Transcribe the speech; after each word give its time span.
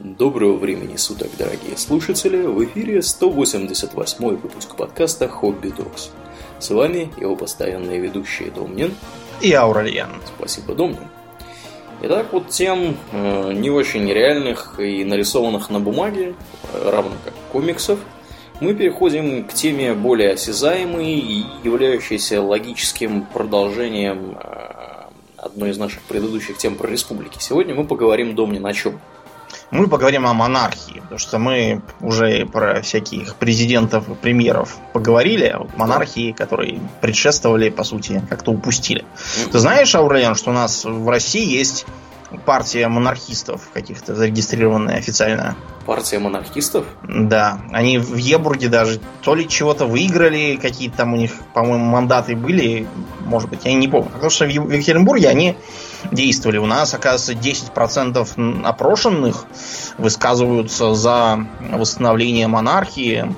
Доброго 0.00 0.56
времени 0.56 0.94
суток, 0.94 1.28
дорогие 1.36 1.76
слушатели! 1.76 2.42
В 2.42 2.64
эфире 2.66 3.02
188 3.02 4.28
выпуск 4.36 4.76
подкаста 4.76 5.26
«Хобби 5.26 5.70
Докс». 5.76 6.10
С 6.60 6.70
вами 6.70 7.10
его 7.16 7.34
постоянные 7.34 7.98
ведущие 7.98 8.52
Домнин 8.52 8.94
и 9.40 9.52
Ауральян. 9.52 10.10
Спасибо, 10.24 10.76
Домнин. 10.76 11.08
Итак, 12.02 12.28
вот 12.30 12.48
тем 12.48 12.96
э, 13.10 13.52
не 13.54 13.70
очень 13.70 14.08
реальных 14.08 14.78
и 14.78 15.02
нарисованных 15.02 15.68
на 15.68 15.80
бумаге, 15.80 16.36
равно 16.72 17.16
как 17.24 17.34
комиксов, 17.50 17.98
мы 18.60 18.74
переходим 18.74 19.42
к 19.48 19.52
теме 19.52 19.94
более 19.94 20.34
осязаемой 20.34 21.14
и 21.14 21.44
являющейся 21.64 22.40
логическим 22.40 23.26
продолжением 23.26 24.38
э, 24.40 24.68
одной 25.36 25.70
из 25.70 25.78
наших 25.78 26.02
предыдущих 26.02 26.56
тем 26.56 26.76
про 26.76 26.88
республики. 26.88 27.38
Сегодня 27.40 27.74
мы 27.74 27.84
поговорим, 27.84 28.36
Домнин, 28.36 28.64
о 28.64 28.72
чем? 28.72 29.00
Мы 29.70 29.86
поговорим 29.86 30.26
о 30.26 30.32
монархии, 30.32 31.00
потому 31.00 31.18
что 31.18 31.38
мы 31.38 31.82
уже 32.00 32.46
про 32.46 32.80
всяких 32.80 33.34
президентов 33.34 34.08
и 34.08 34.14
премьеров 34.14 34.76
поговорили, 34.94 35.44
а 35.44 35.58
вот 35.58 35.76
монархии, 35.76 36.32
которые 36.32 36.80
предшествовали, 37.02 37.68
по 37.68 37.84
сути, 37.84 38.22
как-то 38.30 38.52
упустили. 38.52 39.04
Ты 39.52 39.58
знаешь, 39.58 39.94
Аурелиан, 39.94 40.34
что 40.36 40.50
у 40.50 40.54
нас 40.54 40.84
в 40.84 41.08
России 41.08 41.44
есть 41.44 41.84
партия 42.44 42.88
монархистов 42.88 43.68
каких-то 43.72 44.14
зарегистрированная 44.14 44.96
официально. 44.96 45.56
Партия 45.86 46.18
монархистов? 46.18 46.84
Да. 47.02 47.60
Они 47.72 47.98
в 47.98 48.16
Ебурге 48.16 48.68
даже 48.68 49.00
то 49.22 49.34
ли 49.34 49.48
чего-то 49.48 49.86
выиграли, 49.86 50.58
какие-то 50.60 50.98
там 50.98 51.14
у 51.14 51.16
них, 51.16 51.32
по-моему, 51.54 51.84
мандаты 51.86 52.36
были, 52.36 52.86
может 53.20 53.48
быть, 53.48 53.64
я 53.64 53.72
не 53.72 53.88
помню. 53.88 54.10
Потому 54.10 54.30
что 54.30 54.44
в 54.44 54.48
Екатеринбурге 54.48 55.28
они 55.28 55.56
действовали. 56.12 56.58
У 56.58 56.66
нас, 56.66 56.92
оказывается, 56.92 57.32
10% 57.32 58.62
опрошенных 58.64 59.46
высказываются 59.96 60.94
за 60.94 61.46
восстановление 61.70 62.48
монархии. 62.48 63.34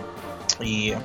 И 0.58 0.97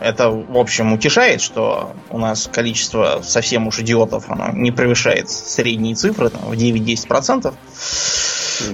это, 0.00 0.30
в 0.30 0.56
общем, 0.56 0.92
утешает, 0.92 1.40
что 1.40 1.92
у 2.10 2.18
нас 2.18 2.48
количество 2.52 3.20
совсем 3.22 3.66
уж 3.66 3.80
идиотов 3.80 4.30
оно 4.30 4.50
не 4.52 4.70
превышает 4.70 5.30
средние 5.30 5.94
цифры, 5.94 6.30
там, 6.30 6.42
в 6.42 6.52
9-10%. 6.52 7.54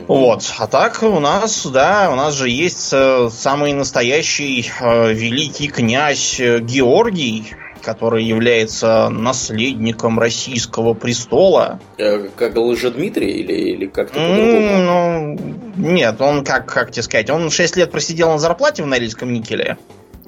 Вот. 0.07 0.53
А 0.59 0.67
так 0.67 1.03
у 1.03 1.21
нас, 1.21 1.67
да, 1.67 2.11
у 2.13 2.15
нас 2.15 2.35
же 2.35 2.49
есть 2.49 2.91
э, 2.93 3.29
самый 3.33 3.73
настоящий 3.73 4.71
э, 4.81 5.13
великий 5.13 5.69
князь 5.69 6.39
Георгий, 6.39 7.55
который 7.83 8.25
является 8.25 9.09
наследником 9.09 10.19
российского 10.19 10.95
престола. 10.95 11.81
Э, 11.99 12.29
как 12.37 12.57
Лжедмитрий 12.57 13.31
или, 13.31 13.53
или 13.53 13.87
как-то 13.87 14.15
по-другому? 14.15 15.39
Ну, 15.77 15.93
нет, 15.93 16.21
он, 16.21 16.45
как, 16.45 16.67
как 16.67 16.93
тебе 16.93 17.03
сказать, 17.03 17.31
он 17.31 17.51
6 17.51 17.77
лет 17.77 17.91
просидел 17.91 18.31
на 18.31 18.39
зарплате 18.39 18.83
в 18.83 18.87
Норильском 18.87 19.33
никеле. 19.33 19.77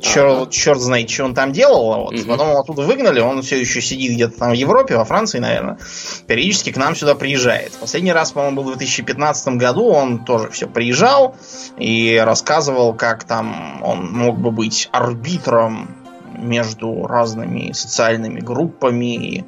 Черт, 0.00 0.50
черт 0.50 0.80
знает, 0.80 1.08
что 1.08 1.24
он 1.24 1.34
там 1.34 1.52
делал. 1.52 2.04
Вот. 2.04 2.14
Угу. 2.14 2.24
Потом 2.26 2.50
его 2.50 2.60
оттуда 2.60 2.82
выгнали, 2.82 3.20
он 3.20 3.42
все 3.42 3.60
еще 3.60 3.80
сидит 3.80 4.12
где-то 4.12 4.38
там 4.38 4.50
в 4.50 4.54
Европе, 4.54 4.96
во 4.96 5.04
Франции, 5.04 5.38
наверное. 5.38 5.78
Периодически 6.26 6.72
к 6.72 6.76
нам 6.76 6.94
сюда 6.96 7.14
приезжает. 7.14 7.72
Последний 7.72 8.12
раз, 8.12 8.32
по-моему, 8.32 8.56
был 8.56 8.62
в 8.64 8.76
2015 8.76 9.56
году, 9.56 9.86
он 9.86 10.24
тоже 10.24 10.50
все 10.50 10.66
приезжал 10.66 11.36
и 11.78 12.20
рассказывал, 12.24 12.94
как 12.94 13.24
там 13.24 13.82
он 13.82 14.10
мог 14.10 14.38
бы 14.38 14.50
быть 14.50 14.88
арбитром 14.92 15.88
между 16.36 17.06
разными 17.06 17.72
социальными 17.72 18.40
группами 18.40 19.14
и, 19.14 19.44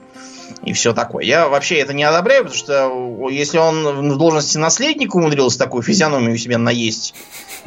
и 0.62 0.72
все 0.72 0.92
такое. 0.92 1.24
Я 1.24 1.48
вообще 1.48 1.76
это 1.76 1.92
не 1.92 2.04
одобряю, 2.04 2.44
потому 2.44 2.58
что 2.58 3.28
если 3.30 3.58
он 3.58 4.10
в 4.12 4.18
должности 4.18 4.58
наследника 4.58 5.16
умудрился 5.16 5.58
такую 5.58 5.82
физиономию 5.82 6.34
у 6.34 6.36
себя 6.36 6.58
наесть, 6.58 7.14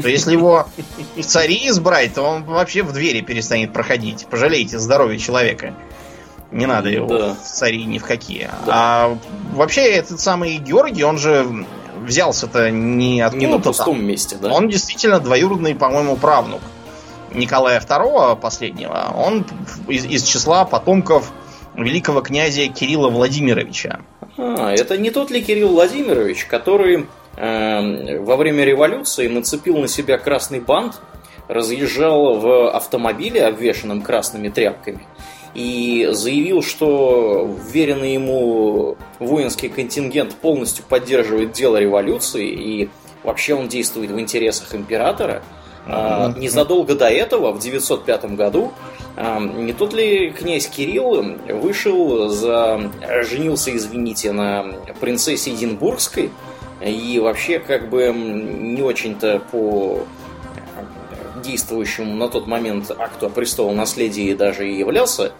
то 0.01 0.07
если 0.07 0.33
его 0.33 0.67
в 1.15 1.23
цари 1.23 1.69
избрать, 1.69 2.13
то 2.13 2.23
он 2.23 2.43
вообще 2.43 2.83
в 2.83 2.91
двери 2.91 3.21
перестанет 3.21 3.73
проходить. 3.73 4.25
Пожалейте 4.29 4.79
здоровье 4.79 5.19
человека. 5.19 5.73
Не 6.51 6.65
надо 6.65 6.89
его 6.89 7.07
да. 7.07 7.35
в 7.35 7.45
цари 7.45 7.85
ни 7.85 7.99
в 7.99 8.03
какие. 8.03 8.49
Да. 8.65 8.73
А 8.73 9.17
вообще 9.53 9.83
этот 9.83 10.19
самый 10.19 10.57
Георгий, 10.57 11.03
он 11.03 11.19
же 11.19 11.45
взялся-то 12.03 12.71
не 12.71 13.21
откуда-то. 13.21 13.47
Не 13.47 13.53
на 13.53 13.59
пустом 13.59 13.97
там. 13.97 14.05
месте, 14.05 14.37
да? 14.41 14.51
Он 14.51 14.67
действительно 14.67 15.19
двоюродный, 15.19 15.75
по-моему, 15.75 16.15
правнук 16.15 16.61
Николая 17.33 17.79
II 17.79 18.35
последнего, 18.37 19.13
он 19.15 19.45
из, 19.87 20.05
из 20.05 20.23
числа 20.23 20.65
потомков 20.65 21.31
великого 21.83 22.21
князя 22.21 22.67
Кирилла 22.67 23.09
Владимировича. 23.09 24.01
А, 24.37 24.71
это 24.73 24.97
не 24.97 25.11
тот 25.11 25.31
ли 25.31 25.41
Кирилл 25.41 25.69
Владимирович, 25.69 26.45
который 26.45 27.05
э, 27.37 28.19
во 28.19 28.35
время 28.35 28.63
революции 28.65 29.27
нацепил 29.27 29.77
на 29.77 29.87
себя 29.87 30.17
красный 30.17 30.59
бант, 30.59 31.01
разъезжал 31.47 32.39
в 32.39 32.69
автомобиле, 32.71 33.45
обвешанном 33.45 34.01
красными 34.01 34.49
тряпками, 34.49 35.01
и 35.55 36.09
заявил, 36.11 36.61
что 36.61 37.57
веренный 37.73 38.13
ему 38.13 38.97
воинский 39.17 39.69
контингент 39.69 40.35
полностью 40.35 40.85
поддерживает 40.87 41.53
дело 41.53 41.77
революции, 41.77 42.47
и 42.47 42.89
вообще 43.23 43.55
он 43.55 43.67
действует 43.67 44.11
в 44.11 44.19
интересах 44.19 44.75
императора– 44.75 45.41
а, 45.91 46.33
незадолго 46.37 46.95
до 46.95 47.09
этого, 47.09 47.51
в 47.51 47.59
905 47.59 48.35
году, 48.35 48.71
не 49.17 49.73
тот 49.73 49.93
ли 49.93 50.31
князь 50.31 50.67
Кирилл 50.67 51.35
вышел 51.49 52.29
за... 52.29 52.91
женился, 53.23 53.75
извините, 53.75 54.31
на 54.31 54.65
принцессе 55.01 55.51
Единбургской, 55.51 56.29
и 56.81 57.19
вообще 57.19 57.59
как 57.59 57.89
бы 57.89 58.13
не 58.13 58.81
очень-то 58.81 59.41
по 59.51 60.05
действующему 61.43 62.15
на 62.15 62.29
тот 62.29 62.47
момент 62.47 62.91
акту 62.97 63.27
о 63.27 63.29
престолу 63.29 63.73
наследии 63.73 64.33
даже 64.33 64.69
и 64.69 64.77
являлся, 64.77 65.31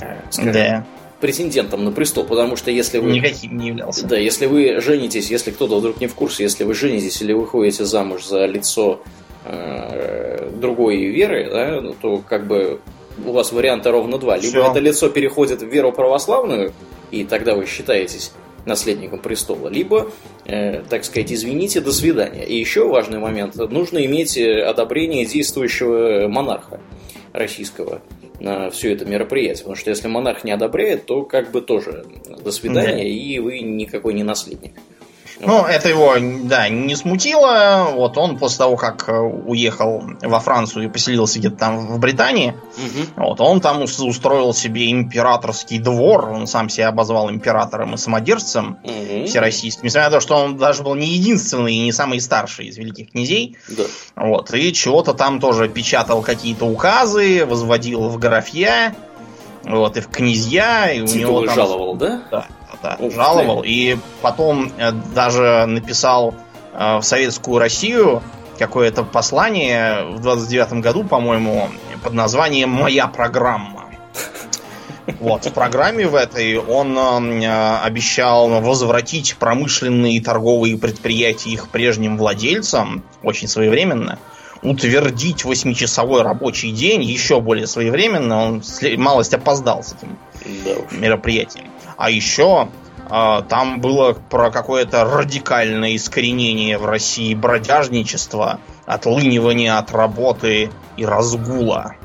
э, 0.00 0.16
скажем, 0.30 0.52
да. 0.52 0.86
претендентом 1.20 1.84
на 1.84 1.92
престол, 1.92 2.24
потому 2.24 2.56
что 2.56 2.70
если 2.70 2.98
вы... 2.98 3.12
Никаким 3.12 3.58
не 3.58 3.68
являлся. 3.68 4.06
Да, 4.06 4.16
если 4.16 4.46
вы 4.46 4.80
женитесь, 4.80 5.30
если 5.30 5.50
кто-то 5.50 5.78
вдруг 5.78 6.00
не 6.00 6.06
в 6.06 6.14
курсе, 6.14 6.44
если 6.44 6.64
вы 6.64 6.74
женитесь 6.74 7.20
или 7.20 7.32
выходите 7.32 7.84
замуж 7.84 8.26
за 8.26 8.46
лицо 8.46 9.00
Э, 9.44 10.50
другой 10.54 11.06
веры, 11.06 11.48
да, 11.50 11.80
ну, 11.80 11.94
то 12.00 12.18
как 12.18 12.46
бы 12.46 12.80
у 13.24 13.32
вас 13.32 13.52
варианта 13.52 13.90
ровно 13.90 14.18
два. 14.18 14.36
Либо 14.36 14.48
Все. 14.48 14.70
это 14.70 14.80
лицо 14.80 15.08
переходит 15.08 15.62
в 15.62 15.66
веру 15.66 15.92
православную, 15.92 16.72
и 17.10 17.24
тогда 17.24 17.54
вы 17.54 17.66
считаетесь 17.66 18.32
наследником 18.66 19.18
престола, 19.20 19.68
либо, 19.68 20.10
э, 20.44 20.82
так 20.88 21.04
сказать, 21.04 21.32
извините, 21.32 21.80
до 21.80 21.92
свидания. 21.92 22.44
И 22.44 22.54
еще 22.58 22.86
важный 22.86 23.18
момент, 23.18 23.56
нужно 23.56 24.04
иметь 24.04 24.36
э, 24.36 24.62
одобрение 24.62 25.24
действующего 25.24 26.28
монарха 26.28 26.78
российского 27.32 28.02
на 28.40 28.70
все 28.70 28.92
это 28.92 29.06
мероприятие. 29.06 29.64
Потому 29.64 29.76
что 29.76 29.90
если 29.90 30.08
монарх 30.08 30.44
не 30.44 30.52
одобряет, 30.52 31.06
то 31.06 31.22
как 31.22 31.50
бы 31.50 31.62
тоже 31.62 32.04
до 32.44 32.50
свидания, 32.52 32.96
да. 32.96 33.02
и 33.02 33.38
вы 33.38 33.60
никакой 33.60 34.12
не 34.12 34.22
наследник. 34.22 34.72
Ну, 35.40 35.64
это 35.64 35.88
его, 35.88 36.14
да, 36.44 36.68
не 36.68 36.94
смутило. 36.94 37.88
Вот 37.92 38.18
он 38.18 38.38
после 38.38 38.58
того, 38.58 38.76
как 38.76 39.08
э, 39.08 39.18
уехал 39.18 40.02
во 40.20 40.40
Францию 40.40 40.84
и 40.84 40.88
поселился 40.88 41.38
где-то 41.38 41.56
там 41.56 41.86
в 41.86 41.98
Британии, 41.98 42.54
угу. 42.76 43.24
вот 43.28 43.40
он 43.40 43.60
там 43.60 43.82
устроил 43.82 44.52
себе 44.52 44.90
императорский 44.90 45.78
двор. 45.78 46.28
Он 46.28 46.46
сам 46.46 46.68
себя 46.68 46.88
обозвал 46.88 47.30
императором 47.30 47.94
и 47.94 47.96
самодержцем 47.96 48.78
угу. 48.82 49.26
всероссийским. 49.26 49.84
Несмотря 49.84 50.10
на 50.10 50.16
то, 50.16 50.20
что 50.20 50.36
он 50.36 50.56
даже 50.58 50.82
был 50.82 50.94
не 50.94 51.08
единственный 51.08 51.74
и 51.74 51.80
не 51.80 51.92
самый 51.92 52.20
старший 52.20 52.66
из 52.66 52.76
великих 52.76 53.12
князей. 53.12 53.56
Да. 53.68 53.84
Вот, 54.16 54.52
и 54.52 54.72
чего-то 54.72 55.14
там 55.14 55.40
тоже 55.40 55.68
печатал 55.68 56.20
какие-то 56.20 56.66
указы, 56.66 57.46
возводил 57.46 58.08
в 58.08 58.18
графья, 58.18 58.94
вот, 59.64 59.96
и 59.96 60.00
в 60.00 60.08
князья, 60.08 60.92
и 60.92 61.06
Титулы 61.06 61.14
у 61.14 61.18
него 61.18 61.46
там... 61.46 61.54
жаловал, 61.54 61.94
да? 61.94 62.22
Да 62.30 62.46
да, 62.82 62.96
Ух 62.98 63.14
жаловал. 63.14 63.62
Ты. 63.62 63.68
И 63.68 63.98
потом 64.22 64.72
э, 64.76 64.92
даже 65.14 65.66
написал 65.66 66.34
э, 66.72 66.98
в 66.98 67.02
Советскую 67.02 67.58
Россию 67.58 68.22
какое-то 68.58 69.04
послание 69.04 70.04
в 70.04 70.20
29 70.20 70.74
году, 70.74 71.04
по-моему, 71.04 71.68
под 72.02 72.12
названием 72.12 72.70
«Моя 72.70 73.06
программа». 73.06 73.86
Вот, 75.18 75.44
в 75.44 75.52
программе 75.52 76.06
в 76.06 76.14
этой 76.14 76.56
он 76.56 76.96
э, 76.96 77.78
обещал 77.82 78.60
возвратить 78.60 79.36
промышленные 79.36 80.16
и 80.16 80.20
торговые 80.20 80.78
предприятия 80.78 81.50
их 81.50 81.68
прежним 81.68 82.16
владельцам 82.16 83.02
очень 83.22 83.48
своевременно, 83.48 84.18
утвердить 84.62 85.44
восьмичасовой 85.44 86.22
рабочий 86.22 86.70
день 86.70 87.02
еще 87.02 87.40
более 87.40 87.66
своевременно, 87.66 88.44
он 88.44 88.62
малость 88.98 89.34
опоздал 89.34 89.82
с 89.82 89.94
этим 89.94 90.18
да 90.64 90.96
мероприятием. 90.96 91.64
А 91.96 92.10
еще 92.10 92.68
там 93.10 93.80
было 93.80 94.12
про 94.12 94.50
какое-то 94.50 95.04
радикальное 95.04 95.96
искоренение 95.96 96.78
в 96.78 96.86
России 96.86 97.34
бродяжничества, 97.34 98.60
отлынивание 98.86 99.76
от 99.76 99.90
работы 99.92 100.70
и 100.96 101.04
разгула. 101.04 101.96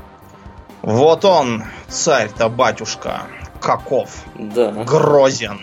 Вот 0.82 1.24
он, 1.24 1.64
царь-то 1.88 2.48
батюшка, 2.48 3.22
каков. 3.60 4.10
Да. 4.36 4.70
Грозен. 4.70 5.60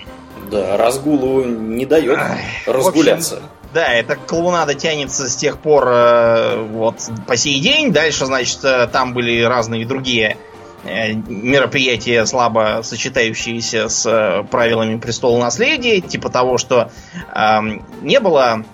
Да, 0.50 0.78
разгулу 0.78 1.44
не 1.44 1.86
дает 1.86 2.19
разгуляться. 2.66 3.36
Общем, 3.36 3.50
Да, 3.74 3.88
эта 3.94 4.16
клоунада 4.16 4.74
тянется 4.75 5.30
с 5.30 5.36
тех 5.36 5.60
пор 5.60 5.88
э, 5.88 6.63
вот 6.63 6.96
по 7.28 7.38
сей 7.38 7.60
день. 7.60 7.92
Дальше, 7.92 8.25
значит, 8.25 8.60
э, 8.63 8.88
там 8.88 9.13
были 9.13 9.42
разные 9.42 9.86
другие 9.86 10.38
мероприятия, 10.84 12.26
слабо 12.26 12.82
сочетающиеся 12.84 13.90
с 13.90 14.06
э, 14.06 14.44
правилами 14.44 14.98
престола 14.98 15.40
наследия, 15.40 16.02
типа 16.02 16.30
того, 16.30 16.58
что 16.58 16.92
э, 17.34 17.60
не 18.02 18.20
было 18.20 18.66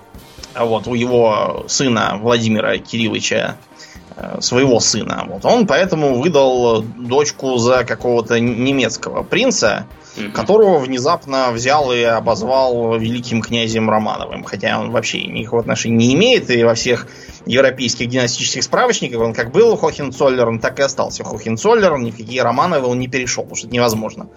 а 0.52 0.64
вот 0.64 0.88
у 0.88 0.94
его 0.94 1.64
сына 1.68 2.18
Владимира 2.20 2.76
Кирилловича 2.78 3.56
э, 3.56 3.69
своего 4.40 4.80
сына. 4.80 5.24
Вот 5.28 5.44
он 5.44 5.66
поэтому 5.66 6.20
выдал 6.20 6.82
дочку 6.82 7.56
за 7.56 7.84
какого-то 7.84 8.38
немецкого 8.38 9.22
принца, 9.22 9.86
mm-hmm. 10.16 10.32
которого 10.32 10.78
внезапно 10.78 11.50
взял 11.52 11.92
и 11.92 12.02
обозвал 12.02 12.98
великим 12.98 13.42
князем 13.42 13.88
Романовым. 13.88 14.44
Хотя 14.44 14.78
он 14.80 14.90
вообще 14.90 15.24
никакого 15.26 15.62
отношения 15.62 15.96
не 15.96 16.14
имеет, 16.14 16.50
и 16.50 16.62
во 16.64 16.74
всех 16.74 17.06
европейских 17.46 18.08
династических 18.08 18.62
справочниках 18.62 19.20
он 19.20 19.32
как 19.32 19.50
был 19.52 19.76
Хохенцоллером, 19.76 20.58
так 20.58 20.78
и 20.78 20.82
остался 20.82 21.24
Хохенцоллером, 21.24 22.02
ни 22.02 22.10
в 22.10 22.16
какие 22.16 22.40
Романовы 22.40 22.86
он 22.86 22.98
не 22.98 23.08
перешел, 23.08 23.44
потому 23.44 23.56
что 23.56 23.66
это 23.66 23.74
невозможно. 23.74 24.28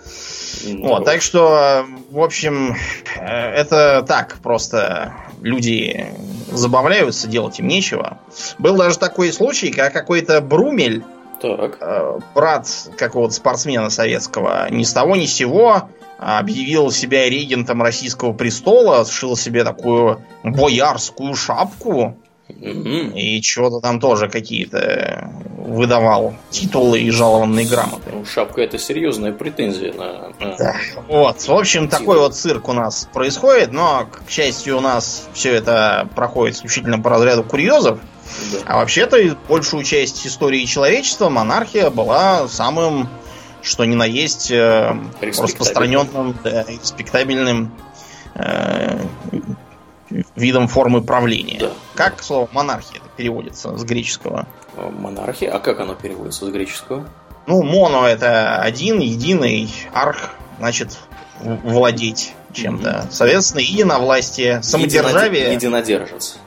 Mm-hmm. 0.63 0.87
Вот, 0.87 1.05
так 1.05 1.21
что, 1.21 1.85
в 2.11 2.19
общем, 2.19 2.75
э, 3.17 3.25
это 3.25 4.03
так 4.07 4.37
просто 4.41 5.13
люди 5.43 6.07
забавляются, 6.51 7.27
делать 7.27 7.59
им 7.59 7.67
нечего. 7.67 8.17
Был 8.57 8.75
даже 8.77 8.97
такой 8.97 9.31
случай, 9.31 9.71
как 9.71 9.93
какой-то 9.93 10.41
Брумель, 10.41 11.03
так. 11.41 11.77
Э, 11.81 12.19
брат 12.33 12.67
какого-то 12.97 13.33
спортсмена 13.33 13.89
советского, 13.89 14.69
ни 14.71 14.83
с 14.83 14.93
того 14.93 15.17
ни 15.17 15.25
с 15.25 15.33
сего 15.33 15.89
объявил 16.17 16.89
себя 16.89 17.29
регентом 17.29 17.81
российского 17.81 18.31
престола, 18.31 19.05
сшил 19.05 19.35
себе 19.35 19.65
такую 19.65 20.21
боярскую 20.43 21.35
шапку. 21.35 22.17
Mm-hmm. 22.47 23.19
И 23.19 23.41
чего-то 23.41 23.81
там 23.81 23.99
тоже 23.99 24.29
какие-то 24.29 25.29
выдавал 25.63 26.35
титулы 26.49 26.99
и 26.99 27.09
жалованные 27.09 27.65
грамоты. 27.65 28.11
Ну, 28.11 28.25
шапка 28.25 28.61
это 28.61 28.77
серьезная 28.77 29.31
претензия 29.31 29.93
на. 29.93 30.33
на... 30.39 30.57
Да. 30.57 30.75
Вот, 31.07 31.41
в 31.41 31.51
общем, 31.51 31.87
Титул. 31.87 31.99
такой 31.99 32.19
вот 32.19 32.35
цирк 32.35 32.67
у 32.67 32.73
нас 32.73 33.07
происходит, 33.13 33.71
но, 33.71 34.07
к 34.11 34.29
счастью, 34.29 34.77
у 34.77 34.81
нас 34.81 35.27
все 35.33 35.53
это 35.53 36.07
проходит 36.15 36.57
исключительно 36.57 36.99
по 36.99 37.09
разряду 37.09 37.43
курьезов. 37.43 37.99
Да. 38.51 38.57
А 38.65 38.77
вообще-то 38.77 39.37
большую 39.47 39.83
часть 39.83 40.27
истории 40.27 40.65
человечества 40.65 41.29
монархия 41.29 41.89
была 41.89 42.47
самым, 42.49 43.07
что 43.61 43.85
ни 43.85 43.95
на 43.95 44.05
есть, 44.05 44.51
э, 44.51 44.97
распространенным, 45.21 46.37
да, 46.43 46.65
респектабельным 46.67 47.71
э, 48.35 48.99
видом 50.35 50.67
формы 50.67 51.01
правления. 51.01 51.59
Да. 51.59 51.71
Как 51.95 52.21
слово 52.21 52.49
монархия 52.51 52.99
переводится 53.15 53.77
с 53.77 53.83
греческого? 53.83 54.45
Э, 54.75 54.89
монархия? 54.89 55.53
А 55.53 55.59
как 55.59 55.79
оно 55.79 55.95
переводится 55.95 56.45
с 56.45 56.49
греческого? 56.49 57.07
Ну, 57.45 57.61
моно 57.63 58.07
это 58.07 58.57
один, 58.61 58.99
единый, 58.99 59.69
арх, 59.93 60.31
значит, 60.59 60.97
владеть 61.41 62.33
чем-то. 62.53 62.89
Mm-hmm. 62.89 63.07
Соответственно, 63.11 63.61
единовластие, 63.61 64.63
самодержавие. 64.63 65.53
Единодержец. 65.53 66.37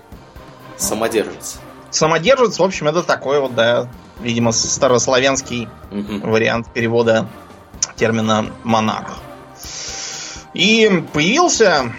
Самодержец. 0.77 1.59
Самодержец, 1.91 2.59
в 2.59 2.63
общем, 2.63 2.89
это 2.89 3.03
такой 3.03 3.41
вот, 3.41 3.55
да, 3.55 3.89
видимо, 4.21 4.53
старославянский 4.53 5.69
угу. 5.91 6.31
вариант 6.31 6.69
перевода 6.73 7.27
термина 7.97 8.51
монарх. 8.65 9.19
И 10.53 11.05
появился 11.13 11.93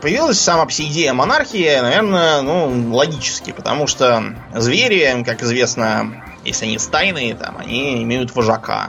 появилась 0.00 0.40
сама 0.40 0.66
по 0.66 0.70
идея 0.70 1.12
монархии, 1.12 1.80
наверное, 1.80 2.42
ну, 2.42 2.94
логически, 2.94 3.52
потому 3.52 3.86
что 3.86 4.34
звери, 4.54 5.22
как 5.24 5.42
известно, 5.42 6.24
если 6.44 6.66
они 6.66 6.78
стайные, 6.78 7.34
там, 7.34 7.58
они 7.58 8.02
имеют 8.02 8.34
вожака. 8.34 8.88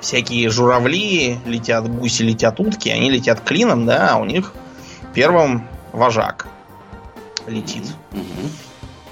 Всякие 0.00 0.48
журавли 0.50 1.38
летят, 1.44 1.88
гуси 1.88 2.22
летят, 2.22 2.60
утки, 2.60 2.88
они 2.88 3.10
летят 3.10 3.40
клином, 3.40 3.86
да, 3.86 4.10
а 4.12 4.16
у 4.16 4.24
них 4.24 4.52
первым 5.14 5.68
вожак 5.92 6.46
летит. 7.46 7.84
Mm-hmm. 8.12 8.50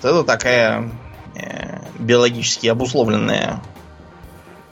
Вот 0.02 0.10
это 0.10 0.24
такая 0.24 0.90
э, 1.34 1.78
биологически 1.98 2.68
обусловленная, 2.68 3.60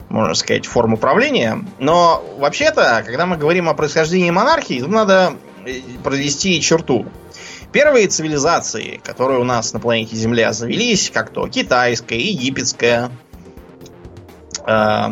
можно 0.09 0.33
сказать, 0.35 0.65
форма 0.65 0.95
управления. 0.95 1.63
Но 1.79 2.23
вообще-то, 2.37 3.03
когда 3.05 3.25
мы 3.25 3.37
говорим 3.37 3.67
о 3.67 3.73
происхождении 3.73 4.29
монархии, 4.31 4.79
тут 4.79 4.89
надо 4.89 5.35
провести 6.03 6.61
черту. 6.61 7.05
Первые 7.71 8.07
цивилизации, 8.07 9.01
которые 9.03 9.39
у 9.39 9.43
нас 9.43 9.73
на 9.73 9.79
планете 9.79 10.15
Земля 10.15 10.53
завелись, 10.53 11.09
как 11.13 11.29
то 11.29 11.47
китайская, 11.47 12.19
египетская, 12.19 13.11
э, 14.65 15.07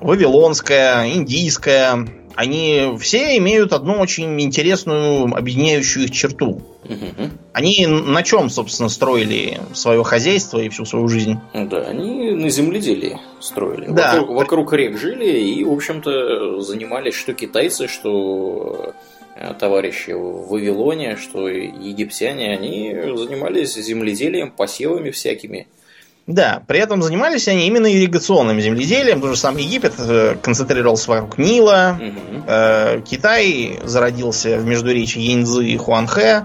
вавилонская, 0.00 1.08
индийская, 1.14 2.06
они 2.36 2.96
все 3.00 3.38
имеют 3.38 3.72
одну 3.72 3.94
очень 3.94 4.38
интересную 4.42 5.34
объединяющую 5.34 6.04
их 6.04 6.10
черту. 6.10 6.60
Угу. 6.84 7.30
Они 7.54 7.86
на 7.86 8.22
чем, 8.22 8.50
собственно, 8.50 8.90
строили 8.90 9.58
свое 9.72 10.04
хозяйство 10.04 10.58
и 10.58 10.68
всю 10.68 10.84
свою 10.84 11.08
жизнь? 11.08 11.38
Да, 11.54 11.78
они 11.78 12.32
на 12.32 12.50
земледелии 12.50 13.18
строили. 13.40 13.86
Да. 13.88 14.12
Вокруг, 14.12 14.36
вокруг 14.36 14.72
рек 14.74 14.98
жили 14.98 15.40
и, 15.40 15.64
в 15.64 15.72
общем-то, 15.72 16.60
занимались 16.60 17.14
что 17.14 17.32
китайцы, 17.32 17.88
что 17.88 18.92
товарищи 19.58 20.10
в 20.12 20.48
Вавилоне, 20.48 21.16
что 21.16 21.48
египтяне, 21.48 22.52
они 22.52 22.94
занимались 23.16 23.74
земледелием, 23.74 24.50
посевами 24.50 25.10
всякими. 25.10 25.66
Да, 26.26 26.62
при 26.66 26.80
этом 26.80 27.02
занимались 27.02 27.46
они 27.46 27.68
именно 27.68 27.92
ирригационным 27.92 28.60
земледелием. 28.60 29.20
Тот 29.20 29.30
же 29.30 29.36
сам 29.36 29.56
Египет 29.58 29.94
э, 29.98 30.34
концентрировался 30.42 31.10
вокруг 31.10 31.38
Нила. 31.38 32.00
Угу. 32.00 32.44
Э, 32.48 33.00
Китай 33.08 33.78
зародился 33.84 34.58
в 34.58 34.66
междуречии 34.66 35.20
Яньцзы 35.20 35.64
и 35.64 35.76
Хуанхэ. 35.76 36.44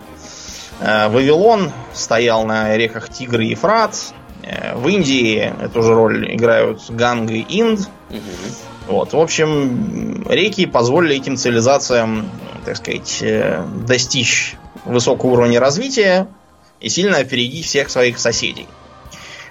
Э, 0.82 1.08
Вавилон 1.10 1.72
стоял 1.94 2.46
на 2.46 2.78
реках 2.78 3.10
Тигр 3.10 3.40
и 3.40 3.48
Ефрат. 3.48 3.96
Э, 4.44 4.76
в 4.76 4.88
Индии 4.88 5.52
эту 5.60 5.82
же 5.82 5.96
роль 5.96 6.32
играют 6.32 6.84
Ганг 6.90 7.32
и 7.32 7.42
Инд. 7.50 7.80
Угу. 8.12 8.20
Вот, 8.88 9.14
в 9.14 9.20
общем, 9.20 10.26
реки 10.28 10.66
позволили 10.66 11.16
этим 11.16 11.38
цивилизациям, 11.38 12.30
так 12.66 12.78
сказать, 12.78 13.20
э, 13.22 13.64
достичь 13.86 14.56
высокого 14.86 15.32
уровня 15.32 15.60
развития 15.60 16.28
и 16.80 16.90
сильно 16.90 17.18
опередить 17.18 17.66
всех 17.66 17.90
своих 17.90 18.20
соседей. 18.20 18.68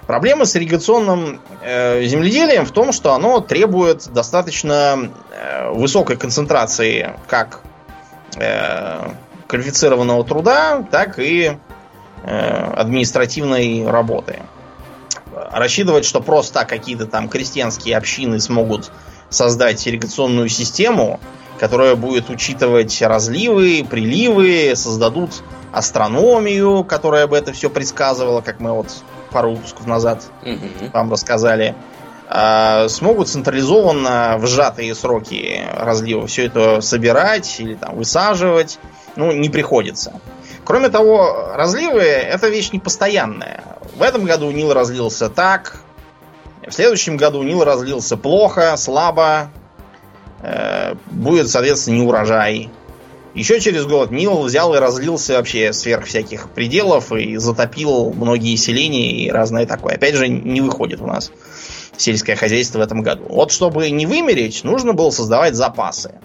Проблема 0.05 0.45
с 0.45 0.55
ирригационным 0.55 1.39
э, 1.61 2.03
земледелием 2.03 2.65
в 2.65 2.71
том, 2.71 2.91
что 2.91 3.13
оно 3.13 3.39
требует 3.39 4.11
достаточно 4.11 5.09
э, 5.31 5.71
высокой 5.71 6.17
концентрации 6.17 7.13
как 7.27 7.61
э, 8.35 9.11
квалифицированного 9.47 10.25
труда, 10.25 10.85
так 10.91 11.19
и 11.19 11.57
э, 12.23 12.73
административной 12.75 13.89
работы. 13.89 14.39
Рассчитывать, 15.33 16.03
что 16.03 16.19
просто 16.19 16.65
какие-то 16.65 17.05
там 17.05 17.29
крестьянские 17.29 17.95
общины 17.95 18.39
смогут 18.41 18.91
создать 19.31 19.87
ирригационную 19.87 20.49
систему, 20.49 21.19
которая 21.59 21.95
будет 21.95 22.29
учитывать 22.29 23.01
разливы, 23.01 23.83
приливы, 23.89 24.73
создадут 24.75 25.43
астрономию, 25.71 26.83
которая 26.83 27.25
бы 27.25 27.37
это 27.37 27.53
все 27.53 27.69
предсказывала, 27.69 28.41
как 28.41 28.59
мы 28.59 28.73
вот 28.73 29.03
пару 29.31 29.51
выпусков 29.51 29.87
назад 29.87 30.23
угу. 30.43 30.91
вам 30.93 31.11
рассказали, 31.11 31.75
а, 32.27 32.87
смогут 32.89 33.29
централизованно 33.29 34.37
в 34.37 34.47
сжатые 34.47 34.93
сроки 34.95 35.61
разлива 35.73 36.27
все 36.27 36.45
это 36.45 36.81
собирать 36.81 37.59
или 37.59 37.75
там 37.75 37.95
высаживать. 37.95 38.79
Ну, 39.15 39.31
не 39.31 39.49
приходится. 39.49 40.13
Кроме 40.63 40.89
того, 40.89 41.51
разливы 41.55 42.01
это 42.01 42.47
вещь 42.47 42.71
непостоянная. 42.71 43.63
В 43.97 44.01
этом 44.01 44.23
году 44.23 44.51
Нил 44.51 44.73
разлился 44.73 45.29
так, 45.29 45.81
в 46.67 46.71
следующем 46.71 47.17
году 47.17 47.43
Нил 47.43 47.63
разлился 47.63 48.17
плохо, 48.17 48.75
слабо, 48.77 49.51
э, 50.41 50.95
будет, 51.11 51.49
соответственно, 51.49 51.95
не 51.95 52.01
урожай. 52.01 52.69
Еще 53.33 53.61
через 53.61 53.85
год 53.85 54.11
Нил 54.11 54.41
взял 54.41 54.75
и 54.75 54.79
разлился 54.79 55.37
вообще 55.37 55.71
сверх 55.71 56.05
всяких 56.05 56.49
пределов 56.49 57.13
и 57.13 57.37
затопил 57.37 58.11
многие 58.13 58.55
селения 58.57 59.11
и 59.11 59.31
разное 59.31 59.65
такое. 59.65 59.95
Опять 59.95 60.15
же, 60.15 60.27
не 60.27 60.59
выходит 60.59 61.01
у 61.01 61.07
нас 61.07 61.31
сельское 61.97 62.35
хозяйство 62.35 62.79
в 62.79 62.81
этом 62.81 63.01
году. 63.01 63.25
Вот 63.29 63.51
чтобы 63.51 63.89
не 63.89 64.05
вымереть, 64.05 64.63
нужно 64.63 64.93
было 64.93 65.11
создавать 65.11 65.55
запасы. 65.55 66.19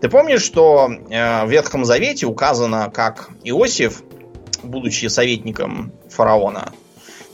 Ты 0.00 0.08
помнишь, 0.10 0.42
что 0.42 0.90
э, 0.90 1.46
в 1.46 1.50
Ветхом 1.50 1.84
Завете 1.86 2.26
указано, 2.26 2.90
как 2.92 3.30
Иосиф, 3.42 4.02
будучи 4.62 5.06
советником 5.06 5.92
фараона, 6.10 6.72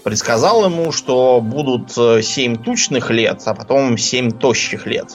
предсказал 0.02 0.64
ему, 0.64 0.92
что 0.92 1.40
будут 1.40 1.92
7 1.92 2.62
тучных 2.62 3.11
лет, 3.11 3.42
а 3.47 3.54
потом 3.54 3.97
7 3.99 4.33
тощих 4.33 4.87
лет. 4.87 5.09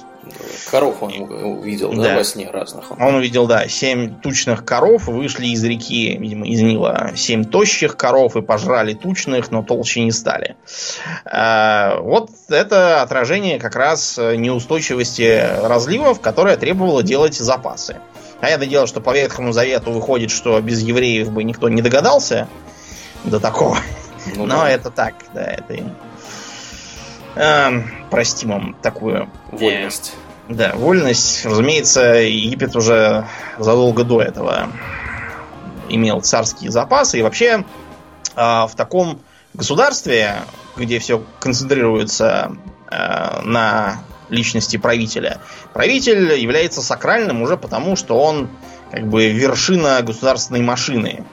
Коров 0.72 1.02
он 1.02 1.14
увидел, 1.14 1.94
да, 1.94 2.04
да 2.04 2.16
во 2.16 2.24
сне 2.24 2.50
разных. 2.52 2.92
Он. 2.92 3.02
он 3.02 3.16
увидел, 3.16 3.48
да, 3.48 3.68
семь 3.68 4.16
тучных 4.22 4.66
коров 4.66 5.08
вышли 5.08 5.48
из 5.48 5.64
реки, 5.64 6.18
видимо, 6.18 6.48
из 6.48 6.62
Нила. 6.62 7.12
Семь 7.16 7.46
тощих 7.46 7.96
коров 7.96 8.36
и 8.36 8.42
пожрали 8.42 8.94
тучных, 8.94 9.52
но 9.52 9.64
толще 9.64 10.02
не 10.02 10.12
стали. 10.12 10.56
А, 11.26 12.00
вот 12.00 12.32
это 12.50 13.02
отражение 13.02 13.60
как 13.60 13.76
раз 13.76 14.18
неустойчивости 14.18 15.48
разливов, 15.64 16.20
которое 16.20 16.58
требовало 16.58 17.04
делать 17.04 17.36
запасы. 17.36 17.98
А 18.42 18.50
это 18.50 18.66
дело, 18.66 18.88
что 18.88 19.02
по 19.02 19.14
Ветхому 19.14 19.54
Завету 19.54 19.92
выходит, 19.92 20.32
что 20.32 20.60
без 20.60 20.82
евреев 20.82 21.32
бы 21.32 21.44
никто 21.44 21.70
не 21.70 21.82
догадался 21.82 22.48
до 23.24 23.40
такого. 23.40 23.78
Ну, 24.36 24.46
Но 24.46 24.62
да. 24.62 24.70
это 24.70 24.90
так, 24.90 25.16
да, 25.34 25.44
это 25.44 25.74
им 25.74 25.96
э, 27.36 27.82
простим 28.10 28.76
такую 28.82 29.30
вольность. 29.52 30.16
Да, 30.48 30.74
вольность. 30.76 31.46
Разумеется, 31.46 32.02
Египет 32.16 32.76
уже 32.76 33.28
задолго 33.58 34.04
до 34.04 34.22
этого 34.22 34.70
имел 35.90 36.22
царские 36.22 36.72
запасы. 36.72 37.20
И 37.20 37.22
вообще 37.22 37.66
э, 38.36 38.42
в 38.42 38.72
таком 38.76 39.20
государстве, 39.54 40.36
где 40.76 41.00
все 41.00 41.24
концентрируется 41.40 42.58
э, 42.92 43.42
на 43.44 44.00
личности 44.30 44.78
правителя, 44.78 45.40
правитель 45.74 46.34
является 46.34 46.82
сакральным 46.82 47.42
уже 47.42 47.58
потому, 47.58 47.96
что 47.96 48.20
он 48.20 48.50
как 48.92 49.08
бы 49.08 49.30
вершина 49.30 50.02
государственной 50.02 50.62
машины. 50.62 51.26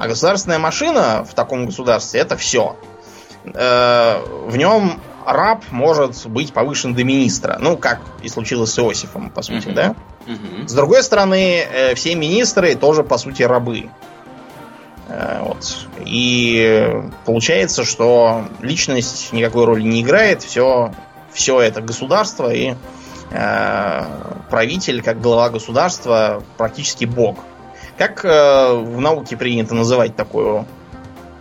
А 0.00 0.08
государственная 0.08 0.58
машина 0.58 1.26
в 1.30 1.34
таком 1.34 1.66
государстве 1.66 2.20
это 2.20 2.34
все. 2.38 2.74
Э, 3.44 4.22
в 4.46 4.56
нем 4.56 4.98
раб 5.26 5.62
может 5.70 6.26
быть 6.26 6.54
повышен 6.54 6.94
до 6.94 7.04
министра. 7.04 7.58
Ну, 7.60 7.76
как 7.76 8.00
и 8.22 8.30
случилось 8.30 8.72
с 8.72 8.78
Иосифом, 8.78 9.28
по 9.28 9.42
сути, 9.42 9.68
uh-huh. 9.68 9.74
да? 9.74 9.94
Uh-huh. 10.26 10.66
С 10.66 10.72
другой 10.72 11.02
стороны, 11.02 11.58
э, 11.60 11.94
все 11.96 12.14
министры 12.14 12.74
тоже, 12.76 13.04
по 13.04 13.18
сути, 13.18 13.42
рабы. 13.42 13.90
Э, 15.08 15.42
вот. 15.42 15.86
И 16.06 17.02
получается, 17.26 17.84
что 17.84 18.46
личность 18.62 19.34
никакой 19.34 19.66
роли 19.66 19.82
не 19.82 20.00
играет, 20.00 20.42
все, 20.42 20.94
все 21.30 21.60
это 21.60 21.82
государство 21.82 22.50
и 22.50 22.74
э, 23.32 24.04
правитель, 24.48 25.02
как 25.02 25.20
глава 25.20 25.50
государства, 25.50 26.42
практически 26.56 27.04
бог. 27.04 27.36
Как 28.00 28.24
э, 28.24 28.72
в 28.72 28.98
науке 28.98 29.36
принято 29.36 29.74
называть 29.74 30.16
такую 30.16 30.64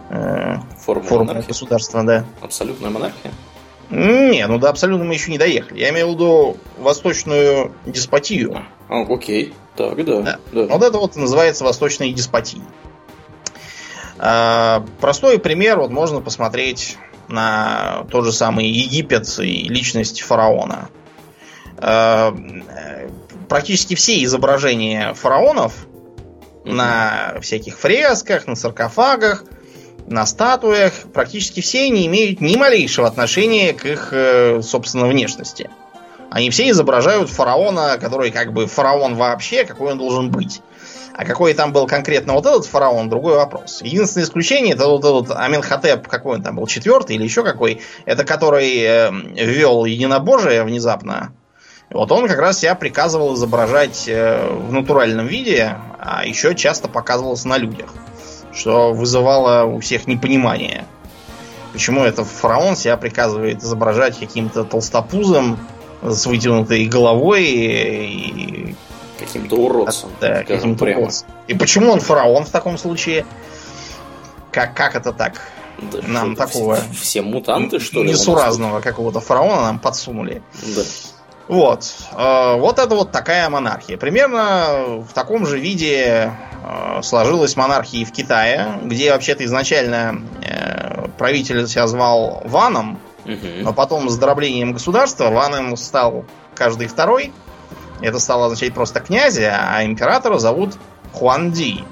э, 0.10 0.58
форму, 0.78 1.04
форму 1.06 1.34
государства, 1.48 2.04
да? 2.04 2.26
Абсолютная 2.42 2.90
монархия? 2.90 3.32
Не, 3.90 4.46
ну 4.46 4.60
до 4.60 4.68
абсолютно 4.68 5.06
мы 5.06 5.14
еще 5.14 5.32
не 5.32 5.38
доехали. 5.38 5.80
Я 5.80 5.92
имею 5.92 6.10
в 6.10 6.16
виду 6.16 6.58
восточную 6.78 7.72
деспотию. 7.86 8.66
А, 8.90 9.04
окей. 9.04 9.54
Так, 9.78 10.04
да. 10.04 10.22
да. 10.22 10.40
да. 10.52 10.66
Вот 10.66 10.84
это 10.84 10.98
вот 10.98 11.16
называется 11.16 11.64
восточной 11.64 12.12
деспотией. 12.12 12.64
А, 14.18 14.84
простой 15.00 15.40
пример, 15.40 15.80
вот 15.80 15.92
можно 15.92 16.20
посмотреть 16.20 16.98
на 17.30 18.06
тот 18.12 18.26
же 18.26 18.34
самый 18.34 18.68
Египет 18.68 19.30
и 19.40 19.64
личность 19.70 20.20
фараона. 20.24 20.90
А, 21.78 22.36
практически 23.48 23.96
все 23.96 24.22
изображения 24.26 25.14
фараонов 25.14 25.88
на 26.70 27.40
всяких 27.42 27.78
фресках, 27.78 28.48
на 28.48 28.56
саркофагах– 28.56 29.44
на 30.10 30.26
статуях, 30.26 30.94
практически 31.14 31.62
все 31.62 31.90
не 31.90 32.08
имеют 32.08 32.42
ни 32.42 32.58
малейшего 32.58 33.08
отношения 33.08 33.74
к 33.74 33.86
их, 33.86 34.10
э, 34.12 34.62
собственно, 34.62 35.08
внешности. 35.08 35.70
Они 36.32 36.50
все 36.50 36.70
изображают 36.70 37.30
фараона, 37.30 37.98
который 38.00 38.32
как 38.32 38.54
бы 38.54 38.68
фараон 38.68 39.16
вообще, 39.16 39.66
какой 39.66 39.92
он 39.92 39.98
должен 39.98 40.32
быть. 40.32 40.62
А 41.14 41.26
какой 41.26 41.54
там 41.54 41.74
был 41.74 41.86
конкретно 41.86 42.34
вот 42.34 42.46
этот 42.46 42.66
фараон, 42.66 43.10
другой 43.10 43.36
вопрос. 43.36 43.82
Единственное 43.82 44.26
исключение, 44.26 44.74
это 44.74 44.88
вот 44.88 45.04
этот 45.04 45.36
Аменхотеп, 45.36 46.08
какой 46.08 46.38
он 46.38 46.44
там 46.44 46.56
был, 46.56 46.66
четвертый 46.66 47.16
или 47.16 47.24
еще 47.24 47.44
какой, 47.44 47.82
это 48.06 48.24
который 48.24 48.78
э, 48.80 49.12
ввел 49.12 49.86
единобожие 49.86 50.64
внезапно. 50.64 51.34
Вот 51.90 52.12
он 52.12 52.28
как 52.28 52.40
раз 52.40 52.60
себя 52.60 52.76
приказывал 52.76 53.36
изображать 53.36 54.06
э, 54.08 54.48
в 54.48 54.72
натуральном 54.72 55.28
виде, 55.28 55.76
а 56.00 56.26
еще 56.26 56.56
часто 56.56 56.88
показывался 56.88 57.48
на 57.48 57.58
людях 57.58 57.94
что 58.54 58.94
вызывало 58.94 59.66
у 59.66 59.80
всех 59.80 60.08
непонимание. 60.08 60.86
Почему 61.74 62.04
это 62.04 62.24
фараон 62.24 62.76
себя 62.76 62.98
приказывает 62.98 63.62
изображать 63.62 64.18
каким-то 64.20 64.64
толстопузом 64.64 65.60
с 66.02 66.26
вытянутой 66.26 66.86
головой 66.86 67.46
и... 67.46 68.76
Каким-то 69.20 69.58
уродцем. 69.58 70.10
Да, 70.20 70.44
каким-то 70.44 70.86
уродцем. 70.86 71.28
И 71.48 71.54
почему 71.54 71.92
он 71.92 72.00
фараон 72.00 72.46
в 72.46 72.50
таком 72.50 72.78
случае? 72.78 73.26
Как, 74.52 74.74
как 74.74 74.96
это 74.96 75.14
так? 75.14 75.42
Да, 75.92 76.00
нам 76.08 76.36
такого... 76.36 76.76
Все, 76.76 76.94
все 76.94 77.22
мутанты, 77.22 77.80
что 77.80 78.04
ли? 78.04 78.10
Несуразного 78.10 78.82
какого-то 78.82 79.20
фараона 79.20 79.62
нам 79.62 79.80
подсунули. 79.80 80.42
Да. 80.76 80.82
Вот. 81.50 81.84
Э, 82.16 82.58
вот 82.58 82.78
это 82.78 82.96
вот 82.96 83.12
такая 83.12 83.50
монархия. 83.50 83.98
Примерно 83.98 85.00
в 85.00 85.14
таком 85.14 85.48
же 85.48 85.60
виде 85.60 86.32
э, 86.64 87.02
сложилась 87.02 87.56
монархия 87.56 88.06
в 88.06 88.12
Китае, 88.12 88.80
где 88.84 89.12
вообще-то 89.12 89.44
изначально 89.44 90.22
э, 90.44 91.08
правитель 91.18 91.68
себя 91.68 91.88
звал 91.88 92.44
Ваном, 92.46 93.00
но 93.26 93.74
потом 93.74 94.10
с 94.10 94.18
дроблением 94.18 94.74
государства 94.74 95.30
Ваном 95.30 95.76
стал 95.76 96.26
каждый 96.56 96.88
второй. 96.88 97.34
Это 98.02 98.20
стало 98.20 98.46
означать 98.46 98.74
просто 98.76 99.00
князя, 99.00 99.58
а 99.60 99.84
императора 99.84 100.38
зовут 100.38 100.76
Хуанди. 101.14 101.84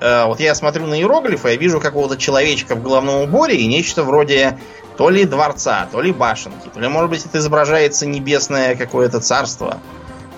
Вот 0.00 0.38
я 0.38 0.54
смотрю 0.54 0.86
на 0.86 0.94
иероглифы, 0.94 1.50
я 1.50 1.56
вижу 1.56 1.80
какого-то 1.80 2.16
человечка 2.16 2.76
в 2.76 2.82
головном 2.82 3.22
уборе 3.22 3.56
и 3.56 3.66
нечто 3.66 4.04
вроде 4.04 4.56
то 4.96 5.10
ли 5.10 5.24
дворца, 5.24 5.88
то 5.90 6.00
ли 6.00 6.12
башенки, 6.12 6.68
то 6.72 6.80
ли, 6.80 6.88
может 6.88 7.10
быть, 7.10 7.24
это 7.24 7.38
изображается 7.38 8.04
небесное 8.04 8.74
какое-то 8.74 9.20
царство 9.20 9.78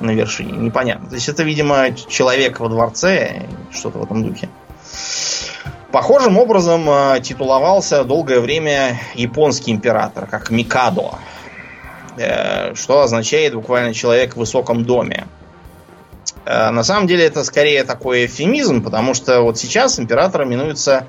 на 0.01 0.11
вершине. 0.11 0.53
Непонятно. 0.53 1.09
То 1.09 1.15
есть 1.15 1.29
это, 1.29 1.43
видимо, 1.43 1.93
человек 1.93 2.61
во 2.61 2.69
дворце, 2.69 3.47
что-то 3.71 3.99
в 3.99 4.05
этом 4.05 4.23
духе. 4.23 4.49
Похожим 5.93 6.39
образом 6.39 6.89
э, 6.89 7.21
титуловался 7.21 8.05
долгое 8.05 8.41
время 8.41 9.01
японский 9.15 9.73
император, 9.73 10.27
как 10.27 10.51
Микадо, 10.51 11.15
э, 12.17 12.75
что 12.75 13.01
означает 13.01 13.55
буквально 13.55 13.93
человек 13.93 14.35
в 14.35 14.39
высоком 14.39 14.85
доме. 14.85 15.27
Э, 16.51 16.71
на 16.71 16.83
самом 16.83 17.07
деле 17.07 17.25
это 17.25 17.45
скорее 17.45 17.85
такой 17.85 18.27
эвфемизм, 18.27 18.83
потому 18.83 19.15
что 19.15 19.43
вот 19.43 19.57
сейчас 19.57 20.01
император 20.01 20.43
именуется 20.43 21.07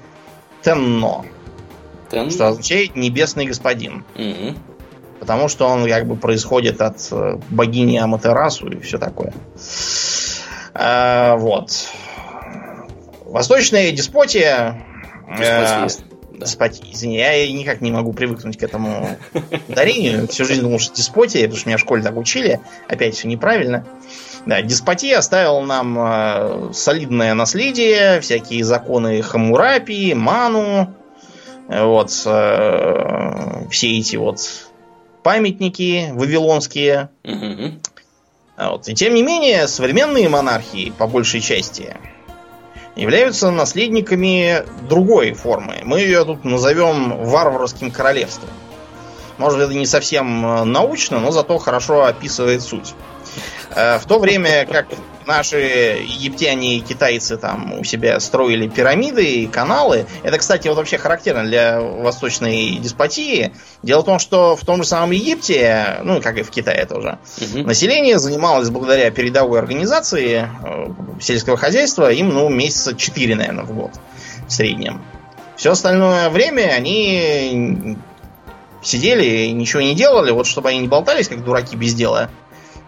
Тенно. 0.62 1.26
Тен? 2.12 2.30
Что 2.30 2.50
означает 2.50 2.96
небесный 2.96 3.48
господин. 3.48 4.06
Угу. 4.16 4.56
Потому 5.20 5.48
что 5.48 5.68
он 5.68 5.88
как 5.88 6.06
бы 6.06 6.16
происходит 6.16 6.80
от 6.82 7.08
э, 7.12 7.40
богини 7.50 7.98
Аматерасу 7.98 8.68
и 8.68 8.80
все 8.82 9.00
такое. 9.00 9.34
А, 10.76 11.36
вот. 11.38 11.72
Восточная 13.26 13.92
деспотия. 13.92 14.86
Деспотия. 15.28 15.86
Э, 15.86 16.40
деспотия. 16.40 16.86
Извини, 16.92 17.18
я 17.18 17.52
никак 17.52 17.82
не 17.82 17.92
могу 17.92 18.14
привыкнуть 18.14 18.60
к 18.60 18.64
этому 18.64 19.18
ударению. 19.68 20.28
Всю 20.28 20.46
жизнь 20.46 20.62
думал, 20.62 20.78
что 20.78 20.94
деспотия, 20.94 21.42
потому 21.44 21.58
что 21.58 21.70
меня 21.70 21.78
в 21.78 21.82
школе 21.82 22.04
так 22.04 22.16
учили. 22.16 22.60
Опять 22.88 23.16
все 23.16 23.28
неправильно. 23.28 23.88
Да, 24.46 24.62
деспотия 24.62 25.18
оставила 25.20 25.62
нам 25.62 25.98
э, 26.00 26.74
солидное 26.74 27.34
наследие, 27.34 28.22
всякие 28.22 28.64
законы 28.64 29.22
Хамурапи, 29.22 30.14
Ману, 30.16 30.94
вот 31.68 32.12
э, 32.26 33.68
все 33.70 34.00
эти 34.00 34.16
вот 34.16 34.40
памятники 35.24 36.10
вавилонские. 36.14 37.10
Угу. 37.24 37.72
Вот. 38.58 38.88
И 38.90 38.94
тем 38.94 39.14
не 39.14 39.24
менее, 39.24 39.68
современные 39.68 40.28
монархии, 40.28 40.92
по 40.98 41.08
большей 41.08 41.42
части, 41.42 41.96
являются 42.96 43.52
наследниками 43.52 44.64
другой 44.88 45.34
формы. 45.34 45.82
Мы 45.84 46.02
ее 46.02 46.26
тут 46.26 46.44
назовем 46.44 47.24
варварским 47.24 47.92
королевством. 47.92 48.50
Может, 49.38 49.60
это 49.62 49.74
не 49.74 49.86
совсем 49.86 50.46
э, 50.46 50.64
научно, 50.66 51.20
но 51.20 51.32
зато 51.32 51.58
хорошо 51.58 52.06
описывает 52.06 52.62
суть. 52.62 52.94
Э, 53.74 53.98
в 54.00 54.06
то 54.06 54.20
время 54.20 54.66
как 54.66 54.88
наши 55.26 55.58
египтяне 56.06 56.78
и 56.78 56.80
китайцы 56.82 57.38
там 57.38 57.80
у 57.80 57.84
себя 57.84 58.20
строили 58.20 58.68
пирамиды 58.68 59.24
и 59.24 59.48
каналы, 59.48 60.06
это, 60.24 60.38
кстати, 60.38 60.68
вот 60.68 60.78
вообще 60.78 60.98
характерно 60.98 61.44
для 61.44 61.80
восточной 61.80 62.78
деспотии. 62.78 63.54
Дело 63.84 64.02
в 64.02 64.06
том, 64.06 64.20
что 64.20 64.56
в 64.56 64.66
том 64.66 64.84
же 64.84 64.90
самом 64.90 65.12
Египте, 65.12 66.00
ну, 66.04 66.22
как 66.22 66.38
и 66.38 66.44
в 66.44 66.50
Китае 66.50 66.86
тоже, 66.86 67.20
угу. 67.40 67.60
население 67.64 68.20
занималось 68.20 68.70
благодаря 68.70 69.10
передовой 69.12 69.60
организации 69.60 70.50
э, 70.64 70.88
сельского 71.22 71.56
хозяйства 71.56 72.12
им, 72.12 72.30
ну, 72.30 72.50
месяца 72.50 72.96
4, 72.96 73.36
наверное, 73.36 73.64
в 73.64 73.74
год 73.74 73.92
в 74.48 74.52
среднем. 74.52 75.02
Все 75.56 75.72
остальное 75.72 76.30
время 76.30 76.74
они 76.76 77.98
сидели 78.82 79.46
и 79.46 79.52
ничего 79.52 79.82
не 79.82 79.96
делали, 79.96 80.32
вот 80.32 80.48
чтобы 80.48 80.70
они 80.70 80.80
не 80.80 80.88
болтались, 80.88 81.28
как 81.28 81.44
дураки 81.44 81.76
без 81.76 81.94
дела, 81.94 82.30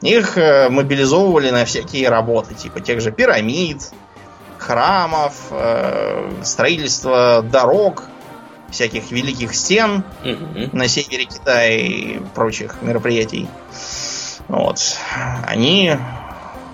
их 0.03 0.37
э, 0.37 0.69
мобилизовывали 0.69 1.49
на 1.49 1.65
всякие 1.65 2.09
работы, 2.09 2.53
типа 2.53 2.81
тех 2.81 3.01
же 3.01 3.11
пирамид, 3.11 3.91
храмов, 4.57 5.33
э, 5.51 6.31
строительство 6.43 7.41
дорог, 7.41 8.03
всяких 8.69 9.11
великих 9.11 9.53
стен 9.53 10.03
Мгм. 10.23 10.69
на 10.73 10.87
севере 10.87 11.25
Китая 11.25 11.77
и 11.77 12.19
прочих 12.33 12.77
мероприятий. 12.81 13.47
Вот. 14.47 14.79
Они 15.45 15.95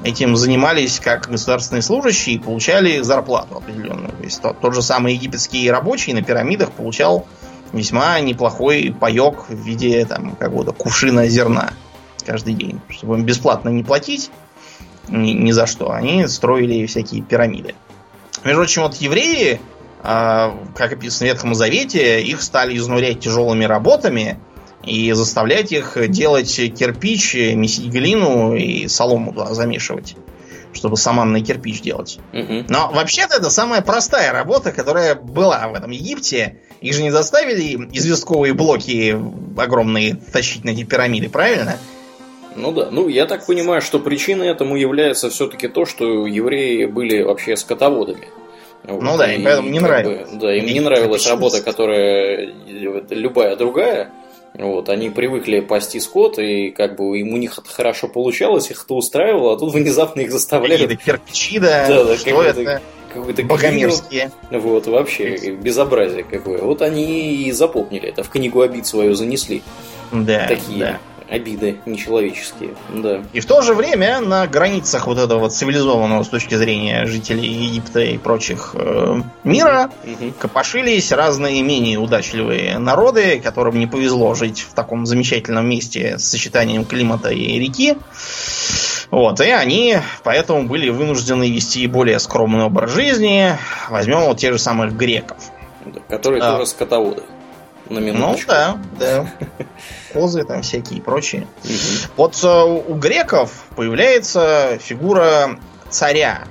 этим 0.03 0.35
занимались 0.35 0.99
как 0.99 1.29
государственные 1.29 1.81
служащие 1.81 2.35
и 2.35 2.39
получали 2.39 3.01
зарплату 3.01 3.57
определенную. 3.57 4.11
То 4.13 4.23
есть 4.23 4.41
тот, 4.41 4.59
тот 4.59 4.73
же 4.73 4.81
самый 4.81 5.13
египетский 5.13 5.69
рабочий 5.69 6.13
на 6.13 6.23
пирамидах 6.23 6.71
получал 6.71 7.27
весьма 7.73 8.19
неплохой 8.21 8.95
паек 8.97 9.49
в 9.49 9.53
виде 9.53 10.05
там 10.05 10.35
какого-то 10.35 10.71
кувшина 10.71 11.27
зерна 11.27 11.71
каждый 12.29 12.53
день. 12.53 12.79
Чтобы 12.89 13.15
им 13.15 13.23
бесплатно 13.23 13.69
не 13.69 13.83
платить 13.83 14.29
ни, 15.07 15.31
ни 15.31 15.51
за 15.51 15.65
что, 15.65 15.91
они 15.91 16.27
строили 16.27 16.85
всякие 16.85 17.23
пирамиды. 17.23 17.73
Между 18.43 18.61
прочим, 18.61 18.83
вот 18.83 18.95
евреи, 18.97 19.59
а, 20.03 20.55
как 20.75 20.93
описано 20.93 21.29
в 21.29 21.33
Ветхом 21.33 21.55
Завете, 21.55 22.21
их 22.21 22.43
стали 22.43 22.77
изнурять 22.77 23.19
тяжелыми 23.19 23.65
работами 23.65 24.39
и 24.83 25.11
заставлять 25.13 25.71
их 25.71 25.97
делать 26.09 26.55
кирпич, 26.55 27.33
месить 27.33 27.91
глину 27.91 28.53
и 28.55 28.87
солому 28.87 29.33
туда 29.33 29.53
замешивать, 29.55 30.15
чтобы 30.71 30.95
саманный 30.95 31.41
кирпич 31.41 31.81
делать. 31.81 32.19
Мгм. 32.31 32.67
Но 32.69 32.91
вообще-то 32.93 33.37
это 33.37 33.49
самая 33.49 33.81
простая 33.81 34.31
работа, 34.31 34.71
которая 34.71 35.15
была 35.15 35.67
в 35.67 35.73
этом 35.73 35.89
Египте. 35.89 36.59
Их 36.79 36.93
же 36.93 37.01
не 37.01 37.11
заставили 37.11 37.89
известковые 37.91 38.53
блоки 38.53 39.19
огромные 39.57 40.15
тащить 40.15 40.63
на 40.63 40.69
эти 40.69 40.83
пирамиды, 40.83 41.27
правильно? 41.27 41.77
Ну 42.55 42.71
да, 42.71 42.89
ну 42.91 43.07
я 43.07 43.25
так 43.25 43.45
понимаю, 43.45 43.81
что 43.81 43.99
причиной 43.99 44.47
этому 44.47 44.75
является 44.75 45.29
все-таки 45.29 45.67
то, 45.67 45.85
что 45.85 46.25
евреи 46.27 46.85
были 46.85 47.21
вообще 47.21 47.55
скотоводами. 47.55 48.27
Вот, 48.83 49.01
Ну 49.01 49.17
да, 49.17 49.31
им 49.33 49.43
поэтому 49.43 49.69
не 49.69 49.79
нравилось. 49.79 50.29
бы, 50.31 50.37
да, 50.39 50.55
им 50.55 50.65
не 50.65 50.79
нравилась 50.79 51.27
работа, 51.27 51.61
которая 51.61 52.49
любая 52.67 53.55
другая. 53.55 54.11
Вот, 54.55 54.89
они 54.89 55.09
привыкли 55.11 55.59
пасти 55.59 55.99
скот, 55.99 56.39
и 56.39 56.71
как 56.71 56.95
бы 56.95 57.19
им 57.19 57.33
у 57.33 57.37
них 57.37 57.59
это 57.59 57.69
хорошо 57.69 58.07
получалось, 58.07 58.71
их 58.71 58.83
это 58.83 58.95
устраивало, 58.95 59.53
а 59.53 59.57
тут 59.59 59.73
внезапно 59.73 60.21
их 60.21 60.31
заставляли 60.31 60.81
Какие-то 60.87 61.03
кирпичи, 61.03 61.59
да, 61.59 61.87
Да, 61.87 62.03
да, 62.03 62.17
что 62.17 62.41
это? 62.43 62.81
какой-то 63.13 63.43
Богомерзкие. 63.43 64.31
глину. 64.49 64.63
Вот, 64.63 64.87
вообще, 64.87 65.51
безобразие 65.51 66.23
какое. 66.23 66.59
Вот 66.61 66.81
они 66.81 67.43
и 67.43 67.51
запомнили 67.51 68.09
это, 68.09 68.23
в 68.23 68.29
книгу 68.29 68.61
обид 68.61 68.85
свою 68.85 69.13
занесли. 69.13 69.61
Да, 70.11 70.47
Такие 70.47 70.79
да. 70.79 70.99
Обиды 71.29 71.79
нечеловеческие. 71.85 72.71
Да. 72.89 73.21
И 73.33 73.39
в 73.39 73.45
то 73.45 73.61
же 73.61 73.73
время 73.75 74.19
на 74.19 74.47
границах 74.47 75.05
вот 75.07 75.17
этого 75.19 75.49
цивилизованного 75.49 76.23
с 76.23 76.27
точки 76.29 76.55
зрения 76.55 77.05
жителей 77.05 77.47
Египта 77.47 77.99
и 77.99 78.17
прочих 78.17 78.71
э, 78.73 79.21
мира 79.43 79.91
Мгм. 80.03 80.33
копошились 80.39 81.11
разные 81.11 81.61
менее 81.61 81.99
удачливые 81.99 82.79
народы, 82.79 83.39
которым 83.43 83.77
не 83.77 83.85
повезло 83.87 84.33
жить 84.33 84.61
в 84.61 84.73
таком 84.73 85.05
замечательном 85.05 85.67
месте 85.69 86.17
с 86.17 86.25
сочетанием 86.25 86.83
климата 86.85 87.29
и 87.29 87.59
реки. 87.59 87.95
Вот, 89.11 89.39
и 89.41 89.49
они 89.49 89.97
поэтому 90.23 90.67
были 90.67 90.89
вынуждены 90.89 91.49
вести 91.49 91.85
более 91.87 92.19
скромный 92.19 92.63
образ 92.65 92.91
жизни. 92.91 93.57
Возьмем 93.89 94.21
вот 94.21 94.37
тех 94.39 94.53
же 94.53 94.59
самых 94.59 94.95
греков. 94.95 95.37
Которые 96.07 96.41
А. 96.43 96.51
тоже 96.53 96.65
скотоводы. 96.67 97.23
На 97.89 97.99
Ну 97.99 98.05
минуточку. 98.05 98.51
да, 98.51 98.77
да. 98.99 99.27
Козы 100.13 100.43
там 100.43 100.61
всякие 100.61 100.99
и 100.99 101.01
прочие. 101.01 101.47
Мгм. 101.63 101.73
Вот 102.17 102.39
э, 102.43 102.47
у 102.63 102.93
греков 102.95 103.51
появляется 103.75 104.77
фигура 104.79 105.57
царя. 105.89 106.43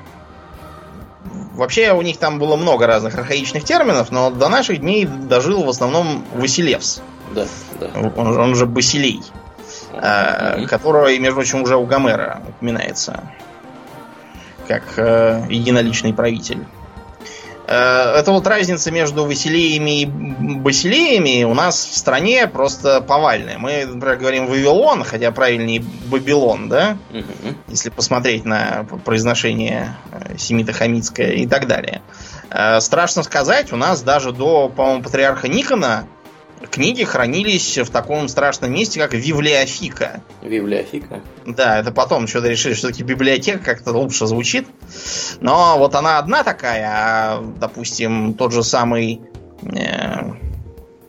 Вообще 1.55 1.93
у 1.93 2.03
них 2.03 2.19
там 2.19 2.39
было 2.39 2.57
много 2.57 2.87
разных 2.87 3.17
архаичных 3.17 3.65
терминов, 3.65 4.11
но 4.13 4.31
до 4.31 4.49
наших 4.49 4.79
дней 4.81 5.05
дожил 5.07 5.65
в 5.65 5.69
основном 5.69 6.25
Василевс. 6.35 7.01
Да, 7.35 7.47
да. 7.81 7.91
Он, 8.17 8.33
же- 8.33 8.41
он 8.41 8.55
же 8.55 8.67
Басилей, 8.67 9.21
э, 9.93 10.59
Мгм. 10.59 10.67
которого, 10.69 11.15
между 11.19 11.35
прочим, 11.35 11.63
уже 11.63 11.77
у 11.77 11.85
Гомера 11.85 12.41
упоминается 12.49 13.25
как 14.69 14.83
э, 14.99 15.45
единоличный 15.49 16.13
правитель. 16.15 16.67
Э, 17.69 18.15
Это 18.17 18.33
вот 18.33 18.47
разница 18.47 18.91
между 18.91 19.27
Василеями 19.27 20.01
и 20.01 20.07
Басилеями 20.07 21.45
у 21.45 21.53
нас 21.53 21.85
в 21.85 21.97
стране 21.97 22.47
просто 22.47 23.03
повальная. 23.03 23.59
Мы, 23.59 23.85
например, 23.85 24.17
говорим 24.17 24.47
Вавилон, 24.47 25.05
хотя 25.05 25.31
правильнее 25.33 25.85
Бабилон, 26.07 26.69
да? 26.71 26.97
Мгм. 27.11 27.57
Если 27.69 27.91
посмотреть 27.91 28.47
на 28.47 28.87
произношение 29.05 29.97
э, 30.11 30.39
семито-хамитское 30.39 31.33
и 31.33 31.47
так 31.47 31.67
далее. 31.67 32.01
Э, 32.51 32.81
Страшно 32.81 33.23
сказать, 33.23 33.71
у 33.73 33.77
нас 33.77 34.01
даже 34.01 34.33
до, 34.33 34.71
по-моему, 34.71 35.03
патриарха 35.03 35.49
Никона 35.49 36.07
книги 36.71 37.05
хранились 37.05 37.79
в 37.79 37.91
таком 37.91 38.29
страшном 38.29 38.73
месте, 38.73 39.01
как 39.01 39.15
Вивлиофика. 39.15 40.23
Библиофика. 40.43 41.21
Да, 41.47 41.79
это 41.79 41.93
потом 41.93 42.27
что-то 42.27 42.49
решили, 42.49 42.75
что 42.75 42.89
таки 42.89 43.03
библиотека 43.03 43.59
как-то 43.59 43.93
лучше 43.93 44.27
звучит. 44.27 44.67
Но 45.41 45.79
вот 45.79 45.95
она 45.95 46.19
одна 46.19 46.45
такая, 46.45 46.89
а, 46.91 47.45
допустим, 47.59 48.35
тот 48.35 48.53
же 48.53 48.63
самый, 48.63 49.21
э, 49.63 50.33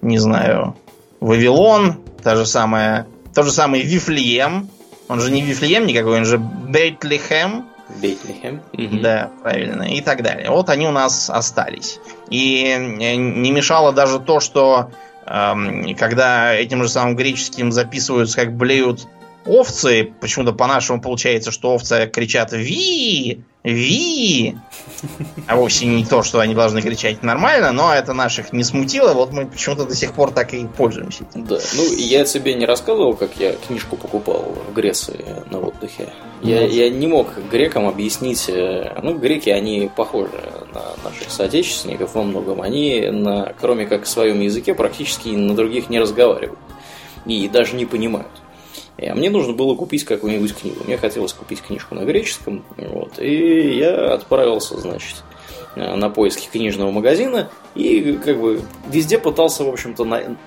не 0.01 0.17
знаю, 0.19 0.75
Вавилон, 1.19 1.97
та 2.23 2.35
же 2.35 2.45
самая, 2.45 3.07
тот 3.33 3.45
же 3.45 3.51
самый 3.51 3.81
Вифлеем, 3.81 4.69
он 5.07 5.19
же 5.19 5.31
не 5.31 5.41
Вифлеем 5.41 5.85
никакой, 5.85 6.19
он 6.19 6.25
же 6.25 6.37
Бейт-Лехем, 6.37 7.65
Бейт-Лехем. 8.01 8.61
Мгм. 8.73 9.01
да, 9.01 9.31
правильно, 9.41 9.83
и 9.83 10.01
так 10.01 10.21
далее. 10.21 10.51
Вот 10.51 10.69
они 10.69 10.87
у 10.87 10.91
нас 10.91 11.29
остались. 11.29 11.99
И 12.29 12.63
э, 12.65 13.15
не 13.15 13.51
мешало 13.51 13.91
даже 13.91 14.19
то, 14.19 14.39
что 14.39 14.91
когда 15.29 16.55
этим 16.55 16.81
же 16.81 16.89
самым 16.89 17.15
греческим 17.15 17.71
записываются, 17.71 18.35
как 18.35 18.55
блеют 18.55 19.07
овцы, 19.49 20.13
почему-то 20.21 20.53
по-нашему 20.53 21.01
получается, 21.01 21.51
что 21.51 21.73
овцы 21.73 22.09
кричат 22.11 22.51
«Ви! 22.51 23.41
Ви!», 23.63 24.55
а 25.47 25.55
вовсе 25.55 25.85
не 25.85 26.05
то, 26.05 26.23
что 26.23 26.39
они 26.39 26.55
должны 26.55 26.81
кричать 26.81 27.23
нормально, 27.23 27.71
но 27.71 27.93
это 27.93 28.13
наших 28.13 28.53
не 28.53 28.63
смутило, 28.63 29.13
вот 29.13 29.33
мы 29.33 29.47
почему-то 29.47 29.85
до 29.85 29.95
сих 29.95 30.13
пор 30.13 30.31
так 30.31 30.53
и 30.53 30.65
пользуемся. 30.65 31.25
этим. 31.29 31.45
Да, 31.45 31.59
ну 31.75 31.83
я 31.97 32.23
тебе 32.23 32.53
не 32.53 32.65
рассказывал, 32.65 33.15
как 33.15 33.31
я 33.37 33.53
книжку 33.53 33.97
покупал 33.97 34.55
в 34.69 34.73
Греции 34.73 35.25
на 35.51 35.59
отдыхе. 35.59 36.09
Я, 36.41 36.65
я 36.65 36.89
не 36.89 37.07
мог 37.07 37.27
грекам 37.51 37.87
объяснить, 37.87 38.47
э, 38.47 38.93
ну 39.01 39.17
греки, 39.17 39.49
они 39.49 39.89
похожи 39.93 40.41
на 40.73 41.09
наших 41.09 41.29
соотечественников 41.29 42.15
во 42.15 42.23
многом. 42.23 42.61
Они, 42.61 43.09
на, 43.11 43.53
кроме 43.59 43.85
как 43.85 44.03
в 44.03 44.07
своем 44.07 44.39
языке, 44.39 44.73
практически 44.73 45.29
на 45.29 45.55
других 45.55 45.89
не 45.89 45.99
разговаривают. 45.99 46.59
И 47.25 47.49
даже 47.49 47.75
не 47.75 47.85
понимают. 47.85 48.31
Мне 49.15 49.29
нужно 49.29 49.53
было 49.53 49.75
купить 49.75 50.03
какую-нибудь 50.05 50.55
книгу. 50.55 50.83
Мне 50.85 50.97
хотелось 50.97 51.33
купить 51.33 51.61
книжку 51.61 51.95
на 51.95 52.03
греческом. 52.05 52.63
Вот, 52.77 53.19
и 53.19 53.77
я 53.77 54.13
отправился, 54.13 54.77
значит, 54.77 55.23
э, 55.75 55.95
на 55.95 56.09
поиски 56.09 56.47
книжного 56.51 56.91
магазина 56.91 57.49
и 57.75 58.19
как 58.23 58.39
бы 58.39 58.61
везде 58.91 59.17
пытался, 59.17 59.63
в 59.63 59.69
общем-то, 59.69 60.03
на, 60.03 60.37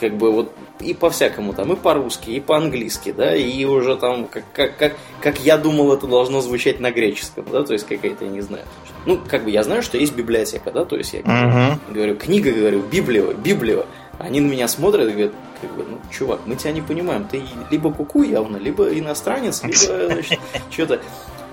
как 0.00 0.16
бы 0.16 0.32
вот 0.32 0.52
и 0.80 0.94
по-всякому 0.94 1.52
там, 1.52 1.72
и 1.72 1.76
по-русски, 1.76 2.30
и 2.30 2.40
по-английски, 2.40 3.12
да, 3.12 3.36
и 3.36 3.64
уже 3.66 3.96
там, 3.96 4.26
как, 4.26 4.44
как, 4.54 4.76
как, 4.78 4.96
как 5.20 5.40
я 5.40 5.58
думал, 5.58 5.92
это 5.92 6.06
должно 6.06 6.40
звучать 6.40 6.80
на 6.80 6.90
греческом, 6.90 7.44
да, 7.52 7.62
то 7.64 7.74
есть 7.74 7.86
какая-то, 7.86 8.24
я 8.24 8.30
не 8.30 8.40
знаю. 8.40 8.64
Ну, 9.06 9.18
как 9.28 9.44
бы 9.44 9.50
я 9.50 9.62
знаю, 9.62 9.82
что 9.82 9.98
есть 9.98 10.14
библиотека, 10.14 10.70
да, 10.70 10.84
то 10.86 10.96
есть 10.96 11.12
я 11.12 11.20
Мгм. 11.20 11.80
говорю, 11.92 12.16
книга, 12.16 12.50
говорю, 12.50 12.82
Библия, 12.90 13.24
Библия. 13.34 13.84
Они 14.20 14.40
на 14.40 14.50
меня 14.50 14.68
смотрят 14.68 15.08
и 15.08 15.12
говорят, 15.12 15.32
как 15.60 15.70
бы, 15.72 15.84
ну, 15.88 15.98
чувак, 16.10 16.40
мы 16.44 16.54
тебя 16.54 16.72
не 16.72 16.82
понимаем, 16.82 17.24
ты 17.24 17.42
либо 17.70 17.92
куку 17.92 18.22
явно, 18.22 18.58
либо 18.58 18.86
иностранец, 18.86 19.62
либо, 19.64 20.22
что-то. 20.70 21.00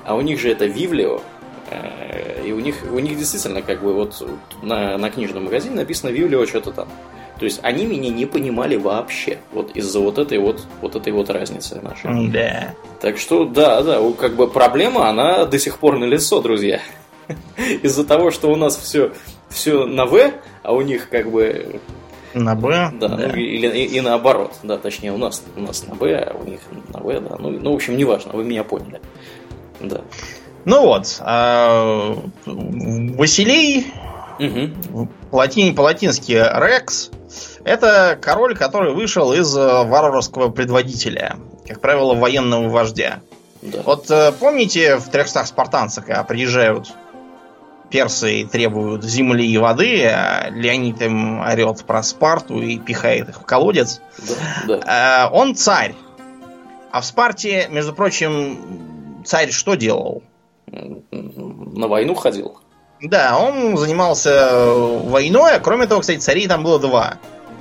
А 0.06 0.16
у 0.16 0.22
них 0.22 0.40
же 0.40 0.52
это 0.52 0.66
Вивлео, 0.66 1.22
э, 1.72 2.44
и 2.46 2.52
у 2.52 2.60
них, 2.60 2.76
у 2.92 3.00
них 3.00 3.18
действительно, 3.18 3.62
как 3.62 3.82
бы, 3.82 3.94
вот 3.94 4.22
на, 4.62 4.98
на 4.98 5.10
книжном 5.10 5.46
магазине 5.46 5.76
написано 5.76 6.10
Вивлео 6.10 6.46
что-то 6.46 6.72
там. 6.72 6.90
То 7.40 7.46
есть 7.46 7.60
они 7.64 7.86
меня 7.86 8.10
не 8.10 8.26
понимали 8.26 8.76
вообще, 8.76 9.38
вот 9.52 9.72
из-за 9.76 10.00
вот 10.00 10.18
этой 10.18 10.40
вот, 10.40 10.62
вот 10.82 10.96
этой 10.96 11.14
вот 11.14 11.30
разницы 11.30 11.80
нашей. 11.82 12.30
Да. 12.30 12.74
Так 13.00 13.18
что, 13.18 13.46
да, 13.46 13.82
да, 13.82 14.02
как 14.20 14.36
бы 14.36 14.48
проблема, 14.48 15.08
она 15.08 15.46
до 15.46 15.60
сих 15.60 15.78
пор 15.78 16.00
налицо, 16.00 16.42
друзья. 16.42 16.82
Из-за 17.84 18.06
того, 18.06 18.32
что 18.32 18.52
у 18.52 18.56
нас 18.56 18.76
все, 18.76 19.12
все 19.50 19.86
на 19.86 20.06
В, 20.06 20.32
а 20.64 20.74
у 20.74 20.82
них 20.82 21.10
как 21.10 21.30
бы, 21.30 21.80
На 22.34 22.56
Б. 22.56 22.92
да, 22.94 23.08
ну, 23.10 23.36
или 23.36 23.68
и, 23.68 23.98
и 23.98 24.02
наоборот, 24.02 24.54
да, 24.64 24.78
точнее 24.78 25.12
у 25.12 25.18
нас, 25.18 25.44
у 25.56 25.62
нас 25.62 25.86
на 25.88 25.96
Б, 25.96 26.16
а 26.16 26.38
у 26.38 26.44
них 26.44 26.60
на 26.94 27.00
В, 27.00 27.20
да, 27.22 27.36
ну, 27.40 27.50
ну, 27.52 27.72
в 27.72 27.76
общем, 27.76 27.98
неважно, 27.98 28.34
вы 28.34 28.44
меня 28.44 28.64
поняли. 28.64 29.02
Да. 29.80 30.02
Ну 30.66 30.82
вот, 30.82 31.18
а, 31.22 32.18
Василий 32.46 33.88
Мгм. 34.40 35.10
Латин, 35.32 35.76
по-латински 35.76 36.34
Рекс 36.34 37.10
Это 37.64 38.18
король, 38.22 38.56
который 38.56 38.94
вышел 38.94 39.34
из 39.34 39.56
э, 39.58 39.84
варварского 39.84 40.50
предводителя, 40.50 41.38
как 41.68 41.82
правило, 41.82 42.14
военного 42.14 42.70
вождя. 42.70 43.22
Да. 43.62 43.82
Вот 43.84 44.10
э, 44.12 44.32
помните 44.40 44.98
в 44.98 45.10
300 45.10 45.46
спартанцах, 45.46 46.06
когда 46.06 46.24
приезжают 46.24 46.94
персы 47.90 48.46
требуют 48.46 49.04
земли 49.04 49.46
и 49.46 49.58
воды, 49.58 50.06
а 50.06 50.50
Леонид 50.50 51.02
им 51.02 51.40
орет 51.40 51.84
про 51.86 52.04
Спарту 52.04 52.62
и 52.62 52.78
пихает 52.78 53.30
их 53.30 53.42
в 53.42 53.46
колодец. 53.46 54.02
Да, 54.68 54.78
да. 54.78 55.30
Он 55.32 55.56
царь. 55.56 55.96
А 56.92 57.02
в 57.02 57.06
Спарте, 57.06 57.68
между 57.70 57.94
прочим, 57.94 59.24
царь 59.26 59.52
что 59.52 59.76
делал? 59.76 60.24
На 60.72 61.88
войну 61.88 62.16
ходил. 62.16 62.60
Да, 63.02 63.38
он 63.38 63.78
занимался 63.78 64.74
войной, 64.74 65.56
а 65.56 65.60
кроме 65.60 65.86
того, 65.86 66.02
кстати, 66.02 66.18
царей 66.18 66.48
там 66.48 66.64
было 66.64 66.80
два 66.80 67.18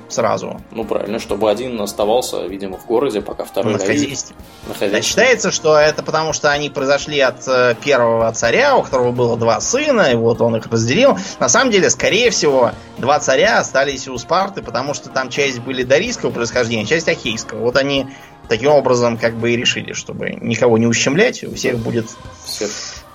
сразу. 0.09 0.61
Ну, 0.71 0.83
правильно, 0.83 1.19
чтобы 1.19 1.49
один 1.49 1.79
оставался, 1.81 2.45
видимо, 2.45 2.77
в 2.77 2.85
городе, 2.85 3.21
пока 3.21 3.45
второй 3.45 3.73
на 3.73 3.79
хозяйстве. 3.79 4.35
На 4.67 4.73
хозяйстве. 4.73 4.97
Да, 4.97 5.01
считается, 5.01 5.51
что 5.51 5.77
это 5.77 6.03
потому, 6.03 6.33
что 6.33 6.51
они 6.51 6.69
произошли 6.69 7.19
от 7.19 7.47
э, 7.47 7.75
первого 7.83 8.31
царя, 8.33 8.75
у 8.75 8.83
которого 8.83 9.11
было 9.11 9.37
два 9.37 9.59
сына, 9.61 10.11
и 10.11 10.15
вот 10.15 10.41
он 10.41 10.55
их 10.55 10.67
разделил. 10.67 11.17
На 11.39 11.49
самом 11.49 11.71
деле, 11.71 11.89
скорее 11.89 12.29
всего, 12.29 12.71
два 12.97 13.19
царя 13.19 13.59
остались 13.59 14.07
у 14.07 14.17
Спарты, 14.17 14.61
потому 14.61 14.93
что 14.93 15.09
там 15.09 15.29
часть 15.29 15.59
были 15.59 15.83
дарийского 15.83 16.31
происхождения, 16.31 16.85
часть 16.85 17.07
ахейского. 17.07 17.59
Вот 17.59 17.75
они 17.77 18.07
таким 18.47 18.71
образом 18.71 19.17
как 19.17 19.35
бы 19.35 19.51
и 19.51 19.57
решили, 19.57 19.93
чтобы 19.93 20.31
никого 20.41 20.77
не 20.77 20.87
ущемлять, 20.87 21.43
у 21.43 21.53
всех 21.55 21.77
будет 21.77 22.07
всех 22.45 22.69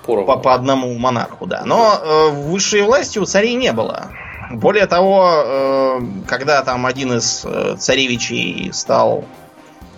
по, 0.05 0.37
по 0.37 0.55
одному 0.55 0.92
монарху, 0.98 1.46
да. 1.46 1.62
Но 1.64 1.98
э, 2.02 2.28
высшей 2.31 2.83
власти 2.83 3.18
у 3.18 3.24
царей 3.24 3.55
не 3.55 3.72
было. 3.72 4.11
Более 4.53 4.87
того, 4.87 5.33
э, 5.35 6.01
когда 6.27 6.62
там 6.62 6.87
один 6.87 7.15
из 7.15 7.45
э, 7.45 7.77
царевичей 7.79 8.71
стал 8.73 9.25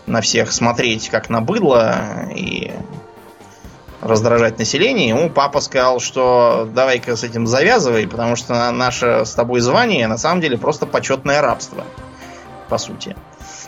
на 0.07 0.21
всех 0.21 0.53
смотреть 0.53 1.09
как 1.09 1.29
на 1.29 1.41
быдло 1.41 2.29
и 2.35 2.73
раздражать 4.01 4.59
население, 4.59 5.09
ему 5.09 5.31
папа 5.31 5.61
сказал, 5.61 5.99
что 5.99 6.69
давай-ка 6.73 7.17
с 7.17 7.25
этим 7.25 7.47
завязывай, 7.47 8.07
потому 8.07 8.37
что 8.37 8.71
наше 8.71 9.25
с 9.25 9.33
тобой 9.35 9.61
звание 9.61 10.07
на 10.07 10.19
самом 10.19 10.41
деле 10.41 10.59
просто 10.59 10.87
почетное 10.87 11.41
рабство, 11.41 11.85
по 12.69 12.79
сути. 12.79 13.17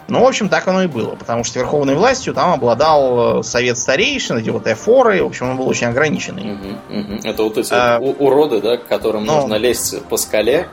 Ну, 0.08 0.22
в 0.22 0.26
общем, 0.26 0.48
так 0.48 0.68
оно 0.68 0.84
и 0.84 0.86
было, 0.86 1.16
потому 1.16 1.42
что 1.42 1.58
верховной 1.58 1.94
властью 1.96 2.32
там 2.32 2.52
обладал 2.52 3.40
э, 3.40 3.42
совет 3.42 3.76
старейшин, 3.76 4.38
эти 4.38 4.50
вот 4.50 4.66
эфоры, 4.66 5.22
в 5.22 5.26
общем, 5.26 5.50
он 5.50 5.56
был 5.56 5.66
очень 5.66 5.88
ограниченный. 5.88 6.52
Угу, 6.52 6.98
угу. 7.00 7.20
Это 7.24 7.42
вот 7.42 7.58
эти 7.58 7.72
а, 7.72 7.98
уроды, 7.98 8.60
да, 8.60 8.76
к 8.76 8.86
которым 8.86 9.24
ну, 9.24 9.40
нужно 9.40 9.54
лезть 9.54 10.04
по 10.04 10.16
скале. 10.16 10.68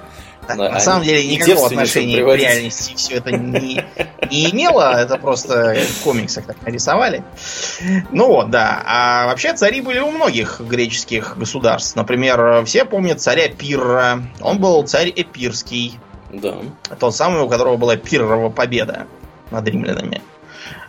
Да, 0.47 0.55
на 0.55 0.79
самом 0.79 1.03
деле 1.03 1.25
никакого 1.25 1.67
отношения 1.67 2.23
к 2.23 2.35
реальности 2.35 2.93
все 2.95 3.15
это 3.15 3.31
не, 3.31 3.83
не 4.29 4.51
имело, 4.51 4.93
это 4.93 5.17
просто 5.17 5.75
в 5.75 6.03
комиксах 6.03 6.45
так 6.45 6.61
нарисовали. 6.63 7.23
Ну 8.11 8.27
вот, 8.27 8.49
да. 8.49 8.83
А 8.85 9.25
вообще 9.27 9.53
цари 9.53 9.81
были 9.81 9.99
у 9.99 10.11
многих 10.11 10.59
греческих 10.59 11.37
государств. 11.37 11.95
Например, 11.95 12.63
все 12.65 12.85
помнят 12.85 13.21
царя 13.21 13.47
Пирра. 13.47 14.21
Он 14.41 14.59
был 14.59 14.83
царь 14.83 15.13
Эпирский. 15.15 15.99
Да. 16.33 16.55
Тот 16.99 17.15
самый, 17.15 17.41
у 17.41 17.47
которого 17.47 17.77
была 17.77 17.95
Пиррова 17.95 18.49
победа 18.49 19.07
над 19.51 19.67
римлянами. 19.67 20.21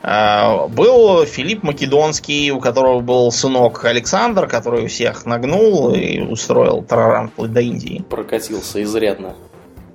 А, 0.02 0.68
был 0.68 1.24
Филипп 1.24 1.62
Македонский, 1.62 2.50
у 2.50 2.60
которого 2.60 3.00
был 3.00 3.30
сынок 3.30 3.84
Александр, 3.84 4.46
который 4.46 4.86
всех 4.88 5.26
нагнул 5.26 5.94
и 5.94 6.20
устроил 6.20 6.82
тараран 6.82 7.28
вплоть 7.28 7.52
до 7.52 7.60
Индии. 7.60 8.04
Прокатился 8.08 8.82
изрядно. 8.82 9.34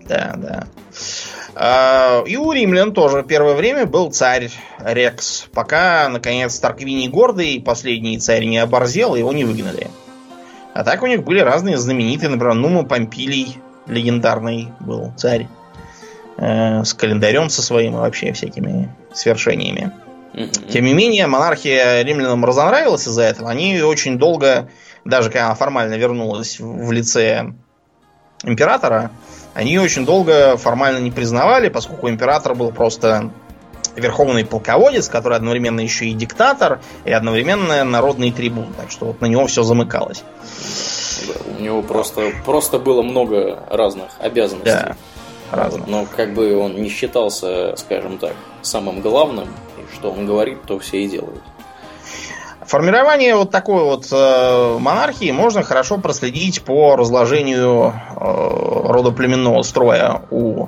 Да, 0.08 0.34
да. 0.38 0.68
А, 1.56 2.24
и 2.26 2.38
у 2.38 2.52
римлян 2.52 2.94
тоже 2.94 3.24
первое 3.24 3.56
время 3.56 3.86
был 3.86 4.12
царь 4.12 4.50
Рекс, 4.80 5.48
пока, 5.54 6.10
наконец, 6.10 6.58
Тарквиний 6.60 7.08
Гордый, 7.08 7.62
последний 7.62 8.20
царь, 8.20 8.46
не 8.46 8.60
оборзел, 8.60 9.16
его 9.16 9.34
не 9.34 9.46
выгнали. 9.46 9.88
А 10.74 10.84
так 10.84 11.04
у 11.04 11.08
них 11.08 11.24
были 11.24 11.40
разные 11.40 11.78
знаменитые, 11.78 12.30
например, 12.30 12.54
Нума 12.54 12.84
Помпилий, 12.84 13.58
легендарный 13.90 14.72
был 14.80 15.12
царь. 15.18 15.48
Э, 16.42 16.86
с 16.86 16.94
календарем 16.94 17.50
со 17.50 17.62
своим 17.62 17.96
и 17.96 17.98
вообще 17.98 18.32
всякими 18.32 18.90
свершениями. 19.14 19.92
Тем 20.70 20.86
не 20.86 20.94
менее, 20.94 21.28
монархия 21.28 22.02
римлянам 22.02 22.46
разонравилась 22.46 23.08
из-за 23.08 23.24
этого. 23.24 23.50
Они 23.50 23.82
очень 23.82 24.18
долго, 24.18 24.70
даже 25.04 25.30
когда 25.30 25.48
она 25.48 25.56
формально 25.56 25.96
вернулась 25.96 26.58
в 26.60 26.92
лице 26.94 27.54
императора, 28.44 29.12
они 29.54 29.74
ее 29.74 29.82
очень 29.82 30.06
долго 30.06 30.56
формально 30.56 31.00
не 31.00 31.12
признавали, 31.12 31.68
поскольку 31.68 32.08
император 32.08 32.56
был 32.56 32.72
просто 32.72 33.32
верховный 33.98 34.46
полководец, 34.46 35.10
который 35.10 35.36
одновременно 35.38 35.82
еще 35.82 36.06
и 36.06 36.14
диктатор, 36.14 36.80
и 37.04 37.12
одновременно 37.12 37.84
народный 37.84 38.32
трибун. 38.32 38.68
Так 38.78 38.92
что 38.92 39.08
вот 39.08 39.20
на 39.20 39.26
него 39.26 39.46
все 39.48 39.64
замыкалось. 39.64 40.24
Да, 41.28 41.34
у 41.58 41.62
него 41.62 41.82
просто, 41.82 42.32
просто 42.46 42.80
было 42.80 43.02
много 43.02 43.64
разных 43.70 44.10
обязанностей. 44.20 44.72
Да 44.72 44.96
разных. 45.52 45.88
Но 45.88 46.06
как 46.06 46.34
бы 46.34 46.58
он 46.58 46.76
не 46.76 46.90
считался, 46.90 47.76
скажем 47.78 48.18
так, 48.18 48.36
самым 48.62 49.02
главным, 49.02 49.48
и 49.78 49.96
что 49.96 50.12
он 50.12 50.26
говорит, 50.26 50.64
то 50.64 50.80
все 50.80 51.04
и 51.04 51.08
делают. 51.08 51.42
Формирование 52.62 53.36
вот 53.36 53.50
такой 53.50 53.84
вот 53.84 54.08
э, 54.12 54.78
монархии 54.80 55.32
можно 55.32 55.64
хорошо 55.64 55.98
проследить 55.98 56.62
по 56.62 56.96
разложению 56.96 57.94
э, 57.94 58.92
родоплеменного 58.92 59.64
строя 59.64 60.22
у 60.30 60.68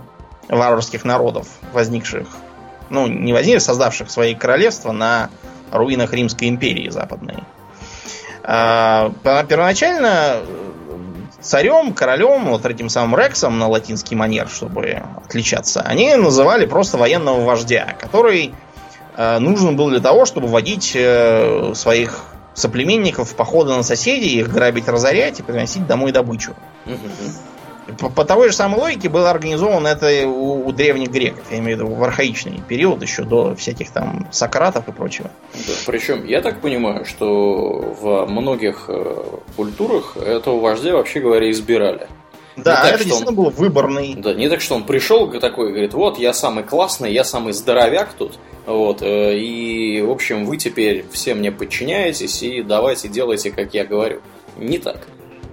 варварских 0.49 1.05
народов, 1.05 1.47
возникших, 1.73 2.27
ну, 2.89 3.05
не 3.05 3.33
возникших, 3.33 3.61
создавших 3.61 4.09
свои 4.09 4.33
королевства 4.33 4.91
на 4.91 5.29
руинах 5.71 6.11
Римской 6.13 6.49
империи 6.49 6.89
западной. 6.89 7.35
Э, 7.35 7.60
первоначально 8.43 10.41
царем, 11.41 11.93
королем, 11.93 12.45
вот 12.45 12.65
этим 12.65 12.89
самым 12.89 13.19
Рексом 13.19 13.59
на 13.59 13.67
латинский 13.67 14.15
манер, 14.15 14.47
чтобы 14.47 15.03
отличаться, 15.25 15.81
они 15.81 16.15
называли 16.15 16.65
просто 16.65 16.97
военного 16.97 17.43
вождя, 17.43 17.95
который 17.99 18.53
э, 19.17 19.39
нужен 19.39 19.75
был 19.75 19.89
для 19.89 19.99
того, 19.99 20.25
чтобы 20.25 20.47
водить 20.47 20.91
э, 20.95 21.73
своих 21.75 22.23
соплеменников 22.53 23.31
в 23.31 23.35
походы 23.35 23.71
на 23.71 23.83
соседей, 23.83 24.39
их 24.39 24.51
грабить, 24.51 24.87
разорять 24.87 25.39
и 25.39 25.43
приносить 25.43 25.87
домой 25.87 26.11
добычу. 26.11 26.51
Угу. 26.85 26.95
По, 27.99 28.09
по 28.09 28.25
той 28.25 28.49
же 28.49 28.55
самой 28.55 28.79
логике 28.79 29.09
было 29.09 29.29
организовано 29.29 29.87
это 29.87 30.27
у, 30.27 30.67
у 30.67 30.71
древних 30.71 31.09
греков, 31.09 31.43
я 31.51 31.59
имею 31.59 31.77
в 31.77 31.81
виду 31.81 31.93
в 31.93 32.03
архаичный 32.03 32.61
период, 32.67 33.01
еще 33.01 33.23
до 33.23 33.55
всяких 33.55 33.91
там 33.91 34.27
Сократов 34.31 34.87
и 34.87 34.91
прочего. 34.91 35.31
Да, 35.53 35.73
причем, 35.85 36.25
я 36.25 36.41
так 36.41 36.61
понимаю, 36.61 37.05
что 37.05 37.95
в 37.99 38.25
многих 38.27 38.85
э, 38.87 39.23
культурах 39.55 40.17
этого 40.17 40.59
вождя, 40.59 40.93
вообще 40.93 41.19
говоря, 41.19 41.49
избирали. 41.51 42.07
Да, 42.57 42.81
так, 42.83 42.95
это 42.95 43.03
действительно 43.05 43.29
он, 43.29 43.35
был 43.35 43.49
выборный. 43.49 44.15
Да, 44.15 44.33
не 44.33 44.49
так, 44.49 44.61
что 44.61 44.75
он 44.75 44.83
пришел 44.83 45.29
такой 45.39 45.69
и 45.69 45.71
говорит, 45.71 45.93
вот, 45.93 46.19
я 46.19 46.33
самый 46.33 46.63
классный, 46.63 47.13
я 47.13 47.23
самый 47.23 47.53
здоровяк 47.53 48.13
тут, 48.13 48.39
вот, 48.65 49.01
э, 49.01 49.37
и, 49.37 50.01
в 50.01 50.11
общем, 50.11 50.45
вы 50.45 50.57
теперь 50.57 51.05
все 51.11 51.33
мне 51.33 51.51
подчиняетесь, 51.51 52.43
и 52.43 52.61
давайте 52.61 53.07
делайте, 53.07 53.51
как 53.51 53.73
я 53.73 53.85
говорю. 53.85 54.21
Не 54.57 54.77
так. 54.77 55.07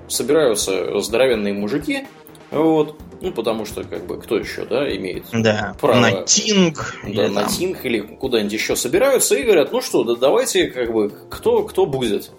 Собираются 0.09 1.01
здоровенные 1.01 1.55
мужики, 1.55 2.07
вот. 2.51 3.01
Ну, 3.21 3.33
потому 3.33 3.67
что, 3.67 3.85
как 3.85 4.07
бы, 4.07 4.19
кто 4.19 4.37
еще, 4.37 4.65
да, 4.65 4.89
имеет 4.97 5.25
да. 5.33 5.75
право... 5.81 6.01
На 6.01 6.23
Тинг. 6.23 6.97
Да, 7.03 7.29
на 7.29 7.43
там... 7.43 7.51
Тинг 7.51 7.85
или 7.85 8.01
куда-нибудь 8.01 8.53
еще 8.53 8.77
собираются 8.77 9.35
и 9.35 9.43
говорят, 9.43 9.73
ну 9.73 9.81
что, 9.81 10.05
да 10.05 10.15
давайте, 10.15 10.69
как 10.69 10.93
бы, 10.93 11.13
кто, 11.29 11.65
кто 11.65 11.85
будет. 11.87 12.31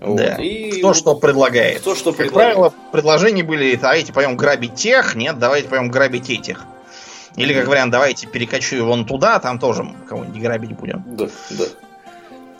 Вот. 0.00 0.16
Да. 0.16 0.34
И 0.34 0.80
кто 0.80 0.92
что 0.92 1.14
предлагает. 1.14 1.80
Кто 1.80 1.94
что 1.94 2.10
как 2.10 2.18
предлагает. 2.18 2.54
правило, 2.54 2.74
предложения 2.92 3.44
были, 3.44 3.76
давайте 3.76 4.12
пойдем 4.12 4.36
грабить 4.36 4.74
тех, 4.74 5.14
нет, 5.14 5.38
давайте 5.38 5.68
пойдем 5.68 5.90
грабить 5.90 6.30
этих. 6.30 6.64
Или, 7.36 7.54
как 7.54 7.66
вариант, 7.66 7.90
давайте 7.90 8.26
перекочую 8.26 8.84
вон 8.86 9.06
туда, 9.06 9.40
там 9.40 9.58
тоже 9.58 9.84
кого-нибудь 10.08 10.40
грабить 10.40 10.76
будем. 10.76 11.02
Да, 11.06 11.28
да. 11.50 11.64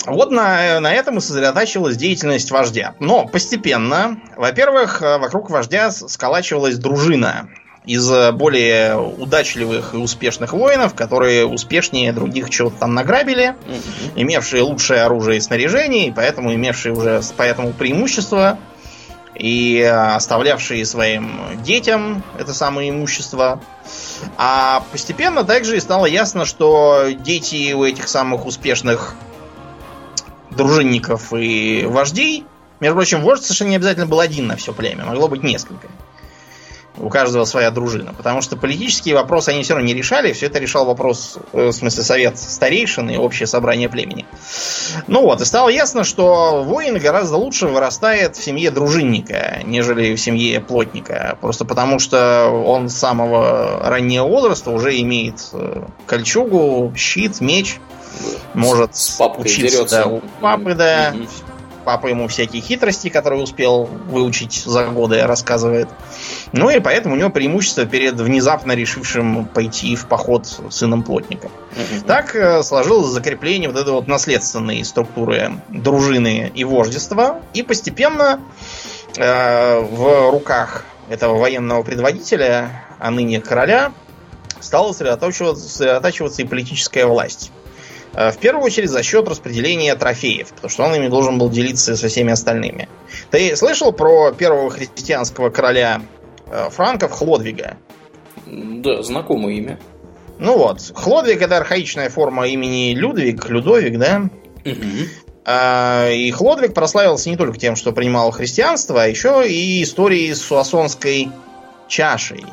Вот 0.07 0.31
на, 0.31 0.81
на 0.81 0.93
этом 0.93 1.19
и 1.19 1.21
сосредотачивалась 1.21 1.97
деятельность 1.97 2.51
вождя. 2.51 2.95
Но 3.01 3.27
постепенно, 3.27 4.19
во-первых, 4.37 5.01
вокруг 5.01 5.51
вождя 5.51 5.91
сколачивалась 5.91 6.77
дружина 6.77 7.49
из 7.87 8.11
более 8.33 8.97
удачливых 8.97 9.95
и 9.95 9.99
успешных 9.99 10.53
воинов, 10.55 10.95
которые 10.95 11.47
успешнее 11.47 12.13
других 12.13 12.49
чего-то 12.49 12.77
там 12.81 12.95
награбили, 12.95 13.49
mm-hmm. 13.49 14.13
имевшие 14.17 14.63
лучшее 14.63 15.03
оружие 15.03 15.37
и 15.37 15.41
снаряжение, 15.41 16.09
и 16.09 16.11
поэтому 16.11 16.55
имевшие 16.55 16.95
уже 16.95 17.21
поэтому 17.37 17.73
преимущество, 17.73 18.59
и 19.35 19.83
оставлявшие 19.83 20.87
своим 20.87 21.41
детям 21.63 22.23
это 22.39 22.55
самое 22.55 22.91
имущество. 22.91 23.61
А 24.39 24.85
постепенно 24.93 25.45
также 25.45 25.77
и 25.77 25.81
стало 25.81 26.07
ясно, 26.07 26.45
что 26.45 27.09
дети 27.11 27.73
у 27.73 27.85
этих 27.85 28.09
самых 28.09 28.47
успешных 28.47 29.15
дружинников 30.57 31.33
и 31.33 31.85
вождей. 31.87 32.45
Между 32.81 32.97
прочим, 32.97 33.23
вождь 33.23 33.45
совершенно 33.45 33.71
не 33.71 33.77
обязательно 33.77 34.07
был 34.07 34.21
один 34.21 34.47
на 34.47 34.57
все 34.57 34.73
племя, 34.73 35.05
могло 35.05 35.29
быть 35.29 35.43
несколько. 35.43 35.89
У 36.97 37.09
каждого 37.09 37.45
своя 37.45 37.73
дружина. 37.73 38.15
Потому 38.17 38.41
что 38.41 38.57
политические 38.57 39.17
вопросы 39.17 39.49
они 39.49 39.65
все 39.65 39.75
равно 39.75 39.87
не 39.87 39.95
решали. 39.95 40.33
Все 40.33 40.47
это 40.47 40.61
решал 40.61 40.85
вопрос, 40.85 41.39
э, 41.53 41.69
в 41.69 41.73
смысле, 41.73 42.05
совет 42.05 42.39
старейшин 42.39 43.11
и 43.11 43.17
общее 43.17 43.49
собрание 43.49 43.89
племени. 43.89 44.27
Ну 45.09 45.23
вот, 45.23 45.41
и 45.41 45.45
стало 45.45 45.71
ясно, 45.71 46.05
что 46.05 46.63
воин 46.63 46.97
гораздо 46.99 47.37
лучше 47.37 47.67
вырастает 47.67 48.37
в 48.37 48.45
семье 48.45 48.71
дружинника, 48.71 49.61
нежели 49.65 50.15
в 50.15 50.21
семье 50.21 50.61
плотника. 50.61 51.37
Просто 51.41 51.65
потому, 51.65 51.99
что 51.99 52.49
он 52.49 52.89
с 52.89 52.95
самого 52.95 53.81
раннего 53.83 54.27
возраста 54.27 54.71
уже 54.71 54.97
имеет 55.01 55.49
э, 55.53 55.83
кольчугу, 56.07 56.93
щит, 56.97 57.41
меч. 57.41 57.81
Может 58.55 58.97
С 58.97 59.11
папкой 59.11 59.43
учиться 59.43 59.77
дерется. 59.77 60.05
да, 60.05 60.07
у 60.07 60.21
папы, 60.41 60.75
да. 60.75 61.13
Мгм. 61.15 61.29
Папа 61.85 62.07
ему 62.07 62.29
всякие 62.29 62.63
хитрости, 62.63 63.11
которые 63.11 63.43
успел 63.43 63.85
выучить 63.85 64.63
за 64.65 64.87
годы, 64.87 65.23
рассказывает. 65.23 65.87
Ну 66.53 66.71
и 66.71 66.81
поэтому 66.81 67.15
у 67.15 67.19
него 67.19 67.29
преимущество 67.29 67.85
перед 67.85 68.15
внезапно 68.15 68.73
решившим 68.73 69.45
пойти 69.45 69.95
в 69.95 70.07
поход 70.07 70.47
сыном 70.71 71.03
плотника. 71.03 71.51
Мгм. 71.73 72.01
Так 72.07 72.35
э, 72.35 72.63
сложилось 72.63 73.09
закрепление 73.09 73.69
вот 73.69 73.79
этой 73.79 73.93
вот 73.93 74.07
наследственной 74.09 74.83
структуры 74.83 75.61
дружины 75.69 76.51
и 76.55 76.65
вождества. 76.65 77.41
И 77.53 77.63
постепенно 77.63 78.41
э, 79.19 79.81
в 79.81 80.31
руках 80.31 80.87
этого 81.11 81.37
военного 81.37 81.83
предводителя, 81.83 82.83
а 82.99 83.11
ныне 83.11 83.43
короля, 83.43 83.93
стала 84.61 84.93
сосредотачиваться, 84.93 85.69
сосредотачиваться 85.69 86.41
и 86.41 86.47
политическая 86.47 87.05
власть. 87.05 87.53
Э, 88.15 88.31
В 88.31 88.39
первую 88.39 88.65
очередь 88.65 88.91
за 88.91 89.03
счет 89.03 89.29
распределения 89.29 89.95
трофеев, 89.95 90.49
потому 90.53 90.71
что 90.71 90.85
он 90.85 90.95
ими 90.95 91.09
должен 91.09 91.39
был 91.39 91.51
делиться 91.51 91.97
со 91.97 92.09
всеми 92.09 92.33
остальными. 92.33 92.89
Ты 93.31 93.57
слышал 93.57 93.93
про 93.93 94.33
первого 94.33 94.71
христианского 94.71 95.51
короля 95.51 96.03
э, 96.47 96.71
франков 96.71 97.13
Хлодвига? 97.13 97.77
Да, 98.47 99.03
знакомое 99.03 99.55
имя. 99.55 99.81
Ну 100.39 100.59
вот, 100.59 100.81
Хлодвиг 100.95 101.41
это 101.43 101.57
архаичная 101.57 102.11
форма 102.11 102.49
имени 102.49 102.95
Людвиг, 102.95 103.49
Людовик, 103.49 103.99
да? 103.99 104.29
А, 105.47 106.09
И 106.11 106.31
Хлодвиг 106.31 106.75
прославился 106.75 107.31
не 107.31 107.37
только 107.37 107.59
тем, 107.59 107.77
что 107.77 107.93
принимал 107.93 108.31
христианство, 108.31 109.03
а 109.03 109.07
еще 109.07 109.49
и 109.49 109.83
историей 109.83 110.35
с 110.35 110.43
суассонской 110.43 111.31
чашей. 111.87 112.45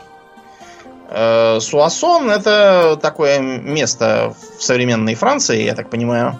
Э, 1.13 1.59
Суассон 1.59 2.29
это 2.29 2.97
такое 3.01 3.39
место 3.39 4.33
в 4.57 4.63
современной 4.63 5.15
Франции, 5.15 5.63
я 5.63 5.75
так 5.75 5.89
понимаю. 5.89 6.39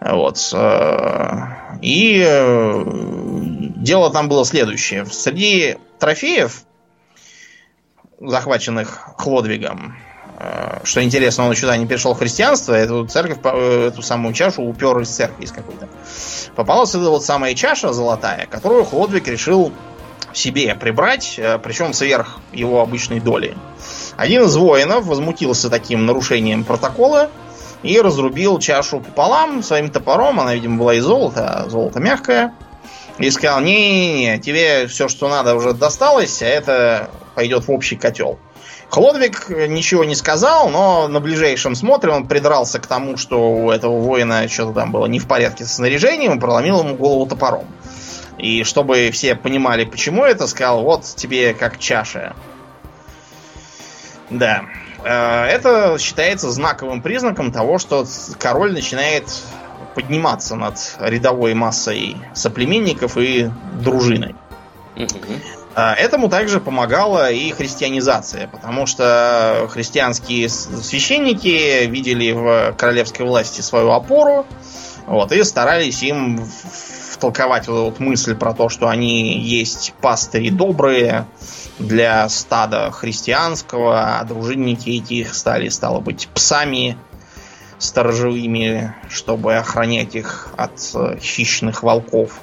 Вот. 0.00 0.50
э, 0.52 1.38
И 1.80 2.22
э, 2.26 2.84
дело 2.86 4.12
там 4.12 4.28
было 4.28 4.44
следующее. 4.44 5.06
Среди 5.06 5.78
трофеев, 5.98 6.64
захваченных 8.20 9.14
Хлодвигом, 9.18 9.96
что 10.84 11.02
интересно, 11.02 11.48
он 11.48 11.54
туда 11.54 11.76
не 11.78 11.86
перешел 11.86 12.12
в 12.12 12.18
христианство, 12.18 12.74
эту 12.74 13.06
церковь, 13.06 13.38
эту 13.42 14.02
самую 14.02 14.34
чашу 14.34 14.62
упер 14.62 14.98
из 14.98 15.08
церкви 15.08 15.44
из 15.44 15.52
какой-то. 15.52 15.88
Попалась 16.54 16.90
эта 16.90 17.08
вот 17.08 17.24
самая 17.24 17.54
чаша 17.54 17.94
золотая, 17.94 18.46
которую 18.46 18.84
Хлодвиг 18.84 19.28
решил 19.28 19.72
себе 20.36 20.74
прибрать, 20.74 21.34
э, 21.38 21.58
причем 21.58 21.92
сверх 21.92 22.38
его 22.52 22.80
обычной 22.80 23.20
доли. 23.20 23.56
Один 24.16 24.44
из 24.44 24.56
воинов 24.56 25.06
возмутился 25.06 25.70
таким 25.70 26.06
нарушением 26.06 26.64
протокола 26.64 27.30
и 27.82 28.00
разрубил 28.00 28.58
чашу 28.58 29.00
пополам 29.00 29.62
своим 29.62 29.90
топором. 29.90 30.40
Она, 30.40 30.54
видимо, 30.54 30.78
была 30.78 30.94
из 30.94 31.04
золота, 31.04 31.64
а 31.64 31.68
золото 31.68 32.00
мягкое. 32.00 32.54
И 33.18 33.30
сказал, 33.30 33.60
не-не-не, 33.60 34.38
тебе 34.40 34.86
все, 34.88 35.08
что 35.08 35.28
надо, 35.28 35.54
уже 35.54 35.72
досталось, 35.72 36.42
а 36.42 36.46
это 36.46 37.08
пойдет 37.34 37.66
в 37.66 37.70
общий 37.70 37.96
котел. 37.96 38.38
Хлодвиг 38.90 39.48
ничего 39.48 40.04
не 40.04 40.14
сказал, 40.14 40.68
но 40.68 41.08
на 41.08 41.20
ближайшем 41.20 41.74
смотре 41.74 42.12
он 42.12 42.26
придрался 42.26 42.78
к 42.78 42.86
тому, 42.86 43.16
что 43.16 43.52
у 43.52 43.70
этого 43.70 43.98
воина 43.98 44.48
что-то 44.48 44.72
там 44.72 44.92
было 44.92 45.06
не 45.06 45.18
в 45.18 45.26
порядке 45.26 45.64
со 45.64 45.74
снаряжением, 45.74 46.36
и 46.36 46.40
проломил 46.40 46.80
ему 46.80 46.94
голову 46.94 47.26
топором. 47.26 47.66
И 48.38 48.64
чтобы 48.64 49.10
все 49.10 49.34
понимали, 49.34 49.84
почему 49.84 50.24
это, 50.24 50.46
сказал, 50.46 50.82
вот 50.82 51.04
тебе 51.04 51.54
как 51.54 51.78
чаша. 51.78 52.34
Да. 54.30 54.64
Э, 55.04 55.44
Это 55.44 55.96
считается 55.98 56.50
знаковым 56.50 57.00
признаком 57.02 57.52
того, 57.52 57.78
что 57.78 58.04
король 58.38 58.72
начинает 58.72 59.24
подниматься 59.94 60.56
над 60.56 60.96
рядовой 61.00 61.54
массой 61.54 62.16
соплеменников 62.34 63.16
и 63.16 63.50
дружиной. 63.80 64.34
А, 65.74 65.94
Этому 65.94 66.28
также 66.28 66.60
помогала 66.60 67.30
и 67.30 67.50
христианизация, 67.52 68.48
потому 68.48 68.86
что 68.86 69.68
христианские 69.70 70.48
священники 70.48 71.84
видели 71.86 72.32
в 72.32 72.74
королевской 72.78 73.26
власти 73.26 73.60
свою 73.60 73.90
опору, 73.90 74.46
вот, 75.06 75.32
и 75.32 75.44
старались 75.44 76.02
им 76.02 76.46
втолковать 77.16 77.66
вот 77.68 77.84
вот 77.84 78.00
мысль 78.00 78.34
про 78.36 78.52
то, 78.52 78.68
что 78.68 78.88
они 78.88 79.38
есть 79.38 79.94
пастыри 80.00 80.50
добрые 80.50 81.26
для 81.78 82.28
стада 82.28 82.90
христианского, 82.90 84.18
а 84.20 84.24
дружинники 84.24 84.90
эти 84.90 85.14
их 85.14 85.34
стали, 85.34 85.68
стало 85.70 86.00
быть, 86.00 86.28
псами 86.34 86.98
сторожевыми, 87.78 88.94
чтобы 89.10 89.56
охранять 89.56 90.14
их 90.14 90.48
от 90.56 90.72
э, 90.94 91.18
хищных 91.20 91.82
волков. 91.82 92.40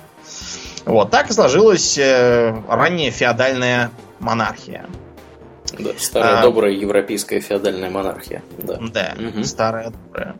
Вот 0.85 1.09
так 1.11 1.29
и 1.29 1.33
сложилась 1.33 1.97
э, 1.97 2.55
ранняя 2.67 3.09
феодальная 3.11 3.89
монархия. 4.19 4.85
Да, 5.79 5.91
старая 5.97 6.39
А. 6.39 6.41
добрая 6.43 6.71
европейская 6.71 7.39
феодальная 7.39 7.89
монархия. 7.89 8.43
Да. 8.59 8.77
Да, 8.79 9.13
Мгм. 9.17 9.43
старая 9.43 9.89
добрая. 9.91 10.35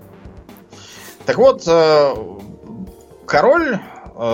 Так 1.25 1.37
вот, 1.37 1.63
э, 1.65 2.13
король 3.25 3.79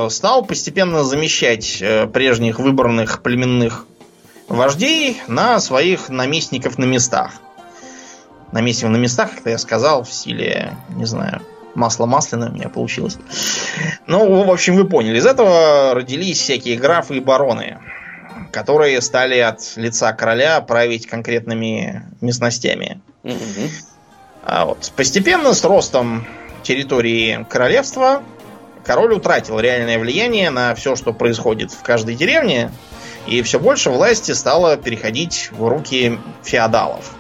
стал 0.10 0.46
постепенно 0.46 1.04
замещать 1.04 1.82
э, 1.82 2.08
прежних 2.08 2.60
выбранных 2.60 3.22
племенных 3.22 3.86
вождей 4.48 5.22
на 5.28 5.60
своих 5.60 6.10
наместников 6.10 6.78
на 6.78 6.86
местах. 6.86 7.34
Наместников 8.52 8.92
на 8.92 8.98
местах, 8.98 9.32
как 9.36 9.46
я 9.46 9.58
сказал, 9.58 10.04
в 10.04 10.12
стиле, 10.12 10.76
не 10.90 11.06
знаю, 11.06 11.42
масло 11.76 12.06
масляное 12.06 12.50
у 12.50 12.54
меня 12.54 12.70
получилось. 12.70 13.18
Ну, 14.08 14.44
в 14.44 14.52
общем, 14.52 14.76
вы 14.76 14.86
поняли. 14.86 15.20
Из 15.20 15.26
этого 15.26 15.94
родились 15.94 16.40
всякие 16.40 16.78
графы 16.78 17.18
и 17.18 17.20
бароны, 17.20 17.78
которые 18.52 19.00
стали 19.02 19.38
от 19.38 19.74
лица 19.76 20.12
короля 20.14 20.60
править 20.62 21.08
конкретными 21.08 22.04
местностями. 22.22 23.02
Мгм. 23.24 23.70
А 24.44 24.66
вот 24.66 24.92
постепенно 24.96 25.54
с 25.54 25.64
ростом 25.64 26.26
территории 26.64 27.46
королевства 27.50 28.24
король 28.90 29.14
утратил 29.14 29.60
реальное 29.60 30.00
влияние 30.00 30.50
на 30.50 30.74
все, 30.74 30.96
что 30.96 31.14
происходит 31.14 31.72
в 31.72 31.84
каждой 31.84 32.16
деревне, 32.16 32.72
и 33.28 33.44
все 33.44 33.60
больше 33.60 33.92
власти 33.92 34.32
стало 34.32 34.78
переходить 34.78 35.50
в 35.52 35.68
руки 35.68 36.18
феодалов, 36.42 37.12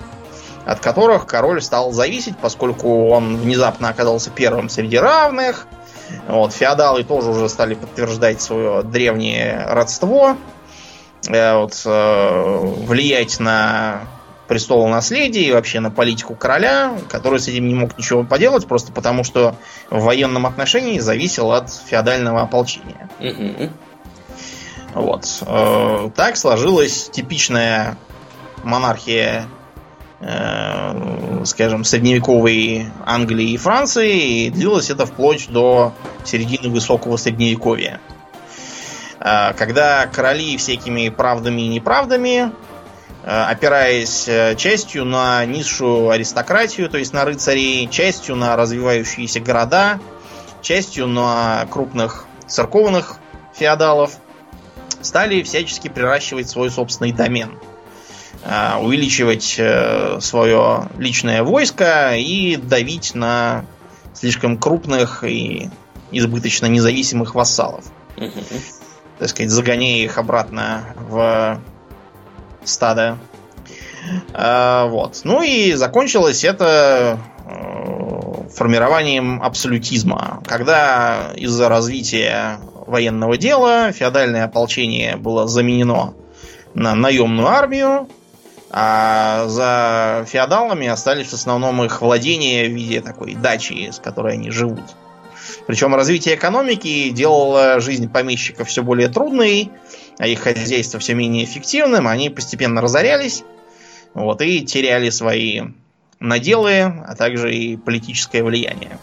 от 0.65 0.79
которых 0.79 1.27
король 1.27 1.61
стал 1.61 1.91
зависеть, 1.91 2.35
поскольку 2.39 3.09
он 3.09 3.37
внезапно 3.37 3.89
оказался 3.89 4.31
первым 4.31 4.67
среди 4.67 4.97
равных. 4.97 5.67
Вот, 6.27 6.53
феодалы 6.53 7.03
тоже 7.03 7.29
уже 7.29 7.47
стали 7.47 7.75
подтверждать 7.75 8.41
свое 8.41 8.81
древнее 8.81 9.63
родство, 9.67 10.37
э, 11.27 11.53
вот, 11.55 11.79
э, 11.85 12.57
влиять 12.87 13.39
на 13.39 14.07
престолонаследие 14.49 15.45
и 15.45 15.51
вообще 15.51 15.79
на 15.79 15.91
политику 15.91 16.35
короля, 16.35 16.97
который 17.07 17.39
с 17.39 17.47
этим 17.47 17.67
не 17.67 17.75
мог 17.75 17.95
ничего 17.97 18.23
поделать, 18.23 18.67
просто 18.67 18.91
потому 18.91 19.23
что 19.23 19.55
в 19.91 20.01
военном 20.01 20.47
отношении 20.47 20.97
зависел 20.97 21.51
от 21.51 21.71
феодального 21.71 22.41
ополчения. 22.41 23.07
Вот. 24.95 25.43
Э, 25.45 26.09
Так 26.15 26.35
сложилась 26.35 27.09
типичная 27.11 27.95
монархия, 28.63 29.45
э, 30.19 31.43
скажем, 31.45 31.83
средневековой 31.83 32.87
Англии 33.05 33.51
и 33.51 33.57
Франции, 33.57 34.47
и 34.47 34.49
длилось 34.49 34.89
это 34.89 35.05
вплоть 35.05 35.47
до 35.49 35.93
середины 36.25 36.69
высокого 36.73 37.17
средневековья. 37.17 38.01
Э, 39.19 39.53
Когда 39.53 40.07
короли 40.07 40.57
всякими 40.57 41.09
правдами 41.09 41.61
и 41.61 41.67
неправдами 41.67 42.51
опираясь 43.23 44.27
э, 44.27 44.55
частью 44.55 45.05
на 45.05 45.45
низшую 45.45 46.09
аристократию, 46.09 46.89
то 46.89 46.97
есть 46.97 47.13
на 47.13 47.25
рыцарей, 47.25 47.87
частью 47.89 48.35
на 48.35 48.55
развивающиеся 48.55 49.39
города, 49.41 49.99
частью 50.61 51.07
на 51.07 51.67
крупных 51.69 52.25
церковных 52.47 53.17
феодалов, 53.53 54.13
стали 55.01 55.43
всячески 55.43 55.87
приращивать 55.89 56.49
свой 56.49 56.69
собственный 56.69 57.11
домен, 57.11 57.57
э, 58.43 58.77
увеличивать 58.77 59.55
э, 59.57 60.19
свое 60.21 60.87
личное 60.97 61.43
войско 61.43 62.15
и 62.15 62.55
давить 62.55 63.15
на 63.15 63.65
слишком 64.13 64.57
крупных 64.57 65.23
и 65.23 65.69
избыточно 66.11 66.65
независимых 66.65 67.35
вассалов 67.35 67.85
Мгм. 68.17 68.31
так 69.19 69.29
сказать, 69.29 69.51
загоняя 69.51 70.03
их 70.03 70.17
обратно 70.17 70.83
в 70.95 71.61
стада. 72.63 73.17
Вот. 74.33 75.21
Ну 75.23 75.43
и 75.43 75.73
закончилось 75.73 76.43
это 76.43 77.19
э, 77.45 78.49
формированием 78.55 79.41
абсолютизма, 79.43 80.41
когда 80.45 81.31
из-за 81.35 81.69
развития 81.69 82.59
военного 82.87 83.37
дела 83.37 83.91
феодальное 83.91 84.45
ополчение 84.45 85.15
было 85.15 85.47
заменено 85.47 86.13
на 86.73 86.95
наемную 86.95 87.47
армию, 87.47 88.07
а 88.71 89.45
за 89.47 90.25
феодалами 90.27 90.87
остались 90.87 91.29
в 91.29 91.33
основном 91.33 91.83
их 91.83 92.01
владения 92.01 92.65
в 92.65 92.71
виде 92.71 93.01
такой 93.01 93.35
дачи, 93.35 93.89
с 93.91 93.99
которой 93.99 94.33
они 94.33 94.51
живут. 94.51 94.83
Причем 95.67 95.95
развитие 95.95 96.35
экономики 96.35 97.09
делало 97.09 97.79
жизнь 97.79 98.09
помещиков 98.09 98.67
все 98.67 98.83
более 98.83 99.09
трудной, 99.09 99.71
а 100.17 100.27
их 100.27 100.39
хозяйство 100.39 100.99
все 100.99 101.13
менее 101.13 101.45
эффективным, 101.45 102.07
они 102.07 102.29
постепенно 102.29 102.81
разорялись 102.81 103.43
вот, 104.13 104.41
и 104.41 104.65
теряли 104.65 105.09
свои 105.09 105.61
наделы, 106.19 106.81
а 106.81 107.15
также 107.15 107.55
и 107.55 107.77
политическое 107.77 108.43
влияние. 108.43 108.99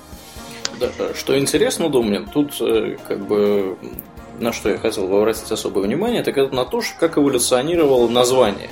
Да, 0.78 0.88
что 1.18 1.38
интересно, 1.38 1.88
Домнин, 1.88 2.26
тут 2.26 2.60
э, 2.60 2.98
как 3.08 3.26
бы 3.26 3.78
на 4.38 4.52
что 4.52 4.68
я 4.68 4.78
хотел 4.78 5.08
бы 5.08 5.18
обратить 5.18 5.50
особое 5.50 5.84
внимание, 5.84 6.22
так 6.22 6.36
это 6.36 6.54
на 6.54 6.64
то, 6.64 6.82
как 6.98 7.18
эволюционировало 7.18 8.08
название 8.08 8.70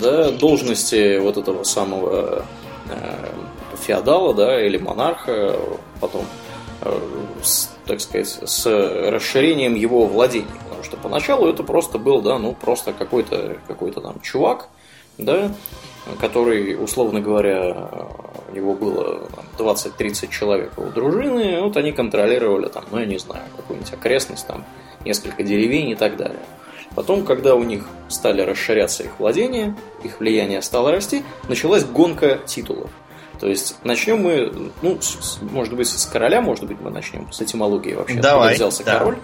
да, 0.00 0.30
должности 0.30 1.18
вот 1.18 1.36
этого 1.36 1.64
самого 1.64 2.44
э, 2.88 3.28
феодала, 3.76 4.34
да, 4.34 4.64
или 4.64 4.78
монарха, 4.78 5.56
потом, 6.00 6.24
с, 7.42 7.70
так 7.86 8.00
сказать, 8.00 8.28
с 8.28 8.66
расширением 9.10 9.74
его 9.74 10.06
владений. 10.06 10.46
Потому 10.64 10.84
что 10.84 10.96
поначалу 10.96 11.48
это 11.48 11.62
просто 11.62 11.98
был, 11.98 12.20
да, 12.22 12.38
ну, 12.38 12.54
просто 12.54 12.92
какой-то 12.92 13.58
какой 13.66 13.90
там 13.92 14.20
чувак, 14.20 14.68
да, 15.18 15.50
который, 16.20 16.74
условно 16.74 17.20
говоря, 17.20 17.90
у 18.48 18.54
него 18.54 18.74
было 18.74 19.28
20-30 19.58 20.30
человек 20.30 20.72
у 20.78 20.84
дружины, 20.84 21.62
вот 21.62 21.76
они 21.76 21.92
контролировали 21.92 22.68
там, 22.68 22.84
ну, 22.90 22.98
я 22.98 23.06
не 23.06 23.18
знаю, 23.18 23.42
какую-нибудь 23.56 23.92
окрестность, 23.92 24.46
там, 24.46 24.64
несколько 25.04 25.42
деревень 25.42 25.90
и 25.90 25.94
так 25.94 26.16
далее. 26.16 26.40
Потом, 26.94 27.24
когда 27.24 27.54
у 27.54 27.62
них 27.62 27.86
стали 28.08 28.40
расширяться 28.42 29.02
их 29.02 29.18
владения, 29.18 29.76
их 30.04 30.20
влияние 30.20 30.62
стало 30.62 30.92
расти, 30.92 31.24
началась 31.48 31.84
гонка 31.84 32.38
титулов. 32.46 32.90
То 33.40 33.48
есть 33.48 33.76
начнем 33.84 34.22
мы, 34.22 34.70
ну, 34.82 34.98
с, 35.00 35.38
может 35.42 35.74
быть, 35.74 35.88
с 35.88 36.06
короля, 36.06 36.40
может 36.40 36.64
быть, 36.64 36.80
мы 36.80 36.90
начнем 36.90 37.30
с 37.32 37.40
этимологии 37.40 37.94
вообще. 37.94 38.20
Давай. 38.20 38.54
взялся 38.54 38.84
да. 38.84 38.98
король. 38.98 39.18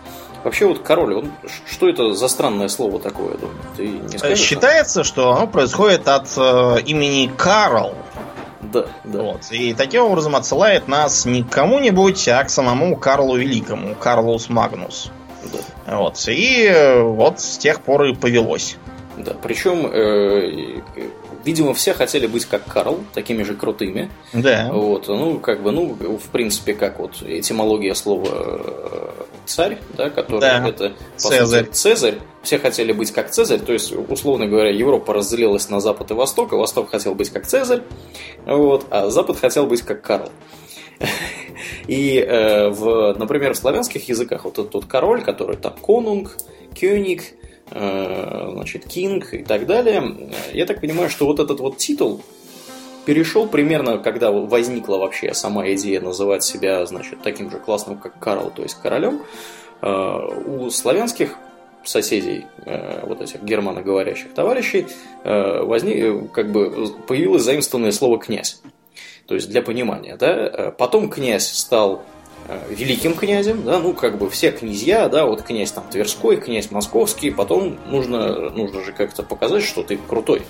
Вообще 0.44 0.66
вот 0.66 0.81
король, 0.81 1.14
он, 1.14 1.33
что 1.70 1.88
это 1.88 2.12
за 2.14 2.27
странное 2.29 2.68
слово 2.68 2.98
такое, 2.98 3.37
думаю? 3.37 3.57
Ты 3.77 3.87
не 3.87 4.18
скажешь? 4.18 4.40
Считается, 4.40 5.05
что 5.05 5.33
оно 5.33 5.46
происходит 5.46 6.09
от 6.09 6.29
э, 6.37 6.81
имени 6.85 7.31
Карл. 7.37 7.94
Да, 8.61 8.87
да. 9.05 9.22
Вот. 9.22 9.40
И 9.51 9.72
таким 9.75 10.03
образом 10.05 10.35
отсылает 10.35 10.88
нас 10.88 11.27
не 11.27 11.44
к 11.44 11.51
кому-нибудь, 11.51 12.27
а 12.29 12.42
к 12.42 12.51
самому 12.51 12.96
Карлу 12.96 13.37
Великому, 13.37 13.94
Карлус 13.94 14.48
Магнус. 14.48 15.11
Да. 15.53 15.96
Вот. 15.98 16.29
И 16.29 16.64
э, 16.64 17.01
вот 17.03 17.40
с 17.40 17.59
тех 17.59 17.81
пор 17.81 18.05
и 18.05 18.14
повелось. 18.14 18.77
Да, 19.16 19.33
причем, 19.40 19.87
э, 19.87 20.81
видимо, 21.45 21.75
все 21.75 21.95
хотели 21.95 22.27
быть 22.27 22.45
как 22.47 22.67
Карл, 22.67 23.01
такими 23.13 23.43
же 23.43 23.55
крутыми. 23.55 24.11
Да. 24.33 24.71
Вот, 24.73 25.09
ну, 25.09 25.39
как 25.39 25.63
бы, 25.63 25.73
ну, 25.73 25.95
в 25.95 26.29
принципе, 26.31 26.75
как 26.75 26.99
вот 26.99 27.23
этимология 27.23 27.95
слова 27.95 28.29
э, 28.31 29.11
царь, 29.47 29.79
да, 29.97 30.11
который 30.11 30.41
да. 30.41 30.69
это 30.69 30.93
Цезарь. 31.17 31.67
Сути, 31.67 31.75
Цезарь. 31.75 32.19
Все 32.43 32.59
хотели 32.59 32.93
быть 32.93 33.13
как 33.13 33.31
Цезарь, 33.31 33.61
то 33.61 33.73
есть, 33.73 33.93
условно 33.93 34.47
говоря, 34.47 34.71
Европа 34.71 35.15
разделилась 35.15 35.69
на 35.69 35.81
Запад 35.81 36.11
и 36.11 36.15
Восток, 36.15 36.53
а 36.53 36.57
Восток 36.57 36.91
хотел 36.91 37.15
быть 37.15 37.31
как 37.31 37.47
Цезарь, 37.47 37.83
вот, 38.47 38.87
а 38.91 39.11
Запад 39.11 39.39
хотел 39.39 39.67
быть 39.67 39.83
как 39.83 40.03
Карл. 40.03 40.31
И, 41.87 42.19
э, 42.19 42.69
в, 42.69 43.15
например, 43.19 43.55
в 43.55 43.57
славянских 43.57 44.09
языках 44.09 44.45
вот 44.45 44.59
этот 44.59 44.75
вот 44.75 44.85
король, 44.87 45.23
который 45.23 45.57
там 45.57 45.75
конунг, 45.81 46.37
кёник, 46.75 47.35
значит, 47.75 48.87
кинг 48.87 49.33
и 49.33 49.43
так 49.43 49.67
далее, 49.67 50.31
я 50.53 50.67
так 50.67 50.81
понимаю, 50.81 51.09
что 51.09 51.27
вот 51.27 51.41
этот 51.41 51.61
вот 51.61 51.79
титул 51.79 52.23
перешел 53.05 53.47
примерно, 53.47 53.99
когда 53.99 54.31
возникла 54.31 54.99
вообще 54.99 55.35
сама 55.35 55.69
идея 55.73 56.01
называть 56.01 56.45
себя, 56.45 56.85
значит, 56.87 57.23
таким 57.23 57.51
же 57.51 57.59
классным, 57.59 57.99
как 57.99 58.19
Карл, 58.19 58.53
то 58.55 58.63
есть 58.63 58.77
королем, 58.81 59.23
э, 59.81 60.19
у 60.47 60.71
славянских 60.71 61.37
соседей, 61.85 62.47
э, 62.65 63.05
вот 63.07 63.21
этих 63.21 63.43
германоговорящих 63.43 64.33
товарищей, 64.35 64.87
э, 65.25 65.63
возник, 65.63 66.31
как 66.33 66.53
бы 66.53 66.93
появилось 67.07 67.43
заимствованное 67.43 67.93
слово 67.93 68.19
«князь». 68.19 68.61
То 69.27 69.35
есть 69.35 69.49
для 69.49 69.63
понимания, 69.63 70.17
да. 70.17 70.33
Э, 70.33 70.73
потом 70.73 71.09
князь 71.09 71.49
стал 71.49 71.97
э, 71.97 72.03
великим 72.69 73.15
князем, 73.15 73.65
да, 73.65 73.79
ну, 73.79 73.93
как 73.95 74.19
бы 74.19 74.29
все 74.31 74.51
князья, 74.51 75.09
да, 75.09 75.27
вот 75.27 75.43
князь 75.43 75.73
там 75.73 75.85
Тверской, 75.91 76.37
князь 76.37 76.71
Московский, 76.71 77.31
потом 77.31 77.79
нужно, 77.87 78.51
нужно 78.51 78.85
же 78.85 78.93
как-то 78.93 79.23
показать, 79.23 79.65
что 79.65 79.83
ты 79.83 79.97
крутой. 79.97 80.43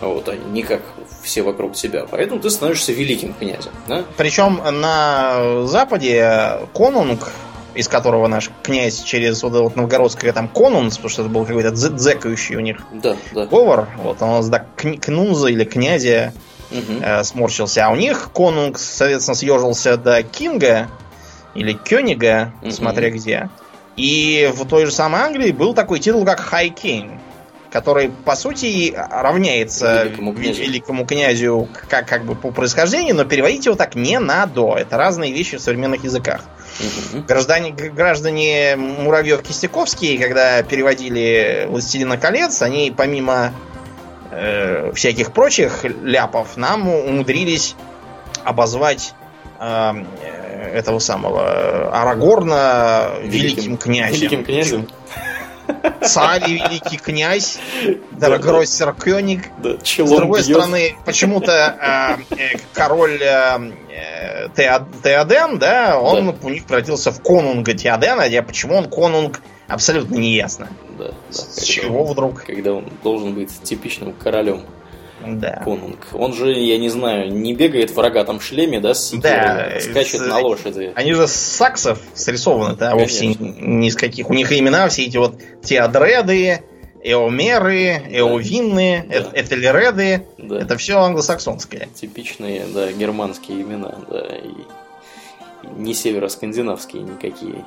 Вот, 0.00 0.28
а 0.28 0.36
не 0.36 0.62
как 0.62 0.82
все 1.22 1.42
вокруг 1.42 1.74
тебя. 1.74 2.06
Поэтому 2.10 2.40
ты 2.40 2.50
становишься 2.50 2.92
великим 2.92 3.32
князем. 3.32 3.70
Да? 3.86 4.04
Причем 4.16 4.60
на 4.80 5.66
Западе 5.66 6.58
конунг, 6.74 7.32
из 7.74 7.88
которого 7.88 8.26
наш 8.26 8.50
князь 8.62 9.02
через 9.02 9.42
вот, 9.42 9.52
вот 9.52 9.76
новгородское 9.76 10.32
там 10.32 10.48
конунс, 10.48 10.96
потому 10.96 11.10
что 11.10 11.22
это 11.22 11.30
был 11.30 11.44
какой-то 11.44 11.70
дзекающий 11.70 12.56
у 12.56 12.60
них 12.60 12.78
да, 12.92 13.16
да. 13.32 13.46
говор, 13.46 13.88
вот 13.98 14.20
он 14.20 14.28
у 14.28 14.32
нас 14.32 14.48
да, 14.48 14.66
кнунза 14.76 15.48
или 15.48 15.64
князя 15.64 16.32
угу. 16.70 17.00
э, 17.02 17.24
сморщился. 17.24 17.86
А 17.86 17.90
у 17.90 17.96
них 17.96 18.30
конунг, 18.32 18.78
соответственно, 18.78 19.34
съежился 19.34 19.96
до 19.96 20.22
Кинга 20.22 20.88
или 21.54 21.72
Кёнига, 21.72 22.52
угу. 22.62 22.70
смотря 22.70 23.10
где. 23.10 23.48
И 23.96 24.50
в 24.54 24.66
той 24.66 24.86
же 24.86 24.92
самой 24.92 25.22
Англии 25.22 25.52
был 25.52 25.74
такой 25.74 26.00
титул, 26.00 26.24
как 26.24 26.40
High 26.52 26.74
King, 26.74 27.18
который, 27.70 28.10
по 28.10 28.34
сути, 28.36 28.94
равняется 28.94 30.04
великому 30.04 30.32
князю, 30.34 30.62
великому 30.62 31.06
князю 31.06 31.68
как, 31.88 32.08
как 32.08 32.24
бы 32.24 32.34
по 32.34 32.50
происхождению, 32.50 33.14
но 33.14 33.24
переводить 33.24 33.66
его 33.66 33.76
так 33.76 33.94
не 33.94 34.18
надо. 34.18 34.74
Это 34.76 34.96
разные 34.96 35.32
вещи 35.32 35.56
в 35.56 35.60
современных 35.60 36.04
языках. 36.04 36.42
Угу. 36.80 37.22
Граждане, 37.22 37.70
граждане 37.70 38.74
Муравьев-Кистяковские, 38.76 40.18
когда 40.18 40.62
переводили 40.62 41.66
«Властелина 41.68 42.16
колец», 42.16 42.62
они 42.62 42.92
помимо 42.96 43.52
э, 44.32 44.92
всяких 44.94 45.32
прочих 45.32 45.84
ляпов 45.84 46.56
нам 46.56 46.88
умудрились 46.88 47.76
обозвать 48.44 49.14
э, 49.60 49.92
этого 50.72 50.98
самого 50.98 51.90
Арагорна 51.90 53.12
великим, 53.22 53.56
великим 53.56 53.76
князем. 53.76 54.14
Великим 54.14 54.44
князем. 54.44 54.88
Царь 56.02 56.50
и 56.50 56.54
великий 56.54 56.98
князь, 56.98 57.58
Дорогроссер 58.12 58.92
Кёник. 58.94 59.50
Да, 59.62 59.76
С 59.82 59.96
другой 59.96 60.42
стороны, 60.42 60.96
почему-то 61.04 62.18
э, 62.30 62.36
э, 62.36 62.58
король 62.72 63.18
э, 63.22 63.72
э 63.88 64.48
Теоден, 65.02 65.58
да, 65.58 65.98
он 65.98 66.26
да. 66.26 66.34
у 66.42 66.50
них 66.50 66.66
превратился 66.66 67.12
в 67.12 67.22
конунга 67.22 67.72
Теодена, 67.72 68.24
а 68.24 68.42
почему 68.42 68.76
он 68.76 68.90
конунг 68.90 69.40
абсолютно 69.66 70.16
неясно. 70.16 70.68
Да, 70.98 71.08
да. 71.08 71.14
С 71.30 71.62
чего 71.62 72.04
он, 72.04 72.12
вдруг? 72.12 72.44
Когда 72.44 72.74
он 72.74 72.92
должен 73.02 73.34
быть 73.34 73.50
типичным 73.62 74.12
королем. 74.12 74.62
Да. 75.26 75.62
Конунг. 75.64 75.98
Он 76.12 76.32
же, 76.32 76.52
я 76.52 76.78
не 76.78 76.88
знаю, 76.88 77.32
не 77.32 77.54
бегает 77.54 77.90
в 77.90 77.98
рогатом 77.98 78.40
шлеме, 78.40 78.80
да, 78.80 78.94
с 78.94 79.12
да, 79.12 79.78
скачет 79.80 80.20
с, 80.20 80.26
на 80.26 80.38
лошади. 80.38 80.92
Они 80.94 81.12
же 81.12 81.26
с 81.26 81.32
саксов 81.32 81.98
срисованы, 82.14 82.76
да, 82.76 82.94
вовсе 82.94 83.28
ни 83.38 83.88
с 83.88 83.96
каких. 83.96 84.30
У 84.30 84.34
них 84.34 84.52
имена 84.52 84.88
все 84.88 85.04
эти 85.06 85.16
вот 85.16 85.40
теодреды, 85.62 86.62
эомеры, 87.02 88.02
эовинны, 88.10 89.04
да. 89.08 89.40
этельреды. 89.40 90.26
Да. 90.38 90.58
Это 90.58 90.76
все 90.76 90.98
англосаксонское. 90.98 91.88
Типичные, 91.94 92.64
да, 92.72 92.90
германские 92.92 93.62
имена, 93.62 93.94
да, 94.10 94.26
и 94.26 94.54
не 95.76 95.94
североскандинавские 95.94 97.02
никакие. 97.02 97.64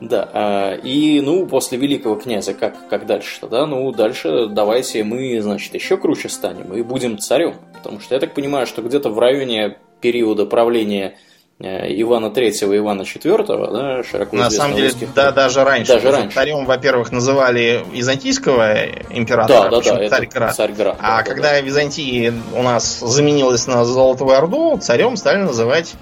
Да, 0.00 0.28
а, 0.32 0.74
и, 0.74 1.20
ну, 1.22 1.46
после 1.46 1.78
великого 1.78 2.16
князя, 2.16 2.52
как, 2.52 2.88
как 2.88 3.06
дальше-то, 3.06 3.48
да? 3.48 3.66
Ну, 3.66 3.90
дальше 3.92 4.46
давайте 4.46 5.02
мы, 5.04 5.40
значит, 5.40 5.74
еще 5.74 5.96
круче 5.96 6.28
станем 6.28 6.74
и 6.74 6.82
будем 6.82 7.18
царем. 7.18 7.54
Потому 7.72 8.00
что 8.00 8.14
я 8.14 8.20
так 8.20 8.34
понимаю, 8.34 8.66
что 8.66 8.82
где-то 8.82 9.08
в 9.08 9.18
районе 9.18 9.78
периода 10.02 10.44
правления 10.44 11.16
э, 11.58 11.90
Ивана 12.02 12.30
Третьего 12.30 12.74
и 12.74 12.78
Ивана 12.78 13.06
Четвертого, 13.06 13.72
да, 13.72 14.02
широко 14.02 14.36
На 14.36 14.50
самом 14.50 14.76
деле, 14.76 14.88
русских, 14.88 15.14
да, 15.14 15.32
даже 15.32 15.64
раньше. 15.64 15.94
Даже 15.94 16.10
раньше. 16.10 16.34
Царем, 16.34 16.66
во-первых, 16.66 17.10
называли 17.10 17.82
византийского 17.90 18.74
императора, 19.08 19.70
да, 19.70 19.80
да, 19.80 19.98
да, 19.98 20.08
Царьград. 20.10 20.54
Царьград. 20.54 20.96
А 21.00 21.18
да, 21.18 21.22
когда 21.22 21.52
да. 21.52 21.60
Византия 21.62 22.34
у 22.54 22.62
нас 22.62 23.00
заменилась 23.00 23.66
на 23.66 23.82
Золотую 23.86 24.36
Орду, 24.36 24.76
царем 24.76 25.16
стали 25.16 25.38
называть 25.38 25.94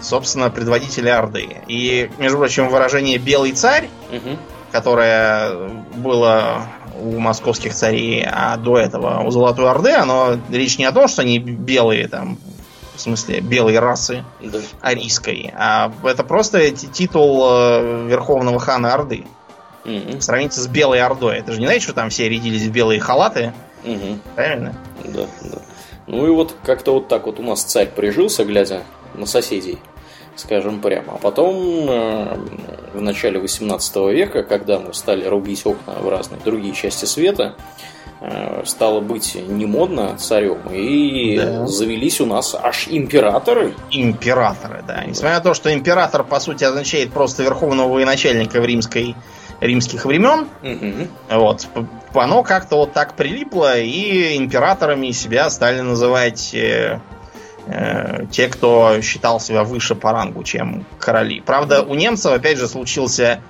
собственно, 0.00 0.50
предводителя 0.50 1.18
Орды. 1.18 1.58
И, 1.66 2.10
между 2.18 2.38
прочим, 2.38 2.68
выражение 2.68 3.18
«белый 3.18 3.52
царь», 3.52 3.88
угу. 4.10 4.36
которое 4.72 5.68
было 5.94 6.62
у 7.00 7.18
московских 7.18 7.74
царей, 7.74 8.26
а 8.30 8.56
до 8.56 8.78
этого 8.78 9.22
у 9.24 9.30
Золотой 9.30 9.70
Орды, 9.70 9.92
оно 9.92 10.36
речь 10.50 10.78
не 10.78 10.84
о 10.84 10.92
том, 10.92 11.08
что 11.08 11.22
они 11.22 11.38
белые 11.38 12.08
там, 12.08 12.38
в 12.96 13.00
смысле 13.00 13.40
белой 13.40 13.78
расы 13.78 14.24
Да. 14.42 14.58
арийской, 14.80 15.52
а 15.56 15.92
это 16.02 16.24
просто 16.24 16.70
ти- 16.72 16.88
титул 16.88 17.46
э, 17.48 18.06
Верховного 18.08 18.58
хана 18.58 18.92
Орды. 18.92 19.24
Мгм. 19.84 20.20
Сравните 20.20 20.60
с 20.60 20.66
Белой 20.66 21.00
Ордой. 21.00 21.38
Это 21.38 21.52
же 21.52 21.60
не 21.60 21.66
значит, 21.66 21.84
что 21.84 21.94
там 21.94 22.10
все 22.10 22.28
рядились 22.28 22.62
в 22.66 22.70
белые 22.72 23.00
халаты, 23.00 23.52
Мгм. 23.84 24.20
правильно? 24.34 24.74
Да, 25.04 25.26
да. 25.42 25.58
Ну 26.08 26.26
и 26.26 26.30
вот 26.30 26.54
как-то 26.64 26.92
вот 26.94 27.08
так 27.08 27.26
вот 27.26 27.38
у 27.38 27.42
нас 27.42 27.62
царь 27.62 27.88
прижился, 27.88 28.44
глядя 28.44 28.82
на 29.14 29.26
соседей, 29.26 29.78
скажем 30.36 30.80
прямо. 30.80 31.14
А 31.14 31.18
потом 31.18 31.56
э, 31.90 32.36
в 32.94 33.00
начале 33.00 33.38
18 33.40 33.96
века, 34.12 34.42
когда 34.42 34.78
мы 34.78 34.94
стали 34.94 35.24
рубить 35.26 35.66
окна 35.66 35.94
в 35.94 36.08
разные 36.08 36.40
другие 36.44 36.74
части 36.74 37.04
света, 37.04 37.54
э, 38.20 38.62
стало 38.66 39.00
быть 39.00 39.36
не 39.48 39.66
модно 39.66 40.16
царем, 40.18 40.58
и 40.72 41.36
Да. 41.38 41.66
завелись 41.66 42.20
у 42.20 42.26
нас 42.26 42.54
аж 42.54 42.88
императоры. 42.88 43.74
Императоры, 43.90 44.82
да. 44.86 45.04
Несмотря 45.04 45.36
на 45.38 45.40
то, 45.42 45.54
что 45.54 45.72
император, 45.72 46.24
по 46.24 46.40
сути, 46.40 46.64
означает 46.64 47.12
просто 47.12 47.42
верховного 47.42 47.92
военачальника 47.92 48.60
в 48.60 48.64
римской, 48.64 49.14
римских 49.60 50.04
времен, 50.04 50.46
Мгм. 50.62 51.08
вот, 51.30 51.66
оно 52.14 52.42
как-то 52.44 52.76
вот 52.76 52.92
так 52.92 53.14
прилипло, 53.14 53.78
и 53.78 54.36
императорами 54.36 55.10
себя 55.10 55.50
стали 55.50 55.80
называть 55.80 56.54
э, 57.68 58.26
те, 58.30 58.48
кто 58.48 59.00
считал 59.02 59.38
себя 59.40 59.62
выше 59.64 59.94
по 59.94 60.12
рангу, 60.12 60.42
чем 60.44 60.84
короли. 60.98 61.40
Правда, 61.40 61.82
у 61.82 61.94
немцев, 61.94 62.32
опять 62.32 62.58
же, 62.58 62.66
случился 62.68 63.40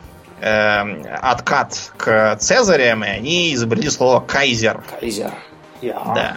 э, 0.41 0.81
откат 1.23 1.93
к 1.97 2.37
Цезарям, 2.41 3.05
и 3.05 3.09
они 3.09 3.55
изобрели 3.55 3.89
слово 3.91 4.21
кайзер. 4.21 4.83
Кайзер. 5.01 5.33
Я. 5.81 5.95
Да. 6.14 6.37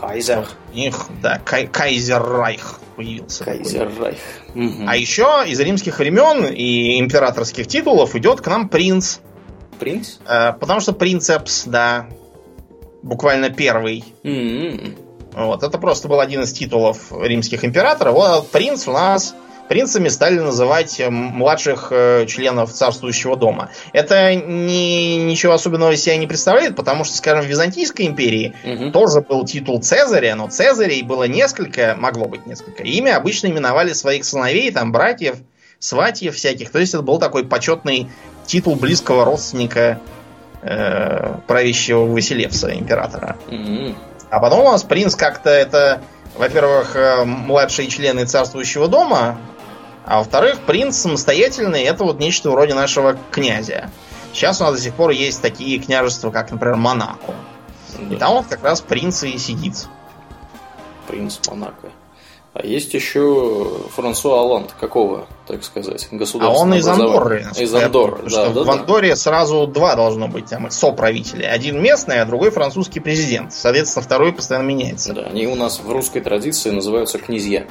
Кайзер. 0.00 0.46
У 0.72 0.76
них, 0.76 0.96
да, 1.22 1.40
кай- 1.44 1.66
кайзеррайх 1.66 2.80
появился. 2.96 3.44
такой. 3.44 3.58
Кайзеррайх. 3.62 4.18
Мгм. 4.54 4.88
А 4.88 4.96
еще 4.96 5.44
из 5.46 5.60
римских 5.60 5.98
времен 5.98 6.46
и 6.46 6.98
императорских 6.98 7.66
титулов 7.66 8.16
идет 8.16 8.40
к 8.40 8.46
нам 8.46 8.68
принц. 8.68 9.18
Принц? 9.78 10.18
Э, 10.26 10.52
потому 10.54 10.80
что 10.80 10.92
принцепс, 10.92 11.64
да, 11.66 12.06
буквально 13.02 13.50
первый. 13.50 14.04
М-м. 14.24 14.94
Вот, 15.32 15.62
это 15.62 15.78
просто 15.78 16.08
был 16.08 16.20
один 16.20 16.42
из 16.42 16.52
титулов 16.52 17.12
римских 17.12 17.64
императоров. 17.64 18.14
Вот 18.14 18.50
принц 18.50 18.88
у 18.88 18.92
нас 18.92 19.34
принцами 19.68 20.08
стали 20.08 20.40
называть 20.40 20.98
э, 20.98 21.10
младших 21.10 21.92
э, 21.92 22.26
членов 22.26 22.72
царствующего 22.72 23.36
дома. 23.36 23.70
Это 23.92 24.34
ни, 24.34 25.14
ничего 25.22 25.52
особенного 25.52 25.92
из 25.92 26.02
себя 26.02 26.16
не 26.16 26.26
представляет, 26.26 26.74
потому 26.74 27.04
что, 27.04 27.16
скажем, 27.16 27.44
в 27.44 27.48
Византийской 27.48 28.06
империи 28.06 28.52
Мгм. 28.64 28.90
тоже 28.90 29.20
был 29.20 29.44
титул 29.44 29.80
Цезаря, 29.80 30.34
но 30.34 30.48
Цезарей 30.48 31.02
было 31.02 31.22
несколько, 31.28 31.94
могло 31.96 32.26
быть 32.26 32.46
несколько. 32.46 32.82
Ими 32.82 33.12
обычно 33.12 33.46
именовали 33.46 33.92
своих 33.92 34.24
сыновей, 34.24 34.72
там, 34.72 34.90
братьев, 34.90 35.36
сватьев 35.78 36.34
всяких. 36.34 36.72
То 36.72 36.80
есть 36.80 36.94
это 36.94 37.04
был 37.04 37.20
такой 37.20 37.44
почетный 37.44 38.08
титул 38.46 38.74
близкого 38.74 39.24
родственника 39.24 40.00
э, 40.62 41.34
правящего 41.46 42.06
Василевса, 42.06 42.74
императора. 42.74 43.36
М-м. 43.48 43.94
А 44.30 44.38
потом 44.38 44.60
у 44.60 44.70
нас 44.70 44.84
принц 44.84 45.14
как-то 45.16 45.50
это, 45.50 46.00
во-первых, 46.36 46.94
э, 46.94 47.24
младшие 47.24 47.88
члены 47.88 48.24
царствующего 48.26 48.86
дома, 48.88 49.38
а 50.06 50.18
во-вторых, 50.18 50.60
принц 50.60 50.96
самостоятельный, 50.96 51.82
это 51.82 52.04
вот 52.04 52.20
нечто 52.20 52.50
вроде 52.50 52.74
нашего 52.74 53.16
князя. 53.30 53.90
Сейчас 54.32 54.60
у 54.60 54.64
нас 54.64 54.74
до 54.74 54.80
сих 54.80 54.94
пор 54.94 55.10
есть 55.10 55.42
такие 55.42 55.78
княжества, 55.80 56.30
как, 56.30 56.50
например, 56.52 56.76
Монако. 56.76 57.34
И 57.98 58.04
Да. 58.14 58.16
там 58.16 58.32
вот 58.34 58.46
как 58.46 58.62
раз 58.62 58.80
принц 58.80 59.22
и 59.24 59.36
сидит. 59.38 59.88
Принц 61.08 61.40
Монако. 61.48 61.90
А 62.52 62.66
есть 62.66 62.92
еще 62.94 63.64
Франсуа 63.94 64.40
Оланд, 64.40 64.74
какого, 64.78 65.26
так 65.46 65.62
сказать, 65.62 66.08
А 66.10 66.16
государства? 66.16 66.60
он 66.60 66.74
из 66.74 66.86
Андорры. 66.88 67.46
Из 67.56 67.72
Андорры, 67.72 68.28
да, 68.28 68.48
да, 68.48 68.62
В 68.62 68.66
да. 68.66 68.72
Андорре 68.72 69.14
сразу 69.14 69.68
два 69.68 69.94
должно 69.94 70.26
быть 70.26 70.46
там 70.46 70.68
соправители. 70.70 71.44
Один 71.44 71.80
местный, 71.80 72.20
а 72.20 72.24
другой 72.24 72.50
французский 72.50 72.98
президент. 72.98 73.52
Соответственно, 73.52 74.02
второй 74.02 74.32
постоянно 74.32 74.66
меняется. 74.66 75.12
Да, 75.12 75.22
они 75.22 75.46
у 75.46 75.54
нас 75.54 75.78
в 75.78 75.90
русской 75.92 76.20
традиции 76.20 76.70
называются 76.70 77.18
князьями. 77.18 77.68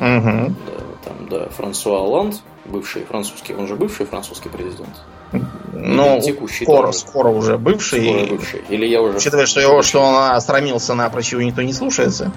Мгм. 0.00 0.56
Да, 0.66 0.72
там, 1.04 1.28
да, 1.28 1.48
Франсуа 1.50 1.98
Оланд, 1.98 2.42
бывший 2.64 3.04
французский, 3.04 3.54
он 3.54 3.68
же 3.68 3.76
бывший 3.76 4.06
французский 4.06 4.48
президент. 4.48 4.96
Ну, 5.72 6.20
текущий 6.20 6.64
скоро, 6.64 6.86
тоже. 6.86 6.98
скоро 6.98 7.28
уже 7.28 7.58
бывший. 7.58 8.08
Скоро 8.08 8.26
бывший. 8.26 8.62
Или 8.68 8.86
я 8.86 9.02
уже... 9.02 9.18
Учитывая, 9.18 9.46
что 9.46 9.60
его, 9.60 9.82
что 9.82 10.00
он 10.00 10.14
остромился 10.32 10.94
напрочь, 10.94 11.32
его 11.32 11.42
никто 11.42 11.62
не 11.62 11.72
слушается, 11.72 12.30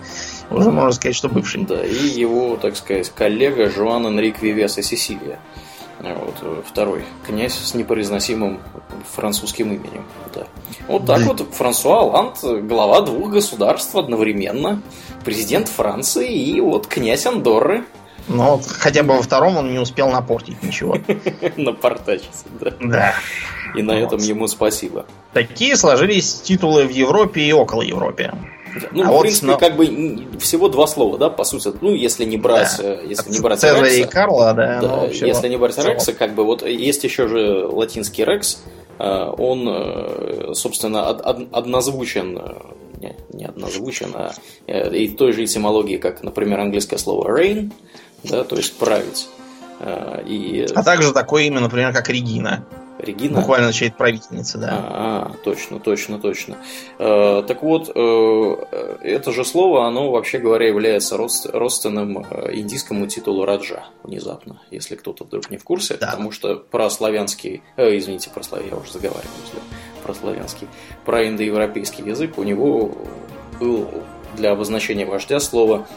уже 0.50 0.72
можно 0.72 0.92
сказать, 0.92 1.16
что 1.16 1.30
бывший. 1.30 1.66
Да, 1.66 1.86
и 1.86 1.94
его, 1.94 2.58
так 2.58 2.76
сказать, 2.76 3.10
коллега 3.10 3.70
Жуан 3.70 4.08
Энрик 4.08 4.42
Вивеса 4.42 4.82
Сесилия. 4.82 5.40
Вот, 6.00 6.36
э, 6.42 6.62
второй 6.66 7.04
князь 7.26 7.56
с 7.56 7.74
непроизносимым 7.74 8.60
французским 9.16 9.74
именем. 9.74 10.06
Да. 10.34 10.46
Вот 10.88 11.06
так 11.06 11.18
Блин. 11.18 11.30
вот 11.30 11.48
Франсуа 11.56 12.02
Оланд, 12.02 12.38
глава 12.68 13.02
двух 13.02 13.32
государств 13.32 13.96
одновременно, 13.96 14.82
президент 15.26 15.68
Франции 15.68 16.32
и 16.32 16.62
вот 16.62 16.86
князь 16.86 17.26
Андорры 17.26 17.84
Но 18.28 18.58
вот 18.58 18.68
хотя 18.68 19.02
бы 19.02 19.16
во 19.16 19.24
втором 19.24 19.58
он 19.58 19.72
не 19.72 19.80
успел 19.80 20.12
напортить 20.12 20.62
ничего. 20.62 20.98
напортачится. 21.58 22.46
Да. 22.62 22.74
Да. 22.80 23.14
И 23.76 23.82
на 23.82 23.92
этом 23.92 24.20
ему 24.20 24.48
спасибо. 24.48 25.06
Такие 25.34 25.76
сложились 25.76 26.42
титулы 26.42 26.86
в 26.86 26.92
Европе 26.92 27.42
и 27.42 27.52
около 27.52 27.82
Европе. 27.82 28.34
Да. 28.82 28.88
Ну, 28.92 29.04
А 29.04 29.06
в 29.08 29.10
вот, 29.12 29.22
принципе, 29.22 29.48
но- 29.48 29.58
как 29.58 29.76
бы 29.76 29.86
всего 30.40 30.70
два 30.70 30.88
слова, 30.88 31.18
да, 31.18 31.30
по 31.30 31.44
сути. 31.44 31.72
Ну, 31.82 31.94
если 31.94 32.26
не 32.26 32.38
брать, 32.38 32.80
э, 32.80 33.00
если 33.08 33.32
не 33.32 33.40
брать 33.40 33.60
Цезаря 33.60 33.88
и 33.88 33.98
Рекса, 33.98 34.12
Карла, 34.12 34.54
да. 34.54 34.80
Да, 34.82 34.88
ну, 34.98 35.08
если 35.10 35.48
не 35.50 35.58
брать. 35.58 35.78
Рекса, 35.78 36.14
как 36.14 36.36
бы 36.36 36.44
вот 36.44 36.66
есть 36.66 37.04
еще 37.04 37.28
же 37.28 37.66
латинский 37.68 38.24
Рекс, 38.26 38.62
э, 39.00 39.34
он, 39.38 39.68
э, 39.70 40.52
собственно, 40.54 41.10
од- 41.10 41.26
од- 41.26 41.48
однозвучен, 41.52 42.42
не, 43.02 43.16
не 43.34 43.46
однозвучен, 43.46 44.12
а 44.16 44.32
и 44.68 45.08
той 45.10 45.32
же 45.34 45.46
этимологии, 45.46 45.98
как, 45.98 46.24
например, 46.24 46.60
английское 46.60 46.98
слово 46.98 47.30
reign, 47.40 47.72
да, 48.24 48.44
то 48.44 48.56
есть 48.56 48.74
править. 48.78 49.28
И 50.26 50.66
А 50.74 50.84
также 50.84 51.14
такое 51.14 51.44
имя, 51.44 51.60
например, 51.60 51.94
как 51.94 52.10
Регина. 52.10 52.66
Регина. 53.00 53.40
Буквально 53.40 53.68
означает 53.68 53.96
правительница, 53.96 54.58
да. 54.58 54.70
А, 54.72 55.32
а, 55.32 55.38
точно, 55.44 55.80
точно, 55.80 56.20
точно. 56.20 56.58
Э, 56.98 57.44
так 57.48 57.62
вот, 57.64 57.92
э, 57.94 58.56
это 59.04 59.32
же 59.32 59.46
слово, 59.46 59.86
оно, 59.88 60.12
вообще 60.12 60.40
говоря, 60.40 60.68
является 60.68 61.16
родст- 61.18 61.50
родственным 61.52 62.26
э, 62.30 62.56
индийскому 62.56 63.08
титулу 63.08 63.46
Раджа, 63.46 63.84
внезапно, 64.04 64.62
если 64.72 64.96
кто-то 64.96 65.24
вдруг 65.26 65.50
не 65.52 65.58
в 65.58 65.64
курсе, 65.64 65.96
Да. 65.96 66.08
потому 66.08 66.32
что 66.32 66.56
про 66.56 66.90
славянский, 66.90 67.62
э, 67.76 67.98
извините, 67.98 68.30
про 68.34 68.44
славян, 68.44 68.70
я 68.72 68.78
уже 68.78 68.92
заговариваюсь, 68.92 69.52
да, 69.54 69.60
про 70.04 70.14
славянский, 70.14 70.68
про 71.06 71.28
индоевропейский 71.28 72.04
язык, 72.04 72.38
у 72.38 72.44
него 72.44 72.92
был 73.60 73.88
для 74.36 74.52
обозначения 74.52 75.06
вождя 75.06 75.40
слово 75.40 75.88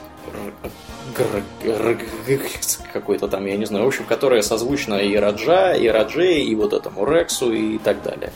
какой-то 2.93 3.29
там, 3.29 3.47
я 3.47 3.57
не 3.57 3.65
знаю, 3.65 3.85
в 3.85 3.89
общем, 3.89 4.05
которое 4.05 4.43
созвучно 4.43 4.95
и 4.95 5.17
Раджа, 5.17 5.73
и 5.75 5.89
Радже, 5.89 6.35
и 6.35 6.55
вот 6.55 6.73
этому 6.73 7.05
Рексу, 7.05 7.53
и 7.53 7.79
так 7.79 8.03
далее. 8.03 8.33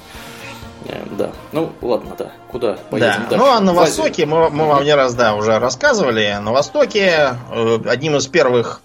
Э, 0.87 1.05
Да. 1.17 1.31
Ну, 1.53 1.73
ладно, 1.81 2.15
да. 2.19 2.33
Куда 2.51 2.77
поедем 2.91 3.09
Да. 3.09 3.19
дальше? 3.29 3.37
Ну 3.37 3.47
а 3.51 3.61
на. 3.61 3.73
Востоке, 3.73 4.27
мы, 4.27 4.51
мы 4.51 4.67
вам 4.67 4.85
не 4.85 4.95
раз 4.95 5.15
да, 5.15 5.35
уже 5.35 5.59
рассказывали, 5.59 6.39
на 6.41 6.53
Востоке 6.53 7.37
э, 7.51 7.79
одним 7.87 8.17
из 8.17 8.27
первых 8.27 8.81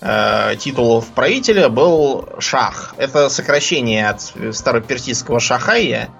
э, 0.00 0.56
титулов 0.58 1.06
правителя 1.08 1.68
был 1.68 2.28
шах. 2.38 2.94
Это 2.98 3.28
сокращение 3.28 4.08
от 4.08 4.20
староперсидского 4.54 5.40
шахая. 5.40 6.10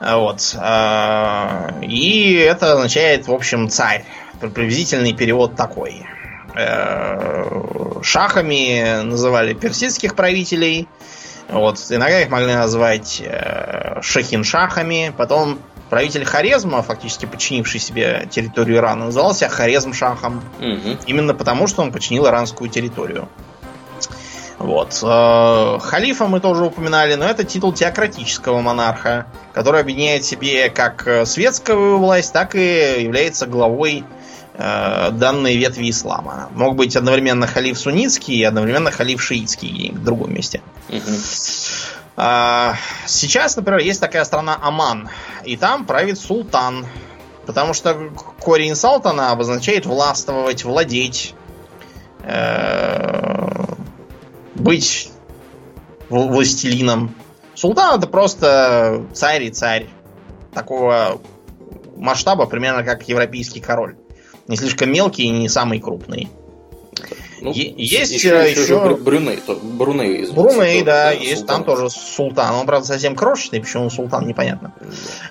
Вот. 0.00 0.56
А, 0.58 1.74
И 1.80 2.34
это 2.34 2.72
означает, 2.72 3.28
в 3.28 3.32
общем, 3.32 3.68
царь. 3.68 4.04
Приблизительный 4.50 5.12
перевод 5.12 5.54
такой. 5.56 6.06
Э, 6.54 8.00
Шахами 8.02 9.02
называли 9.02 9.54
персидских 9.54 10.14
правителей. 10.14 10.88
Вот. 11.48 11.78
Иногда 11.90 12.20
их 12.20 12.30
могли 12.30 12.54
назвать 12.54 13.22
э, 13.24 14.00
шахиншахами. 14.02 15.12
Потом 15.16 15.58
правитель 15.88 16.24
Хорезма, 16.24 16.82
фактически 16.82 17.26
подчинивший 17.26 17.80
себе 17.80 18.26
территорию 18.30 18.78
Ирана, 18.78 19.06
назывался 19.06 19.48
Хорезм-шахом. 19.48 20.42
Мгм. 20.58 20.98
Именно 21.06 21.34
потому, 21.34 21.66
что 21.66 21.82
он 21.82 21.92
подчинил 21.92 22.26
иранскую 22.26 22.68
территорию. 22.68 23.28
Вот. 24.58 24.98
Э, 25.02 25.78
Халифа 25.80 26.26
мы 26.26 26.40
тоже 26.40 26.64
упоминали, 26.64 27.14
но 27.14 27.24
это 27.24 27.44
титул 27.44 27.72
теократического 27.72 28.60
монарха, 28.60 29.26
который 29.54 29.80
объединяет 29.80 30.24
в 30.24 30.26
себе 30.26 30.68
как 30.70 31.26
светскую 31.26 31.98
власть, 31.98 32.32
так 32.32 32.54
и 32.54 33.02
является 33.02 33.46
главой 33.46 34.04
данной 34.54 35.56
ветви 35.56 35.90
ислама. 35.90 36.48
Мог 36.54 36.76
быть 36.76 36.94
одновременно 36.96 37.46
халиф 37.46 37.78
суннитский 37.78 38.36
и 38.36 38.44
одновременно 38.44 38.90
халиф 38.90 39.22
шиитский 39.22 39.92
в 39.92 40.04
другом 40.04 40.34
месте. 40.34 40.60
А, 42.16 42.74
сейчас, 43.06 43.56
например, 43.56 43.80
есть 43.80 44.00
такая 44.00 44.24
страна 44.24 44.58
Оман, 44.60 45.08
и 45.44 45.56
там 45.56 45.86
правит 45.86 46.18
султан. 46.18 46.86
Потому 47.46 47.74
что 47.74 48.12
корень 48.40 48.76
салтана 48.76 49.32
обозначает 49.32 49.84
властвовать, 49.84 50.64
владеть, 50.64 51.34
э, 52.22 53.48
быть 54.54 55.10
властелином. 56.08 57.14
Султан 57.54 57.98
это 57.98 58.06
просто 58.06 59.06
царь 59.12 59.44
и 59.44 59.50
царь. 59.50 59.88
Такого 60.54 61.20
масштаба, 61.96 62.46
примерно 62.46 62.84
как 62.84 63.08
европейский 63.08 63.60
король. 63.60 63.96
Не 64.52 64.58
слишком 64.58 64.92
мелкий 64.92 65.22
и 65.22 65.30
не 65.30 65.48
самый 65.48 65.80
крупный. 65.80 66.28
Ну, 67.40 67.52
есть 67.54 68.12
еще, 68.12 68.28
еще, 68.50 68.60
еще 68.60 68.96
Бруней, 68.96 69.38
то, 69.38 69.54
Бруней, 69.54 70.30
Бруней, 70.30 70.74
тоже, 70.74 70.84
да, 70.84 71.04
да, 71.06 71.10
есть 71.12 71.38
султан. 71.38 71.56
там 71.56 71.64
тоже 71.64 71.88
султан. 71.88 72.54
Он, 72.54 72.66
правда, 72.66 72.86
совсем 72.86 73.16
крошечный, 73.16 73.60
почему 73.62 73.84
он 73.84 73.90
султан, 73.90 74.26
непонятно. 74.28 74.74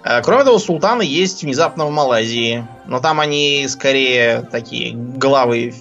Э, 0.04 0.24
Кроме 0.24 0.44
того, 0.44 0.58
султаны 0.58 1.04
есть 1.04 1.44
внезапно 1.44 1.86
в 1.86 1.92
Малайзии. 1.92 2.66
Но 2.88 3.00
там 3.00 3.20
они 3.20 3.68
скорее 3.70 4.42
такие 4.52 4.94
главы 4.96 5.76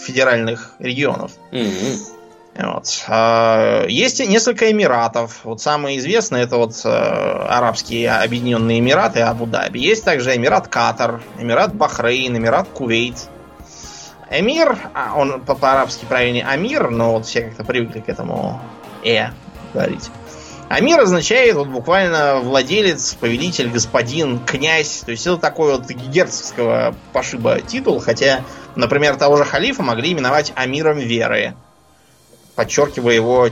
федеральных 0.00 0.72
регионов. 0.78 1.32
Мгм. 1.52 2.15
Вот. 2.58 3.04
А, 3.08 3.84
Есть 3.86 4.26
несколько 4.26 4.70
эмиратов. 4.70 5.40
Вот 5.44 5.60
самые 5.60 5.98
известные 5.98 6.44
это 6.44 6.56
вот 6.56 6.80
э, 6.84 6.88
Арабские 6.88 8.10
Объединенные 8.12 8.78
Эмираты 8.78 9.20
Абу-Даби. 9.20 9.78
Есть 9.78 10.04
также 10.04 10.34
Эмират 10.34 10.68
Катар, 10.68 11.20
Эмират 11.38 11.74
Бахрейн, 11.74 12.36
Эмират 12.36 12.68
Кувейт. 12.68 13.28
Эмир, 14.30 14.78
а, 14.94 15.14
он 15.16 15.42
по- 15.42 15.54
по-арабски 15.54 16.06
правильнее 16.06 16.46
Амир, 16.46 16.90
но 16.90 17.12
вот 17.12 17.26
все 17.26 17.42
как-то 17.42 17.64
привыкли 17.64 18.00
к 18.00 18.08
этому 18.08 18.60
э 19.04 19.26
говорить. 19.72 20.10
Амир 20.68 20.98
означает 20.98 21.54
вот 21.54 21.68
буквально 21.68 22.40
владелец, 22.40 23.14
повелитель, 23.20 23.68
господин, 23.68 24.40
князь. 24.44 25.02
То 25.04 25.12
есть 25.12 25.26
это 25.26 25.36
такой 25.36 25.72
вот 25.72 25.86
герцогского 25.88 26.94
пошиба 27.12 27.60
титул, 27.60 28.00
хотя, 28.00 28.40
например, 28.74 29.16
того 29.16 29.36
же 29.36 29.44
халифа 29.44 29.82
могли 29.82 30.12
именовать 30.12 30.52
Амиром 30.56 30.98
веры 30.98 31.54
подчеркивая 32.56 33.14
его 33.14 33.48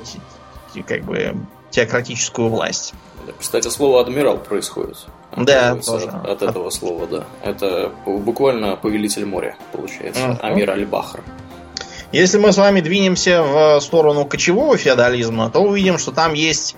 как 0.87 1.05
бы 1.05 1.37
теократическую 1.71 2.49
власть. 2.49 2.95
Кстати, 3.39 3.69
слово 3.69 4.01
адмирал 4.01 4.39
происходит. 4.39 5.07
Да, 5.37 5.77
тоже. 5.77 6.09
От, 6.09 6.27
от 6.27 6.43
этого 6.43 6.71
слова, 6.71 7.07
да. 7.07 7.25
Это 7.43 7.93
буквально 8.07 8.77
повелитель 8.77 9.25
моря, 9.25 9.57
получается. 9.73 10.29
Мгм. 10.29 10.39
Амир 10.43 10.71
Аль-Бахр. 10.71 11.23
Если 12.13 12.39
мы 12.39 12.53
с 12.53 12.57
вами 12.57 12.81
двинемся 12.81 13.43
в 13.43 13.81
сторону 13.81 14.25
кочевого 14.25 14.77
феодализма, 14.77 15.51
то 15.51 15.61
увидим, 15.61 15.99
что 15.99 16.13
там 16.13 16.33
есть, 16.35 16.77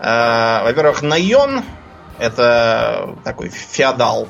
э, 0.00 0.62
во-первых, 0.64 1.02
Найон, 1.02 1.62
это 2.18 3.14
такой 3.24 3.50
феодал, 3.50 4.28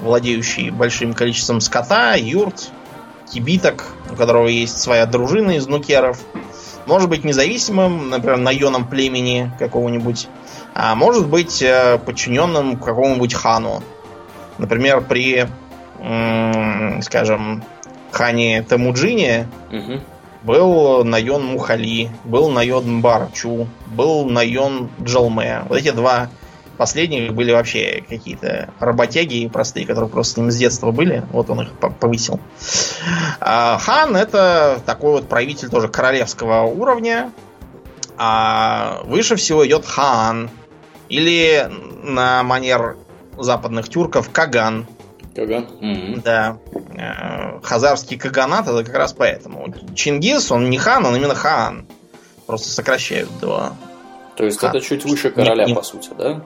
владеющий 0.00 0.70
большим 0.70 1.12
количеством 1.12 1.60
скота, 1.60 2.14
юрт, 2.14 2.70
кибиток, 3.32 3.86
у 4.10 4.16
которого 4.16 4.48
есть 4.48 4.78
своя 4.78 5.06
дружина 5.06 5.52
из 5.52 5.66
нукеров. 5.66 6.18
Может 6.86 7.08
быть 7.08 7.24
независимым, 7.24 8.08
например, 8.08 8.38
наеном 8.38 8.86
племени 8.88 9.52
какого-нибудь, 9.58 10.28
а 10.74 10.94
может 10.94 11.28
быть 11.28 11.60
э, 11.60 11.98
подчиненным 11.98 12.78
какому-нибудь 12.78 13.34
хану. 13.34 13.82
Например, 14.56 15.00
при, 15.02 15.46
скажем, 17.02 17.62
хане 18.10 18.64
Темуджине 18.68 19.48
Мгм. 19.70 20.00
был 20.42 21.04
Найон 21.04 21.44
Мухали, 21.44 22.10
был 22.24 22.50
Найон 22.50 23.00
Барчу, 23.00 23.68
был 23.86 24.24
Найон 24.24 24.88
Джалме. 25.02 25.62
Вот 25.68 25.78
эти 25.78 25.90
два 25.90 26.28
последних 26.78 27.34
были 27.34 27.52
вообще 27.52 28.02
какие-то 28.08 28.70
работяги 28.78 29.48
простые, 29.52 29.84
которые 29.84 30.08
просто 30.08 30.34
с 30.34 30.36
ним 30.38 30.50
с 30.50 30.56
детства 30.56 30.90
были. 30.90 31.22
Вот 31.32 31.50
он 31.50 31.62
их 31.62 31.72
по- 31.72 31.90
повысил. 31.90 32.40
А 33.40 33.78
хан 33.78 34.16
это 34.16 34.80
такой 34.86 35.12
вот 35.12 35.28
правитель 35.28 35.68
тоже 35.68 35.88
королевского 35.88 36.62
уровня. 36.62 37.32
А 38.16 39.02
выше 39.04 39.36
всего 39.36 39.66
идет 39.66 39.84
хан. 39.84 40.48
Или 41.08 41.70
на 42.02 42.42
манер 42.42 42.96
западных 43.36 43.88
тюрков 43.88 44.30
Каган. 44.30 44.86
Каган. 45.34 45.66
Да. 46.24 46.58
Э, 46.96 47.60
Хазарский 47.62 48.18
каганат 48.18 48.66
это 48.66 48.82
как 48.84 48.94
раз 48.94 49.12
поэтому. 49.12 49.72
Чингис, 49.94 50.50
он 50.50 50.68
не 50.68 50.78
хан, 50.78 51.04
он 51.06 51.14
именно 51.16 51.34
хаан. 51.34 51.86
Просто 52.46 52.70
сокращают 52.70 53.28
до... 53.40 53.72
То 54.38 54.44
есть 54.44 54.60
Хан. 54.60 54.70
это 54.70 54.80
чуть 54.80 55.04
выше 55.04 55.30
короля, 55.30 55.64
Не- 55.64 55.72
не- 55.72 55.74
по 55.76 55.82
сути, 55.82 56.10
да? 56.16 56.40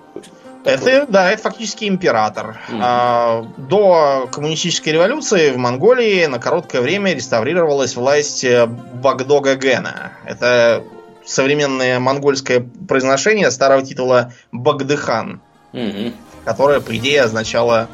Это, 0.65 1.07
да, 1.09 1.31
это 1.31 1.43
фактически 1.43 1.85
император. 1.85 2.59
А, 2.81 3.45
до 3.59 4.29
коммунистической 4.33 4.95
революции 4.95 5.51
в 5.51 5.59
Монголии 5.59 6.25
на 6.25 6.39
короткое 6.39 6.81
время 6.81 7.13
реставрировалась 7.15 7.95
власть 7.95 8.45
э, 8.45 8.67
Багдога 8.67 9.57
Гена. 9.57 10.13
Это 10.25 10.83
современное 11.25 11.99
монгольское 11.99 12.67
произношение 12.89 13.51
старого 13.51 13.83
титула 13.83 14.33
Багдыхан. 14.53 15.41
Мгм. 15.73 16.15
которая, 16.45 16.81
по 16.81 16.97
идее, 16.97 17.23
означала 17.23 17.89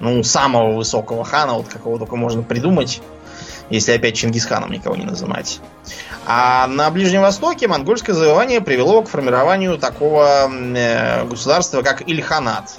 ну, 0.00 0.22
самого 0.22 0.74
высокого 0.74 1.24
хана, 1.24 1.54
вот 1.54 1.68
какого 1.68 1.98
только 1.98 2.16
можно 2.16 2.42
придумать, 2.42 3.00
если 3.70 3.92
опять 3.92 4.16
Чингисханом 4.16 4.70
никого 4.70 4.96
не 4.96 5.04
называть. 5.04 5.60
А 6.26 6.66
на 6.66 6.90
Ближнем 6.90 7.22
Востоке 7.22 7.68
монгольское 7.68 8.14
завоевание 8.14 8.60
привело 8.60 9.02
к 9.02 9.08
формированию 9.08 9.78
такого 9.78 10.50
э, 10.50 11.24
государства, 11.24 11.82
как 11.82 12.08
Ильханат 12.08 12.76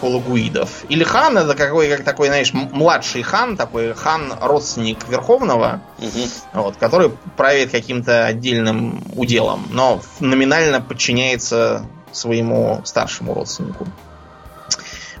хулагуидов. 0.00 0.84
Ильхан 0.88 1.38
это 1.38 1.54
какой, 1.54 1.88
как 1.88 2.04
такой, 2.04 2.28
знаешь, 2.28 2.52
младший 2.52 3.22
хан, 3.22 3.56
такой 3.56 3.94
хан-родственник 3.94 5.08
Верховного, 5.08 5.80
Мгм. 5.98 6.28
вот, 6.52 6.76
который 6.76 7.10
правит 7.36 7.70
каким-то 7.70 8.26
отдельным 8.26 9.02
уделом, 9.14 9.66
но 9.70 10.00
номинально 10.20 10.80
подчиняется 10.80 11.86
своему 12.12 12.82
старшему 12.84 13.34
родственнику. 13.34 13.86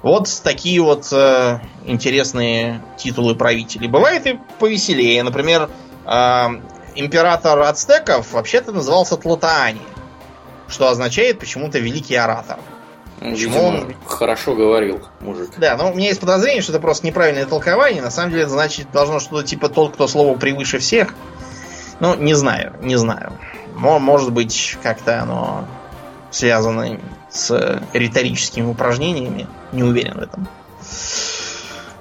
Вот 0.04 0.28
такие 0.44 0.80
вот 0.82 1.08
э, 1.12 1.60
интересные 1.86 2.80
титулы 2.98 3.34
правителей. 3.34 3.88
Бывает 3.88 4.26
и 4.26 4.38
повеселее. 4.58 5.22
Например, 5.22 5.70
э, 6.06 6.46
император 6.94 7.58
ацтеков 7.62 8.32
вообще-то 8.32 8.70
назывался 8.70 9.16
Тлатаани, 9.16 9.80
что 10.68 10.88
означает 10.88 11.38
почему-то 11.38 11.78
великий 11.78 12.16
оратор. 12.16 12.58
Почему 13.18 13.34
Видимо, 13.36 13.60
он- 13.62 13.94
хорошо 14.04 14.54
говорил 14.54 15.00
мужик. 15.20 15.50
Да, 15.56 15.74
но 15.78 15.90
у 15.90 15.94
меня 15.94 16.08
есть 16.08 16.20
подозрение, 16.20 16.60
что 16.60 16.72
это 16.72 16.80
просто 16.82 17.06
неправильное 17.06 17.46
толкование. 17.46 18.02
На 18.02 18.10
самом 18.10 18.30
деле 18.32 18.42
это 18.42 18.50
значит 18.52 18.92
должно 18.92 19.20
что-то 19.20 19.42
типа 19.46 19.70
тот, 19.70 19.94
кто 19.94 20.06
слово 20.06 20.36
превыше 20.36 20.78
всех. 20.80 21.14
Ну, 22.00 22.14
не 22.14 22.34
знаю, 22.34 22.74
не 22.82 22.96
знаю. 22.96 23.32
Мо- 23.74 23.98
Может 24.00 24.32
быть, 24.32 24.76
как-то 24.82 25.22
оно 25.22 25.64
связано 26.30 27.00
с 27.34 27.82
риторическими 27.92 28.64
упражнениями. 28.66 29.46
Не 29.72 29.82
уверен 29.82 30.14
в 30.14 30.22
этом. 30.22 30.48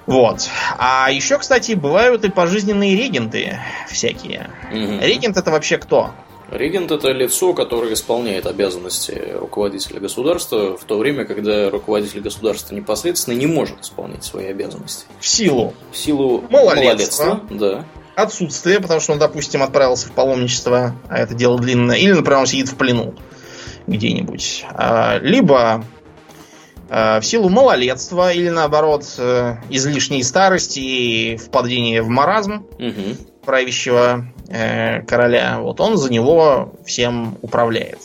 Вот. 0.06 0.48
А 0.78 1.10
еще, 1.12 1.38
кстати, 1.40 1.74
бывают 1.74 2.24
и 2.26 2.30
пожизненные 2.30 2.96
регенты 2.96 3.58
всякие. 3.90 4.50
Мгм. 4.72 5.00
Регент 5.02 5.38
это 5.38 5.50
вообще 5.52 5.78
кто? 5.78 6.12
Регент 6.52 6.92
это 6.92 7.10
лицо, 7.12 7.54
которое 7.54 7.94
исполняет 7.94 8.46
обязанности 8.46 9.34
руководителя 9.40 10.00
государства 10.00 10.78
в 10.78 10.84
то 10.84 11.00
время, 11.00 11.26
когда 11.26 11.70
руководитель 11.72 12.20
государства 12.20 12.76
непосредственно 12.76 13.34
не 13.36 13.48
может 13.48 13.82
исполнять 13.82 14.24
свои 14.24 14.48
обязанности. 14.48 15.06
В 15.20 15.28
силу 15.28 15.74
В 15.92 15.98
силу 15.98 16.44
Малолетства. 16.52 17.26
малолетства, 17.26 17.42
да. 17.50 17.86
отсутствие, 18.16 18.80
потому 18.82 19.00
что 19.00 19.14
он, 19.14 19.20
допустим, 19.20 19.64
отправился 19.64 20.10
в 20.10 20.12
паломничество, 20.12 20.94
а 21.10 21.18
это 21.18 21.34
дело 21.34 21.58
длинное, 21.58 21.98
или, 21.98 22.12
например, 22.12 22.42
он 22.42 22.46
сидит 22.46 22.68
в 22.68 22.76
плену 22.76 23.16
где-нибудь. 23.88 24.66
А, 24.72 25.18
Либо 25.20 25.84
а, 26.90 27.20
в 27.20 27.26
силу 27.26 27.50
малолетства, 27.50 28.32
или 28.32 28.50
наоборот, 28.50 29.06
э, 29.18 29.56
излишней 29.70 30.24
старости 30.24 30.80
и 30.80 31.38
впадения 31.38 32.02
в 32.04 32.08
маразм 32.10 32.66
Мгм. 32.78 33.18
правящего 33.46 34.26
э, 34.50 35.02
короля, 35.04 35.58
вот 35.60 35.80
он 35.82 35.98
за 35.98 36.12
него 36.12 36.74
всем 36.86 37.38
управляет. 37.42 38.00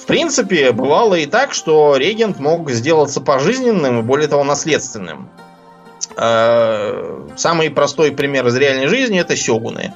В 0.00 0.06
принципе, 0.06 0.70
бывало 0.72 1.14
и 1.16 1.26
так, 1.26 1.52
что 1.52 1.96
регент 1.96 2.38
мог 2.38 2.70
сделаться 2.70 3.20
пожизненным 3.20 3.98
и, 3.98 4.02
более 4.02 4.28
того, 4.28 4.44
наследственным. 4.44 5.28
Э, 6.16 7.26
Самый 7.36 7.70
простой 7.70 8.12
пример 8.12 8.46
из 8.46 8.56
реальной 8.56 8.86
жизни 8.86 9.20
это 9.20 9.36
сёгуны. 9.36 9.92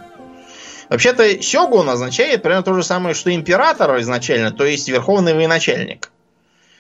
Вообще-то 0.90 1.40
сёгун 1.40 1.88
означает 1.88 2.42
примерно 2.42 2.64
то 2.64 2.74
же 2.74 2.82
самое, 2.82 3.14
что 3.14 3.32
император 3.32 4.00
изначально, 4.00 4.50
то 4.50 4.64
есть 4.64 4.88
верховный 4.88 5.34
военачальник. 5.34 6.10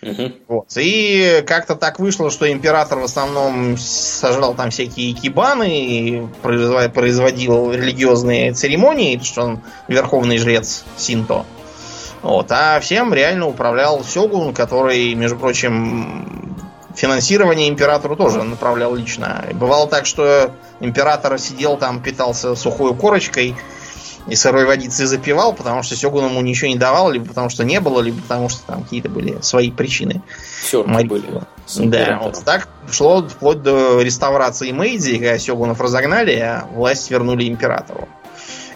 Мгм. 0.02 0.34
Вот. 0.48 0.66
И 0.76 1.44
как-то 1.46 1.76
так 1.76 2.00
вышло, 2.00 2.30
что 2.30 2.50
император 2.50 2.98
в 2.98 3.04
основном 3.04 3.76
сожрал 3.78 4.54
там 4.54 4.70
всякие 4.70 5.12
кибаны 5.12 5.86
и 5.86 6.26
производил, 6.42 7.72
религиозные 7.72 8.52
церемонии, 8.52 9.20
что 9.22 9.42
он 9.42 9.60
верховный 9.86 10.38
жрец 10.38 10.84
Синто. 10.96 11.46
Вот, 12.22 12.50
а 12.50 12.80
всем 12.80 13.14
реально 13.14 13.46
управлял 13.46 14.02
Сёгун, 14.02 14.54
который, 14.54 15.14
между 15.14 15.38
прочим, 15.38 16.56
финансирование 16.96 17.68
императору 17.68 18.16
тоже 18.16 18.42
направлял 18.42 18.94
лично. 18.94 19.44
Бывало 19.52 19.86
так, 19.86 20.04
что 20.04 20.50
император 20.80 21.38
сидел 21.38 21.76
там, 21.76 22.02
питался 22.02 22.56
сухой 22.56 22.94
корочкой 22.94 23.54
и 24.30 24.36
сырой 24.36 24.64
водицей 24.64 25.06
запивал, 25.06 25.52
потому 25.52 25.82
что 25.82 25.96
Сёгун 25.96 26.26
ему 26.26 26.40
ничего 26.40 26.68
не 26.68 26.76
давал, 26.76 27.10
либо 27.10 27.26
потому 27.26 27.50
что 27.50 27.64
не 27.64 27.80
было, 27.80 28.00
либо 28.00 28.22
потому 28.22 28.48
что 28.48 28.62
там 28.62 28.84
какие-то 28.84 29.08
были 29.08 29.38
свои 29.42 29.70
причины. 29.72 30.22
Все 30.62 30.84
были. 31.04 31.26
Да, 31.76 32.20
вот 32.22 32.42
так 32.44 32.68
шло 32.90 33.26
вплоть 33.26 33.62
до 33.62 34.00
реставрации 34.00 34.70
Мэйдзи, 34.70 35.18
когда 35.18 35.38
Сёгунов 35.38 35.80
разогнали, 35.80 36.36
а 36.36 36.68
власть 36.72 37.10
вернули 37.10 37.48
императору. 37.48 38.08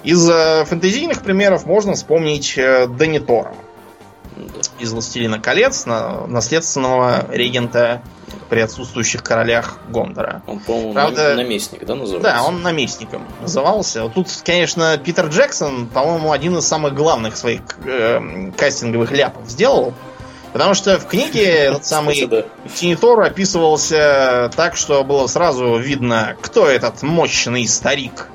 Из 0.03 0.29
э, 0.29 0.65
фэнтезийных 0.67 1.23
примеров 1.23 1.65
можно 1.65 1.95
вспомнить 1.95 2.59
э, 2.59 2.87
Данитора 2.89 3.55
из 4.79 4.93
«Властелина 4.93 5.39
колец», 5.39 5.87
на, 5.87 6.27
наследственного 6.27 7.27
регента 7.31 8.03
при 8.49 8.61
отсутствующих 8.61 9.23
королях 9.23 9.79
Гондора. 9.89 10.43
Он, 10.47 10.59
по-моему, 10.61 10.93
Правда, 10.93 11.35
наместник, 11.35 11.85
да, 11.85 11.95
назывался? 11.95 12.23
Да, 12.23 12.43
он 12.43 12.63
наместником 12.63 13.27
назывался. 13.41 14.09
Тут, 14.09 14.29
конечно, 14.45 14.97
Питер 14.99 15.27
Джексон, 15.27 15.87
по-моему, 15.87 16.33
один 16.33 16.57
из 16.59 16.67
самых 16.67 16.95
главных 16.95 17.37
своих 17.37 17.61
э, 17.85 18.51
кастинговых 18.57 19.11
ляпов 19.13 19.49
сделал. 19.49 19.95
Потому 20.53 20.75
что 20.75 21.01
в 21.01 21.07
книге 21.07 21.45
этот 21.51 21.85
самый 21.85 22.29
Тинитор 22.75 23.21
описывался 23.23 24.51
так, 24.55 24.77
что 24.77 25.03
было 25.03 25.27
сразу 25.27 25.77
видно, 25.77 26.37
кто 26.41 26.69
этот 26.69 27.03
мощный 27.03 27.67
старик. 27.67 28.29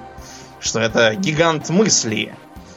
Что 0.60 0.82
это 0.82 1.16
гигант 1.16 1.70
мысли, 1.70 2.36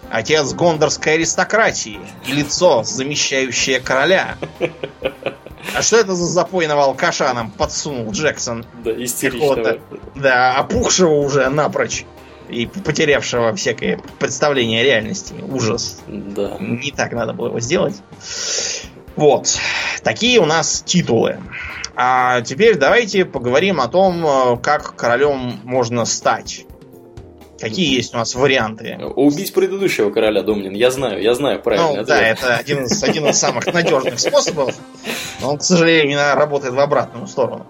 отец 0.09 0.53
гондорской 0.53 1.15
аристократии 1.15 1.99
и 2.25 2.33
лицо, 2.33 2.85
замещающее 2.85 3.81
короля. 3.81 4.37
А 5.75 5.83
что 5.83 5.97
это 5.97 6.15
за 6.15 6.27
запойного 6.27 6.85
алкаша 6.85 7.33
нам 7.33 7.51
подсунул 7.51 8.11
Джексон? 8.13 8.65
Да, 8.85 8.93
истеричного. 8.93 9.79
Да, 10.15 10.57
опухшего 10.59 11.15
уже 11.15 11.49
напрочь. 11.49 12.05
И 12.49 12.67
потерявшего 12.67 13.55
всякое 13.55 14.01
представление 14.19 14.83
о 14.83 14.85
реальности. 14.85 15.35
Ужас. 15.49 16.01
Да. 16.07 16.57
Не 16.61 16.91
так 16.91 17.13
надо 17.13 17.33
было 17.33 17.49
его 17.49 17.61
сделать. 17.61 17.97
Вот. 19.17 19.57
Такие 20.03 20.41
у 20.41 20.45
нас 20.45 20.83
титулы. 20.85 21.39
А 21.95 22.41
теперь 22.43 22.77
давайте 22.77 23.25
поговорим 23.25 23.81
о 23.81 23.89
том, 23.89 24.27
э, 24.27 24.57
как 24.59 24.97
королем 24.97 25.61
можно 25.65 26.05
стать. 26.05 26.67
Какие 27.63 27.95
есть 27.95 28.13
у 28.13 28.17
нас 28.17 28.35
варианты? 28.35 28.99
Убить 29.17 29.53
предыдущего 29.53 30.11
короля, 30.11 30.43
Домнин. 30.43 30.75
Я 30.75 30.91
знаю, 30.91 31.23
я 31.23 31.35
знаю 31.35 31.61
правильно. 31.61 32.01
Ну, 32.01 32.05
да, 32.05 32.21
это 32.21 32.57
один 32.57 32.85
из, 32.85 33.03
один 33.03 33.29
из 33.29 33.39
самых 33.39 33.73
надежных 33.73 34.19
способов. 34.19 34.75
Но 35.41 35.53
он, 35.53 35.59
к 35.59 35.63
сожалению, 35.63 36.19
работает 36.35 36.75
в 36.75 36.81
обратную 36.81 37.27
сторону. 37.29 37.67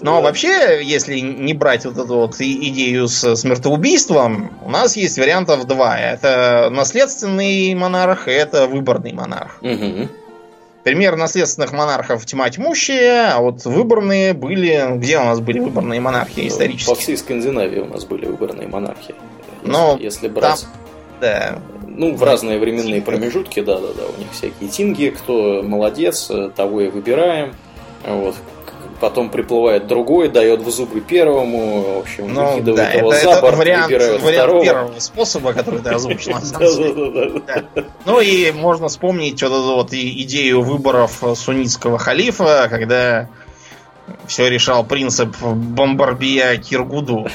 Но 0.00 0.16
да. 0.16 0.20
вообще, 0.22 0.80
если 0.82 1.20
не 1.20 1.54
брать 1.54 1.84
вот 1.84 1.96
эту 1.96 2.16
вот 2.16 2.40
идею 2.40 3.08
с 3.08 3.36
смертоубийством, 3.36 4.58
у 4.64 4.70
нас 4.70 4.96
есть 4.96 5.18
вариантов 5.18 5.66
два. 5.66 5.98
Это 5.98 6.68
наследственный 6.72 7.74
монарх 7.74 8.26
и 8.26 8.32
это 8.32 8.66
выборный 8.66 9.12
монарх. 9.12 9.58
Угу. 9.62 10.08
Пример 10.82 11.16
наследственных 11.16 11.72
монархов 11.72 12.24
тьма 12.24 12.48
тьмущая, 12.48 13.34
а 13.34 13.40
вот 13.40 13.64
выборные 13.64 14.32
были... 14.32 14.96
Где 14.96 15.18
у 15.18 15.24
нас 15.24 15.40
были 15.40 15.58
выборные 15.58 16.00
монархии 16.00 16.48
исторически? 16.48 16.88
По 16.88 16.94
всей 16.94 17.16
Скандинавии 17.18 17.80
у 17.80 17.86
нас 17.86 18.04
были 18.04 18.26
выборные 18.26 18.66
монархии. 18.66 19.14
Если, 19.62 19.70
Но 19.70 19.98
если 20.00 20.28
брать... 20.28 20.62
Там, 20.62 20.70
да. 21.20 21.58
Ну, 21.86 22.14
в 22.14 22.22
разные 22.22 22.58
временные 22.58 23.02
промежутки, 23.02 23.60
да-да-да, 23.60 24.04
у 24.06 24.18
них 24.18 24.28
всякие 24.32 24.70
тинги, 24.70 25.10
кто 25.10 25.62
молодец, 25.62 26.30
того 26.56 26.80
и 26.80 26.88
выбираем. 26.88 27.54
Вот 28.06 28.36
потом 29.00 29.30
приплывает 29.30 29.86
другой, 29.86 30.28
дает 30.28 30.60
в 30.60 30.70
зубы 30.70 31.00
первому, 31.00 31.96
в 31.96 31.98
общем, 32.00 32.32
ну, 32.32 32.52
выкидывает 32.52 32.76
да, 32.76 32.90
его 32.92 33.12
это, 33.12 33.24
за 33.24 33.30
это 33.30 33.40
борт, 33.40 33.56
вариант, 33.56 33.90
вариант 33.90 34.22
второго. 34.22 34.64
первого 34.64 34.98
способа, 34.98 35.52
который 35.52 35.80
ты 35.80 35.90
озвучил. 35.90 36.36
Ну 38.04 38.20
и 38.20 38.52
можно 38.52 38.88
вспомнить 38.88 39.42
вот 39.42 39.52
эту 39.52 39.74
вот 39.74 39.92
идею 39.92 40.62
выборов 40.62 41.22
суннитского 41.34 41.98
халифа, 41.98 42.68
когда 42.70 43.28
все 44.26 44.48
решал 44.48 44.84
принцип 44.84 45.36
Бомбарбия 45.40 46.56
Киргуду. 46.56 47.28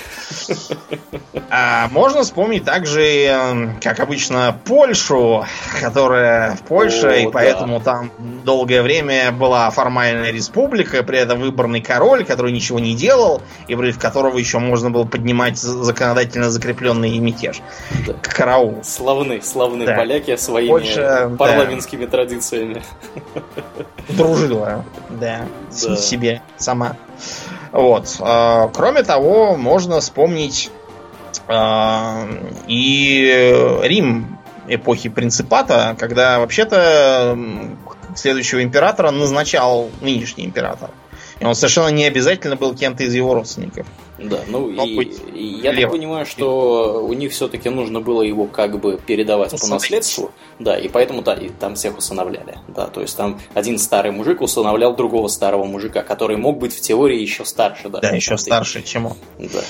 А 1.49 1.87
можно 1.89 2.23
вспомнить 2.23 2.65
также, 2.65 3.01
эм, 3.01 3.79
как 3.81 3.99
обычно, 3.99 4.57
Польшу, 4.65 5.45
которая 5.79 6.55
в 6.55 6.61
Польше, 6.61 7.07
О, 7.07 7.15
и 7.15 7.31
поэтому 7.31 7.79
да. 7.79 7.85
там 7.85 8.11
долгое 8.43 8.81
время 8.81 9.31
была 9.31 9.69
формальная 9.69 10.31
республика, 10.31 11.03
при 11.03 11.19
этом 11.19 11.39
выборный 11.39 11.81
король, 11.81 12.25
который 12.25 12.51
ничего 12.51 12.79
не 12.79 12.95
делал, 12.95 13.41
и 13.67 13.75
против 13.75 13.99
которого 13.99 14.37
еще 14.37 14.59
можно 14.59 14.89
было 14.89 15.05
поднимать 15.05 15.57
законодательно 15.57 16.49
закрепленный 16.49 17.17
мятеж. 17.19 17.61
Да. 18.05 18.13
Караул. 18.21 18.83
Славны, 18.83 19.41
славны 19.41 19.85
да. 19.85 19.95
поляки 19.95 20.35
своими 20.35 20.69
Польша, 20.69 21.31
парламентскими 21.37 22.05
да. 22.05 22.11
традициями. 22.11 22.83
Дружила, 24.09 24.85
да, 25.09 25.45
да. 25.71 25.95
себе 25.95 26.41
сама. 26.57 26.84
Вот. 27.71 28.15
А, 28.19 28.69
кроме 28.69 29.03
того, 29.03 29.55
можно 29.55 29.99
вспомнить 29.99 30.71
а, 31.47 32.27
и 32.67 33.79
Рим 33.83 34.37
эпохи 34.67 35.09
Принципата, 35.09 35.95
когда 35.99 36.39
вообще-то 36.39 37.37
следующего 38.15 38.63
императора 38.63 39.11
назначал 39.11 39.89
нынешний 40.01 40.45
император. 40.45 40.89
И 41.39 41.45
он 41.45 41.55
совершенно 41.55 41.89
не 41.89 42.05
обязательно 42.05 42.55
был 42.55 42.73
кем-то 42.73 43.03
из 43.03 43.13
его 43.13 43.33
родственников. 43.33 43.85
Да, 44.17 44.39
ну 44.47 44.69
и, 44.69 45.03
и 45.33 45.43
я 45.61 45.73
так 45.73 45.91
понимаю, 45.91 46.25
что 46.25 47.05
у 47.05 47.11
них 47.13 47.33
все-таки 47.33 47.69
нужно 47.69 47.99
было 47.99 48.21
его 48.21 48.45
как 48.45 48.79
бы 48.79 48.97
передавать 48.97 49.53
Усыновить. 49.53 49.69
по 49.69 49.75
наследству. 49.75 50.31
Да, 50.59 50.77
и 50.77 50.87
поэтому 50.87 51.21
да, 51.21 51.33
и 51.33 51.49
там 51.49 51.75
всех 51.75 51.97
усыновляли. 51.97 52.57
Да, 52.69 52.87
то 52.87 53.01
есть 53.01 53.17
там 53.17 53.39
один 53.53 53.77
старый 53.77 54.11
мужик 54.11 54.41
усыновлял 54.41 54.95
другого 54.95 55.27
старого 55.27 55.65
мужика, 55.65 56.01
который 56.01 56.37
мог 56.37 56.57
быть 56.57 56.73
в 56.73 56.79
теории 56.79 57.19
еще 57.19 57.43
старше. 57.43 57.89
Да, 57.89 57.99
да 57.99 58.09
еще 58.09 58.37
старше, 58.37 58.83
чем 58.83 59.07
он. 59.07 59.17
Да. 59.37 59.61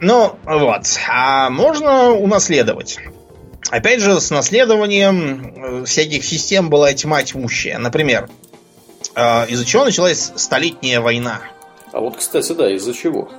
Ну, 0.00 0.32
вот. 0.44 0.82
А 1.08 1.50
можно 1.50 2.12
унаследовать. 2.12 2.98
Опять 3.70 4.00
же, 4.00 4.20
с 4.20 4.30
наследованием 4.30 5.82
э, 5.82 5.84
всяких 5.84 6.24
систем 6.24 6.70
была 6.70 6.92
тьма 6.94 7.22
тьмущая. 7.22 7.78
Например, 7.78 8.28
э, 9.14 9.46
из-за 9.48 9.64
чего 9.64 9.84
началась 9.84 10.32
Столетняя 10.34 11.00
война? 11.00 11.40
А 11.92 12.00
вот, 12.00 12.16
кстати, 12.16 12.52
да, 12.52 12.72
из-за 12.74 12.94
чего? 12.94 13.30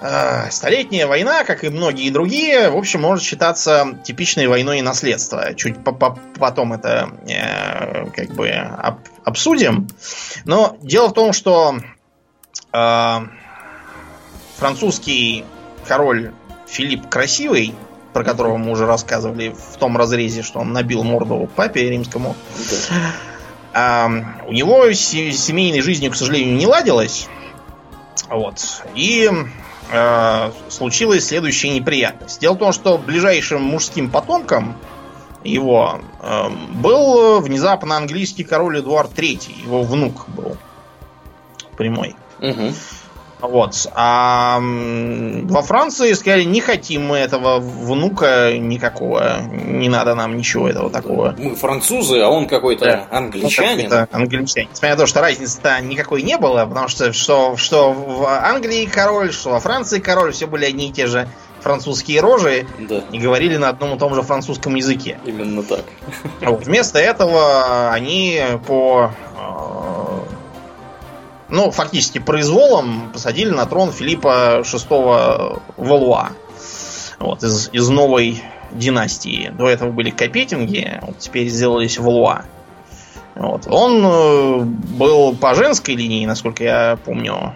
Э, 0.00 0.50
Столетняя 0.50 1.06
война, 1.06 1.44
как 1.44 1.64
и 1.64 1.70
многие 1.70 2.10
другие, 2.10 2.70
в 2.70 2.76
общем, 2.76 3.00
может 3.00 3.24
считаться 3.24 3.98
типичной 4.04 4.46
войной 4.46 4.82
наследства. 4.82 5.54
Чуть 5.54 5.82
по 5.82 5.90
-по 5.90 6.18
потом 6.38 6.74
это 6.74 7.10
э, 7.26 8.10
как 8.10 8.34
бы 8.34 8.50
об 8.50 8.98
обсудим. 9.24 9.88
Но 10.44 10.76
дело 10.82 11.08
в 11.08 11.14
том, 11.14 11.32
что 11.32 11.78
э, 12.72 13.18
французский 14.58 15.44
король 15.86 16.32
Филипп 16.68 17.08
Красивый, 17.08 17.74
про 18.12 18.22
которого 18.22 18.56
мы 18.56 18.72
уже 18.72 18.86
рассказывали 18.86 19.48
в 19.48 19.78
том 19.78 19.96
разрезе, 19.96 20.42
что 20.42 20.60
он 20.60 20.72
набил 20.72 21.04
морду 21.04 21.48
папе 21.56 21.88
римскому, 21.88 22.36
э, 23.72 24.06
у 24.46 24.52
него 24.52 24.92
семейной 24.92 25.80
жизнью, 25.80 26.12
к 26.12 26.16
сожалению, 26.16 26.56
не 26.56 26.66
ладилось. 26.66 27.28
Вот. 28.28 28.82
И 28.94 29.30
э, 29.90 30.50
случилась 30.68 31.26
следующая 31.26 31.70
неприятность. 31.70 32.40
Дело 32.40 32.54
в 32.54 32.58
том, 32.58 32.72
что 32.72 32.98
ближайшим 32.98 33.62
мужским 33.62 34.10
потомком 34.10 34.76
его 35.44 36.00
э, 36.20 36.48
был 36.74 37.40
внезапно 37.40 37.96
английский 37.96 38.44
король 38.44 38.80
Эдуард 38.80 39.12
III, 39.12 39.62
его 39.62 39.82
внук 39.82 40.28
был 40.28 40.56
прямой. 41.76 42.16
Угу. 42.40 42.72
Вот. 43.40 43.86
А 43.94 44.58
во 44.60 45.62
Франции 45.62 46.12
сказали, 46.14 46.44
не 46.44 46.60
хотим 46.60 47.06
мы 47.06 47.18
этого 47.18 47.58
внука 47.58 48.56
никакого. 48.56 49.40
Не 49.50 49.88
надо 49.88 50.14
нам 50.14 50.36
ничего 50.36 50.68
этого 50.68 50.90
такого. 50.90 51.34
Мы 51.38 51.54
французы, 51.54 52.20
а 52.20 52.28
он 52.28 52.46
какой-то 52.46 52.84
да. 52.84 53.06
англичанин. 53.10 53.90
Ну, 53.90 54.06
англичанин. 54.10 54.68
Несмотря 54.70 54.96
на 54.96 55.00
то, 55.00 55.06
что 55.06 55.20
разницы-то 55.20 55.80
никакой 55.80 56.22
не 56.22 56.38
было, 56.38 56.64
потому 56.64 56.88
что 56.88 57.12
что, 57.12 57.56
что 57.56 57.92
в 57.92 58.24
Англии 58.26 58.86
король, 58.86 59.32
что 59.32 59.50
во 59.50 59.60
Франции 59.60 59.98
король, 59.98 60.32
все 60.32 60.46
были 60.46 60.64
одни 60.64 60.88
и 60.88 60.92
те 60.92 61.06
же 61.06 61.28
французские 61.60 62.20
рожи 62.20 62.66
да. 62.78 63.02
и 63.10 63.18
говорили 63.18 63.56
на 63.56 63.68
одном 63.70 63.96
и 63.96 63.98
том 63.98 64.14
же 64.14 64.22
французском 64.22 64.76
языке. 64.76 65.18
Именно 65.24 65.62
так. 65.62 65.84
Вот. 66.40 66.64
Вместо 66.64 66.98
этого 66.98 67.90
они 67.90 68.40
по 68.66 69.10
ну, 71.48 71.70
фактически 71.70 72.18
произволом 72.18 73.10
посадили 73.12 73.50
на 73.50 73.66
трон 73.66 73.92
Филиппа 73.92 74.62
VI 74.62 75.62
Валуа. 75.76 76.30
Вот, 77.18 77.42
из, 77.42 77.70
из 77.72 77.88
новой 77.88 78.42
династии. 78.72 79.52
До 79.56 79.68
этого 79.68 79.90
были 79.90 80.10
Капетинги, 80.10 80.98
вот 81.02 81.18
теперь 81.18 81.48
сделались 81.48 81.98
Валуа. 81.98 82.42
Вот. 83.34 83.66
Он 83.68 84.04
э, 84.04 84.60
был 84.60 85.36
по 85.36 85.54
женской 85.54 85.94
линии, 85.94 86.26
насколько 86.26 86.64
я 86.64 86.98
помню, 87.04 87.54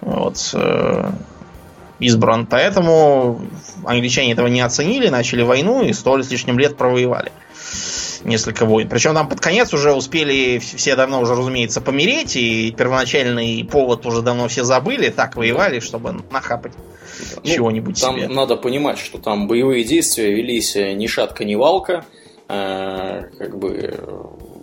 вот, 0.00 0.50
э, 0.54 1.10
избран. 1.98 2.46
Поэтому 2.46 3.40
англичане 3.84 4.32
этого 4.32 4.46
не 4.46 4.60
оценили, 4.60 5.08
начали 5.08 5.42
войну 5.42 5.82
и 5.82 5.92
сто 5.92 6.22
с 6.22 6.30
лишним 6.30 6.58
лет 6.58 6.76
провоевали 6.76 7.32
несколько 8.24 8.66
войн. 8.66 8.88
Причем 8.88 9.14
там 9.14 9.28
под 9.28 9.40
конец 9.40 9.72
уже 9.72 9.92
успели 9.92 10.58
все 10.58 10.96
давно 10.96 11.20
уже, 11.20 11.34
разумеется, 11.34 11.80
помереть, 11.80 12.36
и 12.36 12.72
первоначальный 12.72 13.64
повод 13.64 14.06
уже 14.06 14.22
давно 14.22 14.48
все 14.48 14.64
забыли, 14.64 15.08
так 15.10 15.36
воевали, 15.36 15.80
чтобы 15.80 16.16
нахапать 16.30 16.72
ну, 17.36 17.50
чего-нибудь 17.50 18.00
там 18.00 18.16
себе. 18.16 18.28
надо 18.28 18.56
понимать, 18.56 18.98
что 18.98 19.18
там 19.18 19.46
боевые 19.46 19.84
действия 19.84 20.34
велись 20.34 20.74
ни 20.74 21.06
шатка, 21.06 21.44
ни 21.44 21.54
валка. 21.54 22.04
Э, 22.48 23.22
как 23.38 23.58
бы 23.58 23.94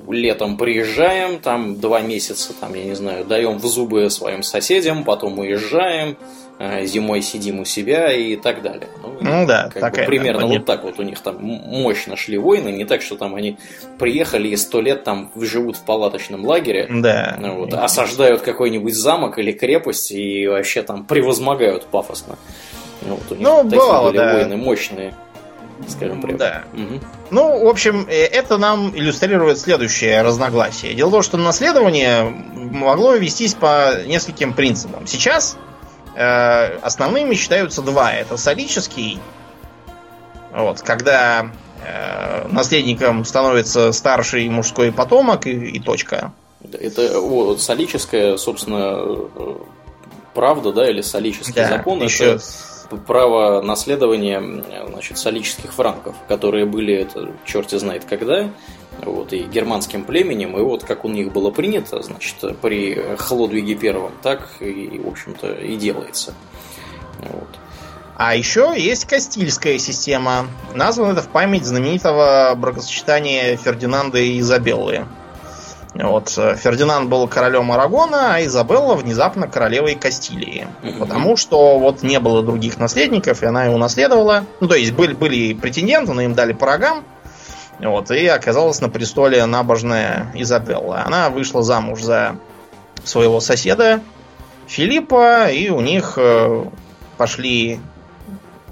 летом 0.10 0.58
приезжаем, 0.58 1.39
там 1.39 1.80
два 1.80 2.02
месяца, 2.02 2.54
там, 2.60 2.74
я 2.74 2.84
не 2.84 2.95
знаю, 2.95 3.26
даем 3.26 3.58
в 3.58 3.66
зубы 3.66 4.10
своим 4.10 4.43
соседям, 4.43 5.04
потом 5.04 5.39
уезжаем, 5.39 6.18
э, 6.60 6.86
зимой 6.86 7.22
сидим 7.22 7.60
у 7.60 7.66
себя 7.66 8.12
и 8.12 8.36
так 8.36 8.62
далее. 8.62 8.88
Ну, 9.04 9.18
ну 9.22 9.45
да, 9.45 9.70
как 9.74 9.82
такая, 9.82 10.06
бы, 10.06 10.10
примерно 10.10 10.47
вот 10.47 10.66
так 10.66 10.84
вот 10.84 10.99
у 10.99 11.04
них 11.04 11.20
там 11.20 11.38
мощно 11.41 12.16
шли 12.16 12.38
войны, 12.38 12.70
не 12.70 12.86
так, 12.86 13.02
что 13.02 13.16
там 13.16 13.36
они 13.36 13.58
приехали 13.99 14.49
и 14.49 14.56
сто 14.56 14.82
лет 14.82 15.04
там 15.04 15.32
живут 15.36 15.78
в 15.78 15.82
палаточном 15.84 16.45
лагере, 16.45 16.88
да. 16.89 17.38
вот, 17.39 17.74
осаждают 17.74 18.41
какой-нибудь 18.41 18.93
замок 18.93 19.39
или 19.39 19.52
крепость 19.52 20.12
и 20.12 20.47
вообще 20.47 20.82
там 20.84 21.06
превозмогают 21.06 21.86
пафосно. 21.86 22.38
Ну, 23.02 23.16
вот 23.16 23.32
у 23.32 23.36
них 23.36 23.47
ну, 23.47 23.64
такие 23.64 23.80
бывало, 23.80 24.08
были 24.10 24.18
да. 24.18 24.34
войны 24.36 24.58
мощные 24.58 25.14
скажем 25.88 26.21
прямо. 26.21 26.38
Да. 26.38 26.63
Угу. 26.73 26.99
Ну, 27.32 27.65
в 27.65 27.67
общем, 27.67 28.07
э, 28.09 28.25
это 28.25 28.57
нам 28.57 28.95
иллюстрирует 28.95 29.59
следующее 29.59 30.21
разногласие. 30.21 30.93
Дело 30.93 31.09
в 31.09 31.11
том, 31.11 31.21
что 31.23 31.38
наследование 31.38 32.23
могло 32.23 33.15
вестись 33.15 33.53
по 33.53 34.03
нескольким 34.05 34.53
принципам. 34.53 35.07
Сейчас 35.07 35.57
э, 36.15 36.77
основными 36.82 37.36
считаются 37.36 37.82
два. 37.82 38.13
Это 38.13 38.38
солический, 38.38 39.19
вот, 40.53 40.82
когда 40.82 41.51
э, 41.86 42.47
наследником 42.49 43.25
становится 43.25 43.91
старший 43.91 44.47
мужской 44.49 44.91
потомок 44.91 45.47
и, 45.47 45.51
и 45.51 45.79
точка. 45.79 46.34
Это 46.73 47.19
вот, 47.19 47.61
солическая, 47.61 48.38
собственно, 48.38 48.97
э, 49.36 49.55
правда, 50.34 50.71
да, 50.71 50.89
или 50.89 51.01
солический 51.01 51.53
да, 51.53 51.69
закон. 51.69 52.01
Еще... 52.01 52.36
Это 52.36 52.43
право 52.98 53.62
наследования 53.62 54.64
значит, 54.88 55.18
солических 55.18 55.74
франков, 55.74 56.16
которые 56.28 56.66
были, 56.66 56.94
это 56.94 57.32
черти 57.46 57.78
знает 57.78 58.06
когда, 58.06 58.50
вот, 59.04 59.34
и 59.34 59.44
германским 59.44 60.04
племенем, 60.04 60.58
и 60.58 60.62
вот 60.62 60.84
как 60.84 61.06
у 61.06 61.10
них 61.10 61.32
было 61.32 61.52
принято, 61.52 62.02
значит, 62.02 62.36
при 62.62 62.96
Хлодвиге 63.18 63.76
Первом, 63.76 64.12
так 64.22 64.48
и, 64.60 65.00
в 65.04 65.08
общем-то, 65.08 65.54
и 65.54 65.76
делается. 65.76 66.34
Вот. 67.20 67.48
А 68.18 68.36
еще 68.36 68.74
есть 68.78 69.06
Кастильская 69.06 69.80
система. 69.80 70.46
Названа 70.76 71.14
это 71.14 71.22
в 71.22 71.30
память 71.30 71.66
знаменитого 71.66 72.54
бракосочетания 72.56 73.58
Фердинанда 73.58 74.20
и 74.20 74.39
Изабеллы. 74.39 75.06
Вот. 75.94 76.34
Э, 76.38 76.56
Фердинанд 76.56 77.10
был 77.10 77.28
королем 77.28 77.72
Арагона, 77.72 78.36
а 78.36 78.46
Изабелла 78.46 78.96
внезапно 78.96 79.48
королевой 79.48 79.96
Кастилии. 79.96 80.68
Потому 81.00 81.36
что 81.38 81.80
вот 81.80 82.02
не 82.04 82.20
было 82.20 82.44
других 82.44 82.78
наследников, 82.78 83.44
и 83.44 83.46
она 83.46 83.66
его 83.66 83.78
наследовала. 83.78 84.46
Ну, 84.60 84.68
то 84.68 84.76
есть 84.76 84.94
были, 84.94 85.14
были 85.14 85.54
претенденты, 85.54 86.14
но 86.14 86.22
им 86.22 86.34
дали 86.34 86.54
по 86.54 86.66
рогам. 86.66 87.04
Вот, 87.80 88.12
и 88.12 88.28
оказалась 88.28 88.80
на 88.80 88.89
престоле 88.89 89.46
набожная 89.46 90.32
Изабелла. 90.36 91.04
Она 91.06 91.30
вышла 91.30 91.64
замуж 91.64 92.02
за 92.02 92.36
своего 93.04 93.39
соседа 93.39 94.02
Филиппа, 94.68 95.50
и 95.50 95.70
у 95.70 95.82
них 95.82 96.14
э, 96.18 96.66
пошли 97.18 97.80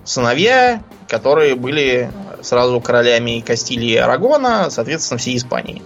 сыновья, 0.06 0.82
которые 1.08 1.56
были 1.56 2.12
сразу 2.42 2.80
королями 2.80 3.44
Кастилии 3.46 3.94
и 3.94 3.98
Арагона, 3.98 4.70
соответственно, 4.70 5.18
всей 5.18 5.36
Испании. 5.36 5.82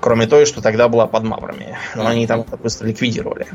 Кроме 0.00 0.26
той, 0.26 0.46
что 0.46 0.62
тогда 0.62 0.88
была 0.88 1.06
под 1.06 1.24
Маврами. 1.24 1.76
Но 1.94 2.06
они 2.06 2.26
там 2.26 2.40
это 2.40 2.56
быстро 2.56 2.86
ликвидировали. 2.86 3.46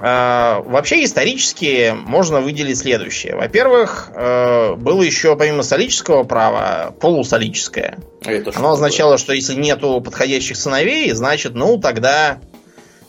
А, 0.00 0.62
вообще, 0.64 1.04
исторически 1.04 1.94
можно 2.06 2.40
выделить 2.40 2.78
следующее. 2.78 3.36
Во-первых, 3.36 4.10
э, 4.14 4.74
было 4.74 5.02
еще, 5.02 5.36
помимо 5.36 5.62
солического 5.62 6.24
права, 6.24 6.94
полусолическое. 7.00 7.98
Это 8.22 8.52
Оно 8.54 8.72
означало, 8.72 9.18
что 9.18 9.32
если 9.32 9.54
нету 9.54 10.00
подходящих 10.00 10.56
сыновей, 10.56 11.10
значит, 11.12 11.54
ну, 11.54 11.78
тогда 11.78 12.38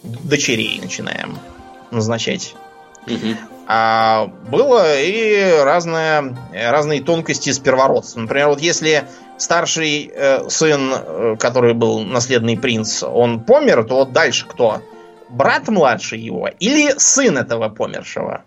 дочерей 0.04 0.80
начинаем 0.82 1.40
назначать. 1.92 2.56
Угу. 3.06 3.36
А 3.70 4.28
было 4.50 5.02
и 5.02 5.62
разное, 5.62 6.38
разные 6.54 7.02
тонкости 7.02 7.50
с 7.50 7.60
первородством. 7.60 8.24
Например, 8.24 8.48
вот 8.48 8.62
если 8.62 9.04
старший 9.38 10.12
э, 10.14 10.50
сын, 10.50 10.94
э, 10.94 11.36
который 11.40 11.74
был 11.74 12.00
наследный 12.00 12.58
принц, 12.58 13.04
он 13.04 13.40
помер, 13.40 13.84
то 13.84 13.96
вот 13.96 14.12
дальше 14.12 14.46
кто? 14.48 14.82
Брат 15.30 15.68
младший 15.68 16.20
его 16.20 16.50
или 16.60 16.94
сын 16.98 17.38
этого 17.38 17.70
помершего? 17.70 18.44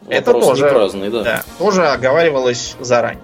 Вопрос 0.00 0.18
Это 0.18 0.32
тоже, 0.32 0.68
праздный, 0.68 1.10
да. 1.10 1.22
да. 1.22 1.42
Тоже 1.58 1.86
оговаривалось 1.86 2.76
заранее. 2.80 3.22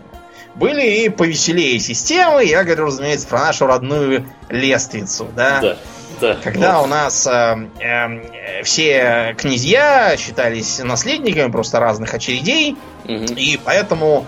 Были 0.55 1.05
и 1.05 1.09
повеселее 1.09 1.79
системы, 1.79 2.45
я 2.45 2.63
говорю, 2.65 2.87
разумеется, 2.87 3.27
про 3.27 3.41
нашу 3.41 3.67
родную 3.67 4.27
лествицу, 4.51 5.27
да? 5.35 5.61
Да. 5.61 5.77
Да, 6.21 6.37
Когда 6.37 6.79
вот. 6.79 6.85
у 6.85 6.87
нас 6.87 7.27
э, 7.27 7.69
э, 7.81 8.63
все 8.63 9.35
князья 9.37 10.17
считались 10.17 10.79
наследниками 10.79 11.51
просто 11.51 11.81
разных 11.81 12.15
очередей, 12.15 12.77
угу. 13.05 13.35
и 13.35 13.59
поэтому 13.65 14.25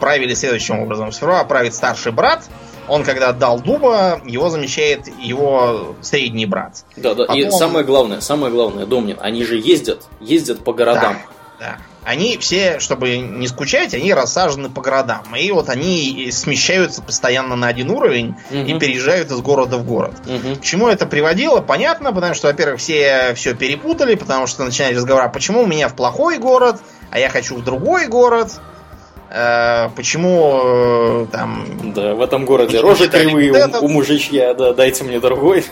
правили 0.00 0.34
следующим 0.34 0.80
образом. 0.80 1.12
Сперва 1.12 1.44
правит 1.44 1.74
старший 1.74 2.12
брат, 2.12 2.44
он 2.88 3.02
когда 3.04 3.30
отдал 3.30 3.60
дуба, 3.60 4.20
его 4.24 4.50
замещает 4.50 5.08
его 5.18 5.96
средний 6.02 6.46
брат. 6.46 6.84
Да, 6.96 7.14
да. 7.14 7.24
Потом... 7.26 7.36
И 7.36 7.50
самое 7.50 7.84
главное, 7.84 8.20
самое 8.20 8.52
главное, 8.52 8.86
Домнин, 8.86 9.18
они 9.20 9.44
же 9.44 9.56
ездят, 9.56 10.02
ездят 10.20 10.62
по 10.64 10.72
городам. 10.72 11.18
Да, 11.58 11.66
да. 11.66 11.76
Они 12.04 12.36
все, 12.36 12.80
чтобы 12.80 13.16
не 13.16 13.48
скучать, 13.48 13.94
они 13.94 14.12
рассажены 14.12 14.68
по 14.68 14.82
городам. 14.82 15.22
И 15.34 15.50
вот 15.50 15.70
они 15.70 16.28
смещаются 16.30 17.00
постоянно 17.00 17.56
на 17.56 17.68
один 17.68 17.90
уровень 17.90 18.34
угу. 18.50 18.58
и 18.58 18.78
переезжают 18.78 19.30
из 19.30 19.40
города 19.40 19.78
в 19.78 19.86
город. 19.86 20.12
Угу. 20.26 20.56
К 20.56 20.60
чему 20.60 20.88
это 20.88 21.06
приводило? 21.06 21.62
Понятно, 21.62 22.12
потому 22.12 22.34
что, 22.34 22.48
во-первых, 22.48 22.78
все 22.78 23.32
все 23.34 23.54
перепутали, 23.54 24.16
потому 24.16 24.46
что 24.46 24.64
начинали 24.64 24.94
разговор, 24.94 25.22
а 25.24 25.28
почему 25.30 25.62
у 25.62 25.66
меня 25.66 25.88
в 25.88 25.96
плохой 25.96 26.36
город, 26.36 26.76
а 27.10 27.18
я 27.18 27.30
хочу 27.30 27.56
в 27.56 27.64
другой 27.64 28.06
город. 28.06 28.52
Э, 29.36 29.88
почему 29.96 30.60
э, 30.62 31.26
там... 31.32 31.66
Да, 31.92 32.14
в 32.14 32.22
этом 32.22 32.44
городе 32.44 32.78
рожи 32.78 33.08
кривые 33.08 33.66
у, 33.80 33.86
у 33.86 33.88
мужичья, 33.88 34.54
да, 34.54 34.72
дайте 34.72 35.02
мне 35.02 35.18
другой. 35.18 35.64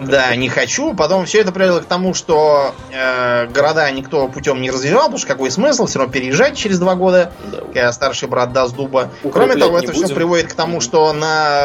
Да, 0.00 0.34
не 0.34 0.48
хочу. 0.48 0.94
Потом 0.94 1.26
все 1.26 1.40
это 1.40 1.52
привело 1.52 1.80
к 1.80 1.84
тому, 1.84 2.14
что 2.14 2.74
э, 2.90 3.48
города 3.48 3.90
никто 3.90 4.28
путем 4.28 4.62
не 4.62 4.70
развивал, 4.70 5.04
потому 5.04 5.18
что 5.18 5.26
какой 5.26 5.50
смысл 5.50 5.84
все 5.84 5.98
равно 5.98 6.14
переезжать 6.14 6.56
через 6.56 6.78
два 6.78 6.94
года, 6.94 7.32
да. 7.52 7.58
когда 7.58 7.92
старший 7.92 8.28
брат 8.28 8.54
даст 8.54 8.74
дуба. 8.74 9.10
Кроме 9.30 9.56
того, 9.56 9.76
это 9.76 9.92
будем. 9.92 10.06
все 10.06 10.14
приводит 10.14 10.46
к 10.50 10.54
тому, 10.54 10.80
что 10.80 11.12
на 11.12 11.64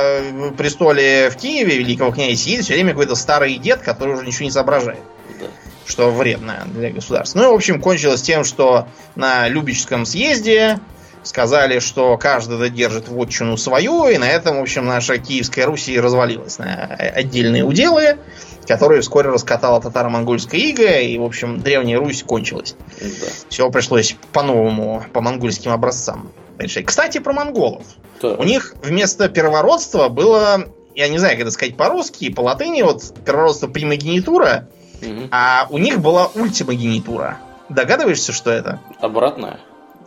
престоле 0.58 1.30
в 1.30 1.38
Киеве 1.38 1.78
великого 1.78 2.12
князя 2.12 2.36
сидит 2.36 2.66
все 2.66 2.74
время 2.74 2.90
какой-то 2.90 3.16
старый 3.16 3.56
дед, 3.56 3.80
который 3.82 4.16
уже 4.16 4.26
ничего 4.26 4.44
не 4.44 4.52
соображает. 4.52 5.00
Да. 5.40 5.46
Что 5.86 6.12
вредно 6.12 6.64
для 6.66 6.90
государства. 6.90 7.40
Ну 7.40 7.46
и, 7.46 7.52
в 7.52 7.56
общем, 7.56 7.80
кончилось 7.80 8.22
тем, 8.22 8.44
что 8.44 8.88
на 9.16 9.48
Любическом 9.48 10.06
съезде 10.06 10.80
сказали, 11.24 11.80
что 11.80 12.18
каждый 12.18 12.58
додержит 12.58 13.08
вотчину 13.08 13.58
свою, 13.58 14.08
и 14.08 14.18
на 14.18 14.30
этом, 14.30 14.58
в 14.58 14.62
общем, 14.62 14.86
наша 14.86 15.18
Киевская 15.18 15.66
Русь 15.66 15.90
развалилась 15.90 16.58
на 16.58 16.86
отдельные 16.86 17.64
уделы, 17.64 18.18
которые 18.68 19.02
вскоре 19.02 19.30
раскатала 19.30 19.82
татаро-монгольская 19.82 20.60
ига, 20.60 21.00
и, 21.00 21.18
в 21.18 21.24
общем, 21.24 21.60
Древняя 21.62 22.00
Русь 22.00 22.24
кончилась. 22.24 22.76
Да. 23.00 23.28
Все 23.50 23.70
пришлось 23.70 24.16
по-новому, 24.34 25.04
по 25.14 25.22
монгольским 25.22 25.72
образцам 25.72 26.32
решать. 26.58 26.86
Кстати, 26.86 27.20
про 27.20 27.34
монголов. 27.34 27.84
Да. 28.22 28.36
У 28.36 28.44
них 28.44 28.76
вместо 28.84 29.30
первородства 29.30 30.10
было, 30.10 30.66
я 30.96 31.08
не 31.10 31.18
знаю, 31.18 31.36
как 31.36 31.42
это 31.42 31.52
сказать 31.52 31.76
по-русски, 31.76 32.32
по 32.32 32.42
латыни, 32.42 32.82
вот 32.82 33.14
первородство 33.26 33.68
примогенитура, 33.68 34.68
угу. 35.02 35.28
а 35.32 35.68
у 35.70 35.78
них 35.78 36.00
была 36.00 36.28
ультимогенитура. 36.28 37.40
Догадываешься, 37.70 38.32
что 38.32 38.52
это? 38.52 38.80
Обратное. 39.00 39.60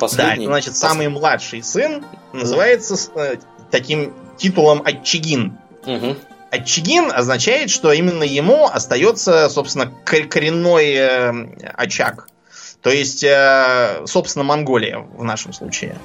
Последний. 0.09 0.47
Да, 0.47 0.53
значит, 0.53 0.77
самый 0.77 1.09
младший 1.09 1.63
сын 1.63 2.05
называется 2.33 2.97
э, 3.17 3.37
таким 3.71 4.13
титулом 4.37 4.83
Отчигин. 4.85 5.59
Угу. 5.87 6.17
Отчигин 6.51 7.11
означает, 7.13 7.71
что 7.71 7.93
именно 7.93 8.23
ему 8.23 8.67
остается, 8.67 9.49
собственно, 9.49 9.91
коренной 10.05 10.93
э, 10.95 11.33
очаг. 11.75 12.29
То 12.83 12.91
есть, 12.91 13.25
э, 13.25 14.03
собственно, 14.07 14.45
Монголия 14.45 14.99
в 14.99 15.25
нашем 15.25 15.53
случае. 15.53 15.97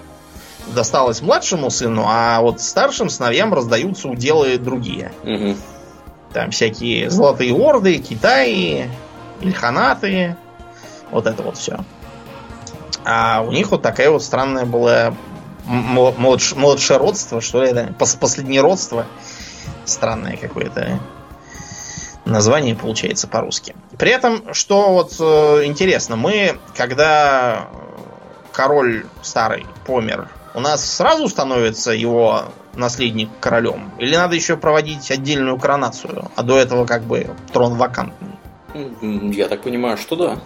досталось 0.74 1.22
младшему 1.22 1.70
сыну, 1.70 2.06
а 2.08 2.42
вот 2.42 2.62
старшим 2.62 3.10
сыновьям 3.10 3.54
раздаются 3.54 4.08
уделы 4.08 4.58
другие. 4.58 5.12
Мгм. 5.24 5.58
Там 6.34 6.52
всякие 6.52 7.10
золотые 7.10 7.54
орды, 7.54 7.98
Китаи, 7.98 8.90
Ильханаты. 9.42 10.36
Вот 11.12 11.26
это 11.26 11.42
вот 11.42 11.58
все. 11.58 11.80
А 13.06 13.42
у 13.42 13.52
них 13.52 13.72
вот 13.72 13.82
такая 13.82 14.10
вот 14.10 14.24
странная 14.24 14.66
была 14.66 15.08
м- 15.08 15.14
мл- 15.68 16.16
младш- 16.18 16.56
младшеродство, 16.56 17.42
что 17.42 17.62
ли 17.64 17.70
это? 17.70 17.94
Пос- 17.98 18.18
Последнеродство. 18.20 19.06
Странное 19.86 20.38
какое-то 20.38 21.00
название 22.26 22.76
получается 22.76 23.28
по-русски. 23.28 23.76
При 23.98 24.12
этом, 24.12 24.54
что 24.54 24.92
вот 24.94 25.16
э, 25.20 25.66
интересно, 25.66 26.16
мы, 26.16 26.60
когда 26.76 27.68
король 28.52 29.06
старый 29.22 29.66
помер, 29.86 30.28
у 30.54 30.60
нас 30.60 30.84
сразу 30.86 31.28
становится 31.28 31.92
его 31.92 32.44
наследник 32.76 33.30
королем? 33.40 33.92
Или 33.98 34.16
надо 34.16 34.36
еще 34.36 34.58
проводить 34.58 35.10
отдельную 35.12 35.58
коронацию? 35.58 36.30
А 36.36 36.44
до 36.44 36.58
этого 36.58 36.86
как 36.86 37.04
бы 37.04 37.30
трон 37.52 37.76
вакантный. 37.76 38.30
Я 39.34 39.48
так 39.48 39.62
понимаю, 39.64 39.98
что 39.98 40.16
да. 40.16 40.38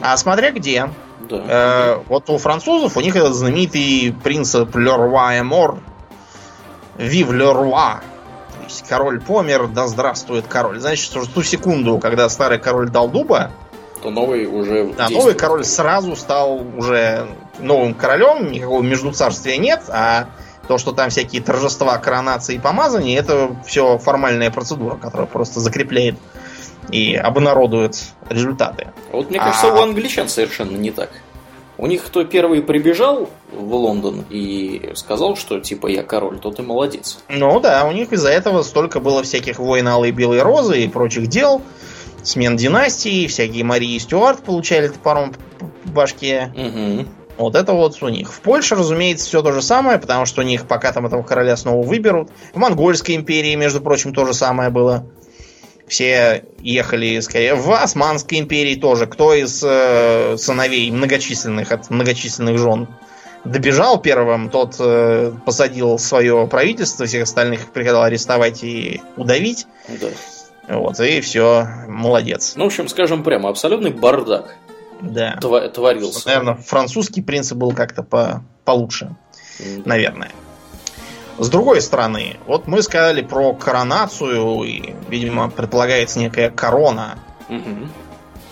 А 0.00 0.16
смотря 0.16 0.50
где. 0.50 0.90
Да. 1.28 1.44
Э, 1.48 2.02
вот 2.08 2.30
у 2.30 2.38
французов 2.38 2.96
у 2.96 3.00
них 3.00 3.16
этот 3.16 3.34
знаменитый 3.34 4.14
принцип 4.22 4.74
Леруа 4.76 5.38
Эмор. 5.38 5.78
Вив 6.96 7.30
Леруа. 7.30 8.00
То 8.58 8.64
есть 8.64 8.86
король 8.88 9.20
помер, 9.20 9.68
да 9.68 9.86
здравствует 9.86 10.46
король. 10.48 10.80
Значит, 10.80 11.04
что 11.04 11.24
ту 11.24 11.42
секунду, 11.42 11.98
когда 11.98 12.28
старый 12.28 12.58
король 12.58 12.90
дал 12.90 13.08
дуба, 13.08 13.52
То 14.02 14.10
новый 14.10 14.46
уже 14.46 14.92
а 14.98 15.08
новый 15.08 15.34
король 15.34 15.64
сразу 15.64 16.16
стал 16.16 16.60
уже 16.76 17.28
новым 17.60 17.94
королем, 17.94 18.50
никакого 18.50 18.82
междуцарствия 18.82 19.56
нет, 19.56 19.82
а 19.88 20.26
то, 20.66 20.76
что 20.76 20.92
там 20.92 21.08
всякие 21.10 21.40
торжества, 21.42 21.96
коронации 21.98 22.56
и 22.56 22.58
помазания, 22.58 23.18
это 23.18 23.56
все 23.66 23.96
формальная 23.98 24.50
процедура, 24.50 24.96
которая 24.96 25.26
просто 25.26 25.60
закрепляет 25.60 26.16
и 26.90 27.14
обнародует 27.14 27.96
результаты. 28.28 28.88
Вот 29.12 29.30
мне 29.30 29.38
кажется, 29.38 29.68
А- 29.68 29.74
у 29.74 29.82
англичан 29.82 30.28
совершенно 30.28 30.76
не 30.76 30.90
так. 30.90 31.10
У 31.78 31.86
них 31.86 32.04
кто 32.04 32.24
первый 32.24 32.60
прибежал 32.60 33.30
в 33.52 33.74
Лондон 33.74 34.24
и 34.30 34.90
сказал, 34.96 35.36
что 35.36 35.60
типа 35.60 35.86
я 35.86 36.02
король, 36.02 36.38
тот 36.38 36.58
и 36.58 36.62
молодец. 36.62 37.20
Ну 37.28 37.60
да, 37.60 37.86
у 37.86 37.92
них 37.92 38.12
из-за 38.12 38.30
этого 38.30 38.62
столько 38.62 38.98
было 38.98 39.22
всяких 39.22 39.60
войн 39.60 39.86
Алой 39.86 40.10
Белой 40.10 40.42
Розы 40.42 40.82
и 40.82 40.88
прочих 40.88 41.28
дел, 41.28 41.62
смен 42.24 42.56
династий, 42.56 43.28
всякие 43.28 43.62
Марии 43.62 43.96
Стюарт 43.98 44.42
получали 44.42 44.88
топором 44.88 45.34
по 45.84 45.90
башке. 45.90 46.52
Угу. 46.56 47.06
Вот 47.38 47.54
это 47.54 47.72
вот 47.72 48.02
у 48.02 48.08
них. 48.08 48.32
В 48.32 48.40
Польше, 48.40 48.74
разумеется, 48.74 49.26
все 49.26 49.42
то 49.42 49.52
же 49.52 49.62
самое, 49.62 49.98
потому 49.98 50.26
что 50.26 50.40
у 50.40 50.44
них 50.44 50.66
пока 50.66 50.92
там 50.92 51.06
этого 51.06 51.22
короля 51.22 51.56
снова 51.56 51.86
выберут. 51.86 52.30
В 52.52 52.56
Монгольской 52.56 53.14
империи, 53.14 53.54
между 53.54 53.80
прочим, 53.80 54.12
то 54.12 54.26
же 54.26 54.34
самое 54.34 54.70
было. 54.70 55.06
Все 55.88 56.44
ехали 56.60 57.18
скорее. 57.20 57.54
В 57.54 57.70
Османской 57.72 58.38
империи 58.38 58.74
тоже. 58.74 59.06
Кто 59.06 59.34
из 59.34 59.62
э, 59.64 60.36
сыновей 60.36 60.90
многочисленных 60.90 61.72
от 61.72 61.88
многочисленных 61.90 62.58
жен 62.58 62.88
добежал 63.44 64.00
первым, 64.00 64.50
тот 64.50 64.76
э, 64.78 65.32
посадил 65.46 65.98
свое 65.98 66.46
правительство, 66.46 67.06
всех 67.06 67.22
остальных 67.22 67.72
приказал 67.72 68.02
арестовать 68.02 68.62
и 68.62 69.00
удавить. 69.16 69.66
Да. 69.88 70.08
Вот, 70.68 71.00
и 71.00 71.20
все, 71.22 71.66
молодец. 71.88 72.52
Ну, 72.56 72.64
в 72.64 72.66
общем, 72.66 72.88
скажем 72.88 73.22
прямо, 73.24 73.48
абсолютный 73.48 73.90
бардак 73.90 74.56
Да. 75.00 75.38
творился. 75.40 76.26
Наверное, 76.28 76.54
французский 76.56 77.22
принцип 77.22 77.56
был 77.56 77.72
как-то 77.72 78.02
по 78.02 78.44
получше. 78.66 79.16
М, 79.60 79.82
наверное. 79.86 80.30
С 81.38 81.48
другой 81.48 81.80
стороны, 81.80 82.36
вот 82.46 82.66
мы 82.66 82.82
сказали 82.82 83.22
про 83.22 83.52
коронацию, 83.54 84.62
и, 84.64 84.94
видимо, 85.08 85.48
предполагается 85.50 86.18
некая 86.18 86.50
корона. 86.50 87.18
мгм. 87.48 87.90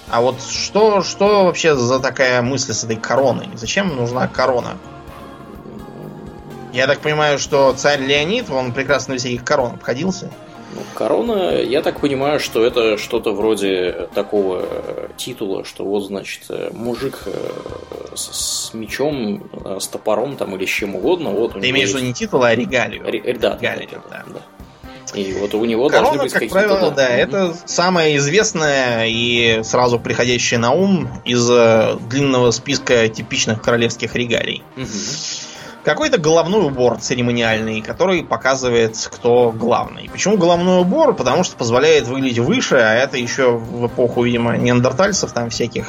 А 0.08 0.20
вот 0.20 0.40
что, 0.40 1.02
что 1.02 1.46
вообще 1.46 1.74
за 1.74 1.98
такая 1.98 2.40
мысль 2.40 2.72
с 2.72 2.84
этой 2.84 2.94
короной? 2.94 3.48
Зачем 3.54 3.96
нужна 3.96 4.28
корона? 4.28 4.78
Я 6.72 6.86
так 6.86 7.00
понимаю, 7.00 7.40
что 7.40 7.72
царь 7.72 8.02
Леонид, 8.02 8.48
он 8.50 8.72
прекрасно 8.72 9.14
без 9.14 9.22
всяких 9.22 9.42
корон 9.42 9.72
обходился. 9.72 10.30
Ну, 10.74 10.80
корона, 10.94 11.60
я 11.60 11.80
так 11.80 12.00
понимаю, 12.00 12.40
что 12.40 12.64
это 12.64 12.98
что-то 12.98 13.32
вроде 13.32 14.08
такого 14.14 14.64
э, 14.68 15.08
титула, 15.16 15.64
что 15.64 15.84
вот, 15.84 16.04
значит, 16.04 16.42
э, 16.48 16.70
мужик 16.72 17.22
э, 17.26 18.14
с, 18.14 18.68
с 18.70 18.74
мечом, 18.74 19.48
с 19.80 19.86
топором 19.86 20.36
там 20.36 20.56
или 20.56 20.66
с 20.66 20.68
чем 20.70 20.96
угодно, 20.96 21.30
вот 21.30 21.54
Ты 21.60 21.70
имеешь 21.70 21.90
в 21.90 21.94
виду 21.94 22.04
не 22.06 22.12
титул, 22.12 22.42
а 22.42 22.54
регалию. 22.54 23.04
Ре- 23.04 23.22
да, 23.38 23.50
да, 23.50 23.56
Регалию, 23.74 24.02
да, 24.10 24.24
да. 24.26 24.32
да. 24.34 24.40
И 25.14 25.32
вот 25.34 25.54
у 25.54 25.64
него 25.64 25.88
должны 25.88 26.18
Корона, 26.18 26.22
быть 26.24 26.32
как 26.32 26.48
правило, 26.48 26.90
да, 26.90 27.04
Мгм. 27.08 27.12
это 27.14 27.56
самое 27.64 28.16
известное 28.16 29.06
и 29.06 29.62
сразу 29.62 30.00
приходящее 30.00 30.58
на 30.58 30.72
ум 30.72 31.08
из 31.24 31.46
длинного 31.46 32.50
списка 32.50 33.08
типичных 33.08 33.62
королевских 33.62 34.14
регалий. 34.16 34.62
Мгм. 34.74 34.88
Какой-то 35.86 36.18
головной 36.18 36.66
убор 36.66 36.98
церемониальный, 36.98 37.80
который 37.80 38.24
показывает, 38.24 38.96
кто 39.08 39.52
главный. 39.52 40.10
Почему 40.10 40.36
головной 40.36 40.80
убор? 40.80 41.14
Потому 41.14 41.44
что 41.44 41.56
позволяет 41.56 42.08
выглядеть 42.08 42.40
выше, 42.40 42.74
а 42.74 42.94
это 42.94 43.18
еще 43.18 43.52
в 43.52 43.86
эпоху, 43.86 44.24
видимо, 44.24 44.56
неандертальцев 44.56 45.30
там 45.30 45.48
всяких 45.48 45.86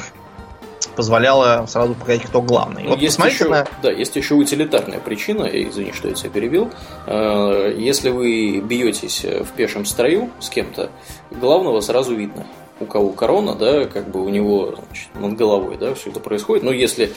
позволяло 0.94 1.66
сразу 1.66 1.96
показать, 1.96 2.22
кто 2.22 2.40
главный. 2.40 2.86
Вот 2.86 3.00
есть 3.00 3.18
еще, 3.18 3.48
на... 3.48 3.66
Да, 3.82 3.90
есть 3.90 4.14
еще 4.14 4.34
утилитарная 4.34 5.00
причина, 5.00 5.42
извини, 5.46 5.92
что 5.92 6.06
я 6.06 6.14
тебя 6.14 6.30
перебил. 6.30 6.70
Э, 7.08 7.74
Если 7.76 8.10
вы 8.10 8.60
бьетесь 8.60 9.24
в 9.24 9.48
пешем 9.56 9.84
строю 9.84 10.30
с 10.38 10.48
кем-то, 10.48 10.92
главного 11.32 11.80
сразу 11.80 12.14
видно. 12.14 12.46
У 12.80 12.86
кого 12.86 13.10
корона, 13.10 13.54
да, 13.56 13.86
как 13.86 14.08
бы 14.08 14.24
у 14.24 14.28
него 14.28 14.76
значит, 14.76 15.08
над 15.14 15.36
головой, 15.36 15.76
да, 15.78 15.94
все 15.94 16.10
это 16.10 16.20
происходит. 16.20 16.62
Но 16.62 16.70
если 16.70 17.12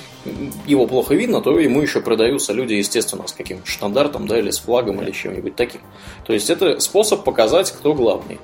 его 0.66 0.88
плохо 0.88 1.14
видно, 1.14 1.42
то 1.42 1.60
ему 1.60 1.82
еще 1.82 2.02
продаются 2.02 2.52
люди, 2.52 2.74
естественно, 2.74 3.28
с 3.28 3.32
каким-то 3.32 3.68
штандартом, 3.68 4.28
да, 4.28 4.40
или 4.40 4.50
с 4.50 4.60
флагом, 4.60 5.02
или 5.02 5.12
чем-нибудь 5.12 5.56
таким. 5.56 5.82
То 6.26 6.34
есть 6.34 6.50
это 6.50 6.80
способ 6.80 7.24
показать, 7.24 7.72
кто 7.72 7.94
главный. 7.94 8.40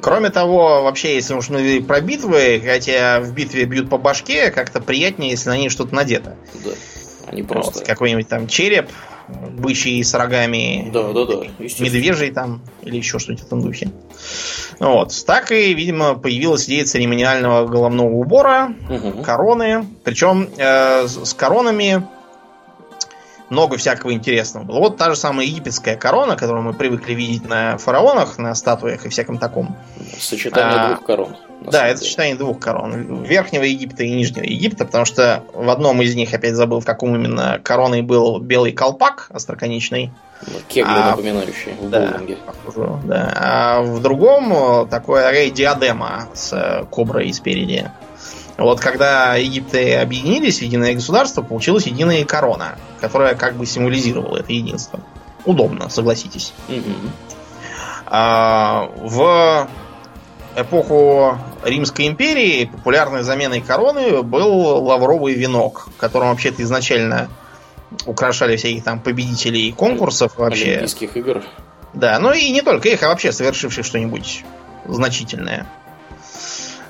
Кроме 0.00 0.30
того, 0.30 0.82
вообще, 0.82 1.14
если 1.14 1.34
уж 1.34 1.48
мы 1.48 1.82
про 1.82 2.00
битвы, 2.00 2.62
хотя 2.64 3.20
в 3.20 3.32
битве 3.32 3.64
бьют 3.64 3.88
по 3.88 3.98
башке, 3.98 4.50
как-то 4.50 4.80
приятнее, 4.80 5.30
если 5.30 5.48
на 5.48 5.56
ней 5.56 5.68
что-то 5.68 5.94
надето. 5.94 6.36
Да. 6.64 6.70
Они 7.28 7.42
Вот, 7.42 7.48
просто. 7.48 7.84
какой-нибудь 7.84 8.28
там 8.28 8.46
череп, 8.46 8.88
бычий 9.28 10.02
с 10.04 10.14
рогами, 10.14 10.90
Да, 10.92 11.12
да, 11.12 11.24
да. 11.26 11.34
медвежий 11.58 12.30
там, 12.30 12.62
или 12.82 12.96
еще 12.96 13.18
что-нибудь 13.18 13.42
в 13.44 13.46
этом 13.46 13.62
духе. 13.62 13.90
Вот. 14.78 15.12
Так 15.26 15.50
и, 15.52 15.74
видимо, 15.74 16.14
появилась 16.14 16.66
идея 16.66 16.84
церемониального 16.84 17.66
головного 17.66 18.10
убора, 18.12 18.72
Мгм. 18.88 19.22
короны. 19.22 19.86
Причем 20.04 20.48
э, 20.56 21.06
с 21.08 21.24
с 21.30 21.34
коронами 21.34 22.06
много 23.48 23.76
всякого 23.76 24.12
интересного 24.12 24.64
было. 24.64 24.78
Вот 24.80 24.96
та 24.96 25.10
же 25.10 25.16
самая 25.16 25.46
египетская 25.46 25.96
корона, 25.96 26.36
которую 26.36 26.62
мы 26.64 26.72
привыкли 26.74 27.14
видеть 27.14 27.48
на 27.48 27.78
фараонах, 27.78 28.38
на 28.38 28.54
статуях 28.54 29.06
и 29.06 29.08
всяком 29.08 29.38
таком. 29.38 29.76
Сочетание 30.18 30.78
А, 30.80 30.88
двух 30.94 31.04
корон. 31.06 31.36
Да, 31.60 31.86
это 31.86 31.98
деле. 31.98 32.06
сочетание 32.06 32.36
двух 32.36 32.58
корон. 32.60 33.22
Верхнего 33.24 33.62
Египта 33.62 34.04
и 34.04 34.10
Нижнего 34.10 34.44
Египта, 34.44 34.84
потому 34.84 35.04
что 35.04 35.42
в 35.52 35.68
одном 35.68 36.02
из 36.02 36.14
них, 36.14 36.32
опять 36.32 36.54
забыл, 36.54 36.80
в 36.80 36.84
каком 36.84 37.14
именно 37.14 37.60
короной 37.62 38.02
был 38.02 38.38
белый 38.38 38.72
колпак 38.72 39.28
остроконечный. 39.30 40.12
Ну, 40.46 40.52
Кегли 40.68 40.92
А, 40.92 41.10
напоминающие 41.10 41.74
в 41.74 41.88
да. 41.88 42.20
Похоже, 42.44 43.00
да. 43.04 43.32
А 43.36 43.82
в 43.82 44.02
другом 44.02 44.52
э, 44.52 44.86
такое 44.86 45.24
такая 45.24 45.50
диадема 45.50 46.28
с 46.34 46.52
э, 46.52 46.84
коброй 46.90 47.32
спереди. 47.32 47.90
Вот 48.58 48.80
когда 48.80 49.34
Египты 49.34 49.96
объединились 49.96 50.58
в 50.58 50.62
единое 50.62 50.94
государство, 50.94 51.42
получилась 51.42 51.86
единая 51.86 52.24
корона, 52.24 52.76
которая 53.00 53.34
как 53.34 53.54
бы 53.56 53.66
символизировала 53.66 54.38
это 54.38 54.52
единство. 54.52 55.00
Удобно, 55.44 55.88
согласитесь. 55.88 56.52
Мгм. 56.68 57.12
А, 58.06 58.88
в 58.96 59.68
эпоху 60.56 61.38
Римской 61.64 62.06
империи 62.06 62.64
популярной 62.64 63.22
заменой 63.22 63.60
короны 63.60 64.22
был 64.22 64.84
лавровый 64.84 65.34
венок, 65.34 65.88
которым 65.98 66.30
вообще-то 66.30 66.62
изначально 66.62 67.28
украшали 68.06 68.56
всяких 68.56 68.82
там 68.82 69.00
победителей 69.00 69.70
конкурсов 69.72 70.36
вообще. 70.36 70.72
Олимпийских 70.72 71.16
игр. 71.16 71.44
Да, 71.92 72.18
ну 72.18 72.32
и 72.32 72.50
не 72.50 72.62
только 72.62 72.88
их, 72.88 73.02
а 73.02 73.08
вообще 73.08 73.32
совершивших 73.32 73.84
что-нибудь 73.84 74.44
значительное. 74.86 75.66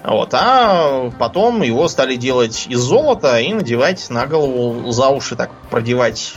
Вот, 0.03 0.31
а 0.35 1.11
потом 1.19 1.62
его 1.62 1.89
стали 1.89 2.14
делать 2.14 2.67
из 2.69 2.79
золота 2.79 3.41
и 3.41 3.53
надевать 3.53 4.09
на 4.09 4.27
голову 4.27 4.91
за 4.93 5.09
уши, 5.09 5.35
так 5.35 5.51
продевать 5.71 6.35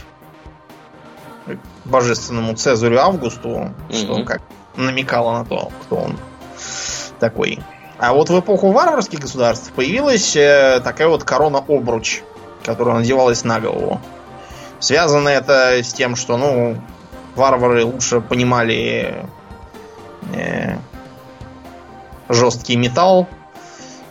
божественному 1.85 2.55
Цезарю 2.55 2.99
Августу, 2.99 3.73
что 3.91 4.15
Мгм. 4.17 4.25
как 4.25 4.41
намекало 4.75 5.39
на 5.39 5.45
то, 5.45 5.71
кто 5.83 5.97
он 5.97 6.17
такой. 7.19 7.59
А 7.97 8.13
вот 8.13 8.29
в 8.29 8.39
эпоху 8.39 8.71
варварских 8.71 9.19
государств 9.19 9.71
появилась 9.73 10.35
э, 10.35 10.79
такая 10.83 11.09
вот 11.09 11.23
корона-обруч, 11.23 12.21
которая 12.63 12.95
надевалась 12.95 13.43
на 13.43 13.59
голову. 13.59 13.99
Связано 14.79 15.27
это 15.27 15.83
с 15.83 15.91
тем, 15.93 16.15
что, 16.15 16.37
ну, 16.37 16.77
варвары 17.35 17.83
лучше 17.83 18.21
понимали 18.21 19.25
э, 20.33 20.77
жесткий 22.29 22.77
металл. 22.77 23.27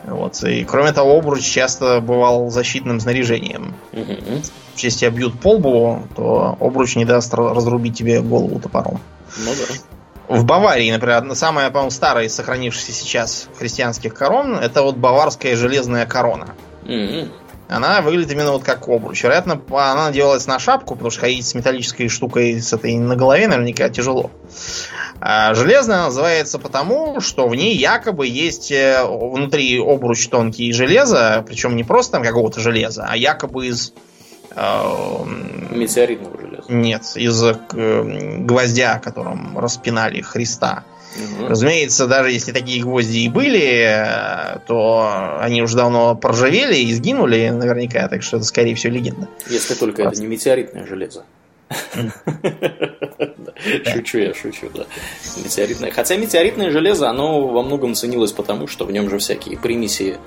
Вот. 0.04 0.42
И 0.42 0.64
кроме 0.64 0.92
того, 0.92 1.16
обруч 1.18 1.42
часто 1.42 2.00
бывал 2.00 2.50
защитным 2.50 3.00
снаряжением. 3.00 3.74
Мгм. 3.92 4.42
Если 4.76 5.00
тебя 5.00 5.10
бьют 5.10 5.40
по 5.40 5.54
лбу, 5.54 6.02
то 6.14 6.56
обруч 6.60 6.96
не 6.96 7.04
даст 7.04 7.32
ра- 7.34 7.54
разрубить 7.54 7.96
тебе 7.96 8.20
голову 8.20 8.58
топором. 8.60 9.00
Ну 9.38 9.50
да. 9.50 9.97
В 10.28 10.44
Баварии, 10.44 10.90
например, 10.90 11.24
самая, 11.34 11.70
по-моему, 11.70 11.90
старая 11.90 12.26
из 12.26 12.34
сохранившихся 12.34 12.92
сейчас 12.92 13.48
христианских 13.58 14.14
корон, 14.14 14.56
это 14.56 14.82
вот 14.82 14.96
баварская 14.96 15.56
железная 15.56 16.04
корона. 16.04 16.54
Мгм. 16.84 17.32
Она 17.68 18.00
выглядит 18.00 18.32
именно 18.32 18.52
вот 18.52 18.62
как 18.62 18.88
обруч. 18.88 19.22
Вероятно, 19.22 19.60
она 19.70 20.10
делалась 20.10 20.46
на 20.46 20.58
шапку, 20.58 20.94
потому 20.94 21.10
что 21.10 21.20
ходить 21.20 21.46
с 21.46 21.54
металлической 21.54 22.08
штукой 22.08 22.60
с 22.60 22.72
этой 22.72 22.96
на 22.96 23.14
голове 23.14 23.46
наверняка 23.46 23.90
тяжело. 23.90 24.30
А 25.20 25.52
железная 25.54 26.04
называется 26.04 26.58
потому, 26.58 27.20
что 27.20 27.46
в 27.46 27.54
ней 27.54 27.76
якобы 27.76 28.26
есть 28.26 28.70
э, 28.70 29.04
внутри 29.04 29.78
обруч 29.78 30.28
тонкий 30.28 30.72
железа, 30.72 31.44
причем 31.46 31.76
не 31.76 31.84
просто 31.84 32.12
там 32.12 32.22
какого-то 32.22 32.60
железа, 32.60 33.06
а 33.08 33.16
якобы 33.16 33.66
из 33.66 33.92
э, 34.54 34.82
Метеоритного 35.70 36.40
железа. 36.40 36.47
Нет, 36.68 37.02
из 37.14 37.42
э, 37.42 37.54
гвоздя, 38.38 38.98
которым 38.98 39.58
распинали 39.58 40.20
Христа. 40.20 40.84
Мгм. 41.16 41.48
Разумеется, 41.48 42.06
даже 42.06 42.30
если 42.30 42.52
такие 42.52 42.82
гвозди 42.82 43.18
и 43.18 43.28
были, 43.28 43.86
э, 43.86 44.58
то 44.66 45.38
они 45.40 45.62
уже 45.62 45.76
давно 45.76 46.14
поржавели 46.14 46.76
и 46.76 46.94
сгинули 46.94 47.48
наверняка, 47.48 48.08
так 48.08 48.22
что 48.22 48.36
это, 48.36 48.46
скорее 48.46 48.74
всего, 48.74 48.92
легенда. 48.92 49.28
Если 49.48 49.74
только 49.74 50.02
это 50.02 50.10
Просто. 50.10 50.22
не 50.22 50.28
метеоритное 50.28 50.86
железо. 50.86 51.24
Шучу 53.84 54.18
я, 54.18 54.34
шучу, 54.34 54.70
да. 54.72 54.86
Метеоритное. 55.36 55.90
Хотя 55.90 56.16
метеоритное 56.16 56.70
железо, 56.70 57.10
оно 57.10 57.46
во 57.48 57.62
многом 57.62 57.94
ценилось 57.94 58.32
потому, 58.32 58.66
что 58.66 58.84
в 58.84 58.92
нем 58.92 59.10
же 59.10 59.18
всякие 59.18 59.58
примеси 59.58 60.18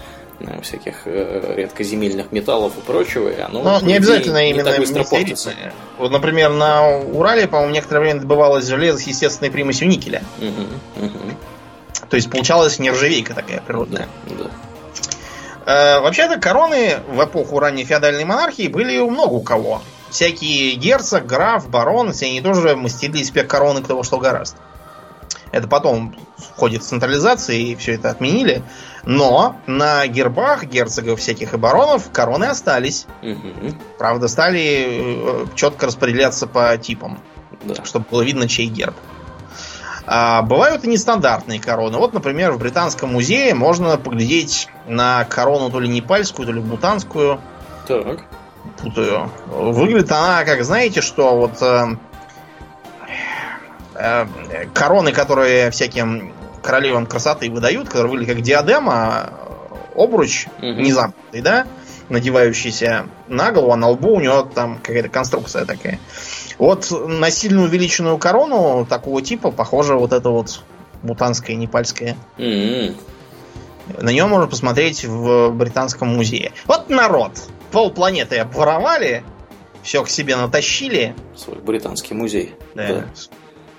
всяких 0.62 1.02
э, 1.06 1.56
редкоземельных 1.58 2.32
металлов 2.32 2.78
и 2.78 2.82
прочего, 2.82 3.30
и 3.30 3.40
оно 3.40 3.62
Но 3.62 3.80
по 3.80 3.86
не 3.86 3.96
обязательно 3.96 4.44
не 4.44 4.52
именно 4.52 4.78
метеоритные. 4.78 5.74
Вот, 5.98 6.12
например, 6.12 6.52
на 6.52 6.98
Урале, 6.98 7.48
по-моему, 7.48 7.74
некоторое 7.74 8.02
время 8.02 8.22
добывалось 8.22 8.66
железо 8.66 9.00
с 9.00 9.04
естественной 9.04 9.52
примесью 9.52 9.88
никеля. 9.88 10.24
Мгм, 10.40 10.68
мгм. 10.96 11.38
То 12.10 12.16
есть 12.16 12.30
получалась 12.30 12.80
нержавейка 12.80 13.34
такая 13.34 13.62
природная. 13.62 14.08
Да. 14.28 14.52
Э, 15.66 16.00
Вообще-то 16.02 16.40
короны 16.40 16.98
в 17.08 17.24
эпоху 17.24 17.60
ранней 17.60 17.86
феодальной 17.86 18.26
монархии 18.26 18.68
были 18.68 18.98
у 18.98 19.10
много 19.10 19.34
у 19.34 19.42
кого. 19.42 19.82
Всякие 20.10 20.74
герцог, 20.76 21.26
граф, 21.26 21.70
барон, 21.70 22.12
все 22.12 22.26
они 22.26 22.42
тоже 22.42 22.76
мастерили 22.76 23.24
себе 23.24 23.44
короны 23.44 23.82
кто 23.82 23.96
во 23.96 24.04
что 24.04 24.18
гораст. 24.18 24.58
Это 25.52 25.68
потом 25.68 26.16
в 26.38 26.58
ходе 26.58 26.78
централизации 26.78 27.76
все 27.76 27.94
это 27.96 28.10
отменили. 28.10 28.64
Но 29.04 29.58
на 29.68 30.06
гербах 30.08 30.64
герцогов 30.66 31.20
всяких 31.20 31.54
и 31.54 31.58
баронов 31.58 32.10
короны 32.12 32.46
остались. 32.46 33.08
Мгм. 33.22 33.78
Правда, 33.98 34.28
стали 34.28 35.48
четко 35.56 35.88
распределяться 35.88 36.48
по 36.48 36.78
типам, 36.78 37.20
Да. 37.64 37.84
чтобы 37.84 38.06
было 38.10 38.22
видно, 38.22 38.48
чей 38.48 38.68
герб. 38.68 38.96
А, 40.06 40.42
бывают 40.42 40.84
и 40.84 40.88
нестандартные 40.88 41.60
короны. 41.60 41.98
Вот, 41.98 42.14
например, 42.14 42.52
в 42.52 42.60
Британском 42.60 43.14
музее 43.14 43.54
можно 43.54 43.98
поглядеть 43.98 44.68
на 44.88 45.24
корону 45.26 45.70
то 45.70 45.80
ли 45.80 45.88
непальскую, 45.88 46.46
то 46.46 46.52
ли 46.52 46.60
бутанскую. 46.60 47.40
Так. 47.88 48.26
Путаю. 48.78 49.32
Выглядит 49.48 50.12
она, 50.12 50.44
как 50.44 50.64
знаете, 50.64 51.02
что 51.02 51.36
вот 51.38 51.62
э, 51.62 51.66
э, 51.66 51.96
короны, 54.74 55.12
которые 55.12 55.72
всяким 55.72 56.34
королевам 56.62 57.06
красоты 57.06 57.50
выдают, 57.50 57.88
которые 57.88 58.12
выглядят 58.12 58.36
как 58.36 58.44
диадема, 58.44 59.30
э, 59.96 60.02
обруч 60.04 60.48
Мгм. 60.60 60.82
не 60.84 60.92
замкнутый, 60.92 61.42
да, 61.42 61.68
надевающийся 62.10 63.06
на 63.28 63.52
голову, 63.52 63.72
а 63.72 63.76
на 63.76 63.90
лбу 63.90 64.16
у 64.16 64.20
него 64.20 64.44
там 64.44 64.78
какая-то 64.82 65.10
конструкция 65.10 65.66
такая. 65.66 66.00
Вот 66.58 66.92
на 66.92 67.32
сильно 67.32 67.64
увеличенную 67.64 68.18
корону 68.18 68.86
такого 68.86 69.22
типа 69.22 69.52
похоже 69.52 69.96
вот 69.96 70.14
это 70.14 70.30
вот 70.30 70.62
бутанская, 71.02 71.56
непальская. 71.56 72.16
М-м. 72.38 72.96
На 74.00 74.10
нее 74.12 74.26
можно 74.28 74.48
посмотреть 74.48 75.04
в 75.04 75.50
Британском 75.52 76.10
музее. 76.10 76.52
Вот 76.66 76.90
народ. 76.90 77.32
Полпланеты 77.72 78.38
обворовали, 78.38 79.24
все 79.82 80.04
к 80.04 80.10
себе 80.10 80.36
натащили. 80.36 81.16
Свой 81.36 81.58
британский 81.58 82.14
музей. 82.14 82.54
Да. 82.76 82.88
Да. 82.88 83.06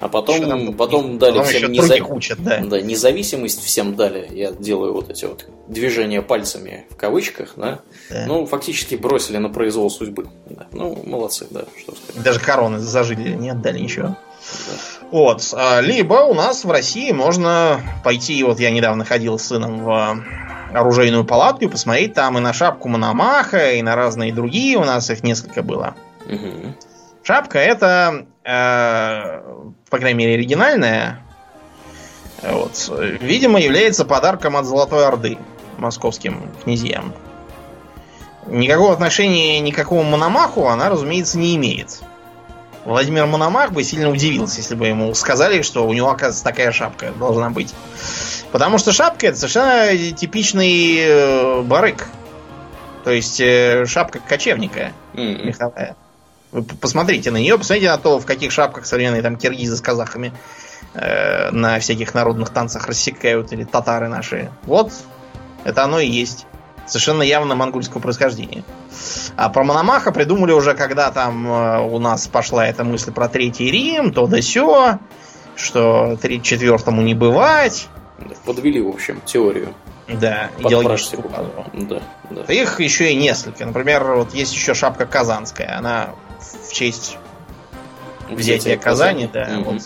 А 0.03 0.09
потом, 0.09 0.40
там- 0.48 0.72
потом 0.74 1.18
дали 1.18 1.38
Потом 1.38 1.44
всем 1.46 1.70
неза- 1.70 2.03
учат, 2.03 2.42
да. 2.42 2.59
Да, 2.59 2.80
независимость 2.80 3.62
всем 3.62 3.94
дали. 3.94 4.28
Я 4.32 4.50
делаю 4.50 4.94
вот 4.94 5.09
эти 5.11 5.26
вот 5.26 5.46
движения 5.68 6.22
пальцами 6.22 6.86
в 6.90 6.96
кавычках, 6.96 7.53
да. 7.55 7.78
Да. 8.11 8.24
Ну, 8.26 8.44
фактически 8.46 8.96
бросили 8.96 9.36
на 9.36 9.48
произвол 9.48 9.88
судьбы. 9.90 10.26
Да. 10.50 10.66
Ну, 10.72 11.00
молодцы, 11.07 11.46
да, 11.50 11.62
что 11.78 11.94
сказать. 11.94 12.20
Даже 12.20 12.40
короны 12.40 12.80
зажили, 12.80 13.32
не 13.34 13.50
отдали 13.50 13.78
ничего. 13.78 14.09
Да. 14.09 15.07
Вот. 15.12 15.48
а, 15.53 15.80
Либо 15.80 16.14
у 16.14 16.34
нас 16.34 16.64
в 16.64 16.70
России 16.72 17.12
можно 17.12 17.80
пойти, 18.03 18.42
вот 18.42 18.59
я 18.59 18.72
недавно 18.72 19.05
ходил 19.05 19.38
с 19.38 19.44
сыном 19.44 19.84
в 19.84 20.24
оружейную 20.74 21.24
палатку 21.24 21.66
и 21.66 21.68
посмотреть 21.68 22.14
там 22.14 22.36
и 22.38 22.40
на 22.40 22.53
шапку 22.53 22.88
Мономаха, 22.88 23.70
и 23.70 23.82
на 23.82 23.94
разные 23.94 24.32
другие, 24.34 24.78
у 24.78 24.84
нас 24.84 25.09
их 25.11 25.22
несколько 25.22 25.62
было. 25.62 25.94
Мгм. 26.26 26.74
Шапка 27.22 27.61
это, 27.61 28.26
э, 28.44 29.42
по 29.93 29.99
крайней 29.99 30.20
мере, 30.20 30.34
оригинальная. 30.36 31.20
Вот. 32.43 32.90
Видимо, 33.20 33.61
является 33.61 34.07
подарком 34.07 34.57
от 34.57 34.64
Золотой 34.64 35.07
Орды 35.07 35.36
московским 35.76 36.51
князьям. 36.64 37.12
Никакого 38.47 38.95
отношения 38.95 39.61
никакому 39.61 40.03
Мономаху 40.05 40.66
она, 40.66 40.88
разумеется, 40.88 41.38
не 41.38 41.57
имеет. 41.57 42.01
Владимир 42.86 43.26
Мономах 43.26 43.72
бы 43.72 43.84
сильно 43.84 44.09
удивился, 44.09 44.61
если 44.61 44.74
бы 44.76 44.86
ему 44.86 45.12
сказали, 45.14 45.61
что 45.61 45.86
у 45.86 45.93
него, 45.93 46.09
оказывается, 46.09 46.43
такая 46.43 46.72
шапка 46.72 47.12
должна 47.18 47.51
быть. 47.51 47.74
Потому 48.51 48.78
что 48.78 48.93
шапка 48.93 49.26
это 49.26 49.36
совершенно 49.36 49.95
типичный 50.14 50.97
э, 51.01 51.61
барык. 51.61 52.07
То 53.05 53.11
есть 53.11 53.38
э, 53.43 53.84
шапка 53.84 54.20
кочевника 54.20 54.93
М-м. 55.12 55.47
меховая. 55.49 55.97
Посмотрите 56.80 57.30
на 57.30 57.38
нее, 57.38 57.57
посмотрите 57.57 57.90
на 57.90 57.98
то, 57.98 58.18
в 58.18 58.26
каких 58.26 58.53
шапках 58.53 58.84
современные 58.84 59.22
там 59.22 59.36
киргизы 59.36 59.76
с 59.76 59.80
казахами 59.80 60.32
э, 60.94 61.50
на 61.50 61.78
всяких 61.78 62.12
народных 62.14 62.50
танцах 62.50 62.86
рассекают, 62.86 63.53
или 63.53 63.64
татары 63.64 64.09
наши. 64.09 64.50
Вот, 64.64 64.92
это 65.64 65.84
оно 65.84 65.98
и 65.98 66.07
есть. 66.07 66.46
Совершенно 66.86 67.22
явно 67.22 67.55
монгольского 67.55 68.00
происхождения. 68.00 68.64
А 69.36 69.48
про 69.48 69.64
Мономаха 69.64 70.12
придумали 70.12 70.53
уже, 70.53 70.74
когда 70.74 71.11
там 71.11 71.50
э, 71.50 71.80
у 71.80 71.98
нас 71.98 72.26
пошла 72.26 72.66
эта 72.66 72.84
мысль 72.84 73.12
про 73.12 73.28
Третий 73.28 73.70
Рим, 73.70 74.12
то 74.12 74.26
да 74.26 74.42
сё, 74.42 74.98
что 75.57 76.18
четвертому 76.42 77.00
не 77.03 77.14
бывать. 77.14 77.88
Подвели, 78.44 78.80
в 78.80 78.88
общем, 78.88 79.22
теорию. 79.24 79.74
Да, 80.09 80.50
Под 80.57 80.66
идеологическую 80.66 81.28
базу. 81.28 81.50
Да, 81.72 82.03
да. 82.30 82.53
Их 82.53 82.80
еще 82.80 83.12
и 83.12 83.16
несколько. 83.16 83.64
Например, 83.64 84.05
вот 84.14 84.34
есть 84.34 84.53
еще 84.53 84.74
шапка 84.74 85.07
казанская. 85.07 85.78
Она 85.78 86.11
в 86.68 86.72
честь 86.72 87.18
взятия 88.30 88.76
Казани, 88.76 89.28
да, 89.32 89.47
Мгм. 89.49 89.64
вот, 89.64 89.82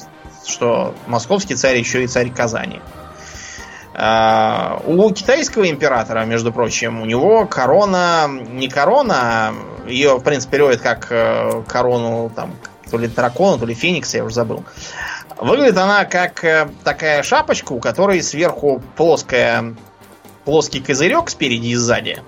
что 0.47 0.95
московский 1.07 1.55
царь 1.55 1.79
еще 1.79 2.05
и 2.05 2.07
царь 2.07 2.31
Казани. 2.31 2.81
А, 3.99 4.83
у 4.85 5.11
китайского 5.11 5.69
императора, 5.71 6.25
между 6.27 6.53
прочим, 6.53 7.01
у 7.01 7.07
него 7.07 7.47
корона 7.47 8.27
не 8.29 8.69
корона, 8.69 9.15
а 9.17 9.55
ее, 9.89 10.17
в 10.17 10.23
принципе, 10.23 10.57
переводят 10.59 10.83
как 10.83 11.07
э, 11.11 11.63
корону 11.67 12.31
там, 12.37 12.55
то 12.91 12.99
ли 12.99 13.09
дракона, 13.09 13.59
то 13.59 13.65
ли 13.65 13.73
феникса, 13.75 14.19
я 14.19 14.25
уже 14.25 14.35
забыл. 14.35 14.65
Выглядит 15.39 15.79
она 15.79 16.05
как 16.05 16.45
э, 16.45 16.69
такая 16.85 17.23
шапочка, 17.23 17.73
у 17.73 17.81
которой 17.81 18.23
сверху 18.23 18.83
плоская, 18.97 19.75
плоский 20.45 20.81
козырек 20.81 21.31
спереди 21.31 21.69
и 21.69 21.75
сзади. 21.75 22.23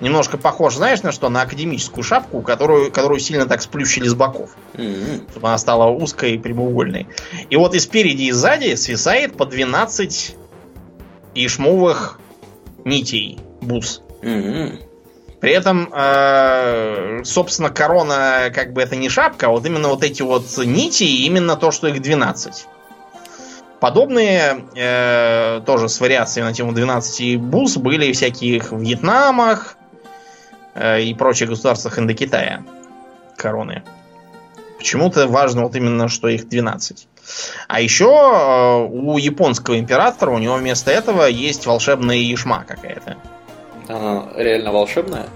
Немножко 0.00 0.38
похож, 0.38 0.76
знаешь, 0.76 1.02
на 1.02 1.12
что? 1.12 1.28
На 1.28 1.42
академическую 1.42 2.02
шапку, 2.02 2.40
которую, 2.40 2.90
которую 2.90 3.20
сильно 3.20 3.46
так 3.46 3.60
сплющили 3.60 4.08
с 4.08 4.14
боков 4.14 4.50
М-м. 4.74 5.28
чтобы 5.30 5.48
она 5.48 5.58
стала 5.58 5.90
узкой 5.90 6.34
и 6.34 6.38
прямоугольной. 6.38 7.06
И 7.50 7.56
вот 7.56 7.74
и 7.74 7.78
спереди, 7.78 8.22
и 8.22 8.32
сзади 8.32 8.74
свисает 8.76 9.36
по 9.36 9.44
12 9.44 10.36
ишмовых 11.34 12.18
нитей 12.84 13.38
бус. 13.60 14.02
М-м. 14.22 14.80
При 15.40 15.52
этом, 15.52 15.90
э, 15.92 17.20
собственно, 17.24 17.70
корона, 17.70 18.50
как 18.54 18.72
бы 18.72 18.82
это 18.82 18.96
не 18.96 19.08
шапка, 19.08 19.46
а 19.46 19.50
вот 19.50 19.64
именно 19.66 19.88
вот 19.88 20.02
эти 20.02 20.22
вот 20.22 20.44
нити, 20.58 21.04
именно 21.04 21.56
то, 21.56 21.70
что 21.70 21.88
их 21.88 22.00
12. 22.00 22.66
Подобные, 23.80 24.66
э, 24.76 25.62
тоже 25.64 25.88
с 25.88 26.00
вариацией 26.00 26.44
на 26.44 26.52
тему 26.52 26.72
12 26.72 27.36
бус, 27.36 27.78
были 27.78 28.12
всяких 28.12 28.72
в 28.72 28.80
Вьетнамах 28.80 29.76
и 30.80 31.14
прочих 31.14 31.48
государствах 31.48 31.98
Индокитая. 31.98 32.64
короны. 33.36 33.82
Почему-то 34.78 35.28
важно 35.28 35.62
вот 35.62 35.76
именно, 35.76 36.08
что 36.08 36.28
их 36.28 36.48
12. 36.48 37.06
А 37.68 37.80
еще 37.80 38.06
э, 38.06 38.86
у 38.90 39.18
японского 39.18 39.78
императора, 39.78 40.30
у 40.30 40.38
него 40.38 40.54
вместо 40.54 40.90
этого 40.90 41.24
есть 41.26 41.66
волшебная 41.66 42.16
ишма 42.16 42.64
какая-то. 42.66 43.16
Она 43.88 44.28
реально 44.36 44.72
волшебная? 44.72 45.26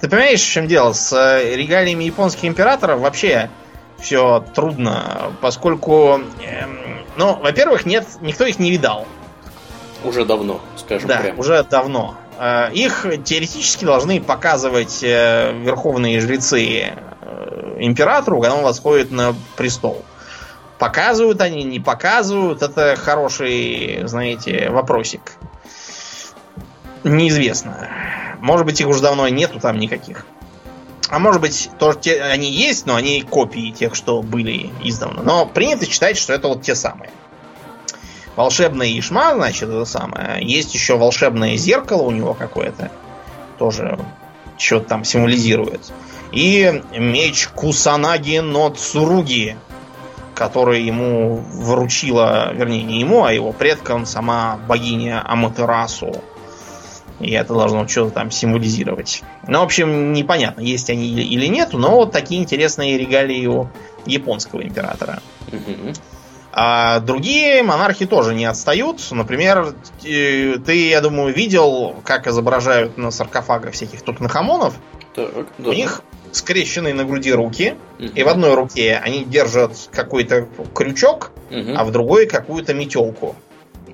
Ты 0.00 0.08
понимаешь, 0.08 0.40
в 0.40 0.50
чем 0.50 0.66
дело? 0.66 0.92
С 0.92 1.12
э, 1.12 1.54
регалиями 1.54 2.04
японских 2.04 2.46
императоров 2.46 3.00
вообще 3.00 3.50
все 3.98 4.42
трудно, 4.54 5.32
поскольку, 5.42 6.20
эм, 6.42 6.78
ну, 7.16 7.36
во-первых, 7.36 7.84
нет, 7.84 8.06
никто 8.22 8.46
их 8.46 8.58
не 8.58 8.70
видал. 8.70 9.06
Уже 10.02 10.24
давно, 10.24 10.60
скажем 10.76 11.08
да, 11.08 11.18
прямо. 11.18 11.38
уже 11.38 11.62
давно. 11.64 12.14
Э, 12.40 12.72
их 12.72 13.06
теоретически 13.22 13.84
должны 13.84 14.18
показывать 14.18 15.02
э, 15.02 15.52
верховные 15.62 16.20
жрецы 16.20 16.94
императору, 17.78 18.40
когда 18.40 18.56
он 18.56 18.64
восходит 18.64 19.10
на 19.10 19.34
престол. 19.56 20.02
Показывают 20.78 21.42
они, 21.42 21.62
не 21.64 21.80
показывают, 21.80 22.62
это 22.62 22.96
хороший, 22.96 24.00
знаете, 24.06 24.70
вопросик. 24.70 25.34
Неизвестно. 27.04 27.88
Может 28.40 28.64
быть, 28.64 28.80
их 28.80 28.88
уже 28.88 29.02
давно 29.02 29.28
нету 29.28 29.60
там 29.60 29.78
никаких. 29.78 30.24
А 31.10 31.18
может 31.18 31.42
быть, 31.42 31.70
тоже 31.78 31.98
те, 31.98 32.22
они 32.22 32.50
есть, 32.50 32.86
но 32.86 32.94
они 32.94 33.20
копии 33.20 33.70
тех, 33.72 33.94
что 33.94 34.22
были 34.22 34.70
издавна. 34.82 35.22
Но 35.22 35.44
принято 35.44 35.84
считать, 35.84 36.16
что 36.16 36.32
это 36.32 36.48
вот 36.48 36.62
те 36.62 36.74
самые. 36.74 37.10
Волшебная 38.36 38.86
Ишма, 38.98 39.34
значит, 39.34 39.68
это 39.68 39.84
самое. 39.84 40.38
Есть 40.40 40.74
еще 40.74 40.96
волшебное 40.96 41.56
зеркало 41.56 42.02
у 42.02 42.10
него 42.10 42.34
какое-то. 42.34 42.90
Тоже 43.58 43.98
что-то 44.56 44.88
там 44.88 45.04
символизирует. 45.04 45.92
И 46.32 46.82
меч 46.96 47.48
Кусанаги 47.48 48.38
но 48.38 48.70
Цуруги, 48.70 49.56
который 50.34 50.82
ему 50.82 51.36
вручила, 51.36 52.52
вернее, 52.54 52.84
не 52.84 53.00
ему, 53.00 53.24
а 53.24 53.32
его 53.32 53.52
предкам 53.52 54.06
сама 54.06 54.58
богиня 54.68 55.22
Аматерасу. 55.26 56.22
И 57.18 57.32
это 57.32 57.52
должно 57.52 57.86
что-то 57.86 58.12
там 58.12 58.30
символизировать. 58.30 59.22
Ну, 59.46 59.60
в 59.60 59.64
общем, 59.64 60.14
непонятно, 60.14 60.62
есть 60.62 60.88
они 60.88 61.08
или 61.08 61.46
нет, 61.46 61.74
но 61.74 61.96
вот 61.96 62.12
такие 62.12 62.40
интересные 62.40 62.96
регалии 62.96 63.46
у 63.46 63.68
японского 64.06 64.62
императора. 64.62 65.20
А 66.52 66.98
другие 67.00 67.62
монархи 67.62 68.06
тоже 68.06 68.34
не 68.34 68.44
отстают. 68.44 69.00
Например, 69.10 69.74
ты, 70.02 70.88
я 70.88 71.00
думаю, 71.00 71.32
видел, 71.32 71.96
как 72.04 72.26
изображают 72.26 72.98
на 72.98 73.10
саркофагах 73.10 73.72
всяких 73.72 74.02
тутанхамонов. 74.02 74.74
Так, 75.14 75.46
да. 75.58 75.70
У 75.70 75.72
них 75.72 76.02
скрещенные 76.32 76.94
на 76.94 77.04
груди 77.04 77.32
руки, 77.32 77.74
угу. 77.98 78.08
и 78.14 78.22
в 78.22 78.28
одной 78.28 78.54
руке 78.54 79.00
они 79.02 79.24
держат 79.24 79.72
какой-то 79.90 80.48
крючок, 80.74 81.32
угу. 81.50 81.74
а 81.76 81.84
в 81.84 81.90
другой 81.90 82.26
какую-то 82.26 82.74
метелку. 82.74 83.36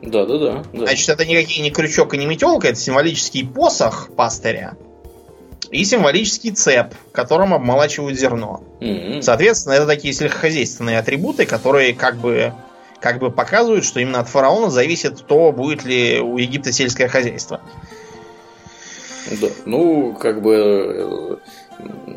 Да, 0.02 0.26
да, 0.26 0.38
да, 0.38 0.64
Значит, 0.72 1.09
это 1.09 1.24
никакие 1.24 1.62
не 1.62 1.70
крючок 1.70 2.14
и 2.14 2.18
не 2.18 2.26
метелка, 2.26 2.68
это 2.68 2.78
символический 2.78 3.46
посох 3.46 4.11
пастыря 4.14 4.76
и 5.71 5.85
символический 5.85 6.51
цеп, 6.53 6.95
которым 7.12 7.55
обмолачивают 7.55 8.19
зерно. 8.19 8.62
Mm-hmm. 8.81 9.23
Соответственно, 9.23 9.75
это 9.75 9.87
такие 9.87 10.14
сельскохозяйственные 10.14 10.99
атрибуты, 10.99 11.47
которые 11.47 11.95
как 11.95 12.17
бы, 12.17 12.53
как 13.01 13.19
бы 13.19 13.31
показывают, 13.31 13.85
что 13.85 14.01
именно 14.01 14.21
от 14.21 14.29
фараона 14.29 14.71
зависит 14.71 15.27
то, 15.27 15.53
будет 15.53 15.85
ли 15.85 16.21
у 16.21 16.39
Египта 16.39 16.73
сельское 16.73 17.09
хозяйство. 17.09 17.61
Да, 19.41 19.49
ну, 19.64 20.14
как 20.14 20.41
бы 20.41 21.41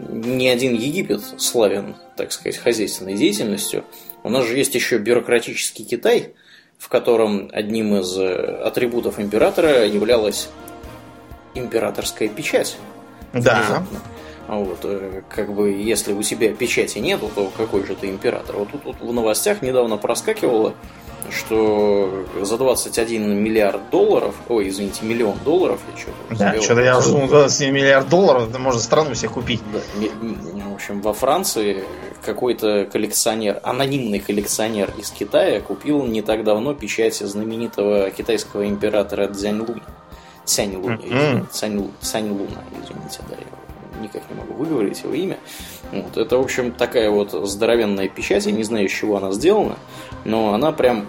не 0.09 0.49
один 0.49 0.75
Египет 0.75 1.21
славен, 1.37 1.95
так 2.15 2.31
сказать, 2.31 2.57
хозяйственной 2.57 3.15
деятельностью. 3.15 3.83
У 4.23 4.29
нас 4.29 4.45
же 4.45 4.57
есть 4.57 4.75
еще 4.75 4.97
бюрократический 4.97 5.85
Китай– 5.85 6.33
в 6.79 6.87
котором 6.87 7.49
одним 7.51 7.97
из 7.97 8.17
э, 8.17 8.61
атрибутов 8.63 9.19
императора 9.19 9.85
являлась 9.85 10.47
императорская 11.53 12.29
печать. 12.29 12.77
Да. 13.33 13.83
А 14.47 14.55
вот, 14.55 14.79
э, 14.83 15.21
как 15.29 15.53
бы, 15.53 15.69
если 15.69 16.11
у 16.11 16.23
себя 16.23 16.51
печати 16.51 16.97
нету, 16.97 17.29
то 17.35 17.51
какой 17.55 17.85
же 17.85 17.95
ты 17.95 18.09
император? 18.09 18.55
Вот 18.57 18.71
тут, 18.71 18.81
тут 18.81 18.99
в 18.99 19.13
новостях 19.13 19.61
недавно 19.61 19.97
проскакивало, 19.97 20.73
что 21.29 22.25
за 22.41 22.57
21 22.57 23.35
миллиард 23.43 23.91
долларов, 23.91 24.33
ой, 24.47 24.69
извините, 24.69 25.05
миллион 25.05 25.37
долларов, 25.45 25.79
я 25.93 26.01
что-то 26.01 26.35
Да, 26.35 26.61
что-то 26.61 26.81
я 26.81 26.97
уже 26.97 27.11
21 27.11 27.73
миллиард 27.73 28.09
долларов, 28.09 28.49
это 28.49 28.57
можно 28.57 28.79
страну 28.81 29.13
себе 29.13 29.29
купить. 29.29 29.61
Да, 29.71 29.79
в 30.67 30.73
общем, 30.73 31.01
во 31.01 31.13
Франции 31.13 31.83
какой-то 32.25 32.87
коллекционер, 32.91 33.59
анонимный 33.63 34.19
коллекционер 34.19 34.91
из 34.97 35.11
Китая 35.11 35.61
купил 35.61 36.05
не 36.05 36.21
так 36.21 36.43
давно 36.43 36.73
печати 36.73 37.23
знаменитого 37.23 38.09
китайского 38.09 38.67
императора 38.67 39.27
Цзянь 39.27 39.59
Луна. 39.59 39.81
Цянь 40.49 40.75
Луна, 40.75 40.95
mm-hmm. 40.95 41.47
Цянь, 41.51 41.91
Цянь 42.01 42.29
Луна, 42.29 42.63
извините, 42.71 43.19
да, 43.29 43.35
я 43.35 44.01
никак 44.01 44.23
не 44.31 44.35
могу 44.35 44.55
выговорить 44.55 45.03
его 45.03 45.13
имя. 45.13 45.37
Вот, 45.91 46.17
это, 46.17 46.39
в 46.39 46.41
общем, 46.41 46.71
такая 46.71 47.11
вот 47.11 47.31
здоровенная 47.47 48.09
печать, 48.09 48.47
я 48.47 48.51
не 48.51 48.63
знаю, 48.63 48.85
из 48.85 48.91
чего 48.91 49.17
она 49.17 49.31
сделана, 49.31 49.77
но 50.25 50.55
она 50.55 50.71
прям 50.71 51.05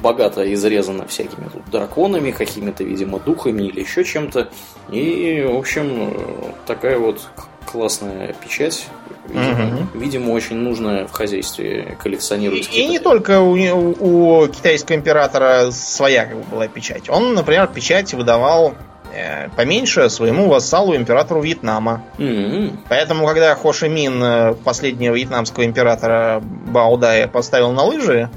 богато 0.00 0.52
изрезана 0.54 1.08
всякими 1.08 1.48
тут 1.52 1.68
драконами, 1.72 2.30
какими-то, 2.30 2.84
видимо, 2.84 3.18
духами 3.18 3.64
или 3.64 3.80
еще 3.80 4.04
чем-то. 4.04 4.48
И, 4.90 5.44
в 5.44 5.56
общем, 5.56 6.16
такая 6.64 6.96
вот 6.96 7.28
классная 7.64 8.34
печать. 8.34 8.86
Видимо, 9.28 9.66
угу. 9.66 9.98
видимо, 9.98 10.30
очень 10.32 10.56
нужная 10.56 11.06
в 11.06 11.12
хозяйстве 11.12 11.96
коллекционировать. 12.02 12.68
И, 12.72 12.82
и 12.82 12.86
не 12.86 12.98
только 12.98 13.40
у, 13.40 13.54
у, 13.54 14.42
у 14.42 14.48
китайского 14.48 14.96
императора 14.96 15.70
своя 15.70 16.26
как 16.26 16.36
бы, 16.36 16.44
была 16.44 16.68
печать. 16.68 17.08
Он, 17.08 17.34
например, 17.34 17.66
печать 17.68 18.12
выдавал 18.12 18.74
э, 19.14 19.48
поменьше 19.56 20.10
своему 20.10 20.48
вассалу 20.48 20.94
императору 20.94 21.40
Вьетнама. 21.40 22.02
Mm-hmm. 22.18 22.78
Поэтому, 22.88 23.26
когда 23.26 23.54
Хо 23.54 23.72
Ши 23.72 23.88
Мин 23.88 24.22
э, 24.22 24.54
последнего 24.62 25.14
вьетнамского 25.14 25.64
императора 25.64 26.42
Баудая 26.42 27.26
поставил 27.26 27.72
на 27.72 27.84
лыжи, 27.84 28.28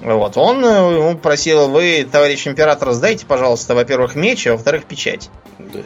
вот, 0.00 0.36
он 0.36 0.64
э, 0.64 0.68
ему 0.68 1.18
просил, 1.18 1.68
вы, 1.68 2.08
товарищ 2.10 2.46
император, 2.46 2.92
сдайте, 2.92 3.26
пожалуйста, 3.26 3.74
во-первых, 3.74 4.14
меч, 4.14 4.46
а 4.46 4.52
во-вторых, 4.52 4.84
печать. 4.84 5.30
Да. 5.58 5.80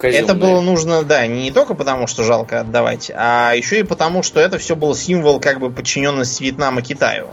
Это 0.00 0.34
было 0.34 0.60
нужно, 0.60 1.02
да, 1.02 1.26
не 1.26 1.50
только 1.50 1.74
потому, 1.74 2.06
что 2.06 2.24
жалко 2.24 2.60
отдавать, 2.60 3.10
а 3.14 3.52
еще 3.54 3.80
и 3.80 3.82
потому, 3.82 4.22
что 4.22 4.40
это 4.40 4.58
все 4.58 4.76
был 4.76 4.94
символ 4.94 5.40
как 5.40 5.60
бы 5.60 5.70
подчиненности 5.70 6.42
Вьетнама 6.42 6.82
Китаю. 6.82 7.28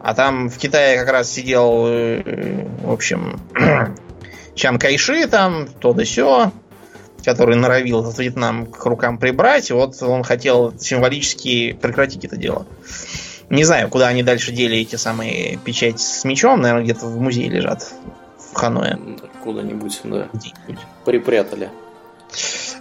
А 0.00 0.14
там 0.14 0.50
в 0.50 0.58
Китае 0.58 0.98
как 0.98 1.08
раз 1.08 1.30
сидел, 1.30 1.86
э, 1.86 2.66
в 2.82 2.92
общем, 2.92 3.40
Чан 4.54 4.78
Кайши 4.78 5.26
там, 5.28 5.66
то 5.66 5.92
да 5.92 6.04
сё, 6.04 6.52
который 7.24 7.56
норовил 7.56 8.02
этот 8.02 8.18
Вьетнам 8.18 8.66
к 8.66 8.84
рукам 8.84 9.18
прибрать. 9.18 9.70
Вот 9.70 10.02
он 10.02 10.22
хотел 10.22 10.78
символически 10.78 11.72
прекратить 11.72 12.24
это 12.24 12.36
дело. 12.36 12.66
Не 13.50 13.64
знаю, 13.64 13.88
куда 13.88 14.08
они 14.08 14.22
дальше 14.22 14.52
дели 14.52 14.78
эти 14.78 14.96
самые 14.96 15.58
печати 15.58 16.00
с 16.00 16.24
мечом. 16.24 16.60
Наверное, 16.60 16.84
где-то 16.84 17.06
в 17.06 17.20
музее 17.20 17.48
лежат. 17.48 17.92
В 18.38 18.54
Ханое. 18.54 18.98
Куда-нибудь, 19.42 20.00
да. 20.04 20.28
Припрятали. 21.04 21.70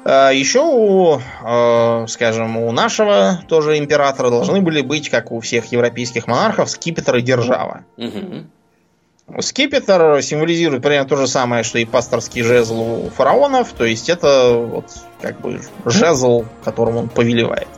А, 0.06 0.32
Еще 0.32 0.62
у, 0.62 1.20
а, 1.44 2.06
скажем, 2.08 2.58
у 2.58 2.72
нашего 2.72 3.42
тоже 3.48 3.78
императора 3.78 4.30
должны 4.30 4.62
были 4.62 4.82
быть, 4.82 5.10
как 5.10 5.32
у 5.32 5.40
всех 5.40 5.72
европейских 5.72 6.28
монархов, 6.28 6.70
скипетр 6.70 7.18
и 7.18 7.22
держава. 7.22 7.86
Угу. 7.98 9.42
Скипетр 9.42 10.22
символизирует 10.22 10.84
примерно 10.84 11.08
то 11.08 11.16
же 11.16 11.28
самое, 11.28 11.64
что 11.64 11.80
и 11.80 11.86
пасторский 11.86 12.44
жезл 12.44 13.06
у 13.06 13.10
фараонов, 13.10 13.72
то 13.72 13.86
есть 13.86 14.10
это 14.10 14.54
вот 14.54 14.86
как 15.22 15.40
бы 15.40 15.62
жезл, 15.86 16.46
которым 16.64 16.98
он 16.98 17.10
повелевает. 17.10 17.70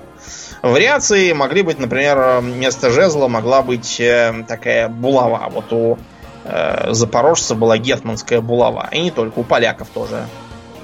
Вариации 0.61 1.31
могли 1.33 1.61
быть, 1.61 1.79
например, 1.79 2.39
вместо 2.39 2.89
жезла 2.89 3.27
могла 3.27 3.61
быть 3.61 3.99
э, 3.99 4.45
такая 4.47 4.89
булава. 4.89 5.49
Вот 5.49 5.71
у 5.71 5.97
э, 6.43 6.93
запорожца 6.93 7.55
была 7.55 7.77
гетманская 7.77 8.41
булава. 8.41 8.89
И 8.91 9.01
не 9.01 9.11
только, 9.11 9.39
у 9.39 9.43
поляков 9.43 9.89
тоже. 9.89 10.25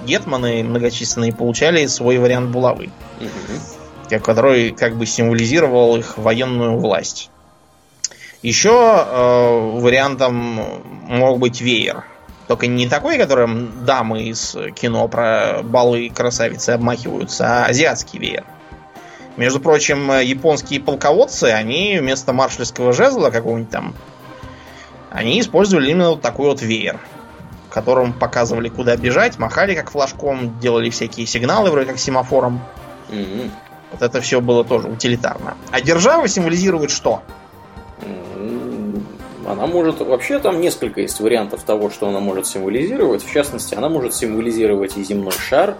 Гетманы 0.06 0.64
многочисленные 0.64 1.34
получали 1.34 1.86
свой 1.88 2.18
вариант 2.18 2.50
булавы. 2.50 2.90
Угу. 3.20 4.20
Который 4.24 4.72
как 4.72 4.98
бы 4.98 5.06
символизировал 5.06 5.96
их 5.96 6.18
военную 6.18 6.78
власть. 6.78 7.30
Еще 8.42 8.70
э, 8.70 9.80
вариантом 9.80 10.60
мог 11.08 11.40
быть 11.40 11.62
веер. 11.62 12.06
Только 12.48 12.68
не 12.68 12.90
такой, 12.90 13.18
которым 13.18 13.86
дамы 13.86 14.24
из 14.24 14.58
кино 14.76 15.08
про 15.08 15.62
балы 15.64 16.08
и 16.08 16.10
красавицы 16.10 16.72
обмахиваются, 16.72 17.46
а 17.48 17.66
азиатский 17.68 18.20
веер. 18.20 18.44
Между 19.38 19.60
прочим, 19.60 20.12
японские 20.12 20.82
полководцы, 20.82 21.46
они 21.46 21.98
вместо 22.00 22.34
маршальского 22.34 22.94
жезла 22.94 23.30
какого-нибудь 23.30 23.72
там, 23.72 23.96
они 25.10 25.40
использовали 25.40 25.92
именно 25.92 26.12
вот 26.12 26.22
такой 26.22 26.48
вот 26.48 26.62
веер, 26.62 27.00
которым 27.70 28.14
показывали, 28.14 28.70
куда 28.70 28.96
бежать, 28.98 29.40
махали 29.40 29.74
как 29.76 29.92
флажком, 29.92 30.60
делали 30.60 30.90
всякие 30.90 31.26
сигналы, 31.26 31.72
вроде 31.72 31.88
как 31.88 32.00
семафором. 32.00 32.62
Mm-hmm. 33.10 33.50
Вот 33.92 34.02
это 34.02 34.22
все 34.22 34.40
было 34.42 34.64
тоже 34.64 34.88
утилитарно. 34.88 35.58
А 35.72 35.82
держава 35.82 36.28
символизирует 36.28 36.92
что? 36.92 37.22
Она 39.46 39.68
может... 39.68 40.00
Вообще 40.00 40.40
там 40.40 40.62
несколько 40.62 41.02
есть 41.02 41.20
вариантов 41.20 41.64
того, 41.64 41.90
что 41.90 42.08
она 42.08 42.20
может 42.20 42.48
символизировать. 42.48 43.24
В 43.26 43.32
частности, 43.34 43.76
она 43.76 43.90
может 43.90 44.14
символизировать 44.14 44.96
и 44.98 45.04
земной 45.04 45.34
шар, 45.34 45.76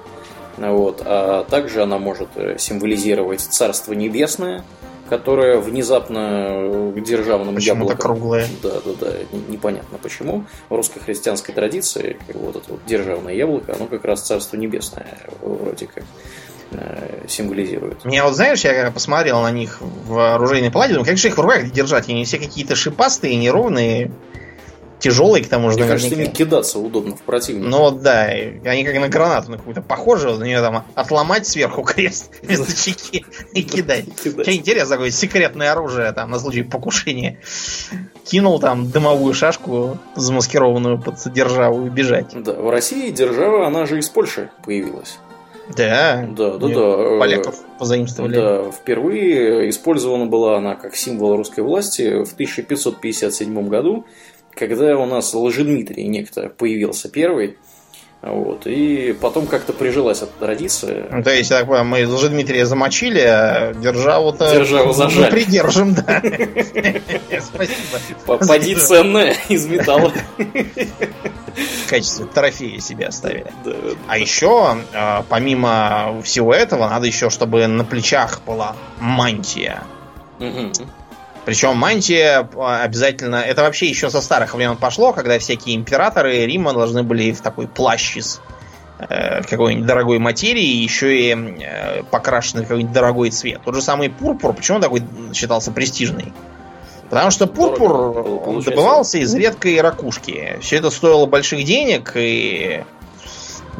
вот, 0.58 1.02
а 1.06 1.44
также 1.46 1.84
она 1.84 1.98
может 1.98 2.30
э, 2.36 2.58
символизировать 2.58 3.42
Царство 3.42 3.94
Небесное, 3.94 4.64
которое 5.10 5.58
внезапно 5.58 6.94
к 6.96 7.04
державным 7.04 7.56
Почему-то 7.56 7.92
яблокам... 7.92 7.98
круглое. 7.98 8.48
Да, 8.64 8.70
да, 8.86 8.92
да, 9.00 9.12
непонятно 9.50 9.98
почему. 10.02 10.46
В 10.70 10.76
русской-христианской 10.76 11.54
традиции 11.54 12.18
вот 12.34 12.56
это 12.56 12.72
вот 12.72 12.80
державное 12.88 13.34
яблоко, 13.34 13.76
оно 13.76 13.88
как 13.88 14.06
раз 14.06 14.22
Царство 14.22 14.56
Небесное 14.56 15.18
вроде 15.42 15.88
как 15.88 16.04
э, 16.72 17.26
символизирует. 17.28 18.06
Мне 18.06 18.24
вот, 18.24 18.36
знаешь, 18.36 18.64
я 18.64 18.90
посмотрел 18.92 19.42
на 19.42 19.52
них 19.52 19.80
в 19.82 20.36
оружейной 20.36 20.72
палате, 20.72 20.94
думаю, 20.94 21.08
как 21.08 21.18
же 21.18 21.28
их 21.28 21.38
в 21.38 21.42
руках 21.42 21.70
держать? 21.72 22.08
Они 22.08 22.24
все 22.24 22.38
какие-то 22.38 22.76
шипастые, 22.76 23.36
неровные, 23.36 24.12
тяжелые, 25.02 25.44
к 25.44 25.50
тому 25.50 25.72
же, 25.72 25.78
Мне 25.78 25.88
кажется, 25.88 26.14
ими 26.14 26.26
кидаться 26.26 26.80
удобно 26.80 27.16
в 27.16 27.22
противника. 27.24 27.68
Ну 27.68 27.80
вот 27.80 28.02
да, 28.02 28.26
они 28.26 28.84
как 28.86 28.96
на 28.96 29.10
гранату 29.10 29.52
на 29.52 29.58
какую-то 29.58 29.82
похожи, 29.82 30.30
на 30.30 30.44
нее 30.44 30.62
там 30.62 30.86
отломать 30.96 31.48
сверху 31.48 31.84
крест 31.84 32.32
вместо 32.42 32.74
чеки 32.74 33.26
и 33.54 33.64
кидать. 33.64 34.06
Что 34.20 34.54
интересно, 34.54 34.96
такое 34.96 35.12
секретное 35.12 35.72
оружие 35.72 36.12
там 36.14 36.30
на 36.30 36.40
случай 36.40 36.64
покушения. 36.64 37.40
Кинул 38.26 38.60
там 38.60 38.90
дымовую 38.90 39.34
шашку, 39.34 39.98
замаскированную 40.16 41.02
под 41.02 41.16
державу 41.34 41.88
и 41.88 41.90
бежать. 41.90 42.28
Да, 42.36 42.54
в 42.54 42.70
России 42.70 43.10
держава, 43.10 43.68
она 43.68 43.86
же 43.88 44.00
из 44.00 44.08
Польши 44.10 44.52
появилась. 44.64 45.18
Да, 45.76 46.28
Да, 46.30 46.58
да, 46.58 46.68
да. 46.68 47.20
Поляков 47.20 47.56
позаимствовали. 47.78 48.36
Да, 48.36 48.72
впервые 48.72 49.70
использована 49.70 50.26
была 50.26 50.58
она 50.58 50.76
как 50.76 50.96
символ 50.96 51.38
русской 51.38 51.62
власти 51.62 52.24
в 52.24 52.34
1557 52.34 53.68
году, 53.70 54.06
когда 54.56 54.98
у 54.98 55.06
нас 55.06 55.34
Лжедмитрий 55.34 56.08
некто 56.08 56.50
появился 56.50 57.10
первый. 57.10 57.58
Вот, 58.22 58.68
и 58.68 59.14
потом 59.20 59.48
как-то 59.48 59.74
прижилась 59.74 60.22
эта 60.22 60.32
традиция. 60.40 61.08
Ну, 61.12 61.24
То 61.24 61.34
есть, 61.34 61.50
так 61.50 61.66
понимаю, 61.66 61.86
мы 61.86 62.08
Лжедмитрия 62.08 62.68
замочили, 62.68 63.20
а 63.20 63.74
державу-то 63.74 64.54
Державу 64.54 64.94
зажали. 64.94 65.26
мы 65.26 65.32
придержим, 65.32 65.96
да. 65.96 66.22
Спасибо. 67.42 68.00
Попади 68.28 68.76
ценная 68.76 69.36
из 69.50 69.66
металла. 69.66 70.14
В 70.38 71.90
качестве 71.90 72.28
трофея 72.28 72.80
себе 72.80 73.08
оставили. 73.08 73.52
А 74.08 74.20
еще, 74.20 74.78
э, 74.94 75.24
помимо 75.28 76.22
всего 76.24 76.54
этого, 76.54 76.88
надо 76.88 77.08
еще, 77.08 77.32
чтобы 77.32 77.66
на 77.66 77.84
плечах 77.84 78.42
была 78.46 78.76
мантия. 79.00 79.82
Причем 81.52 81.76
мантия 81.76 82.48
э, 82.50 82.84
обязательно... 82.84 83.36
Это 83.36 83.64
вообще 83.64 83.88
еще 83.88 84.10
со 84.10 84.22
старых 84.22 84.56
времен 84.56 84.78
пошло, 84.78 85.12
когда 85.12 85.38
всякие 85.38 85.76
императоры 85.76 86.46
Рима 86.46 86.72
должны 86.72 87.04
были 87.04 87.34
в 87.34 87.42
такой 87.42 87.68
плащ 87.68 88.16
из 88.16 88.40
э, 89.00 89.44
какой-нибудь 89.44 89.86
дорогой 89.86 90.18
материи, 90.20 90.64
еще 90.64 91.14
и 91.14 91.36
э, 91.36 92.04
покрашенный 92.04 92.64
в 92.64 92.70
какой-нибудь 92.70 92.94
дорогой 92.94 93.32
цвет. 93.32 93.60
Тот 93.66 93.76
же 93.76 93.82
самый 93.82 94.10
пурпур, 94.10 94.54
почему 94.54 94.78
он 94.78 94.82
такой 94.82 95.04
считался 95.34 95.74
престижный? 95.74 96.32
Потому 97.10 97.32
что 97.32 97.48
пурпур 97.48 97.90
Дорого 97.90 98.20
он 98.48 98.62
добывался 98.62 99.18
из 99.18 99.36
редкой 99.36 99.82
ракушки. 99.82 100.58
Все 100.62 100.78
это 100.78 100.90
стоило 100.90 101.26
больших 101.26 101.66
денег 101.66 102.14
и 102.16 102.86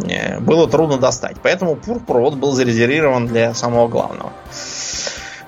э, 0.10 0.40
было 0.42 0.68
трудно 0.70 0.98
достать. 0.98 1.38
Поэтому 1.42 1.78
пурпур 1.78 2.20
вот 2.20 2.34
был 2.34 2.52
зарезервирован 2.52 3.28
для 3.28 3.54
самого 3.54 3.88
главного. 3.88 4.34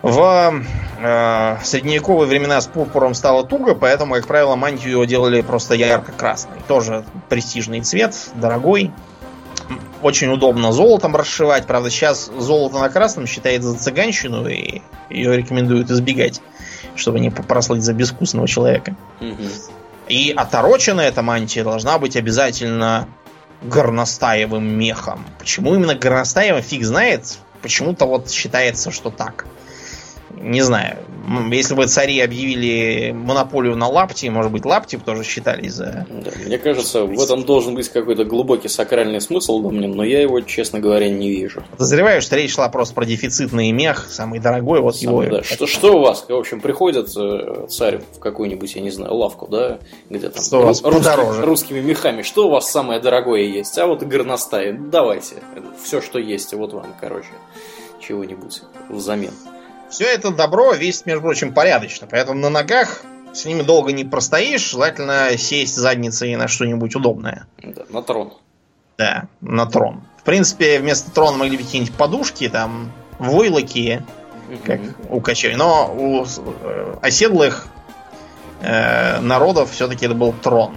В 0.03 0.61
э, 0.99 1.57
средневековые 1.63 2.27
времена 2.27 2.59
с 2.59 2.67
пурпуром 2.67 3.13
стало 3.13 3.45
туго, 3.45 3.73
поэтому, 3.73 4.15
как 4.15 4.27
правило, 4.27 4.57
мантию 4.57 5.05
делали 5.05 5.39
просто 5.39 5.75
ярко-красный. 5.75 6.57
Тоже 6.67 7.05
престижный 7.29 7.79
цвет, 7.79 8.13
дорогой. 8.35 8.91
Очень 10.01 10.27
удобно 10.27 10.73
золотом 10.73 11.15
расшивать. 11.15 11.65
Правда, 11.67 11.89
сейчас 11.89 12.29
золото 12.37 12.79
на 12.79 12.89
красном 12.89 13.27
считается 13.27 13.69
за 13.69 13.79
цыганщину, 13.79 14.45
и 14.45 14.81
ее 15.09 15.37
рекомендуют 15.37 15.89
избегать, 15.89 16.41
чтобы 16.97 17.21
не 17.21 17.29
прослыть 17.29 17.83
за 17.83 17.93
безвкусного 17.93 18.45
человека. 18.45 18.97
И 20.09 20.33
отороченная 20.35 21.07
эта 21.07 21.21
мантия 21.21 21.63
должна 21.63 21.97
быть 21.97 22.17
обязательно 22.17 23.07
горностаевым 23.61 24.65
мехом. 24.65 25.25
Почему 25.39 25.73
именно 25.75 25.95
горностаевым, 25.95 26.61
фиг 26.61 26.83
знает. 26.83 27.37
Почему-то 27.61 28.05
вот 28.05 28.29
считается, 28.29 28.91
что 28.91 29.09
так. 29.09 29.45
Не 30.43 30.61
знаю. 30.61 30.97
Если 31.51 31.73
бы 31.73 31.87
цари 31.87 32.19
объявили 32.19 33.11
монополию 33.13 33.77
на 33.77 33.87
лапти, 33.87 34.27
может 34.27 34.51
быть, 34.51 34.65
лапти 34.65 34.97
бы 34.97 35.03
тоже 35.03 35.23
считали 35.23 35.69
за... 35.69 36.05
Да, 36.09 36.31
мне 36.45 36.57
кажется, 36.57 37.05
в 37.05 37.17
этом 37.17 37.45
должен 37.45 37.75
быть 37.75 37.87
какой-то 37.87 38.25
глубокий 38.25 38.67
сакральный 38.67 39.21
смысл, 39.21 39.61
Домнин, 39.61 39.91
но 39.91 40.03
я 40.03 40.21
его, 40.21 40.41
честно 40.41 40.81
говоря, 40.81 41.09
не 41.09 41.29
вижу. 41.29 41.63
Подозреваю, 41.71 42.21
что 42.21 42.35
речь 42.35 42.53
шла 42.53 42.67
просто 42.67 42.93
про 42.93 43.05
дефицитный 43.05 43.71
мех, 43.71 44.07
самый 44.11 44.39
дорогой, 44.41 44.81
вот 44.81 44.97
Сам, 44.97 45.11
его... 45.11 45.23
да. 45.23 45.43
Что, 45.43 45.65
что 45.65 45.97
у 45.97 46.01
вас? 46.01 46.25
В 46.27 46.33
общем, 46.33 46.59
приходит 46.59 47.09
э, 47.15 47.67
царь 47.69 48.01
в 48.17 48.19
какую-нибудь, 48.19 48.75
я 48.75 48.81
не 48.81 48.91
знаю, 48.91 49.13
лавку, 49.15 49.47
да, 49.47 49.79
где 50.09 50.27
там 50.27 50.43
Что 50.43 50.59
у 50.59 50.63
вас 50.63 50.81
ру- 50.81 50.89
русскими, 50.89 51.03
подороже? 51.15 51.41
русскими 51.45 51.79
мехами. 51.79 52.21
Что 52.21 52.47
у 52.47 52.51
вас 52.51 52.69
самое 52.69 52.99
дорогое 52.99 53.43
есть? 53.43 53.77
А 53.77 53.87
вот 53.87 54.03
и 54.03 54.05
горностай. 54.05 54.73
Давайте. 54.73 55.35
Все, 55.81 56.01
что 56.01 56.19
есть, 56.19 56.53
вот 56.53 56.73
вам, 56.73 56.87
короче, 56.99 57.29
чего-нибудь 58.05 58.61
взамен. 58.89 59.31
Все 59.93 60.05
это 60.05 60.31
добро 60.31 60.73
весит, 60.73 61.05
между 61.05 61.21
прочим, 61.21 61.53
порядочно, 61.53 62.07
поэтому 62.09 62.39
на 62.39 62.49
ногах 62.49 63.03
с 63.31 63.45
ними 63.45 63.61
долго 63.61 63.91
не 63.91 64.03
простоишь, 64.03 64.71
желательно 64.71 65.37
сесть 65.37 65.75
задницей 65.75 66.35
на 66.35 66.47
что-нибудь 66.47 66.95
удобное. 66.95 67.45
Да, 67.61 67.83
на 67.89 68.01
трон. 68.01 68.33
Да, 68.97 69.27
на 69.39 69.67
трон. 69.67 70.01
В 70.17 70.23
принципе, 70.23 70.79
вместо 70.79 71.11
трона 71.11 71.37
могли 71.37 71.57
быть 71.57 71.67
какие-нибудь 71.67 71.93
подушки, 71.95 72.49
там, 72.49 72.91
войлоки, 73.19 74.03
как 74.65 74.81
Мгм. 74.81 74.95
у 75.09 75.21
кочевой. 75.21 75.57
Но 75.57 75.93
у 75.95 76.25
э, 76.25 76.95
оседлых 77.03 77.67
э, 78.61 79.19
народов 79.19 79.69
все-таки 79.73 80.07
это 80.07 80.15
был 80.15 80.33
трон. 80.33 80.75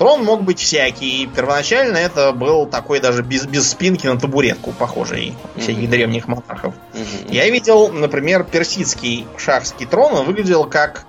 Трон 0.00 0.24
мог 0.24 0.44
быть 0.44 0.58
всякий. 0.60 1.26
Первоначально 1.26 1.98
это 1.98 2.32
был 2.32 2.64
такой 2.64 3.00
даже 3.00 3.22
без, 3.22 3.44
без 3.44 3.68
спинки 3.68 4.06
на 4.06 4.18
табуретку 4.18 4.72
похожий 4.72 5.34
у 5.56 5.60
всяких 5.60 5.90
древних 5.90 6.26
монархов. 6.26 6.72
Мгм. 6.94 7.28
Я 7.30 7.50
видел, 7.50 7.88
например, 7.88 8.44
персидский 8.44 9.26
шахский 9.36 9.84
трон. 9.84 10.14
Он 10.14 10.24
выглядел 10.24 10.64
как 10.64 11.04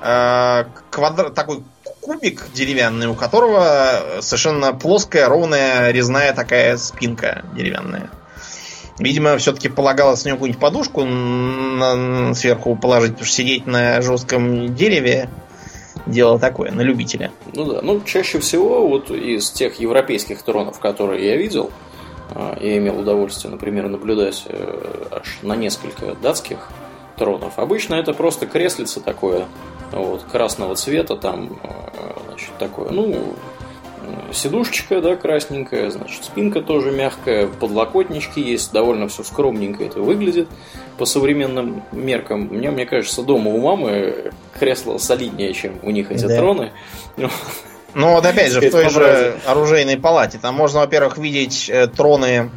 э, 0.00 0.64
квадра- 0.92 1.30
такой 1.30 1.64
кубик 2.00 2.46
деревянный, 2.54 3.08
у 3.08 3.14
которого 3.14 4.20
совершенно 4.20 4.72
плоская, 4.72 5.28
ровная, 5.28 5.90
резная 5.90 6.32
такая 6.32 6.76
спинка 6.76 7.44
деревянная. 7.52 8.10
Видимо, 9.00 9.36
все-таки 9.38 9.68
полагалось 9.68 10.22
на 10.22 10.28
нее 10.28 10.34
какую-нибудь 10.36 10.60
подушку 10.60 11.04
на- 11.04 12.32
сверху 12.36 12.76
положить, 12.76 13.14
потому 13.14 13.26
что 13.26 13.34
сидеть 13.34 13.66
на 13.66 14.00
жестком 14.02 14.72
дереве 14.76 15.30
дело 16.06 16.38
такое, 16.38 16.70
на 16.70 16.82
любителя. 16.82 17.32
Ну 17.54 17.64
да, 17.64 17.80
ну 17.82 18.00
чаще 18.02 18.38
всего 18.38 18.88
вот 18.88 19.10
из 19.10 19.50
тех 19.50 19.78
европейских 19.80 20.42
тронов, 20.42 20.78
которые 20.80 21.26
я 21.26 21.36
видел, 21.36 21.70
а, 22.34 22.56
я 22.60 22.78
имел 22.78 23.00
удовольствие, 23.00 23.50
например, 23.50 23.88
наблюдать 23.88 24.44
э, 24.46 25.08
аж 25.10 25.38
на 25.42 25.54
несколько 25.54 26.14
датских 26.14 26.68
тронов. 27.16 27.58
Обычно 27.58 27.94
это 27.94 28.12
просто 28.12 28.46
креслице 28.46 29.00
такое, 29.00 29.46
вот, 29.92 30.22
красного 30.24 30.74
цвета, 30.74 31.16
там, 31.16 31.58
э, 31.62 31.68
значит, 32.28 32.50
такое, 32.58 32.90
ну, 32.90 33.34
сидушечка, 34.32 35.00
да, 35.00 35.16
красненькая, 35.16 35.90
значит, 35.90 36.24
спинка 36.24 36.60
тоже 36.60 36.90
мягкая, 36.90 37.46
подлокотнички 37.46 38.40
есть, 38.40 38.72
довольно 38.72 39.08
все 39.08 39.22
скромненько 39.22 39.84
это 39.84 40.00
выглядит 40.00 40.48
по 40.98 41.04
современным 41.04 41.82
меркам. 41.92 42.42
Мне, 42.42 42.70
мне 42.70 42.86
кажется, 42.86 43.22
дома 43.22 43.50
у 43.50 43.60
мамы 43.60 44.32
кресло 44.58 44.98
солиднее, 44.98 45.52
чем 45.52 45.78
у 45.82 45.90
них 45.90 46.10
эти 46.10 46.26
Да. 46.26 46.36
троны. 46.36 46.72
Ну 47.94 48.12
вот 48.12 48.26
опять 48.26 48.52
же, 48.52 48.60
в 48.60 48.62
Это 48.62 48.72
той 48.82 48.90
же 48.90 49.36
оружейной 49.46 49.96
палате 49.96 50.38
там 50.40 50.54
можно, 50.54 50.80
во-первых, 50.80 51.16
видеть 51.16 51.70
э, 51.70 51.86
троны, 51.86 52.50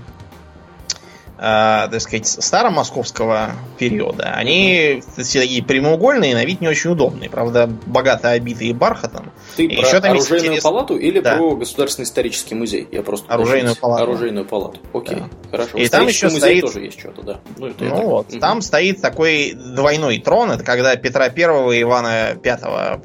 так 1.39 2.01
сказать, 2.01 2.27
старомосковского 2.27 3.51
периода. 3.77 4.33
Они 4.35 5.01
все 5.17 5.39
такие 5.39 5.63
прямоугольные, 5.63 6.35
на 6.35 6.43
вид 6.43 6.59
не 6.59 6.67
очень 6.67 6.91
удобные. 6.91 7.29
Правда, 7.29 7.67
богато 7.85 8.31
обитые 8.31 8.73
бархатом. 8.73 9.31
Ты 9.55 9.63
И 9.65 9.77
про 9.77 9.87
еще 9.87 10.01
там 10.01 10.11
оружейную 10.11 10.47
интересно- 10.47 10.69
палату 10.69 10.97
или 10.97 11.19
Да. 11.21 11.35
про 11.37 11.55
Государственный 11.55 12.03
исторический 12.05 12.55
музей? 12.55 12.87
Я 12.91 13.03
просто 13.03 13.33
Оружейную 13.33 13.61
уточнить. 13.71 13.79
палату. 13.81 14.03
Оружейную 14.03 14.45
палату. 14.45 14.79
Окей, 14.93 15.15
Да. 15.15 15.29
хорошо. 15.51 15.77
И 15.77 15.87
там 15.87 16.07
еще 16.07 16.25
музее 16.25 16.41
стоит- 16.41 16.61
тоже 16.61 16.79
есть 16.81 16.99
что-то, 16.99 17.21
да. 17.21 17.39
Ну, 17.57 17.67
это 17.67 17.83
Ну 17.85 17.89
так. 17.95 18.03
вот, 18.03 18.29
Мгм. 18.31 18.39
там 18.41 18.61
стоит 18.61 19.01
такой 19.01 19.53
двойной 19.53 20.19
трон. 20.19 20.51
Это 20.51 20.63
когда 20.65 20.95
Петра 20.97 21.29
Первого 21.29 21.71
и 21.71 21.81
Ивана 21.81 22.35
Пятого, 22.43 23.01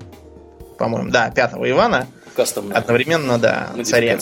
по-моему, 0.79 1.11
да, 1.11 1.31
Пятого 1.31 1.71
Ивана 1.71 2.09
кастомная 2.35 2.77
одновременно, 2.79 3.39
да, 3.39 3.69
царями. 3.85 4.19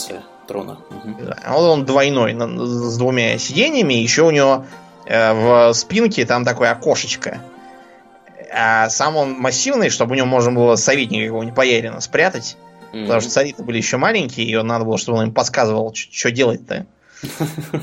Трона. 0.46 0.78
Мгм. 0.90 1.26
Да, 1.26 1.36
Вот 1.48 1.70
он 1.70 1.84
двойной, 1.84 2.34
с 2.34 2.98
двумя 2.98 3.38
сиденьями. 3.38 3.94
Еще 3.94 4.22
у 4.22 4.30
него 4.30 4.64
э, 5.06 5.32
в 5.32 5.72
спинке 5.74 6.24
там 6.26 6.44
такое 6.44 6.70
окошечко. 6.70 7.40
А 8.54 8.90
сам 8.90 9.16
он 9.16 9.32
массивный, 9.32 9.88
чтобы 9.88 10.12
в 10.12 10.16
нем 10.16 10.28
можно 10.28 10.52
было 10.52 10.76
советника 10.76 11.26
какого-нибудь 11.26 11.56
поярина 11.56 12.00
спрятать. 12.00 12.56
Mm-hmm. 12.92 13.02
Потому 13.02 13.20
что 13.22 13.30
цари-то 13.30 13.62
были 13.62 13.78
еще 13.78 13.96
маленькие, 13.96 14.46
и 14.46 14.62
надо 14.62 14.84
было, 14.84 14.98
чтобы 14.98 15.18
он 15.18 15.24
им 15.28 15.32
подсказывал, 15.32 15.94
что 15.94 16.30
делать-то. 16.30 16.74
Да, 16.74 16.86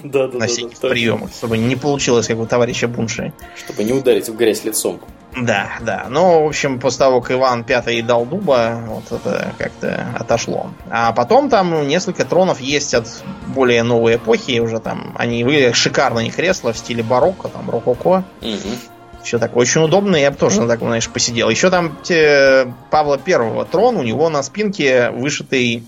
на 0.04 0.48
всяких 0.48 0.80
приемах, 0.80 1.32
чтобы 1.32 1.58
не 1.58 1.76
получилось, 1.76 2.28
как 2.28 2.40
у 2.40 2.46
товарища 2.46 2.88
Бунши. 2.88 3.34
Чтобы 3.56 3.84
не 3.84 3.94
ударить 3.94 4.30
в 4.30 4.36
грязь 4.36 4.64
лицом. 4.64 5.00
Да, 5.36 5.70
да. 5.82 6.08
Ну, 6.10 6.44
в 6.44 6.48
общем, 6.48 6.80
после 6.80 7.00
того, 7.00 7.22
как 7.22 7.32
Иван 7.32 7.64
Пятый 7.64 8.02
дал 8.02 8.26
дуба, 8.26 8.84
вот 8.88 9.12
это 9.12 9.54
как-то 9.58 10.08
отошло. 10.18 10.72
А 10.90 11.12
потом 11.14 11.50
там 11.50 11.88
несколько 11.88 12.26
тронов 12.26 12.60
есть 12.60 12.94
от 12.94 13.08
более 13.48 13.84
новой 13.84 14.16
эпохи. 14.16 14.60
Уже 14.60 14.80
там 14.80 15.14
они 15.18 15.44
выглядят 15.44 15.76
шикарные 15.76 16.32
кресла 16.32 16.74
в 16.74 16.78
стиле 16.78 17.04
барокко, 17.04 17.48
там 17.48 17.70
рококо. 17.70 18.24
Угу. 18.42 19.24
Все 19.24 19.38
такое 19.38 19.62
очень 19.62 19.82
удобно, 19.82 20.16
я 20.16 20.32
бы 20.32 20.38
тоже 20.38 20.62
на 20.62 20.68
таком, 20.68 20.88
знаешь, 20.88 21.10
посидел. 21.10 21.50
Еще 21.50 21.70
там 21.70 21.98
те, 22.02 22.74
Павла 22.90 23.18
Первого 23.18 23.66
трон, 23.66 23.98
у 23.98 24.04
него 24.04 24.30
на 24.30 24.42
спинке 24.42 25.12
вышитый 25.12 25.84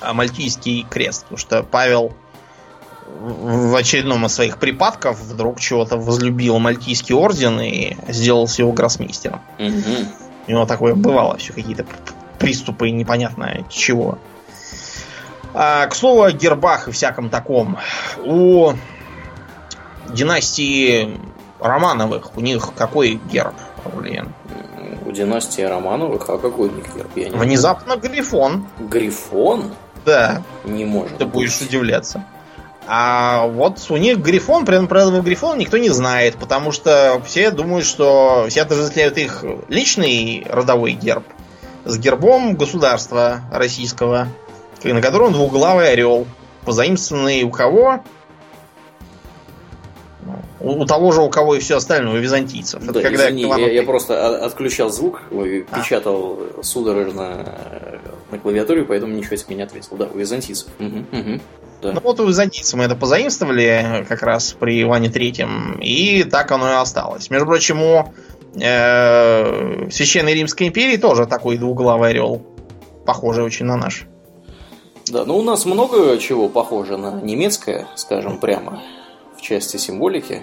а, 0.00 0.14
мальтийский 0.14 0.86
крест. 0.88 1.24
Потому 1.24 1.38
что 1.38 1.62
Павел 1.62 2.14
в 3.06 3.74
очередном 3.74 4.26
из 4.26 4.34
своих 4.34 4.58
припадков 4.58 5.18
вдруг 5.20 5.60
чего-то 5.60 5.96
возлюбил 5.96 6.58
Мальтийский 6.58 7.14
орден 7.14 7.60
и 7.60 7.96
сделался 8.08 8.62
его 8.62 8.72
гроссмейстером. 8.72 9.40
Угу. 9.58 10.08
У 10.46 10.50
него 10.50 10.66
такое 10.66 10.94
бывало, 10.94 11.36
все 11.38 11.52
какие-то 11.52 11.86
приступы 12.38 12.90
непонятно 12.90 13.64
чего. 13.70 14.18
А, 15.54 15.86
к 15.86 15.94
слову 15.94 16.22
о 16.22 16.32
гербах 16.32 16.88
и 16.88 16.92
всяком 16.92 17.30
таком. 17.30 17.78
У 18.24 18.72
династии 20.10 21.18
Романовых 21.60 22.36
у 22.36 22.40
них 22.40 22.72
какой 22.76 23.20
герб, 23.30 23.54
Блин. 23.94 24.32
У 25.06 25.12
династии 25.12 25.62
Романовых, 25.62 26.28
а 26.28 26.38
какой 26.38 26.68
у 26.68 26.72
них 26.72 26.86
герб? 26.94 27.10
Я 27.14 27.28
не 27.28 27.36
Внезапно 27.36 27.96
грифон. 27.96 28.66
Грифон? 28.78 29.72
Да. 30.04 30.42
Не 30.64 30.84
может. 30.84 31.18
Ты 31.18 31.24
быть. 31.24 31.34
будешь 31.34 31.60
удивляться. 31.60 32.24
А 32.86 33.46
вот 33.46 33.78
у 33.88 33.96
них 33.96 34.18
Грифон, 34.18 34.66
при 34.66 34.74
этом 34.74 34.88
про 34.88 35.02
этого 35.02 35.22
Грифона 35.22 35.58
никто 35.58 35.78
не 35.78 35.88
знает, 35.88 36.36
потому 36.36 36.70
что 36.70 37.22
все 37.24 37.50
думают, 37.50 37.86
что 37.86 38.46
все 38.48 38.62
отождествляют 38.62 39.16
их 39.16 39.44
личный 39.68 40.46
родовой 40.48 40.92
герб 40.92 41.24
с 41.84 41.98
гербом 41.98 42.56
государства 42.56 43.40
российского, 43.50 44.28
на 44.82 45.00
котором 45.00 45.32
двуглавый 45.32 45.90
орел, 45.90 46.26
позаимствованный 46.64 47.42
у 47.42 47.50
кого? 47.50 48.00
У, 50.60 50.82
у 50.82 50.86
того 50.86 51.12
же, 51.12 51.20
у 51.20 51.28
кого 51.28 51.56
и 51.56 51.60
все 51.60 51.76
остальное, 51.76 52.14
у 52.14 52.18
византийцев. 52.18 52.82
Да, 52.82 52.90
Это 52.90 53.02
когда 53.02 53.28
извини, 53.28 53.42
я, 53.42 53.70
я 53.70 53.82
просто 53.82 54.44
отключал 54.44 54.90
звук, 54.90 55.22
а. 55.30 55.78
печатал 55.78 56.38
судорожно 56.62 57.93
на 58.34 58.40
клавиатуре, 58.40 58.84
поэтому 58.84 59.14
ничего 59.14 59.36
себе 59.36 59.56
не 59.56 59.62
ответил. 59.62 59.96
Да, 59.96 60.06
у 60.12 60.18
византийцев. 60.18 60.68
Угу, 60.78 61.18
угу. 61.18 61.40
Да. 61.82 61.92
Ну 61.92 62.00
вот 62.02 62.20
у 62.20 62.26
византийцев 62.26 62.74
мы 62.78 62.84
это 62.84 62.96
позаимствовали 62.96 64.04
как 64.08 64.22
раз 64.22 64.52
при 64.52 64.82
Иване 64.82 65.10
Третьем, 65.10 65.78
и 65.80 66.24
так 66.24 66.50
оно 66.50 66.70
и 66.70 66.74
осталось. 66.74 67.30
Между 67.30 67.46
прочим, 67.46 67.82
у 67.82 68.12
э, 68.60 69.90
Священной 69.90 70.34
Римской 70.34 70.68
империи 70.68 70.96
тоже 70.96 71.26
такой 71.26 71.58
двуглавый 71.58 72.10
орел, 72.10 72.42
похожий 73.06 73.44
очень 73.44 73.66
на 73.66 73.76
наш. 73.76 74.06
Да, 75.10 75.24
ну 75.24 75.36
у 75.36 75.42
нас 75.42 75.66
много 75.66 76.16
чего 76.18 76.48
похоже 76.48 76.96
на 76.96 77.20
немецкое, 77.20 77.86
скажем 77.94 78.38
прямо, 78.38 78.82
в 79.36 79.42
части 79.42 79.76
символики. 79.76 80.42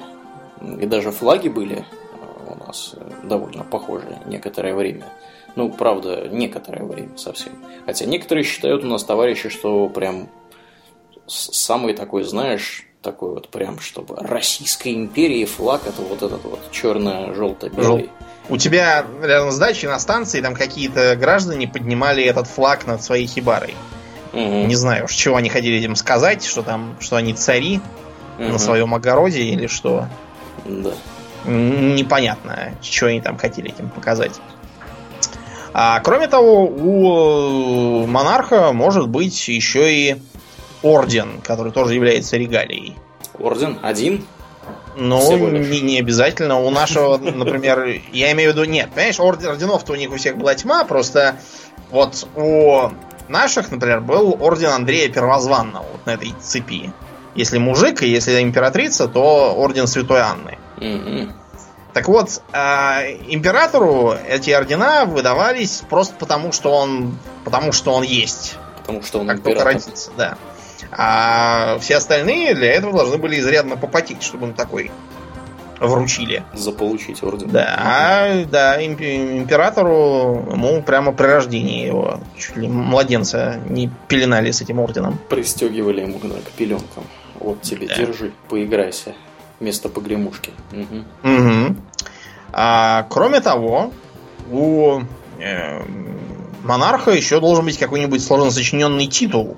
И 0.80 0.86
даже 0.86 1.12
флаги 1.12 1.50
были 1.50 1.80
э, 1.80 2.54
у 2.54 2.68
нас 2.68 2.94
э, 2.96 3.28
довольно 3.28 3.64
похожие 3.64 4.22
некоторое 4.28 4.76
время. 4.76 5.06
Ну, 5.56 5.70
правда, 5.70 6.28
некоторое 6.30 6.84
время 6.86 7.18
совсем. 7.18 7.54
Хотя 7.86 8.06
некоторые 8.06 8.44
считают 8.44 8.84
у 8.84 8.88
нас 8.88 9.04
товарищи, 9.04 9.50
что 9.50 9.90
прям 9.90 10.30
самый 11.28 11.94
такой, 11.94 12.24
знаешь, 12.24 12.86
такой 13.02 13.32
вот 13.32 13.50
прям, 13.50 13.80
чтобы 13.80 14.16
Российской 14.18 14.94
империи 14.94 15.46
флаг 15.46 15.82
это 15.86 16.02
вот 16.02 16.22
этот 16.22 16.44
вот 16.44 16.72
черно-желто-белый. 16.72 18.10
У 18.50 18.58
тебя 18.58 19.06
рядом 19.22 19.52
с 19.52 19.58
дачей 19.58 19.88
на 19.88 20.00
станции 20.00 20.42
там 20.42 20.56
какие-то 20.56 21.16
граждане 21.16 21.68
поднимали 21.68 22.24
этот 22.24 22.48
флаг 22.48 22.86
над 22.86 23.04
своей 23.04 23.28
хибарой. 23.28 23.76
Угу. 24.34 24.66
Не 24.68 24.76
знаю, 24.76 25.08
чего 25.08 25.38
они 25.38 25.50
хотели 25.50 25.78
этим 25.78 25.96
сказать, 25.96 26.44
что 26.44 26.62
там, 26.64 26.96
что 27.00 27.16
они 27.16 27.34
цари 27.34 27.82
угу. 28.38 28.50
на 28.50 28.60
своем 28.60 28.94
огороде 28.94 29.42
или 29.42 29.68
что. 29.68 30.08
Да. 30.66 30.92
Непонятно, 31.46 32.74
что 32.82 33.08
они 33.08 33.20
там 33.20 33.38
хотели 33.38 33.70
этим 33.72 33.90
показать. 33.90 34.40
А 35.74 36.00
кроме 36.02 36.28
того, 36.28 36.66
у 36.66 38.06
монарха 38.06 38.74
может 38.74 39.08
быть 39.08 39.48
еще 39.48 39.94
и 39.94 40.18
орден, 40.82 41.42
который 41.44 41.72
тоже 41.72 41.94
является 41.94 42.38
регалией. 42.38 42.96
Орден? 43.40 43.80
Один? 43.82 44.26
Ну, 44.98 45.50
не, 45.50 45.80
не 45.82 46.00
обязательно. 46.00 46.60
У 46.60 46.70
нашего, 46.70 47.18
например, 47.18 48.02
я 48.12 48.32
имею 48.34 48.52
в 48.52 48.56
виду, 48.56 48.66
нет, 48.66 48.90
понимаешь, 48.94 49.20
орденов-то 49.20 49.94
у 49.94 49.96
них 49.96 50.12
у 50.12 50.18
всех 50.18 50.38
была 50.38 50.56
тьма, 50.56 50.84
просто 50.84 51.38
вот 51.90 52.28
у 52.36 52.90
наших, 53.30 53.72
например, 53.72 54.02
был 54.02 54.38
орден 54.40 54.70
Андрея 54.70 55.10
Первозванного 55.10 55.86
вот 55.92 56.06
на 56.06 56.12
этой 56.12 56.34
цепи. 56.42 56.92
Если 57.36 57.58
мужик, 57.58 58.04
и 58.04 58.10
если 58.10 58.42
императрица, 58.42 59.08
то 59.08 59.56
орден 59.56 59.88
Святой 59.88 60.20
Анны. 60.20 60.58
Mm-hmm. 60.78 61.32
Так 61.94 62.08
вот, 62.08 62.42
э, 62.54 62.58
императору 63.28 64.14
эти 64.28 64.52
ордена 64.52 65.06
выдавались 65.06 65.84
просто 65.90 66.16
потому, 66.16 66.52
что 66.52 66.72
он, 66.72 67.18
потому 67.44 67.72
что 67.72 67.94
он 67.94 68.04
есть. 68.04 68.58
Потому 68.78 69.04
что 69.04 69.20
он 69.20 69.28
как 69.28 69.40
император. 69.40 69.66
родился, 69.66 70.12
да. 70.18 70.38
А 70.92 71.78
все 71.80 71.98
остальные 71.98 72.56
для 72.56 72.74
этого 72.74 72.94
должны 72.94 73.18
были 73.18 73.40
изрядно 73.40 73.78
попотеть, 73.78 74.24
чтобы 74.24 74.48
им 74.48 74.54
такой 74.54 74.92
вручили. 75.80 76.44
Заполучить 76.54 77.24
орден. 77.24 77.50
Да, 77.50 77.76
а, 77.78 78.46
да, 78.46 78.84
императору 78.86 80.48
ему 80.52 80.82
прямо 80.84 81.12
при 81.12 81.26
рождении 81.26 81.86
его 81.86 82.20
чуть 82.38 82.58
ли 82.58 82.68
младенца 82.68 83.60
не 83.68 83.90
пеленали 84.08 84.52
с 84.52 84.62
этим 84.62 84.80
орденом. 84.80 85.18
Пристегивали 85.30 86.02
ему 86.02 86.20
к 86.20 86.52
пеленкам. 86.52 87.04
Вот 87.40 87.62
тебе, 87.62 87.88
да. 87.88 87.96
держи, 87.96 88.32
поиграйся. 88.50 89.16
Вместо 89.62 89.90
погремушки. 89.90 90.50
Угу. 90.72 91.32
Угу. 91.32 91.76
А, 92.52 93.04
кроме 93.12 93.42
того, 93.42 93.94
у 94.52 95.02
э, 95.40 95.84
монарха 96.64 97.12
еще 97.12 97.40
должен 97.40 97.66
быть 97.66 97.78
какой-нибудь 97.78 98.24
сложно 98.24 98.50
сочиненный 98.50 99.06
титул. 99.06 99.58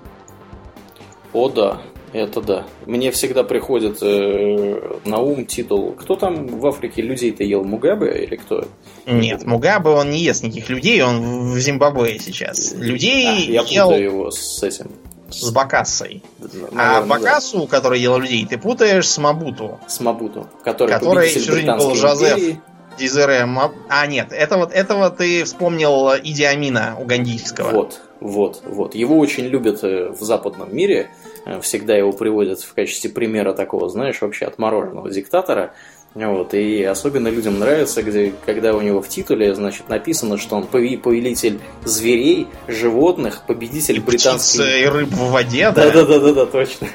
О 1.31 1.47
да, 1.47 1.81
это 2.11 2.41
да. 2.41 2.65
Мне 2.85 3.11
всегда 3.11 3.43
приходит 3.43 3.99
э, 4.01 4.99
на 5.05 5.19
ум 5.19 5.45
титул. 5.45 5.93
Кто 5.93 6.17
там 6.17 6.47
в 6.47 6.67
Африке 6.67 7.01
людей-то 7.01 7.45
ел? 7.45 7.63
Мугабе 7.63 8.25
или 8.25 8.35
кто? 8.35 8.65
Нет, 9.07 9.45
Мугабе 9.45 9.91
он 9.91 10.11
не 10.11 10.19
ест 10.19 10.43
никаких 10.43 10.69
людей, 10.69 11.01
он 11.01 11.53
в 11.53 11.59
Зимбабве 11.59 12.19
сейчас. 12.19 12.73
Людей 12.73 13.57
а, 13.57 13.63
я 13.63 13.85
ел... 13.85 13.91
его 13.91 14.31
с 14.31 14.61
этим. 14.63 14.91
С 15.33 15.51
Бакассой. 15.51 16.23
Наверное, 16.39 16.97
а 16.97 17.01
Бакасу, 17.01 17.61
да. 17.61 17.67
который 17.67 17.99
ел 17.99 18.17
людей, 18.17 18.45
ты 18.45 18.57
путаешь 18.57 19.07
с 19.07 19.17
Мабуту. 19.17 19.79
С 19.87 19.99
Мабуту, 19.99 20.47
который, 20.63 20.89
который 20.89 21.27
всю 21.27 21.51
жизнь 21.51 21.71
был 21.71 21.95
Жозеф 21.95 22.57
Дизере 22.97 23.47
А, 23.89 24.07
нет, 24.07 24.27
это 24.31 24.57
вот, 24.57 24.71
этого 24.71 25.09
ты 25.09 25.43
вспомнил 25.45 26.11
Иди 26.23 26.43
Амина 26.43 26.95
угандийского. 26.99 27.71
Вот, 27.71 28.01
вот, 28.19 28.61
вот. 28.65 28.95
Его 28.95 29.17
очень 29.17 29.45
любят 29.45 29.83
э, 29.83 30.09
в 30.09 30.21
западном 30.21 30.75
мире. 30.75 31.09
Э, 31.45 31.59
всегда 31.61 31.95
его 31.95 32.11
приводят 32.11 32.61
в 32.61 32.73
качестве 32.73 33.09
примера 33.09 33.53
такого, 33.53 33.89
знаешь, 33.89 34.21
вообще 34.21 34.45
отмороженного 34.45 35.09
диктатора. 35.09 35.73
Вот, 36.15 36.53
и 36.53 36.83
особенно 36.83 37.27
людям 37.27 37.57
нравится, 37.57 38.03
где, 38.03 38.33
когда 38.45 38.75
у 38.75 38.81
него 38.81 39.01
в 39.01 39.09
титуле, 39.09 39.55
значит, 39.55 39.89
написано, 39.89 40.37
что 40.37 40.57
он 40.57 40.67
повелитель 40.67 41.59
зверей, 41.85 42.47
животных, 42.67 43.43
победитель 43.47 43.99
британской... 43.99 44.83
и 44.83 44.85
рыб 44.85 45.09
в 45.09 45.31
воде, 45.31 45.71
да? 45.71 45.89
Да-да-да, 45.89 46.45
точно. 46.45 46.87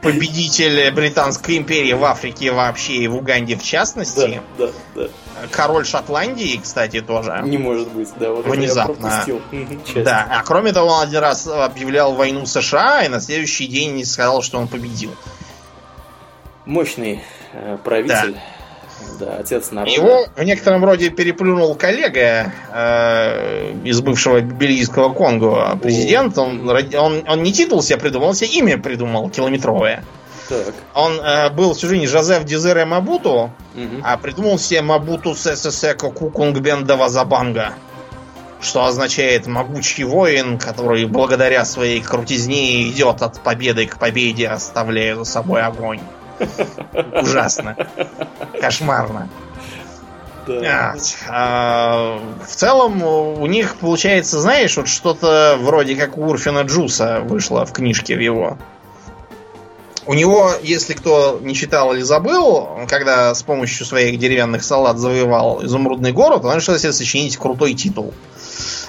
Победитель 0.00 0.92
Британской 0.92 1.58
империи 1.58 1.92
в 1.92 2.04
Африке 2.04 2.52
вообще 2.52 2.94
и 2.94 3.08
в 3.08 3.16
Уганде 3.16 3.56
в 3.56 3.64
частности. 3.64 4.40
Да, 4.56 4.68
да, 4.94 5.02
да. 5.02 5.08
Король 5.50 5.84
Шотландии, 5.84 6.60
кстати, 6.62 7.00
тоже. 7.00 7.40
Не 7.44 7.58
может 7.58 7.88
быть, 7.88 8.08
да. 8.18 8.30
Вот 8.30 8.46
Внезапно. 8.46 9.26
Да, 9.96 10.28
а 10.30 10.42
кроме 10.44 10.72
того, 10.72 10.88
он 10.90 11.02
один 11.02 11.18
раз 11.18 11.48
объявлял 11.48 12.14
войну 12.14 12.46
США 12.46 13.02
и 13.02 13.08
на 13.08 13.20
следующий 13.20 13.66
день 13.66 14.04
сказал, 14.04 14.42
что 14.42 14.58
он 14.58 14.68
победил. 14.68 15.10
Мощный 16.64 17.24
правитель. 17.84 18.36
Да. 19.18 19.26
да, 19.26 19.36
отец 19.40 19.70
народа. 19.70 19.92
Его 19.92 20.26
в 20.36 20.42
некотором 20.42 20.84
роде 20.84 21.10
переплюнул 21.10 21.74
коллега 21.74 22.52
э, 22.72 23.72
из 23.84 24.00
бывшего 24.00 24.40
бельгийского 24.40 25.12
Конго. 25.12 25.78
Президент, 25.82 26.36
он, 26.38 26.68
он, 26.68 27.24
он 27.26 27.42
не 27.42 27.52
титул 27.52 27.82
себе 27.82 27.98
придумал, 27.98 28.28
он 28.28 28.34
себе 28.34 28.50
имя 28.50 28.78
придумал 28.78 29.30
километровое. 29.30 30.04
Так. 30.48 30.74
Он 30.94 31.20
э, 31.20 31.50
был 31.50 31.72
в 31.72 31.78
сюжете 31.78 32.06
Жозеф 32.06 32.44
Дизере 32.44 32.84
Мабуту, 32.84 33.50
угу. 33.74 34.02
а 34.02 34.16
придумал 34.16 34.58
себе 34.58 34.82
Мабуту 34.82 35.34
Сесесеко 35.34 36.10
Кукунгбенда 36.10 36.96
Вазабанга. 36.96 37.74
Что 38.60 38.84
означает 38.84 39.46
могучий 39.46 40.04
воин, 40.04 40.58
который 40.58 41.06
благодаря 41.06 41.64
своей 41.64 42.00
крутизне 42.00 42.88
идет 42.88 43.22
от 43.22 43.40
победы 43.40 43.86
к 43.86 43.98
победе, 43.98 44.48
оставляя 44.48 45.16
за 45.16 45.24
собой 45.24 45.62
огонь. 45.62 46.00
Ужасно. 47.20 47.76
Кошмарно. 48.60 49.28
Да. 50.46 50.96
А, 51.28 52.20
в 52.44 52.54
целом 52.54 53.02
у 53.02 53.46
них 53.46 53.76
получается, 53.76 54.40
знаешь, 54.40 54.76
вот 54.76 54.88
что-то 54.88 55.56
вроде 55.60 55.94
как 55.94 56.18
у 56.18 56.24
Урфина 56.24 56.62
Джуса 56.62 57.20
вышло 57.20 57.64
в 57.64 57.72
книжке 57.72 58.16
в 58.16 58.20
его. 58.20 58.58
У 60.04 60.14
него, 60.14 60.50
если 60.62 60.94
кто 60.94 61.38
не 61.40 61.54
читал 61.54 61.94
или 61.94 62.02
забыл, 62.02 62.68
когда 62.88 63.32
с 63.32 63.42
помощью 63.44 63.86
своих 63.86 64.18
деревянных 64.18 64.64
салат 64.64 64.98
завоевал 64.98 65.64
изумрудный 65.64 66.10
город, 66.10 66.44
он 66.44 66.56
решил 66.56 66.76
себе 66.76 66.92
сочинить 66.92 67.36
крутой 67.36 67.74
титул. 67.74 68.12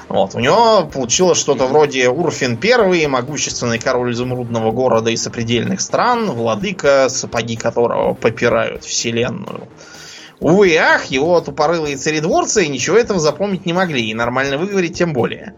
Вот. 0.10 0.36
У 0.36 0.40
него 0.40 0.86
получилось 0.86 1.40
что-то 1.40 1.68
вроде 1.68 2.10
Урфин 2.10 2.58
первый, 2.58 3.06
могущественный 3.08 3.80
король 3.80 4.14
изумрудного 4.14 4.72
города 4.72 5.10
и 5.10 5.18
сопредельных 5.18 5.82
стран, 5.82 6.32
владыка, 6.32 7.08
сапоги 7.10 7.56
которого 7.56 8.14
попирают 8.14 8.84
вселенную. 8.84 9.68
Увы 10.40 10.72
и 10.72 10.76
ах, 10.76 11.06
его 11.06 11.40
тупорылые 11.40 11.96
царедворцы 11.96 12.68
ничего 12.68 12.98
этого 12.98 13.20
запомнить 13.20 13.66
не 13.66 13.74
могли, 13.74 14.10
и 14.10 14.14
нормально 14.14 14.58
выговорить 14.58 14.98
тем 14.98 15.14
более. 15.14 15.54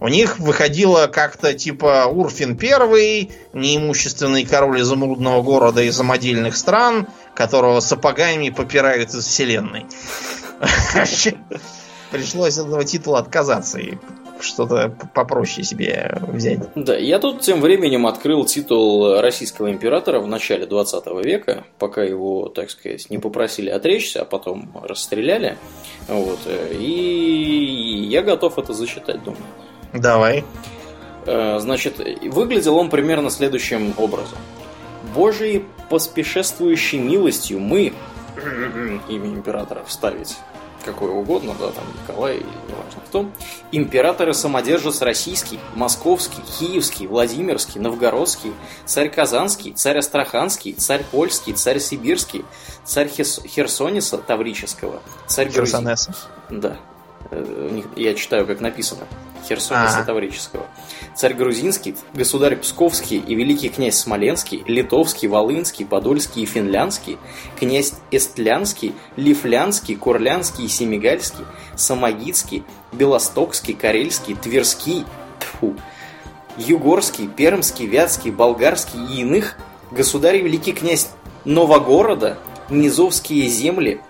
У 0.00 0.08
них 0.08 0.38
выходило 0.38 1.06
как-то 1.06 1.54
типа 1.54 2.06
Урфин 2.06 2.56
первый, 2.56 3.30
неимущественный 3.54 4.44
король 4.44 4.82
изумрудного 4.82 5.42
города 5.42 5.82
и 5.82 5.90
самодельных 5.90 6.56
стран, 6.56 7.06
которого 7.34 7.80
сапогами 7.80 8.50
попирают 8.50 9.14
из 9.14 9.24
вселенной. 9.24 9.86
Пришлось 12.16 12.58
от 12.58 12.66
этого 12.66 12.84
титула 12.84 13.18
отказаться 13.20 13.78
и 13.78 13.94
что-то 14.40 14.94
попроще 15.14 15.64
себе 15.64 16.18
взять. 16.28 16.60
Да, 16.74 16.96
я 16.96 17.18
тут 17.18 17.40
тем 17.40 17.60
временем 17.60 18.06
открыл 18.06 18.44
титул 18.44 19.20
российского 19.20 19.70
императора 19.70 20.20
в 20.20 20.26
начале 20.26 20.66
20 20.66 21.06
века, 21.24 21.64
пока 21.78 22.02
его, 22.02 22.48
так 22.48 22.70
сказать, 22.70 23.08
не 23.10 23.18
попросили 23.18 23.70
отречься, 23.70 24.22
а 24.22 24.24
потом 24.24 24.70
расстреляли. 24.82 25.56
Вот, 26.08 26.40
и 26.72 28.06
я 28.10 28.22
готов 28.22 28.58
это 28.58 28.74
зачитать, 28.74 29.22
думаю. 29.22 29.42
Давай. 29.92 30.44
Э, 31.26 31.58
значит, 31.58 31.98
выглядел 32.22 32.76
он 32.76 32.90
примерно 32.90 33.30
следующим 33.30 33.94
образом. 33.96 34.38
Божией 35.14 35.64
поспешествующей 35.88 36.98
милостью 36.98 37.60
мы, 37.60 37.92
имя 39.08 39.28
императора 39.28 39.82
вставить 39.86 40.36
какое 40.86 41.10
угодно, 41.10 41.54
да, 41.58 41.70
там 41.70 41.84
Николай 42.02 42.36
неважно 42.36 43.00
кто, 43.06 43.30
императоры-самодержец 43.72 45.02
российский, 45.02 45.60
московский, 45.74 46.40
киевский, 46.58 47.06
владимирский, 47.06 47.80
новгородский, 47.80 48.52
царь 48.84 49.10
Казанский, 49.10 49.72
царь 49.72 49.98
Астраханский, 49.98 50.72
царь 50.72 51.04
Польский, 51.10 51.52
царь 51.52 51.80
Сибирский, 51.80 52.44
царь 52.84 53.08
Херсониса 53.08 54.18
Таврического, 54.18 55.02
царь 55.26 55.50
Херсонеса. 55.50 56.14
Да, 56.48 56.76
э, 57.30 57.82
я 57.96 58.14
читаю, 58.14 58.46
как 58.46 58.60
написано. 58.60 59.06
Херсониса 59.46 59.98
ага. 59.98 60.04
Таврического. 60.04 60.66
Царь 61.14 61.34
Грузинский, 61.34 61.96
государь 62.14 62.56
Псковский 62.56 63.18
и 63.18 63.34
великий 63.34 63.68
князь 63.68 63.96
Смоленский, 63.96 64.62
Литовский, 64.66 65.28
Волынский, 65.28 65.86
Подольский 65.86 66.42
и 66.42 66.46
Финляндский, 66.46 67.18
князь 67.58 67.94
Эстлянский, 68.10 68.94
Лифлянский, 69.16 69.96
Курлянский 69.96 70.66
и 70.66 70.68
Семигальский, 70.68 71.44
Самогитский, 71.74 72.64
Белостокский, 72.92 73.74
Карельский, 73.74 74.34
Тверский, 74.34 75.04
тьфу, 75.40 75.74
Югорский, 76.58 77.28
Пермский, 77.28 77.86
Вятский, 77.86 78.30
Болгарский 78.30 79.00
и 79.10 79.20
иных, 79.20 79.56
государь 79.90 80.38
великий 80.38 80.72
князь 80.72 81.08
Новогорода, 81.44 82.38
Низовские 82.68 83.46
земли, 83.48 84.00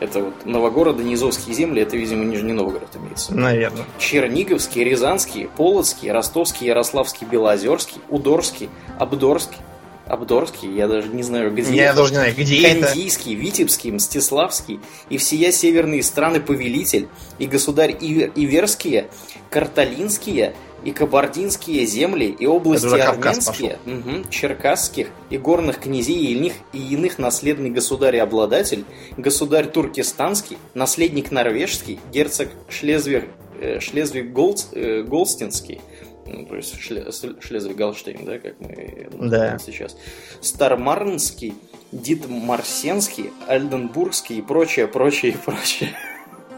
это 0.00 0.20
вот 0.20 0.46
Новогород, 0.46 0.98
Низовские 0.98 1.54
земли, 1.54 1.82
это, 1.82 1.96
видимо, 1.96 2.24
Нижний 2.24 2.52
Новгород 2.52 2.88
имеется. 2.96 3.34
Наверное. 3.34 3.84
Черниговский, 3.98 4.84
Рязанский, 4.84 5.48
Полоцкий, 5.56 6.10
Ростовский, 6.10 6.66
Ярославский, 6.66 7.26
Белозерский, 7.26 8.00
Удорский, 8.08 8.68
Абдорский, 8.98 9.58
Абдорский, 10.06 10.70
я 10.74 10.86
даже 10.86 11.08
не 11.08 11.22
знаю, 11.22 11.50
где 11.52 11.62
Я 11.74 11.94
даже 11.94 12.10
не 12.10 12.16
знаю, 12.16 12.34
где 12.36 12.68
Кандийский, 12.68 13.32
это. 13.32 13.42
Витебский, 13.42 13.90
Мстиславский 13.90 14.80
и 15.08 15.16
всея 15.16 15.50
северные 15.50 16.02
страны 16.02 16.40
повелитель, 16.40 17.08
и 17.38 17.46
государь 17.46 17.96
Ивер, 17.98 18.30
Иверские, 18.34 19.08
Карталинские, 19.48 20.54
и 20.84 20.92
кабардинские 20.92 21.86
земли, 21.86 22.26
и 22.38 22.46
области 22.46 22.86
армянские, 22.86 23.78
угу, 23.86 24.28
черкасских, 24.30 25.08
и 25.30 25.38
горных 25.38 25.80
князей, 25.80 26.16
и 26.16 26.34
иных, 26.34 26.52
и 26.72 26.78
иных 26.94 27.18
наследный 27.18 27.70
государь-обладатель, 27.70 28.84
государь 29.16 29.66
туркестанский, 29.66 30.58
наследник 30.74 31.30
норвежский, 31.30 31.98
герцог 32.12 32.48
Шлезвиг, 32.68 33.24
э, 33.60 33.80
Шлезвиг 33.80 34.32
Голд, 34.32 34.66
э, 34.72 35.02
Голстинский, 35.02 35.80
ну, 36.26 36.46
то 36.46 36.56
есть 36.56 36.78
Шле, 36.80 37.06
Шлезвиг-Галштейн, 37.40 38.24
да, 38.24 38.38
как 38.38 38.60
мы 38.60 39.28
да. 39.28 39.58
сейчас, 39.58 39.96
Стармарнский, 40.40 41.54
Дитмарсенский, 41.92 43.30
Альденбургский 43.46 44.38
и 44.38 44.42
прочее, 44.42 44.86
прочее 44.86 45.32
и 45.32 45.36
прочее. 45.36 45.94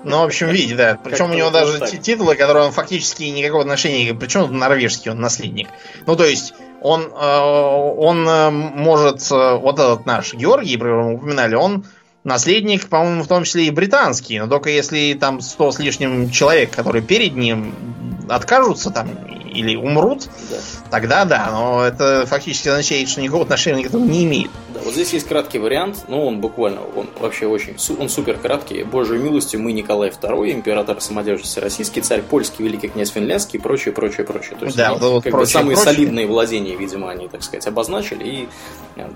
Ну, 0.09 0.21
в 0.21 0.25
общем, 0.25 0.49
видите, 0.49 0.77
да. 0.77 0.99
Причем 1.03 1.33
у 1.33 1.35
него 1.35 1.51
даже 1.51 1.81
так. 1.81 1.91
титулы, 1.91 2.37
которые 2.37 2.67
он 2.67 2.73
фактически 2.73 3.25
никакого 3.25 3.63
отношения 3.63 4.15
Причем 4.15 4.57
норвежский 4.57 5.11
он 5.11 5.21
наследник. 5.21 5.69
Ну, 6.07 6.15
то 6.15 6.25
есть, 6.25 6.55
он, 6.81 7.03
э, 7.03 7.39
он 7.99 8.29
э, 8.29 8.51
может, 8.51 9.21
э, 9.33 9.55
вот 9.57 9.81
этот 9.81 10.07
наш 10.07 10.33
Георгий, 10.33 10.77
про 10.77 11.03
мы 11.03 11.15
упоминали, 11.15 11.57
он 11.57 11.85
наследник, 12.23 12.89
по-моему, 12.89 13.25
в 13.25 13.29
том 13.29 13.43
числе 13.43 13.67
и 13.67 13.71
британский, 13.71 14.39
но 14.39 14.47
только 14.47 14.71
если 14.71 15.15
там 15.15 15.41
сто 15.41 15.73
с 15.73 15.81
лишним 15.81 16.31
человек, 16.31 16.71
которые 16.71 17.03
перед 17.03 17.35
ним 17.35 17.75
откажутся 18.29 18.91
там 18.91 19.09
или 19.57 19.77
умрут, 19.77 20.29
да. 20.51 20.57
тогда 20.91 21.25
да, 21.25 21.49
но 21.51 21.85
это 21.85 22.27
фактически 22.27 22.69
означает, 22.69 23.09
что 23.09 23.21
никакого 23.21 23.45
отношения 23.45 23.83
к 23.83 23.87
этому 23.87 24.05
не 24.07 24.25
имеет. 24.25 24.51
Да, 24.75 24.81
вот 24.85 24.93
здесь 24.95 25.13
есть 25.13 25.27
краткий 25.27 25.59
вариант, 25.59 26.05
ну 26.09 26.27
он 26.27 26.41
буквально, 26.41 26.81
он 26.95 27.09
вообще 27.19 27.47
очень, 27.47 27.77
он 27.99 28.09
супер 28.09 28.39
краткий. 28.39 28.83
Божьей 28.85 29.19
милостью 29.19 29.61
мы 29.61 29.73
Николай 29.73 30.11
II, 30.11 30.53
император 30.53 31.01
самодержец 31.01 31.57
российский, 31.59 32.01
царь 32.01 32.23
польский, 32.23 32.65
великий 32.65 32.89
князь 32.89 33.11
финляндский 33.11 33.59
и 33.59 33.63
прочее, 33.63 33.93
прочее, 33.93 34.27
прочее. 34.27 34.57
То 34.59 34.67
есть 34.67 34.77
да, 34.77 34.91
они, 34.91 34.99
вот 35.01 35.25
как 35.25 35.33
прочее, 35.33 35.39
бы 35.39 35.47
самые 35.47 35.77
прочее. 35.77 35.95
солидные 35.95 36.27
владения, 36.27 36.77
видимо, 36.77 37.11
они, 37.11 37.29
так 37.29 37.43
сказать, 37.43 37.67
обозначили, 37.67 38.25
и 38.25 38.49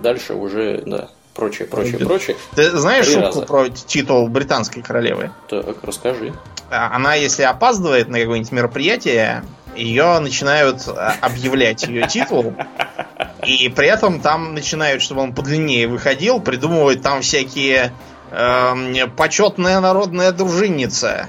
дальше 0.03 0.35
уже, 0.35 0.83
да, 0.87 1.09
прочее, 1.35 1.67
прочее, 1.69 1.99
прочее. 1.99 2.37
Ты 2.55 2.71
знаешь 2.77 3.07
Три 3.07 3.15
шутку 3.15 3.41
раза. 3.41 3.47
про 3.47 3.69
титул 3.69 4.29
британской 4.29 4.83
королевы? 4.83 5.31
Так, 5.49 5.77
расскажи. 5.83 6.35
А, 6.71 6.95
она, 6.95 7.15
если 7.15 7.43
опаздывает 7.43 8.09
на 8.09 8.21
какое-нибудь 8.21 8.53
мероприятие, 8.53 9.43
ее 9.77 10.19
начинают 10.19 10.87
а, 10.89 11.15
объявлять 11.21 11.85
ее 11.85 12.07
титул. 12.07 12.55
И 13.45 13.69
при 13.69 13.89
этом 13.89 14.21
там 14.21 14.55
начинают, 14.55 15.03
чтобы 15.03 15.23
он 15.23 15.35
подлиннее 15.35 15.89
выходил, 15.89 16.41
придумывать 16.41 17.03
там 17.03 17.23
всякие 17.23 17.93
э, 18.31 19.07
почетная 19.17 19.81
народная 19.81 20.33
дружинница, 20.33 21.29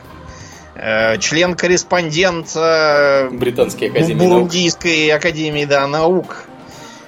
э, 0.76 1.18
член-корреспондент 1.20 2.52
э, 2.56 3.30
Британской 3.30 3.90
академии 3.90 4.20
Бурундийской 4.20 5.08
наук. 5.08 5.18
академии 5.18 5.66
да, 5.66 5.88
наук, 5.88 6.44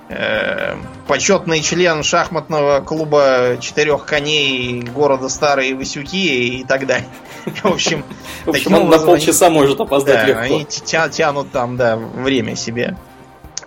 э, 0.10 0.76
почетный 1.08 1.62
член 1.62 2.04
шахматного 2.04 2.82
клуба 2.82 3.58
четырех 3.60 4.06
коней 4.06 4.82
города 4.82 5.30
Старые 5.30 5.76
Васюки 5.76 6.60
и 6.60 6.64
так 6.64 6.86
далее. 6.86 7.08
В 7.46 7.66
общем, 7.66 8.06
в 8.46 8.50
общем 8.50 8.74
он 8.74 8.90
на 8.90 9.00
полчаса 9.00 9.48
они, 9.48 9.56
может 9.56 9.80
опоздать 9.80 10.16
да, 10.16 10.26
легко. 10.26 10.42
Они 10.42 10.66
тя 10.66 11.10
тянут 11.10 11.52
там, 11.52 11.76
да, 11.76 11.98
время 11.98 12.56
себе 12.56 12.96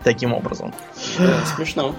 таким 0.02 0.32
образом. 0.32 0.72
Да, 1.18 1.44
смешно. 1.44 1.94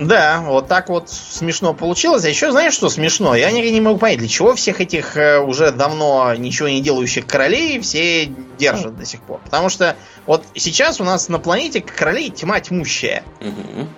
Да, 0.00 0.40
вот 0.40 0.66
так 0.66 0.88
вот 0.88 1.10
смешно 1.10 1.74
получилось. 1.74 2.24
А 2.24 2.28
еще 2.28 2.50
знаешь, 2.50 2.72
что 2.72 2.88
смешно? 2.88 3.34
Я 3.34 3.50
не, 3.50 3.70
не 3.70 3.82
могу 3.82 3.98
понять, 3.98 4.18
для 4.18 4.28
чего 4.28 4.54
всех 4.54 4.80
этих 4.80 5.14
э, 5.18 5.38
уже 5.38 5.72
давно 5.72 6.34
ничего 6.34 6.68
не 6.68 6.80
делающих 6.80 7.26
королей 7.26 7.78
все 7.80 8.24
держат 8.58 8.96
до 8.96 9.04
сих 9.04 9.20
пор. 9.20 9.40
Потому 9.44 9.68
что 9.68 9.96
вот 10.24 10.42
сейчас 10.54 11.02
у 11.02 11.04
нас 11.04 11.28
на 11.28 11.38
планете 11.38 11.82
королей 11.82 12.30
тьма 12.30 12.60
тьмущая. 12.60 13.24
Угу. 13.40 13.88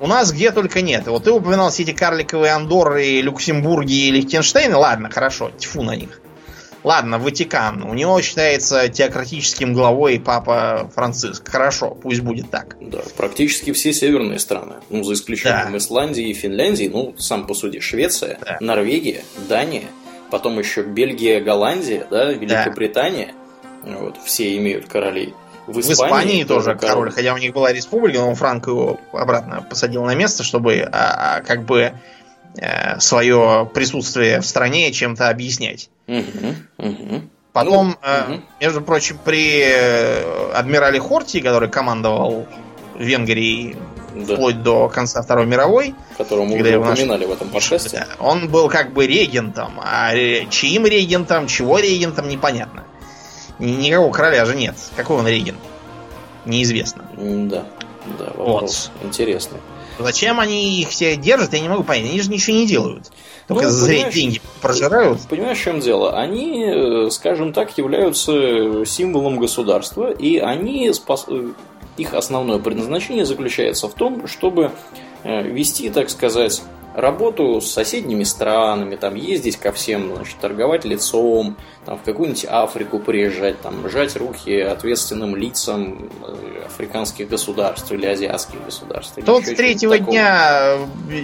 У 0.00 0.06
нас 0.06 0.32
где 0.32 0.50
только 0.50 0.80
нет. 0.80 1.06
Вот 1.06 1.24
ты 1.24 1.30
упоминал 1.30 1.68
все 1.68 1.82
эти 1.82 1.92
карликовые 1.92 2.54
Андорры, 2.54 3.20
Люксембурги 3.20 4.06
и 4.06 4.10
Лихтенштейны. 4.12 4.76
Ладно, 4.76 5.10
хорошо, 5.10 5.50
тьфу 5.58 5.82
на 5.82 5.94
них. 5.94 6.22
Ладно, 6.84 7.18
Ватикан. 7.18 7.82
У 7.82 7.94
него 7.94 8.20
считается 8.22 8.88
теократическим 8.88 9.72
главой 9.72 10.20
Папа 10.20 10.90
Франциск. 10.94 11.48
Хорошо, 11.48 11.90
пусть 11.90 12.20
будет 12.20 12.50
так. 12.50 12.76
Да, 12.80 13.00
практически 13.16 13.72
все 13.72 13.92
северные 13.92 14.38
страны. 14.38 14.74
Ну, 14.90 15.02
за 15.04 15.14
исключением 15.14 15.72
Да. 15.72 15.78
Исландии 15.78 16.28
и 16.28 16.34
Финляндии. 16.34 16.90
Ну, 16.92 17.14
сам 17.18 17.46
посуди. 17.46 17.80
Швеция, 17.80 18.38
Да. 18.44 18.56
Норвегия, 18.60 19.22
Дания. 19.48 19.84
Потом 20.30 20.58
еще 20.58 20.82
Бельгия, 20.82 21.40
Голландия, 21.40 22.06
да, 22.10 22.32
Великобритания. 22.32 23.34
Вот, 23.82 24.16
все 24.24 24.56
имеют 24.56 24.86
королей. 24.86 25.34
В 25.66 25.74
В 25.74 25.78
Испании, 25.80 25.92
Испании 25.92 26.44
тоже 26.44 26.74
король, 26.74 27.10
хотя 27.12 27.32
у 27.32 27.38
них 27.38 27.52
была 27.52 27.72
республика, 27.72 28.18
но 28.18 28.34
Франко 28.34 28.70
его 28.70 29.00
обратно 29.12 29.64
посадил 29.68 30.04
на 30.04 30.14
место, 30.14 30.42
чтобы 30.42 30.80
а, 30.80 31.36
а, 31.36 31.40
как 31.42 31.64
бы 31.64 31.92
свое 32.98 33.70
присутствие 33.72 34.40
в 34.40 34.46
стране 34.46 34.90
чем-то 34.92 35.28
объяснять. 35.28 35.88
Мгм, 36.06 36.56
мгм. 36.78 37.30
Потом, 37.52 37.88
Ну, 37.88 38.08
э, 38.08 38.22
мгм. 38.28 38.44
между 38.60 38.80
прочим, 38.80 39.18
при 39.24 39.60
э, 39.64 40.52
адмирале 40.52 41.00
Хорти, 41.00 41.40
который 41.40 41.68
командовал 41.68 42.46
Венгрией 42.98 43.76
Да, 44.14 44.34
вплоть 44.34 44.62
до 44.62 44.88
конца 44.88 45.22
Второй 45.22 45.46
мировой, 45.46 45.94
которого 46.18 46.44
мы 46.44 46.60
уже 46.60 46.76
упоминали 46.78 47.24
в 47.24 47.32
этом 47.32 47.48
подкасте. 47.48 47.90
да, 47.98 48.06
он 48.24 48.48
был 48.48 48.68
как 48.68 48.92
бы 48.92 49.06
регентом, 49.06 49.80
а 49.82 50.14
э, 50.14 50.46
чьим 50.50 50.86
регентом, 50.86 51.46
чего 51.46 51.78
регентом, 51.78 52.28
непонятно. 52.28 52.84
Ни- 53.58 53.72
Никакого 53.72 54.12
короля 54.12 54.44
же 54.44 54.54
нет. 54.56 54.74
Какой 54.96 55.16
он 55.18 55.26
регент? 55.28 55.58
Неизвестно. 56.46 57.04
Да, 57.16 57.64
да, 58.18 58.24
вопрос 58.36 58.90
интересный. 59.02 59.58
Зачем 60.02 60.40
они 60.40 60.80
их 60.80 60.88
все 60.88 61.16
держат, 61.16 61.52
я 61.52 61.60
не 61.60 61.68
могу 61.68 61.84
понять. 61.84 62.10
Они 62.10 62.20
же 62.20 62.30
ничего 62.30 62.56
не 62.56 62.66
делают. 62.66 63.10
Только 63.46 63.68
Ну, 63.68 63.86
понимаешь, 63.86 64.14
деньги 64.14 64.40
прожирают. 64.62 65.20
Понимаешь, 65.28 65.58
в 65.58 65.62
чем 65.62 65.80
дело? 65.80 66.18
Они, 66.18 66.64
э, 66.64 67.10
скажем 67.10 67.52
так, 67.52 67.76
являются 67.76 68.84
символом 68.84 69.38
государства, 69.38 70.10
и 70.10 70.38
они 70.38 70.88
э, 70.88 71.48
их 71.96 72.14
основное 72.14 72.58
предназначение 72.58 73.24
заключается 73.24 73.88
в 73.88 73.94
том, 73.94 74.26
чтобы 74.26 74.72
э, 75.24 75.42
вести, 75.42 75.90
так 75.90 76.10
сказать, 76.10 76.62
работу 76.94 77.60
с 77.60 77.70
соседними 77.70 78.24
странами, 78.24 78.96
там 78.96 79.14
ездить 79.14 79.56
ко 79.56 79.72
всем, 79.72 80.14
значит, 80.16 80.36
торговать 80.40 80.84
лицом, 80.84 81.56
там 81.86 81.98
в 81.98 82.02
какую-нибудь 82.02 82.46
Африку 82.48 82.98
приезжать, 82.98 83.60
там 83.60 83.88
жать 83.88 84.16
руки 84.16 84.60
ответственным 84.60 85.36
лицам 85.36 86.10
э, 86.26 86.66
африканских 86.66 87.28
государств 87.28 87.90
или 87.92 88.06
азиатских 88.06 88.64
государств. 88.64 89.16
или 89.18 89.24
с 89.26 89.56
третьего 89.56 89.92
такого. 89.96 90.10
дня 90.12 90.76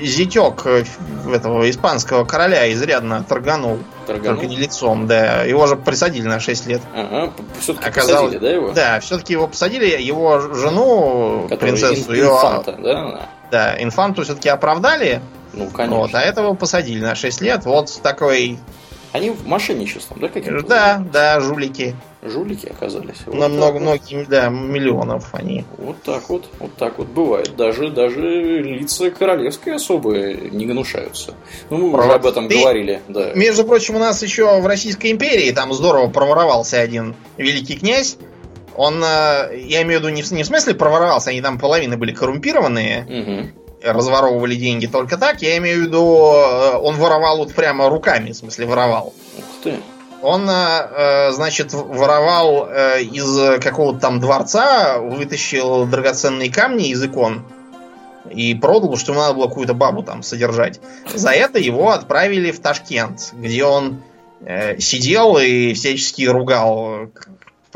зятек 0.02 0.62
э, 0.66 0.84
этого 1.32 1.68
испанского 1.68 2.24
короля 2.24 2.72
изрядно 2.72 3.24
торганул. 3.28 3.78
Торганул? 4.06 4.36
Только 4.36 4.46
не 4.46 4.56
лицом, 4.56 5.06
да. 5.06 5.42
Его 5.42 5.66
же 5.66 5.76
присадили 5.76 6.26
на 6.26 6.38
6 6.40 6.66
лет. 6.66 6.80
Ага, 6.94 7.32
все-таки 7.58 7.88
Оказалось- 7.88 8.34
посадили, 8.34 8.38
да, 8.40 8.50
его? 8.50 8.70
Да, 8.72 9.00
все-таки 9.00 9.32
его 9.32 9.48
посадили, 9.48 10.00
его 10.00 10.38
жену, 10.40 11.46
Которая 11.48 11.74
принцессу, 11.76 12.12
ин- 12.12 12.16
ее, 12.16 12.24
инфанта, 12.26 12.72
да? 12.72 13.28
да, 13.50 13.82
инфанту 13.82 14.22
все-таки 14.22 14.48
оправдали, 14.48 15.20
Ну, 15.56 15.70
конечно. 15.70 15.96
вот, 15.98 16.14
а 16.14 16.20
этого 16.20 16.54
посадили 16.54 17.00
на 17.00 17.14
6 17.14 17.40
лет. 17.40 17.64
Вот 17.64 18.00
такой, 18.02 18.58
Они 19.12 19.30
в 19.30 19.46
мошенничеством, 19.46 20.18
да, 20.20 20.28
каким-то? 20.28 20.66
да, 20.66 21.02
да, 21.12 21.40
жулики. 21.40 21.96
Жулики 22.22 22.66
оказались. 22.66 23.18
Вот 23.24 23.36
На 23.36 23.48
много, 23.48 23.74
вот. 23.74 23.82
многие, 23.82 24.24
да, 24.24 24.48
миллионов 24.48 25.28
они. 25.32 25.64
Вот 25.78 26.02
так 26.02 26.28
вот, 26.28 26.48
вот 26.58 26.74
так 26.76 26.98
вот 26.98 27.06
бывает. 27.06 27.54
Даже, 27.56 27.88
даже 27.90 28.20
лица 28.20 29.10
королевской 29.10 29.76
особы 29.76 30.50
не 30.52 30.66
гнушаются. 30.66 31.34
Ну, 31.70 31.78
мы 31.78 31.84
уже 31.88 31.96
Правда. 31.98 32.14
об 32.16 32.26
этом 32.26 32.48
Ты- 32.48 32.58
говорили, 32.60 33.00
да. 33.08 33.32
Между 33.34 33.64
прочим, 33.64 33.94
у 33.94 33.98
нас 34.00 34.22
еще 34.22 34.60
в 34.60 34.66
Российской 34.66 35.12
империи 35.12 35.50
там 35.52 35.72
здорово 35.72 36.08
проворовался 36.08 36.80
один 36.80 37.14
великий 37.36 37.76
князь. 37.78 38.16
Он, 38.74 39.02
э, 39.02 39.56
я 39.64 39.80
имею 39.82 40.00
в 40.00 40.02
виду 40.02 40.08
не 40.10 40.22
в, 40.22 40.30
не 40.32 40.42
в 40.42 40.46
смысле 40.46 40.74
проворовался, 40.74 41.30
они 41.30 41.40
там 41.40 41.58
половины 41.58 41.96
были 41.96 42.12
коррумпированные, 42.12 43.04
Мгм. 43.08 43.52
Разворовывали 43.82 44.54
деньги 44.54 44.86
только 44.86 45.16
так. 45.16 45.42
Я 45.42 45.56
имею 45.58 45.80
в 45.80 45.86
виду, 45.86 46.32
э, 46.34 46.76
он 46.76 46.96
воровал 46.96 47.38
вот 47.38 47.54
прямо 47.54 47.88
руками, 47.88 48.32
в 48.32 48.36
смысле 48.36 48.66
воровал. 48.66 49.14
Ух 49.38 49.44
ты. 49.62 49.76
Он, 50.22 50.48
э, 50.48 50.52
э, 50.52 51.32
значит, 51.32 51.72
воровал 51.72 52.68
из 53.00 53.60
какого-то 53.60 54.00
там 54.00 54.20
дворца, 54.20 54.98
вытащил 54.98 55.84
драгоценные 55.86 56.50
камни 56.50 56.88
из 56.88 57.04
икон 57.04 57.44
и 58.30 58.54
продал, 58.54 58.96
что 58.96 59.12
ему 59.12 59.20
надо 59.20 59.34
было 59.34 59.46
какую-то 59.46 59.74
бабу 59.74 60.02
там 60.02 60.22
содержать. 60.22 60.80
За 61.14 61.30
это 61.30 61.58
его 61.58 61.92
отправили 61.92 62.50
в 62.50 62.60
Ташкент, 62.60 63.32
где 63.34 63.64
он 63.64 64.02
сидел 64.78 65.38
и 65.38 65.74
всячески 65.74 66.24
ругал 66.24 67.08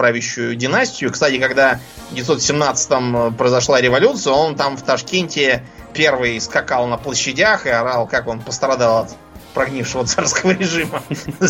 правящую 0.01 0.57
династию. 0.57 1.13
Кстати, 1.13 1.39
когда 1.39 1.79
в 2.11 2.15
1917-м 2.15 3.35
произошла 3.35 3.83
революция, 3.83 4.33
он 4.33 4.57
там 4.57 4.79
в 4.79 4.83
Ташкенте 4.83 5.63
первый 5.93 6.41
скакал 6.41 6.87
на 6.87 6.97
площадях 6.97 7.67
и 7.67 7.71
орал, 7.71 8.07
как 8.07 8.27
он 8.29 8.41
пострадал 8.41 9.05
от 9.05 9.11
прогнившего 9.55 10.07
царского 10.07 10.53
режима. 10.53 11.03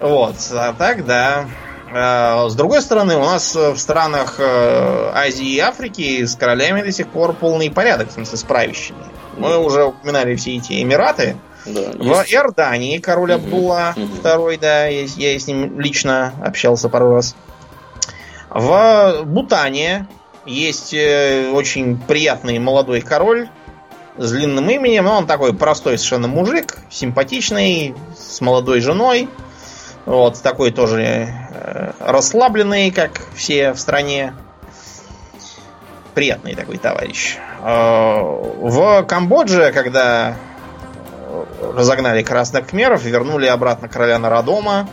Вот, 0.00 0.36
а 0.52 0.74
так, 0.74 1.06
да. 1.06 1.46
Э, 1.90 2.48
С 2.48 2.54
другой 2.54 2.82
стороны, 2.82 3.16
у 3.16 3.24
нас 3.24 3.54
в 3.54 3.76
странах 3.78 4.36
э, 4.38 5.10
Азии 5.14 5.46
и 5.54 5.58
Африки 5.60 6.24
с 6.24 6.34
королями 6.36 6.82
до 6.82 6.92
сих 6.92 7.08
пор 7.08 7.32
полный 7.32 7.70
порядок, 7.70 8.10
в 8.10 8.12
смысле 8.12 8.36
с 8.36 8.42
правящими. 8.42 8.98
Мы 9.38 9.56
уже 9.58 9.84
упоминали 9.84 10.34
все 10.36 10.56
эти 10.56 10.82
Эмираты. 10.82 11.36
Да, 11.64 11.80
В 11.92 12.02
есть. 12.20 12.32
Иордании 12.34 12.98
король 12.98 13.32
Абдулла. 13.32 13.94
II, 13.96 14.58
да, 14.60 14.86
я, 14.86 15.04
я 15.04 15.38
с 15.38 15.46
ним 15.46 15.80
лично 15.80 16.34
общался 16.44 16.88
пару 16.90 17.14
раз. 17.14 17.34
В 18.50 19.22
Бутане 19.24 20.06
есть 20.46 20.92
э, 20.92 21.50
очень 21.52 21.98
приятный 21.98 22.58
молодой 22.58 23.00
король 23.00 23.48
с 24.16 24.30
длинным 24.30 24.68
именем, 24.70 25.04
но 25.04 25.18
он 25.18 25.26
такой 25.26 25.54
простой 25.54 25.98
совершенно 25.98 26.28
мужик, 26.28 26.78
симпатичный, 26.90 27.94
с 28.16 28.40
молодой 28.40 28.80
женой. 28.80 29.28
Вот, 30.06 30.40
такой 30.42 30.70
тоже 30.70 31.02
э, 31.02 31.92
расслабленный, 31.98 32.90
как 32.90 33.22
все 33.34 33.72
в 33.72 33.80
стране. 33.80 34.34
Приятный 36.14 36.54
такой 36.54 36.78
товарищ. 36.78 37.36
Э, 37.62 38.20
В 38.20 39.02
Камбодже, 39.04 39.72
когда 39.72 40.36
разогнали 41.74 42.22
красных 42.22 42.66
кхмеров, 42.66 43.02
вернули 43.02 43.46
обратно 43.46 43.88
короля 43.88 44.18
Народома. 44.18 44.88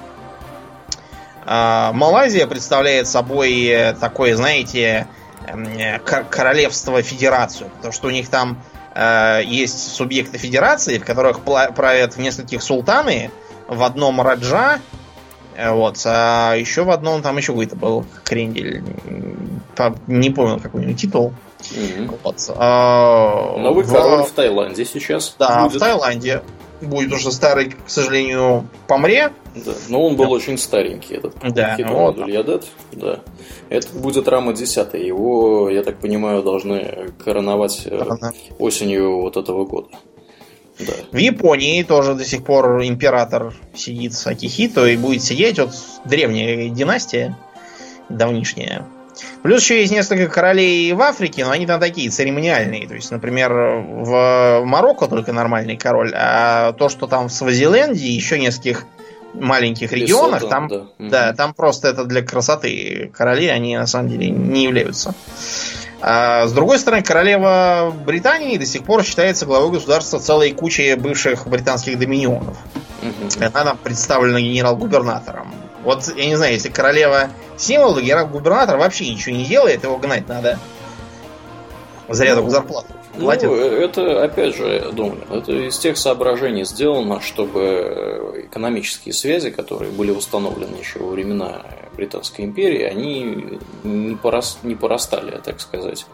Малайзия 1.45 2.47
представляет 2.47 3.07
собой 3.07 3.93
такое, 3.99 4.35
знаете, 4.35 5.07
э, 5.47 5.99
ко- 5.99 6.23
королевство-федерацию, 6.23 7.69
потому 7.77 7.91
что 7.93 8.07
у 8.07 8.11
них 8.11 8.29
там 8.29 8.61
э, 8.95 9.41
есть 9.45 9.93
субъекты 9.93 10.37
федерации, 10.37 10.97
в 10.97 11.05
которых 11.05 11.41
правят 11.41 12.15
в 12.15 12.19
нескольких 12.19 12.61
султаны, 12.61 13.31
в 13.67 13.83
одном 13.83 14.21
раджа, 14.21 14.79
э, 15.55 15.71
вот, 15.71 16.01
а 16.05 16.53
еще 16.55 16.83
в 16.83 16.91
одном 16.91 17.21
там 17.21 17.37
еще 17.37 17.53
какой-то 17.53 17.75
был 17.75 18.05
крендель, 18.23 18.83
не 20.07 20.29
помню 20.29 20.59
какой 20.59 20.81
у 20.81 20.83
него 20.85 20.97
титул. 20.97 21.33
Мгм. 21.71 22.17
Вот, 22.23 22.37
а, 22.57 23.55
Новый 23.57 23.83
в- 23.85 23.91
король 23.93 24.23
в 24.23 24.31
Таиланде 24.31 24.83
сейчас. 24.83 25.35
да, 25.37 25.63
будет. 25.63 25.75
в 25.75 25.79
Таиланде 25.79 26.41
будет 26.81 27.11
уже 27.11 27.31
старый, 27.31 27.71
к 27.71 27.89
сожалению, 27.89 28.67
помре. 28.87 29.31
Да, 29.55 29.73
но 29.89 30.05
он 30.05 30.15
был 30.15 30.31
очень 30.31 30.57
старенький, 30.57 31.15
этот 31.15 31.35
Да, 31.53 31.75
Хитрон 31.75 31.95
вот. 31.95 32.17
Абдульядет. 32.17 32.67
Да. 32.91 33.19
Это 33.69 33.87
будет 33.93 34.27
Рама 34.27 34.53
10. 34.53 34.93
Его, 34.93 35.69
я 35.69 35.83
так 35.83 35.97
понимаю, 35.97 36.41
должны 36.43 37.11
короновать 37.23 37.83
э, 37.85 38.03
осенью 38.59 39.21
вот 39.21 39.37
этого 39.37 39.65
года. 39.65 39.89
Да. 40.79 40.93
В 41.11 41.17
Японии 41.17 41.83
тоже 41.83 42.15
до 42.15 42.23
сих 42.23 42.43
пор 42.43 42.83
император 42.83 43.53
сидит 43.75 44.13
с 44.13 44.25
Акихито 44.27 44.85
и 44.85 44.97
будет 44.97 45.23
сидеть. 45.23 45.59
Вот 45.59 45.71
древняя 46.05 46.69
династия, 46.69 47.37
давнишняя. 48.09 48.87
Плюс 49.43 49.61
еще 49.63 49.81
есть 49.81 49.91
несколько 49.91 50.27
королей 50.27 50.91
в 50.93 51.01
Африке, 51.01 51.45
но 51.45 51.51
они 51.51 51.65
там 51.65 51.79
такие 51.79 52.09
церемониальные. 52.09 52.87
То 52.87 52.95
есть, 52.95 53.11
например, 53.11 53.51
в 53.51 54.63
Марокко 54.65 55.07
только 55.07 55.33
нормальный 55.33 55.77
король, 55.77 56.13
а 56.15 56.73
то, 56.73 56.89
что 56.89 57.07
там 57.07 57.27
в 57.27 57.33
Свазиленде 57.33 58.05
и 58.05 58.11
еще 58.11 58.39
нескольких 58.39 58.85
маленьких 59.33 59.91
регионах, 59.93 60.47
там, 60.49 60.67
да. 60.67 60.83
Да, 60.99 61.33
там 61.33 61.53
просто 61.53 61.87
это 61.87 62.03
для 62.03 62.21
красоты. 62.21 63.11
Короли, 63.15 63.47
они 63.47 63.77
на 63.77 63.87
самом 63.87 64.09
деле 64.09 64.29
не 64.29 64.63
являются. 64.63 65.13
А, 66.01 66.47
с 66.47 66.53
другой 66.53 66.79
стороны, 66.79 67.03
королева 67.03 67.93
Британии 68.05 68.57
до 68.57 68.65
сих 68.65 68.83
пор 68.83 69.03
считается 69.03 69.45
главой 69.45 69.71
государства 69.71 70.19
целой 70.19 70.51
кучи 70.51 70.95
бывших 70.95 71.47
британских 71.47 71.99
доминионов. 71.99 72.57
Мгм. 73.01 73.29
Она 73.53 73.63
там 73.63 73.77
представлена 73.77 74.41
генерал-губернатором. 74.41 75.53
Вот, 75.83 76.07
я 76.15 76.25
не 76.25 76.35
знаю, 76.35 76.53
если 76.53 76.69
королева 76.69 77.29
символ, 77.57 77.95
то 77.95 78.01
генерал-губернатор 78.01 78.77
вообще 78.77 79.09
ничего 79.09 79.35
не 79.35 79.45
делает, 79.45 79.83
его 79.83 79.97
гнать 79.97 80.27
надо. 80.27 80.59
Зря 82.09 82.35
ну, 82.35 82.49
зарплату 82.49 82.93
платят. 83.17 83.49
Ну, 83.49 83.55
это, 83.55 84.23
опять 84.23 84.55
же, 84.55 84.91
думаю, 84.91 85.21
это 85.29 85.51
из 85.51 85.77
тех 85.77 85.97
соображений 85.97 86.65
сделано, 86.65 87.21
чтобы 87.21 88.45
экономические 88.49 89.13
связи, 89.13 89.51
которые 89.51 89.91
были 89.91 90.11
установлены 90.11 90.75
еще 90.77 90.99
во 90.99 91.09
времена 91.09 91.61
Британской 91.95 92.45
империи, 92.45 92.83
они 92.83 93.59
не, 93.83 94.15
порас, 94.15 94.59
не 94.63 94.75
порастали, 94.75 95.39
так 95.43 95.59
сказать, 95.61 96.05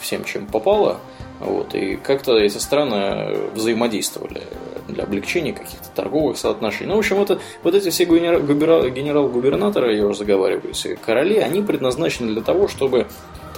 всем, 0.00 0.24
чем 0.24 0.46
попало. 0.46 0.98
Вот, 1.40 1.74
и 1.74 1.96
как-то 1.96 2.36
эти 2.36 2.58
страны 2.58 3.36
взаимодействовали 3.54 4.42
для 4.88 5.04
облегчения 5.04 5.52
каких-то 5.52 5.88
торговых 5.94 6.36
соотношений. 6.36 6.88
Ну, 6.88 6.96
в 6.96 6.98
общем, 6.98 7.20
это, 7.20 7.38
вот 7.62 7.74
эти 7.74 7.90
все 7.90 8.04
генерал-губернаторы, 8.04 9.94
я 9.96 10.06
уже 10.06 10.18
заговариваю, 10.18 10.74
короли, 11.04 11.38
они 11.38 11.62
предназначены 11.62 12.32
для 12.32 12.42
того, 12.42 12.66
чтобы 12.66 13.06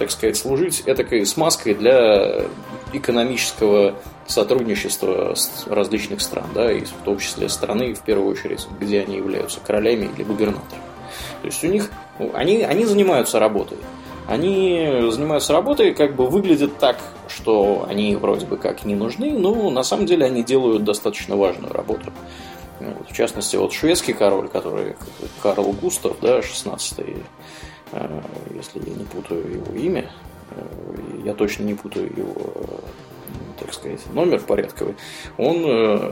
так 0.01 0.09
сказать, 0.09 0.35
служить 0.35 0.81
этакой 0.87 1.23
смазкой 1.27 1.75
для 1.75 2.45
экономического 2.91 3.93
сотрудничества 4.25 5.35
различных 5.67 6.21
стран, 6.21 6.47
да, 6.55 6.71
и 6.71 6.81
в 6.81 6.91
том 7.05 7.19
числе 7.19 7.47
страны, 7.49 7.93
в 7.93 8.01
первую 8.01 8.31
очередь, 8.31 8.65
где 8.79 9.01
они 9.01 9.17
являются 9.17 9.59
королями 9.59 10.09
или 10.15 10.23
губернаторами. 10.23 10.83
То 11.41 11.47
есть 11.47 11.63
у 11.63 11.67
них, 11.67 11.91
они, 12.33 12.63
они 12.63 12.85
занимаются 12.85 13.37
работой. 13.37 13.77
Они 14.31 15.09
занимаются 15.09 15.53
работой, 15.53 15.93
как 15.93 16.15
бы 16.15 16.27
выглядят 16.27 16.77
так, 16.77 16.97
что 17.27 17.85
они 17.87 18.15
вроде 18.15 18.45
бы 18.45 18.57
как 18.57 18.85
не 18.85 18.95
нужны, 18.95 19.31
но 19.31 19.69
на 19.69 19.83
самом 19.83 20.05
деле 20.05 20.25
они 20.25 20.43
делают 20.43 20.83
достаточно 20.83 21.35
важную 21.35 21.73
работу. 21.73 22.11
Вот, 22.79 23.09
в 23.09 23.13
частности, 23.13 23.57
вот 23.57 23.73
шведский 23.73 24.13
король, 24.13 24.47
который 24.47 24.95
Карл 25.41 25.71
Густав, 25.73 26.15
да, 26.21 26.41
16 26.41 27.05
Э, 27.91 28.21
если 28.55 28.79
я 28.79 28.95
не 28.95 29.03
путаю 29.03 29.51
его 29.51 29.75
имя, 29.75 30.09
э, 30.51 30.65
я 31.25 31.33
точно 31.33 31.63
не 31.63 31.73
путаю 31.73 32.09
его, 32.15 32.35
э, 32.37 33.59
так 33.59 33.73
сказать, 33.73 34.01
номер 34.13 34.39
порядковый, 34.39 34.95
он, 35.37 35.61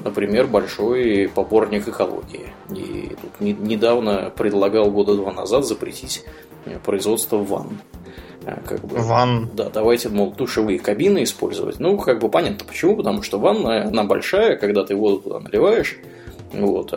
например, 0.04 0.48
большой 0.48 1.30
поборник 1.34 1.88
экологии. 1.88 2.54
И 2.70 3.16
тут 3.22 3.40
недавно 3.40 4.32
предлагал 4.36 4.92
года 4.92 5.16
два 5.16 5.32
назад 5.32 5.66
запретить 5.66 6.24
производство 6.84 7.38
ванн. 7.38 7.80
Как 8.66 8.82
бы, 8.82 8.98
Ван. 8.98 9.50
Да, 9.54 9.70
давайте, 9.70 10.10
мол, 10.10 10.32
душевые 10.32 10.80
кабины 10.80 11.24
использовать. 11.24 11.80
Ну, 11.80 11.98
как 11.98 12.20
бы 12.20 12.30
понятно 12.30 12.66
почему, 12.66 12.96
потому 12.96 13.22
что 13.22 13.38
ванна, 13.38 13.84
она 13.84 14.06
большая, 14.06 14.56
когда 14.56 14.84
ты 14.84 14.96
воду 14.96 15.20
туда 15.20 15.40
наливаешь, 15.40 15.98
вот, 16.54 16.94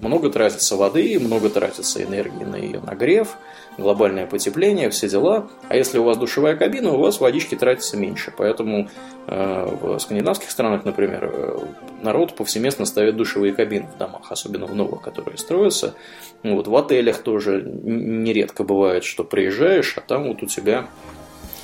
много 0.00 0.30
тратится 0.30 0.76
воды, 0.76 1.18
много 1.18 1.48
тратится 1.48 2.02
энергии 2.04 2.44
на 2.44 2.56
ее 2.56 2.80
нагрев, 2.80 3.36
глобальное 3.78 4.26
потепление, 4.26 4.90
все 4.90 5.08
дела. 5.08 5.48
А 5.68 5.76
если 5.76 5.98
у 5.98 6.04
вас 6.04 6.16
душевая 6.16 6.56
кабина, 6.56 6.92
у 6.92 6.98
вас 6.98 7.20
водички 7.20 7.54
тратится 7.54 7.96
меньше. 7.96 8.32
Поэтому 8.36 8.88
э, 9.26 9.76
в 9.80 9.98
скандинавских 9.98 10.50
странах, 10.50 10.84
например, 10.84 11.30
э, 11.32 11.58
народ 12.02 12.34
повсеместно 12.36 12.84
ставит 12.84 13.16
душевые 13.16 13.52
кабины 13.52 13.88
в 13.94 13.98
домах, 13.98 14.30
особенно 14.30 14.66
в 14.66 14.74
новых, 14.74 15.02
которые 15.02 15.38
строятся. 15.38 15.94
Вот, 16.42 16.66
в 16.66 16.76
отелях 16.76 17.18
тоже 17.18 17.62
нередко 17.62 18.64
бывает, 18.64 19.04
что 19.04 19.24
приезжаешь, 19.24 19.94
а 19.96 20.00
там 20.00 20.28
вот 20.28 20.42
у 20.42 20.46
тебя 20.46 20.86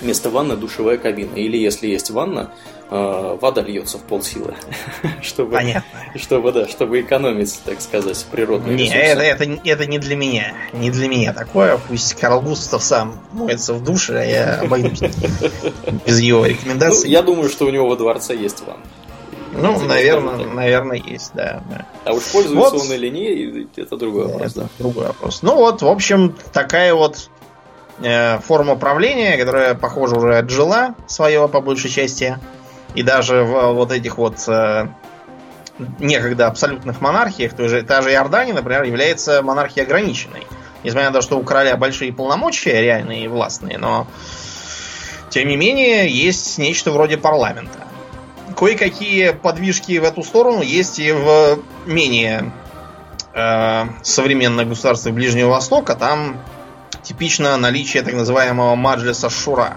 вместо 0.01 0.30
ванны 0.30 0.56
душевая 0.56 0.97
кабина. 0.98 1.35
Или 1.35 1.56
если 1.56 1.89
есть 1.89 2.10
ванна, 2.10 2.52
вода 2.90 3.62
льется 3.62 3.98
в 3.98 4.02
полсилы. 4.02 4.55
чтобы, 5.23 5.52
Понятно. 5.52 5.89
Чтобы, 6.16 6.52
да, 6.52 6.69
чтобы 6.69 7.01
экономить, 7.01 7.60
так 7.65 7.81
сказать, 7.81 8.24
природные 8.31 8.77
не, 8.77 8.85
ресурсы. 8.85 8.98
Это, 8.98 9.23
это, 9.23 9.60
это 9.65 9.86
не 9.86 9.98
для 9.98 10.16
меня. 10.16 10.55
Не 10.73 10.90
для 10.90 11.09
меня 11.09 11.32
такое. 11.32 11.78
Пусть 11.89 12.15
Карл 12.15 12.40
Густав 12.40 12.82
сам 12.82 13.20
моется 13.32 13.74
в 13.74 13.85
душе, 13.85 14.19
а 14.19 14.24
я 14.24 14.60
обойдусь 14.60 15.01
без 16.06 16.20
его 16.20 16.47
рекомендаций. 16.47 17.05
Ну, 17.05 17.12
я 17.12 17.23
думаю, 17.23 17.48
что 17.51 17.66
у 17.66 17.70
него 17.70 17.89
во 17.89 17.97
дворце 17.97 18.35
есть 18.35 18.62
ванна. 18.66 18.82
Ну, 19.52 19.81
наверное, 19.81 20.47
наверное, 20.47 20.98
есть, 20.98 21.32
да, 21.35 21.62
да. 21.70 21.86
А 22.05 22.12
уж 22.12 22.23
пользуется 22.24 22.77
вот. 22.77 22.82
он 22.82 22.93
или 22.93 23.09
не, 23.09 23.66
это 23.77 23.97
другой 23.97 24.27
вопрос. 24.27 24.52
Это 24.52 24.60
да. 24.60 24.69
другой 24.78 25.06
вопрос. 25.06 25.43
Ну 25.43 25.56
вот, 25.56 25.82
в 25.82 25.89
общем, 25.89 26.36
такая 26.52 26.94
вот 26.94 27.31
Э, 28.01 28.39
форма 28.39 28.77
правления, 28.77 29.36
которая, 29.36 29.74
похоже, 29.74 30.16
уже 30.16 30.36
отжила 30.36 30.94
свое 31.09 31.48
по 31.48 31.60
большей 31.60 31.90
части. 31.90 32.39
И 32.98 33.04
даже 33.04 33.44
в 33.44 33.74
вот 33.74 33.92
этих 33.92 34.18
вот 34.18 34.42
э, 34.48 34.88
некогда 36.00 36.48
абсолютных 36.48 37.00
монархиях, 37.00 37.52
то 37.52 37.68
же, 37.68 37.82
та 37.82 38.02
же 38.02 38.10
Иордания, 38.10 38.52
например, 38.52 38.82
является 38.82 39.40
монархией 39.40 39.86
ограниченной. 39.86 40.42
Несмотря 40.82 41.10
на 41.10 41.14
то, 41.14 41.22
что 41.22 41.38
у 41.38 41.44
короля 41.44 41.76
большие 41.76 42.12
полномочия, 42.12 42.82
реальные 42.82 43.26
и 43.26 43.28
властные, 43.28 43.78
но 43.78 44.08
тем 45.30 45.46
не 45.46 45.56
менее 45.56 46.10
есть 46.10 46.58
нечто 46.58 46.90
вроде 46.90 47.18
парламента. 47.18 47.86
Кое-какие 48.56 49.30
подвижки 49.30 49.96
в 49.98 50.02
эту 50.02 50.24
сторону 50.24 50.60
есть 50.60 50.98
и 50.98 51.12
в 51.12 51.60
менее 51.86 52.50
э, 53.32 53.84
современных 54.02 54.70
государствах 54.70 55.14
Ближнего 55.14 55.50
Востока. 55.50 55.94
Там 55.94 56.36
типично 57.04 57.56
наличие 57.58 58.02
так 58.02 58.14
называемого 58.14 58.74
маджлиса 58.74 59.30
шура. 59.30 59.76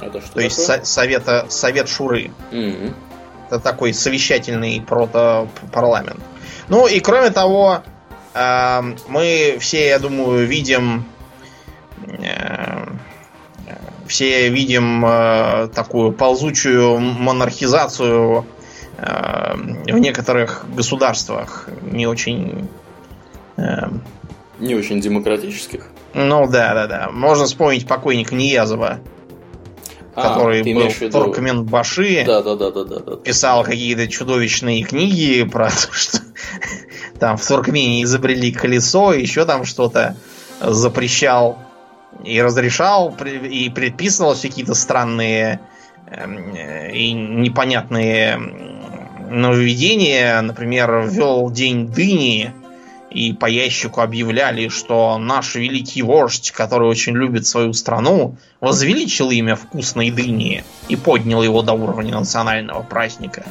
Это 0.00 0.20
что 0.20 0.20
То 0.20 0.26
такое? 0.28 0.44
есть 0.44 0.64
со- 0.64 0.84
совета, 0.84 1.46
совет 1.48 1.88
шуры. 1.88 2.30
Mm-hmm. 2.50 2.94
Это 3.48 3.60
такой 3.60 3.94
совещательный 3.94 4.80
протопарламент. 4.80 6.20
Ну 6.68 6.86
и 6.86 7.00
кроме 7.00 7.30
того, 7.30 7.82
э, 8.34 8.80
мы 9.08 9.56
все, 9.60 9.88
я 9.88 9.98
думаю, 9.98 10.46
видим 10.46 11.04
э, 12.06 12.86
все 14.06 14.48
видим 14.48 15.04
э, 15.04 15.68
такую 15.74 16.12
ползучую 16.12 16.98
монархизацию 16.98 18.46
э, 18.96 19.54
в 19.56 19.98
некоторых 19.98 20.64
государствах 20.74 21.68
не 21.82 22.06
очень 22.06 22.68
э, 23.56 23.62
не 24.58 24.74
очень 24.74 25.00
демократических. 25.00 25.86
Ну 26.14 26.46
да, 26.48 26.74
да, 26.74 26.86
да. 26.86 27.10
Можно 27.12 27.44
вспомнить 27.44 27.86
покойника 27.86 28.34
Ниязова, 28.34 28.98
а, 30.18 30.28
который 30.28 30.62
был 30.62 30.88
виду... 30.88 31.10
Туркменбаши. 31.10 32.24
Да, 32.26 32.42
да, 32.42 32.56
да, 32.56 32.70
да, 32.70 32.84
да, 32.84 32.98
да. 33.00 33.16
Писал 33.16 33.64
какие-то 33.64 34.08
чудовищные 34.08 34.82
книги 34.82 35.44
про 35.44 35.66
то, 35.70 35.92
что 35.92 36.18
там 37.18 37.36
в 37.36 37.46
Туркмении 37.46 38.02
изобрели 38.02 38.52
колесо, 38.52 39.12
еще 39.12 39.44
там 39.44 39.64
что-то 39.64 40.16
запрещал 40.60 41.58
и 42.24 42.40
разрешал, 42.40 43.16
и 43.24 43.70
предписывал 43.70 44.34
какие-то 44.34 44.74
странные 44.74 45.60
эм, 46.10 46.54
и 46.92 47.12
непонятные 47.12 48.40
нововведения. 49.30 50.40
Например, 50.40 51.06
ввел 51.08 51.50
день 51.50 51.88
дыни, 51.88 52.52
и 53.10 53.32
по 53.32 53.46
ящику 53.46 54.00
объявляли, 54.00 54.68
что 54.68 55.18
наш 55.18 55.54
великий 55.54 56.02
вождь, 56.02 56.50
который 56.50 56.88
очень 56.88 57.14
любит 57.14 57.46
свою 57.46 57.72
страну, 57.72 58.36
возвеличил 58.60 59.30
имя 59.30 59.56
вкусной 59.56 60.10
дыни 60.10 60.64
и 60.88 60.96
поднял 60.96 61.42
его 61.42 61.62
до 61.62 61.72
уровня 61.72 62.14
национального 62.18 62.82
праздника. 62.82 63.46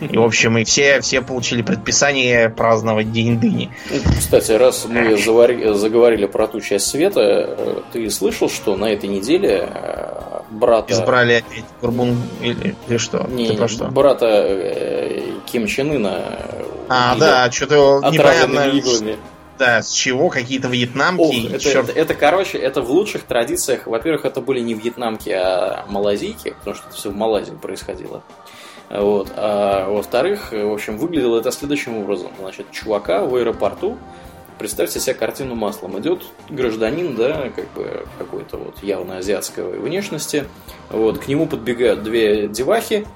И, 0.00 0.16
в 0.16 0.22
общем, 0.22 0.56
и 0.58 0.64
все, 0.64 1.00
все 1.00 1.22
получили 1.22 1.62
предписание 1.62 2.48
праздновать 2.48 3.12
День 3.12 3.40
дыни. 3.40 3.70
Кстати, 4.18 4.52
раз 4.52 4.86
мы 4.88 5.16
заговорили 5.16 6.26
про 6.26 6.46
ту 6.46 6.60
часть 6.60 6.86
света, 6.86 7.20
э, 7.20 7.80
ты 7.92 8.08
слышал, 8.10 8.48
что 8.48 8.76
на 8.76 8.86
этой 8.86 9.08
неделе 9.08 9.68
э, 9.68 10.40
брата... 10.50 10.92
Избрали 10.92 11.34
опять 11.34 11.64
Бурбун 11.80 12.16
или, 12.40 12.76
или 12.86 12.96
что? 12.96 13.26
Не, 13.28 13.52
про 13.54 13.66
что? 13.66 13.86
Брата 13.86 14.26
э, 14.28 15.22
Ким 15.50 15.66
Чен 15.66 15.90
Ына. 15.90 16.38
А, 16.88 17.16
да, 17.16 17.50
что-то 17.50 18.00
непонятно. 18.10 18.68
Иглами. 18.68 19.18
Да, 19.58 19.82
с 19.82 19.92
чего? 19.92 20.28
Какие-то 20.28 20.68
вьетнамки? 20.68 21.20
Ох, 21.20 21.52
это, 21.52 21.68
это, 21.68 21.92
это, 21.92 22.14
короче, 22.14 22.58
это 22.58 22.80
в 22.80 22.90
лучших 22.90 23.22
традициях. 23.24 23.86
Во-первых, 23.86 24.24
это 24.24 24.40
были 24.40 24.60
не 24.60 24.74
вьетнамки, 24.74 25.30
а 25.30 25.84
малазийки, 25.88 26.54
потому 26.58 26.74
что 26.74 26.88
это 26.88 26.96
все 26.96 27.10
в 27.10 27.16
Малайзии 27.16 27.52
происходило. 27.52 28.22
Вот. 28.90 29.28
А 29.36 29.88
во-вторых, 29.88 30.52
в 30.52 30.72
общем, 30.72 30.98
выглядело 30.98 31.38
это 31.38 31.52
следующим 31.52 31.96
образом. 31.98 32.32
Значит, 32.40 32.70
чувака 32.72 33.24
в 33.24 33.36
аэропорту, 33.36 33.98
представьте 34.58 35.00
себе 35.00 35.14
картину 35.14 35.54
маслом. 35.54 35.98
Идет 36.00 36.22
гражданин, 36.48 37.14
да, 37.14 37.50
как 37.54 37.70
бы 37.72 38.04
какой-то 38.18 38.56
вот 38.56 38.82
явно 38.82 39.18
азиатской 39.18 39.78
внешности. 39.78 40.46
Вот, 40.90 41.20
к 41.20 41.28
нему 41.28 41.46
подбегают 41.46 42.02
две 42.02 42.48
девахи, 42.48 43.06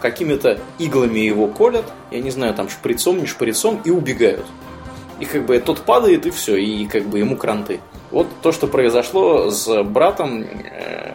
какими-то 0.00 0.58
иглами 0.78 1.20
его 1.20 1.46
колят, 1.46 1.84
я 2.10 2.20
не 2.20 2.30
знаю, 2.30 2.54
там 2.54 2.68
шприцом, 2.68 3.18
не 3.18 3.26
шприцом, 3.26 3.80
и 3.84 3.90
убегают. 3.90 4.46
И 5.20 5.26
как 5.26 5.44
бы 5.44 5.58
тот 5.58 5.80
падает, 5.82 6.26
и 6.26 6.30
все, 6.30 6.56
и 6.56 6.86
как 6.86 7.04
бы 7.04 7.18
ему 7.18 7.36
кранты. 7.36 7.80
Вот 8.10 8.26
то, 8.42 8.52
что 8.52 8.66
произошло 8.66 9.50
с 9.50 9.82
братом 9.84 10.42
э, 10.42 11.09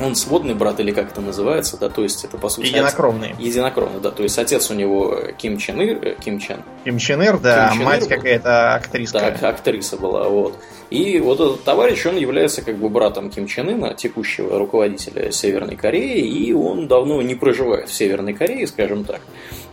он 0.00 0.14
сводный 0.14 0.54
брат 0.54 0.80
или 0.80 0.92
как 0.92 1.12
это 1.12 1.20
называется, 1.20 1.76
да, 1.78 1.88
то 1.88 2.02
есть 2.02 2.24
это 2.24 2.38
по 2.38 2.48
сути... 2.48 2.66
Единокровный. 2.66 3.28
Отец, 3.28 3.40
единокровный, 3.40 4.00
да, 4.00 4.10
то 4.10 4.22
есть 4.22 4.38
отец 4.38 4.70
у 4.70 4.74
него 4.74 5.16
Ким 5.38 5.58
Чен 5.58 5.80
Ир, 5.80 5.98
э, 6.02 6.16
Ким 6.22 6.38
Чен. 6.38 6.62
Ким 6.84 6.98
Чен 6.98 7.22
Ир, 7.22 7.38
да, 7.38 7.68
Ким 7.68 7.78
Чен 7.78 7.86
мать 7.86 8.08
какая-то 8.08 8.74
актриса. 8.74 9.36
Да, 9.40 9.48
актриса 9.48 9.96
была, 9.96 10.28
вот. 10.28 10.58
И 10.90 11.20
вот 11.20 11.38
этот 11.38 11.62
товарищ, 11.62 12.04
он 12.06 12.16
является 12.16 12.62
как 12.62 12.76
бы 12.76 12.88
братом 12.88 13.30
Ким 13.30 13.46
Чен 13.46 13.68
Ына, 13.68 13.94
текущего 13.94 14.58
руководителя 14.58 15.30
Северной 15.30 15.76
Кореи, 15.76 16.20
и 16.20 16.52
он 16.52 16.88
давно 16.88 17.22
не 17.22 17.36
проживает 17.36 17.88
в 17.88 17.94
Северной 17.94 18.34
Корее, 18.34 18.66
скажем 18.66 19.04
так. 19.04 19.20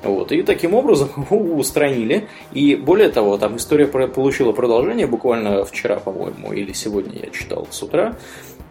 Вот. 0.03 0.31
И 0.31 0.43
таким 0.43 0.75
образом 0.75 1.09
его 1.29 1.55
устранили. 1.55 2.27
И 2.51 2.75
более 2.75 3.09
того, 3.09 3.37
там 3.37 3.57
история 3.57 3.87
получила 3.87 4.51
продолжение 4.51 5.07
буквально 5.07 5.65
вчера, 5.65 5.97
по-моему, 5.97 6.53
или 6.53 6.71
сегодня 6.73 7.19
я 7.23 7.29
читал 7.31 7.67
с 7.71 7.81
утра 7.81 8.15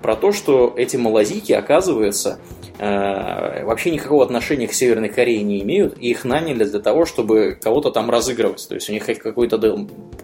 про 0.07 0.15
то, 0.15 0.31
что 0.31 0.73
эти 0.77 0.97
малазики, 0.97 1.53
оказывается, 1.53 2.39
э, 2.78 3.65
вообще 3.65 3.91
никакого 3.91 4.23
отношения 4.23 4.69
к 4.69 4.73
Северной 4.73 5.09
Корее 5.09 5.43
не 5.43 5.61
имеют, 5.62 5.99
и 5.99 6.11
их 6.11 6.24
наняли 6.24 6.62
для 6.62 6.78
того, 6.78 7.07
чтобы 7.07 7.59
кого-то 7.61 7.91
там 7.91 8.09
разыгрывать. 8.09 8.65
То 8.69 8.77
есть 8.77 8.89
у 8.89 8.93
них 8.93 9.05
какой-то 9.05 9.59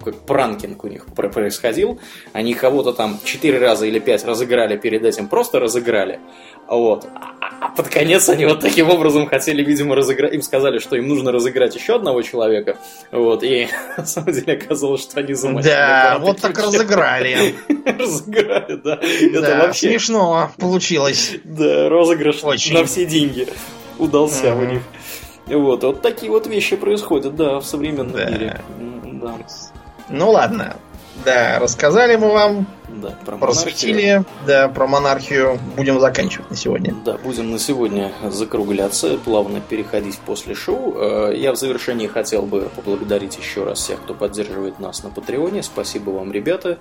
как 0.04 0.14
пранкинг 0.20 0.84
у 0.84 0.86
них 0.86 1.06
происходил, 1.06 1.98
они 2.32 2.54
кого-то 2.54 2.92
там 2.92 3.18
четыре 3.24 3.58
раза 3.58 3.86
или 3.86 3.98
пять 3.98 4.24
разыграли 4.24 4.76
перед 4.76 5.04
этим, 5.04 5.26
просто 5.26 5.58
разыграли. 5.58 6.20
Вот. 6.72 7.06
А 7.60 7.68
под 7.68 7.88
конец 7.88 8.30
они 8.30 8.46
вот 8.46 8.60
таким 8.60 8.88
образом 8.88 9.26
хотели, 9.26 9.62
видимо, 9.62 9.94
разыграть. 9.94 10.32
Им 10.32 10.40
сказали, 10.40 10.78
что 10.78 10.96
им 10.96 11.06
нужно 11.06 11.30
разыграть 11.30 11.74
еще 11.74 11.96
одного 11.96 12.22
человека. 12.22 12.78
Вот. 13.10 13.42
И 13.44 13.68
на 13.98 14.06
самом 14.06 14.32
деле 14.32 14.54
оказалось, 14.54 15.02
что 15.02 15.20
они 15.20 15.34
замочили. 15.34 15.70
Да, 15.70 16.18
вот 16.18 16.40
так 16.40 16.58
разыграли. 16.58 17.54
Разыграли, 17.84 18.76
да. 18.76 18.98
Это 19.02 19.66
вообще 19.66 19.90
смешно 19.90 20.50
получилось. 20.58 21.32
Да, 21.44 21.90
розыгрыш 21.90 22.42
на 22.42 22.84
все 22.86 23.04
деньги 23.04 23.46
удался 23.98 24.54
у 24.54 24.64
них. 24.64 24.80
Вот, 25.46 25.84
вот 25.84 26.00
такие 26.00 26.32
вот 26.32 26.46
вещи 26.46 26.76
происходят, 26.76 27.36
да, 27.36 27.60
в 27.60 27.66
современном 27.66 28.16
мире. 28.16 28.62
Да. 29.12 29.34
Ну 30.08 30.30
ладно, 30.30 30.76
да, 31.24 31.58
рассказали 31.58 32.16
мы 32.16 32.30
вам. 32.32 32.66
Да, 32.88 33.16
про 33.24 33.36
просветили. 33.36 34.24
Да, 34.46 34.68
про 34.68 34.86
монархию. 34.86 35.58
Будем 35.76 36.00
заканчивать 36.00 36.50
на 36.50 36.56
сегодня. 36.56 36.94
Да, 37.04 37.16
будем 37.18 37.50
на 37.50 37.58
сегодня 37.58 38.12
закругляться, 38.28 39.18
плавно 39.18 39.60
переходить 39.60 40.18
после 40.18 40.54
шоу. 40.54 40.94
Э, 40.96 41.32
я 41.36 41.52
в 41.52 41.56
завершении 41.56 42.06
хотел 42.06 42.42
бы 42.42 42.70
поблагодарить 42.76 43.36
еще 43.38 43.64
раз 43.64 43.78
всех, 43.78 44.02
кто 44.02 44.14
поддерживает 44.14 44.78
нас 44.78 45.02
на 45.02 45.10
Патреоне. 45.10 45.62
Спасибо 45.62 46.10
вам, 46.10 46.32
ребята. 46.32 46.78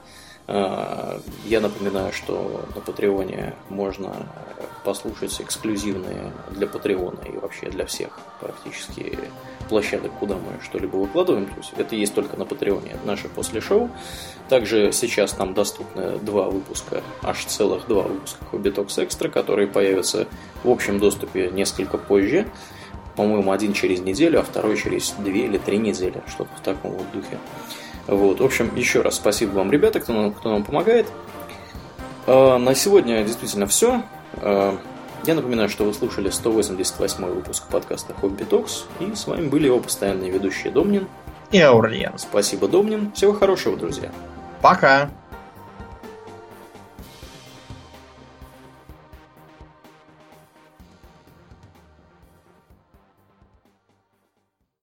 Э, 0.48 1.20
я 1.46 1.62
напоминаю, 1.62 2.12
что 2.12 2.66
на 2.76 2.82
Патреоне 2.82 3.54
можно 3.70 4.12
послушать 4.84 5.40
эксклюзивные 5.40 6.32
для 6.52 6.68
Патреона 6.68 7.20
и 7.26 7.38
вообще 7.38 7.70
для 7.70 7.86
всех 7.86 8.20
практически 8.40 9.18
площадок, 9.64 10.12
куда 10.20 10.36
мы 10.36 10.62
что-либо 10.64 10.98
выкладываем. 10.98 11.46
То 11.46 11.58
есть 11.58 11.74
это 11.78 11.96
есть 11.96 12.14
только 12.14 12.38
на 12.38 12.46
Патреоне, 12.46 12.98
наше 13.06 13.30
после 13.30 13.62
шоу. 13.62 13.90
Также 14.50 14.92
сейчас 14.92 15.38
нам 15.38 15.54
доступны 15.54 16.18
два 16.20 16.50
выпуска, 16.50 17.02
аж 17.22 17.46
целых 17.46 17.88
два 17.88 18.04
выпуска 18.04 18.44
Talks 18.52 19.08
Extra, 19.08 19.30
которые 19.30 19.68
появятся 19.68 20.28
в 20.64 20.70
общем 20.70 21.00
доступе 21.00 21.50
несколько 21.52 21.98
позже. 21.98 22.48
По-моему, 23.16 23.52
один 23.52 23.74
через 23.74 24.00
неделю, 24.00 24.40
а 24.40 24.44
второй 24.44 24.78
через 24.78 25.12
две 25.12 25.46
или 25.46 25.58
три 25.58 25.78
недели, 25.78 26.22
что-то 26.28 26.50
в 26.56 26.62
таком 26.62 26.92
вот 26.92 27.12
духе. 27.12 27.38
Вот, 28.08 28.40
в 28.40 28.46
общем, 28.46 28.74
еще 28.76 29.02
раз 29.02 29.16
спасибо 29.16 29.52
вам, 29.52 29.72
ребята, 29.72 30.00
кто 30.00 30.14
нам, 30.14 30.34
кто 30.34 30.50
нам 30.50 30.64
помогает. 30.64 31.08
А, 32.26 32.58
на 32.58 32.74
сегодня 32.76 33.24
действительно 33.24 33.68
все. 33.68 34.04
Я 35.24 35.36
напоминаю, 35.36 35.70
что 35.70 35.84
вы 35.84 35.94
слушали 35.94 36.30
188 36.30 37.26
выпуск 37.26 37.64
подкаста 37.70 38.14
Хобби 38.14 38.44
Токс, 38.44 38.86
и 39.00 39.14
с 39.14 39.28
вами 39.28 39.48
были 39.48 39.68
его 39.68 39.80
постоянные 39.80 40.32
ведущие 40.32 40.74
Домнин 40.74 41.08
и 41.52 41.60
Аурлиен. 41.60 42.18
Спасибо, 42.18 42.68
Домнин. 42.68 43.12
Всего 43.12 43.34
хорошего, 43.34 43.78
друзья. 43.78 44.12
Пока. 44.62 45.10